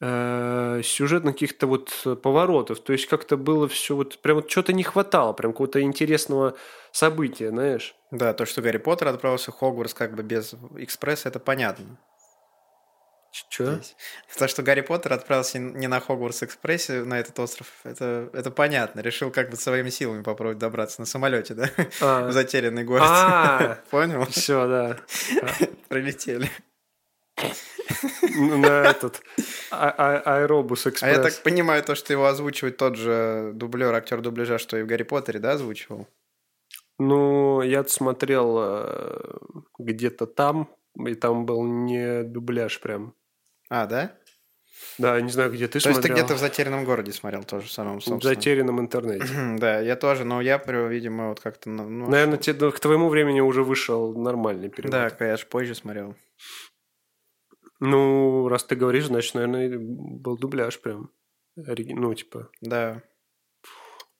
э, 0.00 0.80
сюжетных 0.84 1.34
каких-то 1.34 1.66
вот 1.66 1.90
поворотов. 2.22 2.80
То 2.80 2.92
есть 2.92 3.06
как-то 3.06 3.36
было 3.36 3.66
все 3.68 3.96
вот, 3.96 4.18
прям 4.18 4.36
вот 4.36 4.50
что-то 4.50 4.72
не 4.72 4.82
хватало, 4.82 5.32
прям 5.32 5.52
какого-то 5.52 5.80
интересного 5.80 6.54
события, 6.92 7.48
знаешь. 7.50 7.94
Да, 8.10 8.32
то, 8.34 8.44
что 8.46 8.62
Гарри 8.62 8.76
Поттер 8.78 9.08
отправился 9.08 9.50
в 9.52 9.54
Хогвартс 9.56 9.94
как 9.94 10.14
бы 10.14 10.22
без 10.22 10.54
экспресса, 10.76 11.28
это 11.28 11.40
понятно. 11.40 11.98
Че? 13.50 13.80
То, 14.38 14.48
что 14.48 14.62
Гарри 14.62 14.80
Поттер 14.80 15.12
отправился 15.12 15.58
не 15.58 15.86
на 15.88 16.00
Хогвартс 16.00 16.42
экспрессе 16.44 17.04
на 17.04 17.18
этот 17.20 17.38
остров, 17.38 17.68
это, 17.84 18.30
это 18.32 18.50
понятно. 18.50 19.00
Решил 19.00 19.30
как 19.30 19.50
бы 19.50 19.56
своими 19.56 19.90
силами 19.90 20.22
попробовать 20.22 20.58
добраться 20.58 21.00
на 21.00 21.06
самолете, 21.06 21.54
да? 21.54 21.70
В 22.00 22.32
затерянный 22.32 22.84
город. 22.84 23.04
А. 23.06 23.78
Понял? 23.90 24.24
все, 24.26 24.66
да. 24.66 24.96
Прилетели. 25.88 26.50
На 28.38 28.90
этот 28.90 29.20
а- 29.70 29.90
а- 29.96 30.36
аэробус 30.38 30.86
А 30.86 30.88
я 30.88 30.92
экспресс. 30.92 31.34
так 31.34 31.42
понимаю, 31.42 31.82
то, 31.82 31.94
что 31.94 32.12
его 32.12 32.26
озвучивает 32.26 32.76
тот 32.76 32.96
же 32.96 33.52
дублер, 33.54 33.94
актер 33.94 34.20
дубляжа, 34.20 34.58
что 34.58 34.76
и 34.76 34.82
в 34.82 34.86
Гарри 34.86 35.02
Поттере, 35.04 35.38
да, 35.38 35.52
озвучивал? 35.52 36.08
Ну, 36.98 37.60
я 37.62 37.84
смотрел 37.84 38.56
э, 38.58 39.38
где-то 39.78 40.26
там, 40.26 40.68
и 41.06 41.14
там 41.14 41.44
был 41.44 41.62
не 41.64 42.22
дубляж 42.22 42.80
прям. 42.80 43.14
А, 43.68 43.86
да? 43.86 44.16
Да, 44.98 45.20
не 45.20 45.30
знаю, 45.30 45.50
где 45.52 45.66
ты 45.68 45.80
То 45.80 45.88
есть 45.88 46.00
ты 46.00 46.08
смотрел. 46.08 46.16
где-то 46.16 46.34
в 46.34 46.38
затерянном 46.38 46.84
городе 46.84 47.12
смотрел 47.12 47.44
тоже 47.44 47.68
в 48.00 48.04
собственно. 48.04 48.34
затерянном 48.34 48.80
интернете. 48.80 49.26
Да, 49.58 49.80
я 49.80 49.96
тоже, 49.96 50.24
но 50.24 50.40
я, 50.40 50.58
видимо, 50.88 51.28
вот 51.30 51.40
как-то... 51.40 51.70
ну, 51.70 52.08
Наверное, 52.08 52.38
те- 52.38 52.54
ну, 52.54 52.70
к 52.72 52.80
твоему 52.80 53.08
времени 53.08 53.40
уже 53.40 53.62
вышел 53.62 54.14
нормальный 54.14 54.68
перевод. 54.68 54.92
Да, 54.92 55.24
я 55.24 55.36
же 55.36 55.46
позже 55.46 55.74
смотрел. 55.74 56.14
Ну, 57.80 58.48
раз 58.48 58.64
ты 58.64 58.74
говоришь, 58.74 59.06
значит, 59.06 59.34
наверное, 59.34 59.78
был 59.78 60.38
дубляж 60.38 60.80
прям. 60.80 61.10
Ну, 61.56 62.14
типа... 62.14 62.50
Да. 62.60 63.02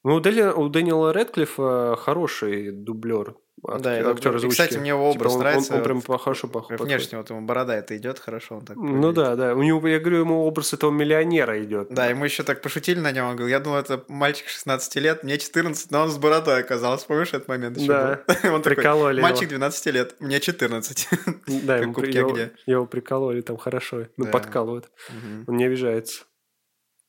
Ну, 0.03 0.19
у, 0.19 0.53
у 0.53 0.69
Дэниела 0.69 1.11
Рэдклиффа 1.11 1.95
хороший 1.97 2.71
дублер. 2.71 3.35
Да, 3.63 3.93
это- 3.97 4.11
актер 4.11 4.33
и, 4.33 4.35
озвучки. 4.35 4.61
кстати, 4.61 4.77
мне 4.77 4.89
его 4.89 5.09
образ 5.09 5.31
Типа 5.31 5.33
он- 5.33 5.39
нравится, 5.39 5.73
Он, 5.73 5.79
он 5.79 5.83
прям 5.83 6.01
хорошо 6.19 6.47
пох- 6.47 6.67
подходит. 6.69 6.81
Внешне 6.81 7.17
вот 7.17 7.29
ему 7.31 7.41
борода 7.41 7.75
это 7.75 7.97
идет 7.97 8.19
хорошо, 8.19 8.57
он 8.57 8.65
так 8.65 8.77
Ну 8.77 9.11
да, 9.11 9.35
да. 9.35 9.55
У 9.55 9.63
него, 9.63 9.85
я 9.87 9.99
говорю, 9.99 10.19
ему 10.19 10.45
образ 10.45 10.73
этого 10.73 10.91
миллионера 10.91 11.61
идет. 11.63 11.89
Да, 11.89 12.13
мы 12.13 12.27
еще 12.27 12.43
так 12.43 12.61
пошутили 12.61 12.99
на 12.99 13.11
нем, 13.11 13.25
он 13.25 13.35
говорил, 13.35 13.47
я 13.47 13.59
думал, 13.59 13.79
это 13.79 14.05
мальчик 14.07 14.47
16 14.47 14.95
лет, 14.99 15.23
мне 15.23 15.37
14, 15.39 15.89
но 15.91 16.03
он 16.03 16.09
с 16.11 16.17
бородой 16.17 16.59
оказался, 16.59 17.07
помнишь 17.07 17.29
этот 17.29 17.47
момент 17.47 17.77
еще 17.77 17.87
Да. 17.87 18.23
был? 18.27 18.35
Он 18.55 18.61
такой, 18.61 18.75
Прикололи 18.75 19.17
его. 19.17 19.27
мальчик 19.27 19.49
12 19.49 19.85
лет, 19.91 20.15
мне 20.19 20.39
14. 20.39 21.07
Да, 21.65 21.77
ему 21.77 21.91
в 21.91 21.95
«Кубке 21.95 22.11
при- 22.11 22.17
его, 22.19 22.29
огня». 22.33 22.51
его 22.67 22.85
прикололи 22.85 23.41
там 23.41 23.57
хорошо. 23.57 24.05
Ну, 24.17 24.25
Да. 24.25 24.31
подкалывают. 24.31 24.89
Мгм. 25.09 25.45
Он 25.47 25.57
не 25.57 25.65
обижается. 25.65 26.25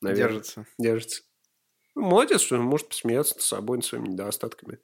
Наверное. 0.00 0.28
Держится. 0.28 0.66
Держится. 0.78 1.22
Молодец, 1.98 2.42
что 2.42 2.56
он 2.56 2.62
может 2.62 2.88
посмеяться 2.88 3.34
над 3.34 3.42
собой, 3.42 3.78
над 3.78 3.84
своими 3.84 4.08
недостатками, 4.08 4.78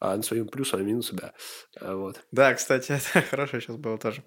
а 0.00 0.16
над 0.16 0.24
своими 0.24 0.46
плюсами 0.46 0.82
и 0.82 0.86
минусами, 0.86 1.18
да. 1.18 1.34
А, 1.80 1.94
Вот. 1.96 2.20
Да, 2.32 2.54
кстати, 2.54 2.92
это 3.14 3.22
хорошо 3.22 3.60
сейчас 3.60 3.76
было 3.76 3.98
тоже. 3.98 4.24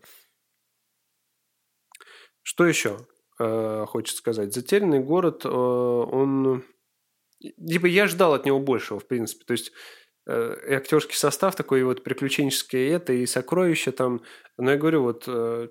Что 2.44 2.66
еще 2.66 2.98
э, 3.40 3.86
хочется 3.88 4.18
сказать? 4.18 4.54
Затерянный 4.54 5.00
город, 5.00 5.44
э, 5.46 5.50
он... 5.50 6.64
Типа 7.42 7.86
я 7.86 8.08
ждал 8.08 8.34
от 8.34 8.46
него 8.46 8.60
большего, 8.60 9.00
в 9.00 9.08
принципе. 9.08 9.44
То 9.46 9.52
есть 9.52 9.72
э, 10.26 10.56
и 10.70 10.74
актерский 10.74 11.16
состав 11.16 11.56
такой, 11.56 11.84
вот 11.84 12.04
приключенческое 12.04 12.96
это, 12.96 13.14
и 13.14 13.26
сокровища 13.26 13.92
там. 13.92 14.22
Но 14.58 14.72
я 14.72 14.78
говорю, 14.78 15.04
вот 15.04 15.24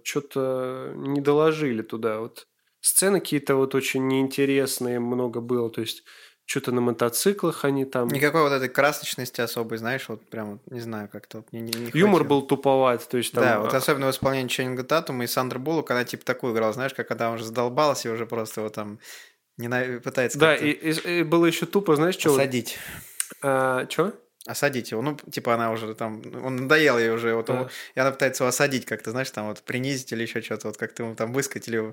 что-то 0.05 0.93
не 0.97 1.21
доложили 1.21 1.83
туда. 1.83 2.21
Вот 2.21 2.47
сцены 2.81 3.21
какие-то 3.21 3.57
вот 3.57 3.75
очень 3.75 4.07
неинтересные 4.07 5.01
много 5.01 5.41
было. 5.41 5.71
То 5.71 5.81
есть 5.81 6.05
что-то 6.51 6.73
на 6.73 6.81
мотоциклах 6.81 7.67
они 7.67 7.85
там... 7.85 8.09
Никакой 8.09 8.41
вот 8.41 8.53
этой 8.53 8.71
красочности 8.71 9.43
особой, 9.43 9.77
знаешь, 9.77 10.09
вот 10.09 10.27
прям, 10.31 10.53
вот, 10.53 10.61
не 10.73 10.81
знаю, 10.81 11.07
как-то 11.13 11.39
вот 11.39 11.53
не, 11.53 11.61
не- 11.61 11.67
не 11.79 11.91
Юмор 11.93 12.21
хватило. 12.23 12.29
был 12.41 12.43
туповат, 12.47 13.07
то 13.07 13.19
есть 13.19 13.33
там... 13.33 13.45
Да, 13.45 13.61
вот 13.61 13.75
а, 13.75 13.77
особенно 13.77 14.07
в 14.07 14.11
исполнении 14.13 14.49
Ченнинга 14.49 14.83
Татума 14.83 15.25
и 15.25 15.27
Сандра 15.27 15.59
Буллок, 15.59 15.91
она 15.91 16.05
типа 16.05 16.25
такую 16.25 16.55
играла, 16.55 16.73
знаешь, 16.73 16.95
как 16.95 17.07
когда 17.07 17.29
он 17.29 17.35
уже 17.35 17.45
задолбался 17.45 18.09
и 18.09 18.13
уже 18.13 18.25
просто 18.25 18.63
его 18.63 18.71
там 18.71 18.99
ненав- 19.61 20.01
пытается 20.01 20.39
Да, 20.39 20.57
и, 20.57 20.71
и- 20.71 21.19
и 21.21 21.23
было 21.23 21.45
еще 21.45 21.67
тупо, 21.67 21.97
знаешь, 21.97 22.17
что... 22.17 22.33
осадить. 22.33 22.79
что? 23.43 24.15
Осадить 24.47 24.91
его. 24.93 25.03
Ну, 25.03 25.19
типа 25.31 25.53
она 25.55 25.71
уже 25.71 25.95
там, 25.95 26.23
он 26.43 26.57
надоел 26.57 26.99
ей 26.99 27.11
уже, 27.11 27.35
вот 27.35 27.47
Да. 27.49 27.53
он- 27.63 27.69
и 27.95 28.01
она 28.01 28.11
пытается 28.11 28.45
его 28.45 28.49
осадить 28.49 28.87
как-то, 28.87 29.11
знаешь, 29.11 29.31
там 29.31 29.49
вот 29.49 29.61
принизить 29.61 30.11
или 30.13 30.23
еще 30.23 30.41
что-то, 30.41 30.69
вот 30.69 30.79
как-то 30.79 31.03
ему 31.03 31.15
там 31.15 31.35
высказать 31.35 31.69
или 31.69 31.93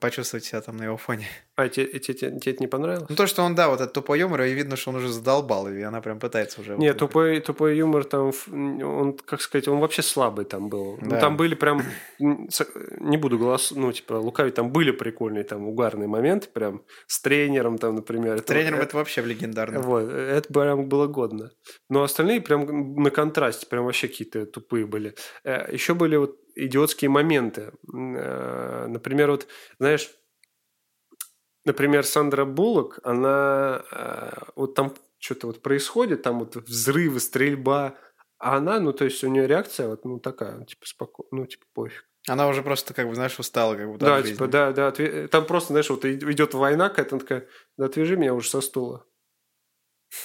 почувствовать 0.00 0.44
себя 0.44 0.60
там 0.60 0.76
на 0.76 0.84
его 0.84 0.96
фоне. 0.96 1.26
А 1.56 1.68
тебе, 1.68 1.86
тебе- 2.00 2.14
тебе- 2.18 2.40
тебе 2.40 2.52
это 2.52 2.62
не 2.64 2.66
понравилось? 2.66 3.06
Ну, 3.08 3.14
то, 3.14 3.28
что 3.28 3.42
он, 3.44 3.54
да, 3.54 3.68
вот 3.68 3.80
этот 3.80 3.92
тупой 3.92 4.18
юмор, 4.18 4.42
и 4.42 4.52
видно, 4.54 4.74
что 4.74 4.90
он 4.90 4.96
уже 4.96 5.08
задолбал 5.12 5.68
и 5.68 5.80
она 5.82 6.00
прям 6.00 6.18
пытается 6.18 6.60
уже... 6.60 6.76
Не, 6.76 6.88
вот- 6.88 6.98
тупой, 6.98 7.38
тупой 7.40 7.76
юмор 7.76 8.02
там, 8.04 8.32
он, 8.50 9.16
как 9.24 9.40
сказать, 9.40 9.68
он 9.68 9.78
вообще 9.78 10.02
слабый 10.02 10.46
там 10.46 10.68
был. 10.68 10.98
Ну, 11.00 11.10
Да. 11.10 11.20
там 11.20 11.36
были 11.36 11.54
прям, 11.54 11.82
с- 12.18 12.66
не 12.98 13.16
буду 13.18 13.38
голос, 13.38 13.70
ну, 13.70 13.92
типа, 13.92 14.14
лукавить, 14.14 14.54
там 14.54 14.72
были 14.72 14.90
прикольные, 14.90 15.44
там, 15.44 15.68
угарные 15.68 16.08
моменты, 16.08 16.48
прям, 16.52 16.82
с 17.06 17.20
тренером, 17.20 17.78
там, 17.78 17.94
например. 17.94 18.34
Это- 18.34 18.42
Тренером 18.46 18.80
э, 18.80 18.82
это 18.82 18.96
вообще 18.96 19.22
легендарно. 19.22 19.80
Вот, 19.80 20.10
это 20.10 20.52
прям 20.52 20.88
было 20.88 21.06
годно. 21.06 21.52
Но 21.88 22.02
остальные 22.02 22.40
прям 22.40 22.96
на 22.96 23.10
контрасте, 23.10 23.66
прям 23.66 23.84
вообще 23.84 24.08
какие-то 24.08 24.44
тупые 24.46 24.86
были. 24.86 25.14
Еще 25.44 25.94
были 25.94 26.16
вот 26.16 26.36
идиотские 26.54 27.10
моменты. 27.10 27.72
Э, 27.92 28.86
Например, 28.86 29.30
вот, 29.30 29.46
знаешь, 29.78 30.10
например, 31.64 32.04
Сандра 32.04 32.44
Буллок, 32.44 32.98
она 33.02 33.82
э, 33.90 34.30
вот 34.56 34.74
там 34.74 34.94
что-то 35.18 35.46
вот 35.46 35.62
происходит, 35.62 36.22
там 36.22 36.38
вот 36.40 36.56
взрывы, 36.56 37.20
стрельба, 37.20 37.96
а 38.38 38.56
она, 38.56 38.78
ну, 38.80 38.92
то 38.92 39.04
есть 39.04 39.24
у 39.24 39.28
нее 39.28 39.46
реакция 39.46 39.88
вот, 39.88 40.04
ну, 40.04 40.18
такая, 40.18 40.64
типа, 40.64 40.86
спокойно, 40.86 41.28
ну, 41.32 41.46
типа, 41.46 41.64
пофиг. 41.72 42.04
Она 42.28 42.48
уже 42.48 42.62
просто, 42.62 42.94
как 42.94 43.08
бы, 43.08 43.14
знаешь, 43.14 43.38
устала 43.38 43.74
как 43.76 43.86
будто 43.86 44.06
Да, 44.06 44.22
типа, 44.22 44.46
да, 44.48 44.72
да, 44.72 44.92
там 45.28 45.46
просто, 45.46 45.72
знаешь, 45.72 45.90
вот 45.90 46.04
идет 46.04 46.54
война 46.54 46.88
какая-то, 46.88 47.18
такая, 47.18 47.48
да 47.76 47.86
отвяжи 47.86 48.16
меня 48.16 48.34
уже 48.34 48.48
со 48.48 48.60
стула. 48.60 49.06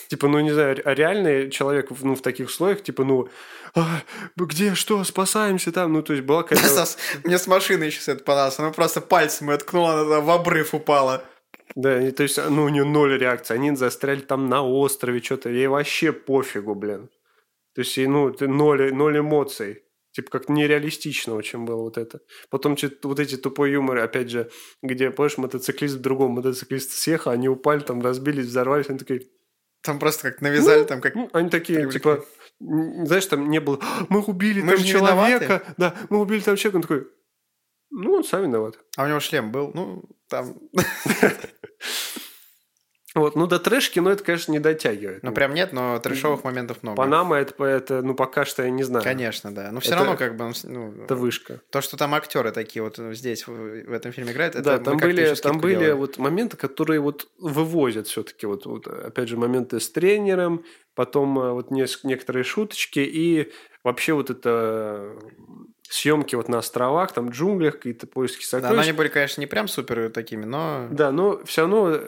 Типа, 0.08 0.28
ну, 0.28 0.40
не 0.40 0.52
знаю, 0.52 0.82
а 0.86 0.94
реальный 0.94 1.50
человек, 1.50 1.90
ну, 2.02 2.16
в 2.16 2.22
таких 2.22 2.48
условиях, 2.48 2.84
типа, 2.84 3.04
ну, 3.04 3.30
«А, 3.76 4.02
где, 4.36 4.74
что, 4.74 5.04
спасаемся 5.04 5.72
там, 5.72 5.94
ну, 5.94 6.02
то 6.02 6.14
есть 6.14 6.26
была 6.26 6.44
какая-то... 6.44 6.86
Мне 7.24 7.38
с 7.38 7.48
машины 7.48 7.84
еще 7.86 8.12
это 8.12 8.24
понравилось. 8.24 8.60
Она 8.60 8.72
просто 8.72 9.02
пальцем 9.02 9.52
ее 9.52 9.58
ткнула, 9.58 10.02
она 10.02 10.22
в 10.22 10.30
обрыв 10.30 10.74
упала. 10.74 11.24
Да, 11.76 12.12
то 12.12 12.24
есть, 12.24 12.40
ну, 12.50 12.64
у 12.64 12.70
нее 12.70 12.84
ноль 12.84 13.18
реакции. 13.18 13.54
Они 13.54 13.76
застряли 13.76 14.22
там 14.22 14.50
на 14.50 14.64
острове, 14.64 15.22
что-то. 15.22 15.50
Ей 15.50 15.68
вообще 15.68 16.12
пофигу, 16.12 16.74
блин. 16.74 17.10
То 17.76 17.82
есть, 17.82 17.98
ну, 17.98 18.36
ноль, 18.40 18.94
ноль 18.94 19.20
эмоций. 19.20 19.84
Типа, 20.12 20.32
как 20.32 20.50
нереалистично 20.50 21.36
очень 21.36 21.66
было 21.66 21.84
вот 21.84 21.98
это. 21.98 22.20
Потом 22.50 22.76
вот 23.04 23.20
эти 23.20 23.38
тупой 23.38 23.72
юморы, 23.72 24.02
опять 24.02 24.30
же, 24.32 24.50
где, 24.82 25.12
помнишь, 25.12 25.38
мотоциклист 25.38 25.96
в 25.96 26.02
другом 26.02 26.32
мотоциклист 26.32 26.92
съехал, 26.92 27.32
они 27.32 27.48
упали, 27.48 27.82
там 27.82 28.02
разбились, 28.02 28.48
взорвались, 28.48 28.90
они 28.90 28.98
такие... 28.98 29.22
Там 29.82 30.00
просто 30.00 30.32
как 30.32 30.42
навязали, 30.42 30.84
там 30.84 31.02
как... 31.02 31.16
ну, 31.16 31.30
они 31.34 31.50
такие, 31.50 31.80
привлекли. 31.80 32.00
типа, 32.00 32.26
знаешь, 32.60 33.26
там 33.28 33.50
не 33.50 33.60
было, 33.60 33.80
«А, 33.82 34.06
мы 34.10 34.22
убили 34.22 34.62
Мы 34.62 34.76
там 34.76 34.84
человека, 34.84 35.64
да, 35.78 35.96
мы 36.10 36.20
убили 36.20 36.42
там 36.42 36.58
человека, 36.58 36.76
он 36.76 36.82
такой, 36.82 37.08
ну, 37.92 38.14
он 38.14 38.24
сам 38.24 38.44
виноват. 38.44 38.78
А 38.98 39.04
у 39.04 39.08
него 39.08 39.20
шлем 39.20 39.52
был, 39.52 39.72
ну, 39.74 40.04
там... 40.28 40.56
Вот, 43.20 43.36
ну, 43.36 43.48
до 43.48 43.60
трэш 43.60 43.90
кино 43.92 44.12
это, 44.12 44.24
конечно, 44.24 44.52
не 44.52 44.60
дотягивает. 44.60 45.24
Ну, 45.24 45.32
прям 45.32 45.54
нет, 45.54 45.74
но 45.74 46.00
трэшовых 46.00 46.44
моментов 46.44 46.84
много. 46.84 46.98
Панама 46.98 47.38
это, 47.38 47.64
это, 47.64 48.02
ну, 48.02 48.14
пока 48.16 48.46
что 48.46 48.64
я 48.64 48.70
не 48.70 48.84
знаю. 48.84 49.04
Конечно, 49.04 49.52
да. 49.54 49.72
Но 49.72 49.80
все 49.80 49.92
Это- 49.92 50.00
равно, 50.00 50.18
как 50.18 50.36
бы, 50.38 50.52
ну, 50.64 50.94
Это 51.04 51.16
вышка. 51.16 51.62
то, 51.70 51.82
что 51.82 51.98
там 51.98 52.14
актеры 52.16 52.52
такие 52.52 52.84
вот 52.84 52.98
здесь, 52.98 53.48
в, 53.48 53.92
этом 53.92 54.12
фильме 54.12 54.32
играют, 54.32 54.56
это 54.56 54.64
да, 54.64 54.78
там 54.80 54.98
были, 54.98 55.34
там 55.36 55.60
были 55.60 55.76
делаем. 55.76 55.98
вот 55.98 56.18
моменты, 56.18 56.58
которые 56.58 57.00
вот 57.00 57.28
вывозят 57.40 58.08
все-таки. 58.08 58.46
Вот, 58.46 58.66
вот, 58.66 58.88
опять 58.88 59.30
же, 59.30 59.38
моменты 59.38 59.80
с 59.80 59.90
тренером, 59.90 60.64
потом 60.96 61.40
э, 61.40 61.52
вот 61.52 61.72
нес- 61.72 62.02
некоторые 62.04 62.44
шуточки 62.44 63.00
и 63.00 63.52
вообще 63.84 64.14
вот 64.14 64.30
это 64.30 65.16
съемки 65.90 66.36
вот 66.36 66.50
на 66.50 66.60
островах, 66.60 67.14
там 67.14 67.30
джунглях, 67.30 67.76
какие-то 67.78 68.06
поиски 68.08 68.46
Да, 68.52 68.58
но 68.58 68.62
сокровищ. 68.68 68.84
они 68.88 68.92
были, 68.98 69.08
конечно, 69.08 69.42
не 69.42 69.48
прям 69.48 69.68
супер 69.68 70.10
такими, 70.12 70.46
но... 70.46 70.88
Да, 70.92 71.12
но 71.12 71.44
все 71.46 71.62
равно 71.62 72.00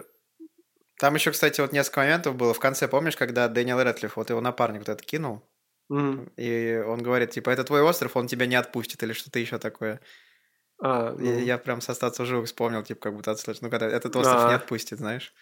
Там 1.02 1.16
еще, 1.16 1.32
кстати, 1.32 1.60
вот 1.62 1.72
несколько 1.74 2.02
моментов 2.02 2.36
было 2.36 2.54
в 2.54 2.60
конце, 2.60 2.88
помнишь, 2.88 3.18
когда 3.18 3.48
Дэниел 3.48 3.82
Рэдклифф, 3.82 4.18
вот 4.18 4.30
его 4.30 4.40
напарник 4.40 4.82
вот 4.82 4.90
это 4.90 5.04
кинул, 5.04 5.42
м, 5.90 6.32
и 6.38 6.76
он 6.86 7.02
говорит, 7.02 7.32
типа, 7.32 7.50
это 7.50 7.64
твой 7.64 7.82
остров, 7.82 8.16
он 8.16 8.28
тебя 8.28 8.46
не 8.46 8.54
отпустит, 8.54 9.02
или 9.02 9.14
что-то 9.14 9.40
еще 9.40 9.58
такое. 9.58 10.00
а, 10.84 11.16
ну, 11.18 11.40
Я 11.40 11.58
прям 11.58 11.82
с 11.82 11.90
остаться 11.90 12.22
в 12.22 12.28
живых 12.28 12.46
вспомнил, 12.46 12.84
типа, 12.84 13.00
как 13.02 13.16
будто 13.16 13.32
отслышал. 13.32 13.62
Ну, 13.64 13.72
когда 13.72 13.88
этот 13.88 14.16
остров 14.16 14.46
А. 14.46 14.50
не 14.50 14.54
отпустит, 14.54 15.00
знаешь? 15.00 15.34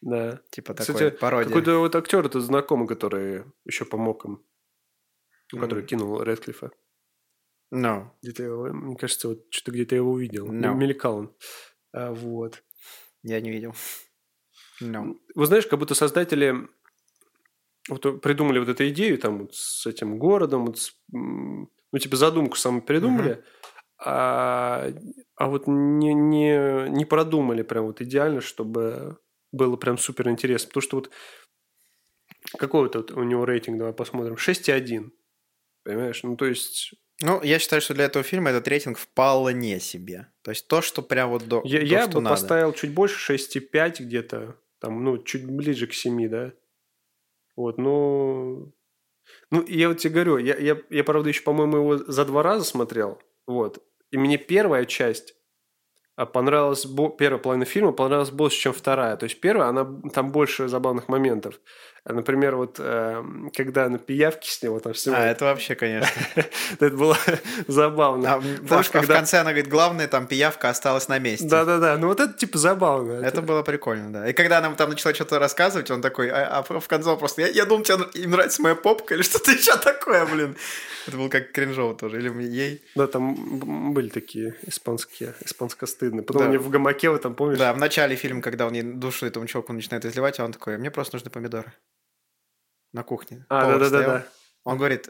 да. 0.00 0.40
Типа 0.50 0.74
Кстати, 0.74 0.92
такой 0.98 1.10
пародия. 1.12 1.48
Какой-то 1.48 1.78
вот 1.78 1.94
актер 1.94 2.26
это 2.26 2.40
знакомый, 2.40 2.88
который 2.88 3.44
еще 3.64 3.84
помог 3.84 4.24
им, 4.24 4.44
ну, 5.52 5.60
который 5.60 5.84
кинул 5.86 6.20
Редклифа. 6.20 6.72
Ну, 7.70 8.10
Где-то 8.22 8.42
я 8.42 8.48
его- 8.48 8.72
мне 8.72 8.96
кажется, 8.96 9.28
вот 9.28 9.46
что-то 9.50 9.70
где-то 9.70 9.94
я 9.94 10.00
его 10.00 10.10
увидел. 10.10 10.46
No. 10.52 10.74
Мелькал 10.74 11.16
он. 11.16 11.36
А, 11.92 12.12
вот. 12.12 12.64
я 13.22 13.40
не 13.40 13.50
видел. 13.52 13.72
Ну. 14.80 15.20
Вы 15.34 15.46
знаешь, 15.46 15.66
как 15.66 15.78
будто 15.78 15.94
создатели 15.94 16.68
вот 17.88 18.20
придумали 18.20 18.58
вот 18.58 18.68
эту 18.68 18.88
идею 18.88 19.18
там 19.18 19.38
вот 19.40 19.54
с 19.54 19.86
этим 19.86 20.18
городом, 20.18 20.66
вот 20.66 20.78
с, 20.78 20.92
ну, 21.12 21.68
типа 21.98 22.16
задумку 22.16 22.56
саму 22.56 22.82
придумали, 22.82 23.44
а, 23.98 24.92
а 25.36 25.46
вот 25.48 25.66
не, 25.66 26.12
не, 26.14 26.88
не 26.90 27.04
продумали 27.04 27.62
прям 27.62 27.86
вот 27.86 28.00
идеально, 28.00 28.40
чтобы 28.40 29.18
было 29.52 29.76
прям 29.76 29.98
супер 29.98 30.28
интересно. 30.28 30.68
Потому 30.68 30.82
что 30.82 30.96
вот 30.96 31.10
какой 32.58 32.82
вот 32.82 33.10
у 33.12 33.22
него 33.22 33.44
рейтинг, 33.44 33.78
давай 33.78 33.92
посмотрим, 33.94 34.34
6,1. 34.34 35.10
Понимаешь? 35.84 36.22
Ну, 36.24 36.36
то 36.36 36.46
есть 36.46 36.94
Ну, 37.22 37.40
я 37.42 37.58
считаю, 37.58 37.80
что 37.80 37.94
для 37.94 38.04
этого 38.04 38.24
фильма 38.24 38.50
этот 38.50 38.66
рейтинг 38.68 38.98
вполне 38.98 39.80
себе. 39.80 40.26
То 40.42 40.50
есть 40.50 40.66
то, 40.68 40.82
что 40.82 41.02
прям 41.02 41.30
вот 41.30 41.46
до, 41.46 41.62
Я, 41.64 41.78
то, 41.78 41.84
я 41.86 42.06
бы 42.08 42.20
надо. 42.20 42.30
поставил 42.30 42.72
чуть 42.72 42.92
больше 42.92 43.34
6,5 43.34 44.00
где-то. 44.00 44.56
Там, 44.80 45.02
ну, 45.04 45.18
чуть 45.18 45.46
ближе 45.46 45.86
к 45.86 45.94
7, 45.94 46.28
да. 46.28 46.52
Вот, 47.56 47.78
ну... 47.78 48.72
Ну, 49.50 49.64
я 49.66 49.88
вот 49.88 49.98
тебе 49.98 50.14
говорю, 50.14 50.36
я, 50.38 50.56
я, 50.56 50.80
я, 50.90 51.04
правда, 51.04 51.28
еще, 51.28 51.42
по-моему, 51.42 51.78
его 51.78 51.96
за 51.98 52.24
два 52.24 52.42
раза 52.42 52.64
смотрел. 52.64 53.20
Вот. 53.46 53.82
И 54.10 54.18
мне 54.18 54.38
первая 54.38 54.84
часть 54.84 55.34
а, 56.14 56.26
понравилась... 56.26 56.86
бо- 56.86 57.10
Первая 57.10 57.42
половина 57.42 57.64
фильма 57.64 57.92
понравилась 57.92 58.30
больше, 58.30 58.58
чем 58.58 58.72
вторая. 58.72 59.16
То 59.16 59.24
есть 59.24 59.40
первая, 59.40 59.68
она... 59.68 60.00
Там 60.12 60.30
больше 60.30 60.68
забавных 60.68 61.08
моментов. 61.08 61.60
А, 62.08 62.12
Например, 62.12 62.54
вот 62.54 62.76
э, 62.78 63.24
когда 63.54 63.88
на 63.88 63.98
пиявке 63.98 64.48
с 64.48 64.62
него 64.62 64.78
там 64.78 64.92
А, 64.92 64.94
снимают. 64.94 65.36
это 65.36 65.44
вообще, 65.46 65.74
конечно. 65.74 66.08
Это 66.78 66.90
было 66.96 67.16
забавно. 67.66 68.34
А, 68.34 68.40
Помнишь, 68.40 68.90
да, 68.90 69.00
а 69.00 69.02
в 69.02 69.06
конце 69.06 69.38
она 69.40 69.50
говорит, 69.50 69.68
главное, 69.68 70.06
там 70.06 70.26
пиявка 70.28 70.68
осталась 70.68 71.08
на 71.08 71.18
месте. 71.18 71.48
Да-да-да. 71.48 71.96
Ну, 71.98 72.06
вот 72.06 72.20
это, 72.20 72.32
типа, 72.32 72.58
забавно. 72.58 73.24
Это 73.24 73.42
было 73.42 73.62
прикольно, 73.62 74.12
да. 74.12 74.28
И 74.28 74.32
когда 74.32 74.58
она 74.58 74.72
там 74.74 74.90
начала 74.90 75.14
что-то 75.14 75.40
рассказывать, 75.40 75.90
он 75.90 76.00
такой, 76.00 76.30
а, 76.30 76.64
а 76.70 76.80
в 76.80 76.86
конце 76.86 77.10
он 77.10 77.18
просто, 77.18 77.42
я, 77.42 77.64
думал, 77.64 77.82
тебе 77.82 78.26
нравится 78.28 78.62
моя 78.62 78.76
попка 78.76 79.14
или 79.14 79.22
что-то 79.22 79.50
еще 79.50 79.76
такое, 79.76 80.24
блин. 80.26 80.56
Это 81.08 81.16
было 81.16 81.28
как 81.28 81.50
кринжово 81.50 81.94
тоже. 81.96 82.18
Или 82.18 82.30
ей. 82.44 82.82
Да, 82.94 83.06
там 83.06 83.92
были 83.92 84.08
такие 84.08 84.54
испанские, 84.64 85.34
испанско-стыдные. 85.44 86.22
Потом 86.22 86.42
они 86.42 86.56
в 86.56 86.68
гамаке, 86.68 87.10
вы 87.10 87.18
там 87.18 87.34
помнишь? 87.34 87.58
Да, 87.58 87.72
в 87.72 87.78
начале 87.78 88.14
фильма, 88.16 88.42
когда 88.42 88.66
он 88.66 88.74
ей 88.74 88.82
душу 88.82 89.26
этому 89.26 89.46
чуваку 89.46 89.72
начинает 89.72 90.04
изливать, 90.04 90.38
а 90.40 90.44
он 90.44 90.52
такой, 90.52 90.78
мне 90.78 90.90
просто 90.90 91.16
нужны 91.16 91.30
помидоры. 91.30 91.72
На 92.92 93.02
кухне. 93.02 93.44
А, 93.48 93.78
да-да-да. 93.78 94.26
Он 94.64 94.78
говорит, 94.78 95.08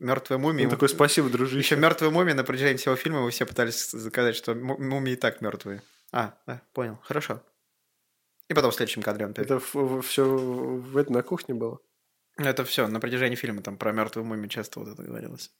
мертвая 0.00 0.38
мумия. 0.38 0.64
Он 0.64 0.70
такой, 0.70 0.88
спасибо, 0.88 1.28
дружище. 1.28 1.58
Еще 1.58 1.76
мертвые 1.76 2.10
мумии 2.10 2.32
на 2.32 2.42
протяжении 2.42 2.76
всего 2.76 2.96
фильма 2.96 3.20
вы 3.20 3.30
все 3.30 3.46
пытались 3.46 3.90
заказать, 3.90 4.34
что 4.34 4.54
му- 4.54 4.78
мумии 4.78 5.12
и 5.12 5.16
так 5.16 5.40
мертвые. 5.40 5.82
А, 6.12 6.34
да, 6.46 6.60
понял, 6.72 6.98
хорошо. 7.04 7.40
И 8.48 8.54
потом 8.54 8.72
в 8.72 8.74
следующем 8.74 9.02
кадре 9.02 9.26
он 9.26 9.32
Это 9.36 9.60
все 10.02 10.24
в, 10.24 10.96
это 10.96 11.12
на 11.12 11.22
кухне 11.22 11.54
было? 11.54 11.78
Ну, 12.36 12.46
Это 12.46 12.64
все, 12.64 12.88
на 12.88 12.98
протяжении 12.98 13.36
фильма 13.36 13.62
там 13.62 13.76
про 13.76 13.92
мертвую 13.92 14.24
мумию 14.24 14.48
часто 14.48 14.80
вот 14.80 14.88
это 14.88 15.02
говорилось. 15.04 15.52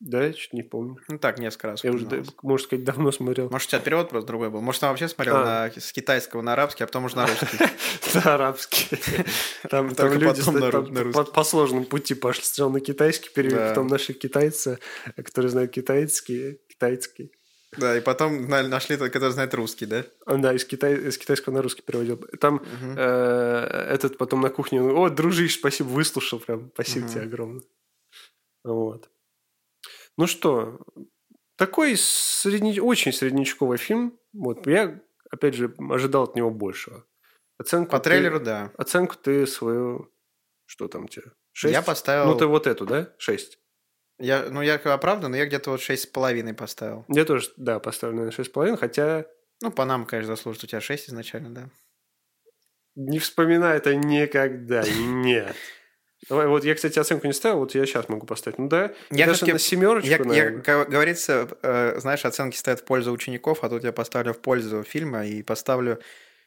Да, 0.00 0.24
я 0.26 0.32
что-то 0.34 0.56
не 0.56 0.62
помню. 0.62 0.96
Ну 1.08 1.18
так, 1.18 1.38
несколько 1.38 1.68
раз. 1.68 1.84
Я 1.84 1.92
уже, 1.92 2.04
да, 2.06 2.22
можно 2.42 2.64
сказать, 2.66 2.84
давно 2.84 3.10
смотрел. 3.12 3.48
Может, 3.48 3.68
у 3.68 3.70
тебя 3.70 3.80
перевод 3.80 4.10
просто 4.10 4.26
другой 4.26 4.50
был? 4.50 4.60
Может, 4.60 4.82
он 4.82 4.90
вообще 4.90 5.08
смотрел 5.08 5.36
А. 5.36 5.70
на, 5.74 5.80
с 5.80 5.92
китайского 5.92 6.42
на 6.42 6.52
арабский, 6.52 6.84
а 6.84 6.86
потом 6.86 7.04
уже 7.06 7.16
на 7.16 7.26
русский? 7.28 7.58
Да, 8.12 8.34
арабский. 8.34 8.88
Там, 9.70 9.88
люди 9.88 10.40
на 10.50 11.12
на 11.12 11.24
по, 11.24 11.44
сложному 11.44 11.84
пути 11.86 12.14
пошли. 12.14 12.44
Сначала 12.44 12.70
на 12.70 12.80
китайский 12.80 13.30
перевели, 13.30 13.56
Да. 13.56 13.68
потом 13.70 13.86
наши 13.86 14.12
китайцы, 14.12 14.78
которые 15.16 15.50
знают 15.50 15.70
китайский, 15.72 16.58
китайский. 16.68 17.32
Да, 17.78 17.96
и 17.96 18.00
потом 18.00 18.46
на- 18.48 18.66
нашли 18.68 18.96
тот, 18.96 19.10
который 19.10 19.30
знает 19.32 19.54
русский, 19.54 19.86
да? 19.86 20.04
Да, 20.26 20.52
из, 20.52 20.64
китай, 20.64 20.94
из 20.96 21.16
китайского 21.18 21.54
на 21.54 21.62
русский 21.62 21.82
переводил. 21.82 22.18
Там 22.40 22.56
Мгм. 22.56 22.94
э, 22.96 23.86
этот 23.90 24.18
потом 24.18 24.42
на 24.42 24.50
кухне, 24.50 24.80
о, 24.82 25.08
дружище, 25.08 25.58
спасибо, 25.58 25.88
выслушал 25.88 26.38
прям, 26.40 26.70
спасибо 26.74 27.06
Мгм. 27.06 27.12
тебе 27.14 27.22
огромное. 27.22 27.62
Вот. 28.64 29.08
Ну 30.16 30.26
что, 30.26 30.80
такой 31.56 31.96
средне... 31.96 32.80
очень 32.80 33.12
среднячковый 33.12 33.78
фильм. 33.78 34.18
Вот 34.32 34.66
я, 34.66 35.00
опять 35.30 35.54
же, 35.54 35.74
ожидал 35.90 36.24
от 36.24 36.36
него 36.36 36.50
большего. 36.50 37.04
Оценку 37.58 37.92
По 37.92 37.98
ты- 37.98 38.10
трейлеру, 38.10 38.40
да. 38.40 38.72
Оценку 38.76 39.16
ты 39.16 39.46
свою... 39.46 40.10
Что 40.66 40.88
там 40.88 41.08
тебя? 41.08 41.30
Шесть? 41.52 41.72
Я 41.72 41.82
поставил... 41.82 42.26
Ну, 42.26 42.36
ты 42.38 42.46
вот 42.46 42.66
эту, 42.66 42.86
да? 42.86 43.12
Шесть. 43.18 43.58
я, 44.18 44.48
ну, 44.50 44.62
я 44.62 44.74
оправдан, 44.76 45.30
но 45.30 45.36
я 45.36 45.46
где-то 45.46 45.70
вот 45.70 45.80
шесть 45.80 46.04
с 46.04 46.06
половиной 46.06 46.54
поставил. 46.54 47.04
Я 47.08 47.24
тоже, 47.24 47.50
да, 47.56 47.78
поставлю, 47.78 48.16
наверное, 48.16 48.34
шесть 48.34 48.50
с 48.50 48.52
половиной, 48.52 48.78
хотя 48.78 49.26
Ну, 49.60 49.70
по 49.70 49.84
нам, 49.84 50.06
конечно, 50.06 50.34
заслужит. 50.34 50.64
У 50.64 50.66
тебя 50.66 50.80
шесть 50.80 51.08
изначально, 51.08 51.50
да? 51.50 51.70
не 52.96 53.18
вспоминаю 53.18 53.76
это 53.76 53.94
никогда. 53.94 54.84
Нет. 54.88 55.56
Давай, 56.28 56.46
вот 56.46 56.64
я, 56.64 56.74
кстати, 56.74 56.98
оценку 56.98 57.26
не 57.26 57.32
ставил, 57.32 57.58
вот 57.58 57.74
я 57.74 57.84
сейчас 57.86 58.08
могу 58.08 58.26
поставить. 58.26 58.58
Ну 58.58 58.68
да, 58.68 58.92
Я 59.10 59.26
даже 59.26 59.46
на 59.46 59.58
семерочку, 59.58 60.08
Я, 60.08 60.16
я, 60.16 60.24
наверное. 60.24 60.62
как 60.62 60.88
говорится, 60.88 61.48
э, 61.62 61.98
знаешь, 62.00 62.24
оценки 62.24 62.56
стоят 62.56 62.80
в 62.80 62.84
пользу 62.84 63.12
учеников, 63.12 63.58
а 63.62 63.68
тут 63.68 63.84
я 63.84 63.92
поставлю 63.92 64.32
в 64.32 64.40
пользу 64.40 64.82
фильма 64.82 65.26
и 65.26 65.42
поставлю 65.42 65.98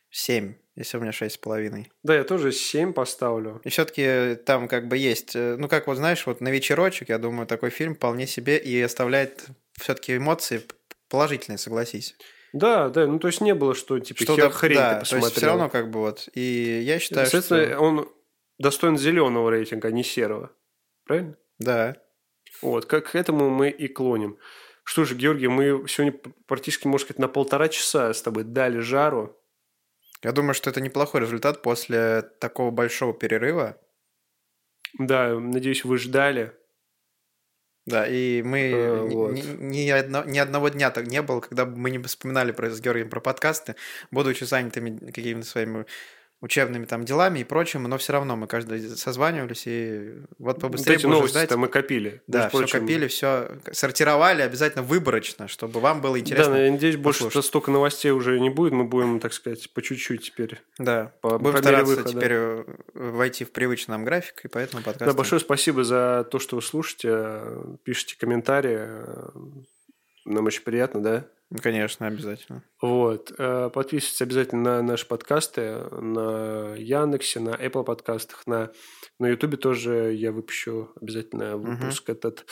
7, 0.10 0.54
если 0.76 0.98
у 0.98 1.02
меня 1.02 1.12
шесть 1.12 1.36
с 1.36 1.38
половиной. 1.38 1.92
Да, 2.04 2.16
я 2.16 2.24
тоже 2.24 2.52
7 2.52 2.94
поставлю. 2.94 3.62
И 3.64 3.70
все-таки 3.70 4.36
там 4.46 4.68
как 4.68 4.88
бы 4.88 4.98
есть, 4.98 5.36
э, 5.36 5.56
ну 5.58 5.68
как 5.68 5.88
вот 5.88 5.98
знаешь, 5.98 6.26
вот 6.26 6.42
на 6.42 6.50
вечерочек, 6.50 7.10
я 7.10 7.18
думаю, 7.20 7.46
такой 7.46 7.70
фильм 7.70 7.96
вполне 7.96 8.26
себе 8.26 8.58
и 8.58 8.82
оставляет 8.82 9.46
все-таки 9.80 10.18
эмоции 10.18 10.62
положительные, 11.10 11.58
согласись. 11.58 12.16
Да, 12.54 12.90
да, 12.90 13.06
ну 13.06 13.20
то 13.20 13.28
есть 13.28 13.42
не 13.42 13.54
было, 13.54 13.76
что 13.76 14.00
типа 14.00 14.24
Что 14.24 14.36
хер, 14.36 14.50
хрень 14.50 14.78
да, 14.78 15.00
ты 15.02 15.10
то 15.10 15.16
есть 15.16 15.26
посмотрел. 15.28 15.32
все 15.38 15.46
равно 15.46 15.70
как 15.70 15.92
бы 15.92 16.00
вот. 16.00 16.30
И 16.34 16.82
я 16.84 16.98
считаю, 17.00 17.28
Соответственно, 17.28 17.66
что... 17.68 17.80
он 17.80 18.10
достоин 18.58 18.98
зеленого 18.98 19.50
рейтинга, 19.52 19.88
а 19.90 19.92
не 19.92 20.04
серого. 20.04 20.52
Правильно? 21.06 21.38
Да. 21.60 21.96
Вот, 22.62 22.86
как 22.86 23.12
к 23.12 23.16
этому 23.16 23.50
мы 23.50 23.70
и 23.70 23.88
клоним. 23.88 24.38
Что 24.84 25.04
же, 25.04 25.16
Георгий, 25.16 25.48
мы 25.48 25.86
сегодня 25.88 26.18
практически, 26.48 26.88
можно 26.88 27.06
сказать, 27.06 27.20
на 27.20 27.28
полтора 27.28 27.68
часа 27.68 28.14
с 28.14 28.22
тобой 28.22 28.44
дали 28.46 28.80
жару. 28.80 29.38
Я 30.24 30.32
думаю, 30.32 30.54
что 30.54 30.70
это 30.70 30.82
неплохой 30.82 31.22
результат 31.22 31.62
после 31.62 32.22
такого 32.40 32.72
большого 32.72 33.14
перерыва. 33.14 33.78
Да, 34.98 35.38
надеюсь, 35.38 35.84
вы 35.84 35.98
ждали. 35.98 36.54
Да, 37.86 38.06
и 38.08 38.42
мы 38.42 38.60
Э, 38.60 39.08
ни- 39.08 39.14
вот. 39.16 39.32
ни, 39.34 39.84
ни 39.84 39.90
одно- 39.90 40.26
ни 40.26 40.38
одного 40.40 40.70
дня 40.70 40.90
так 40.92 41.08
не 41.08 41.22
было, 41.22 41.40
когда 41.40 41.66
бы 41.66 41.78
мы 41.78 41.90
не 41.92 42.00
вспоминали 42.00 42.52
про, 42.52 42.70
с 42.70 42.82
Георгием 42.82 43.10
про 43.10 43.22
подкасты, 43.22 43.76
будучи 44.12 44.44
занятыми 44.44 44.98
какими-то 45.12 45.48
своими 45.48 45.86
учебными 46.40 46.86
там 46.86 47.04
делами 47.04 47.40
и 47.40 47.44
прочим, 47.44 47.84
но 47.84 47.98
все 47.98 48.14
равно 48.14 48.36
мы 48.36 48.46
каждый 48.48 48.80
созванивались 48.96 49.64
и 49.66 50.14
вот 50.38 50.58
Вот 50.58 50.62
побыстрее 50.62 50.96
эти 50.98 51.04
бы 51.04 51.10
уже 51.10 51.18
новости 51.18 51.38
ждать. 51.38 51.56
мы 51.56 51.68
копили. 51.68 52.22
Да, 52.28 52.50
все 52.50 52.58
прочим, 52.60 52.80
копили, 52.82 53.08
все 53.08 53.58
сортировали 53.72 54.44
обязательно 54.44 54.84
выборочно, 54.84 55.48
чтобы 55.48 55.80
вам 55.80 56.00
было 56.02 56.14
Да, 56.14 56.20
интересно. 56.20 56.54
но 56.54 56.60
я 56.62 56.72
надеюсь, 56.72 56.96
больше 56.98 57.24
послушать. 57.26 57.46
столько 57.50 57.72
новостей 57.72 58.12
уже 58.12 58.40
не 58.40 58.50
будет. 58.52 58.74
Мы 58.74 58.84
будем, 58.84 59.20
так 59.20 59.34
сказать, 59.34 59.74
по 59.74 59.82
чуть-чуть 59.82 60.22
теперь. 60.26 60.62
Да, 60.78 61.12
по- 61.22 61.40
будем 61.40 61.54
по 61.54 61.58
стараться 61.60 61.96
выхода. 61.96 62.10
теперь 62.12 62.32
э, 62.34 62.64
войти 62.94 63.44
в 63.44 63.52
привычный 63.52 63.94
нам 63.94 64.04
график, 64.06 64.46
и 64.46 64.48
поэтому 64.48 64.84
подкаст. 64.84 65.06
Да, 65.10 65.14
большое 65.18 65.40
спасибо 65.42 65.84
за 65.84 66.28
то, 66.30 66.38
что 66.40 66.58
вы 66.58 66.62
слушаете, 66.62 67.10
э, 67.12 67.64
пишите 67.84 68.16
комментарии. 68.18 68.88
Нам 70.28 70.46
очень 70.46 70.64
приятно, 70.64 71.02
да? 71.02 71.28
Конечно, 71.62 72.08
обязательно. 72.08 72.64
Вот. 72.82 73.32
Э, 73.38 73.70
подписывайтесь 73.74 74.22
обязательно 74.22 74.64
на 74.64 74.82
наши 74.82 75.08
подкасты 75.08 75.78
на 75.92 76.76
Яндексе, 76.76 77.40
на 77.40 77.52
Apple 77.52 77.86
подкастах, 77.86 78.46
на, 78.48 78.72
на 79.18 79.28
YouTube 79.30 79.60
тоже 79.60 80.14
я 80.14 80.34
выпущу 80.34 80.92
обязательно 81.02 81.56
выпуск 81.56 82.04
угу. 82.04 82.12
этот. 82.12 82.46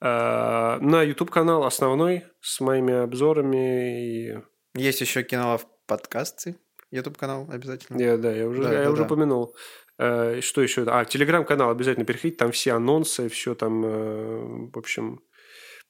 Э, 0.00 0.78
на 0.80 1.02
YouTube 1.02 1.30
канал 1.30 1.64
основной 1.64 2.24
с 2.40 2.60
моими 2.60 2.94
обзорами. 2.94 4.30
И... 4.32 4.38
Есть 4.74 5.02
еще 5.02 5.22
канал 5.24 5.60
подкасты. 5.86 6.56
YouTube 6.90 7.18
канал 7.18 7.46
обязательно. 7.50 8.00
Я, 8.00 8.16
да, 8.16 8.32
я 8.32 8.48
уже, 8.48 8.62
да, 8.62 8.72
я 8.72 8.84
да, 8.84 8.90
уже 8.90 9.02
да. 9.02 9.06
упомянул. 9.06 9.54
Э, 9.98 10.40
что 10.40 10.62
еще? 10.62 10.84
А, 10.86 11.04
телеграм-канал 11.04 11.68
обязательно 11.68 12.06
переходите, 12.06 12.38
там 12.38 12.52
все 12.52 12.72
анонсы, 12.72 13.28
все 13.28 13.54
там, 13.54 14.70
в 14.70 14.78
общем, 14.78 15.20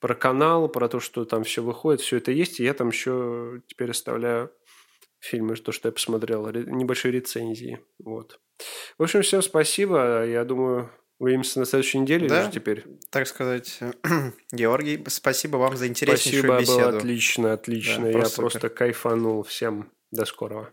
про 0.01 0.15
канал, 0.15 0.69
про 0.69 0.89
то, 0.89 1.01
что 1.01 1.25
там 1.25 1.45
все 1.45 1.63
выходит, 1.63 2.01
все 2.01 2.17
это 2.19 2.31
есть. 2.33 2.61
И 2.61 2.65
я 2.65 2.75
там 2.75 2.89
еще 2.89 3.63
теперь 3.67 3.91
оставляю 3.91 4.53
фильмы, 5.21 5.57
то, 5.57 5.73
что 5.73 5.89
я 5.89 5.93
посмотрел, 5.93 6.47
небольшие 6.51 7.13
рецензии. 7.13 7.81
Вот. 7.99 8.41
В 8.99 9.03
общем, 9.03 9.23
всем 9.23 9.43
спасибо. 9.43 10.25
Я 10.25 10.45
думаю, 10.45 10.91
увидимся 11.19 11.61
на 11.61 11.67
следующей 11.67 11.99
неделе 11.99 12.29
да, 12.29 12.43
уже 12.43 12.53
теперь. 12.53 12.85
Так 13.11 13.27
сказать, 13.27 13.81
Георгий, 14.53 15.05
спасибо 15.09 15.57
вам 15.57 15.77
за 15.77 15.89
интереснейшую 15.89 16.45
спасибо, 16.45 16.61
беседу. 16.61 16.73
Спасибо, 16.75 16.91
было 16.91 16.99
отлично, 16.99 17.53
отлично. 17.53 18.03
Да, 18.03 18.09
я 18.09 18.13
просто, 18.19 18.41
просто 18.41 18.69
кайфанул. 18.69 19.43
Всем 19.43 19.91
до 20.11 20.25
скорого. 20.25 20.73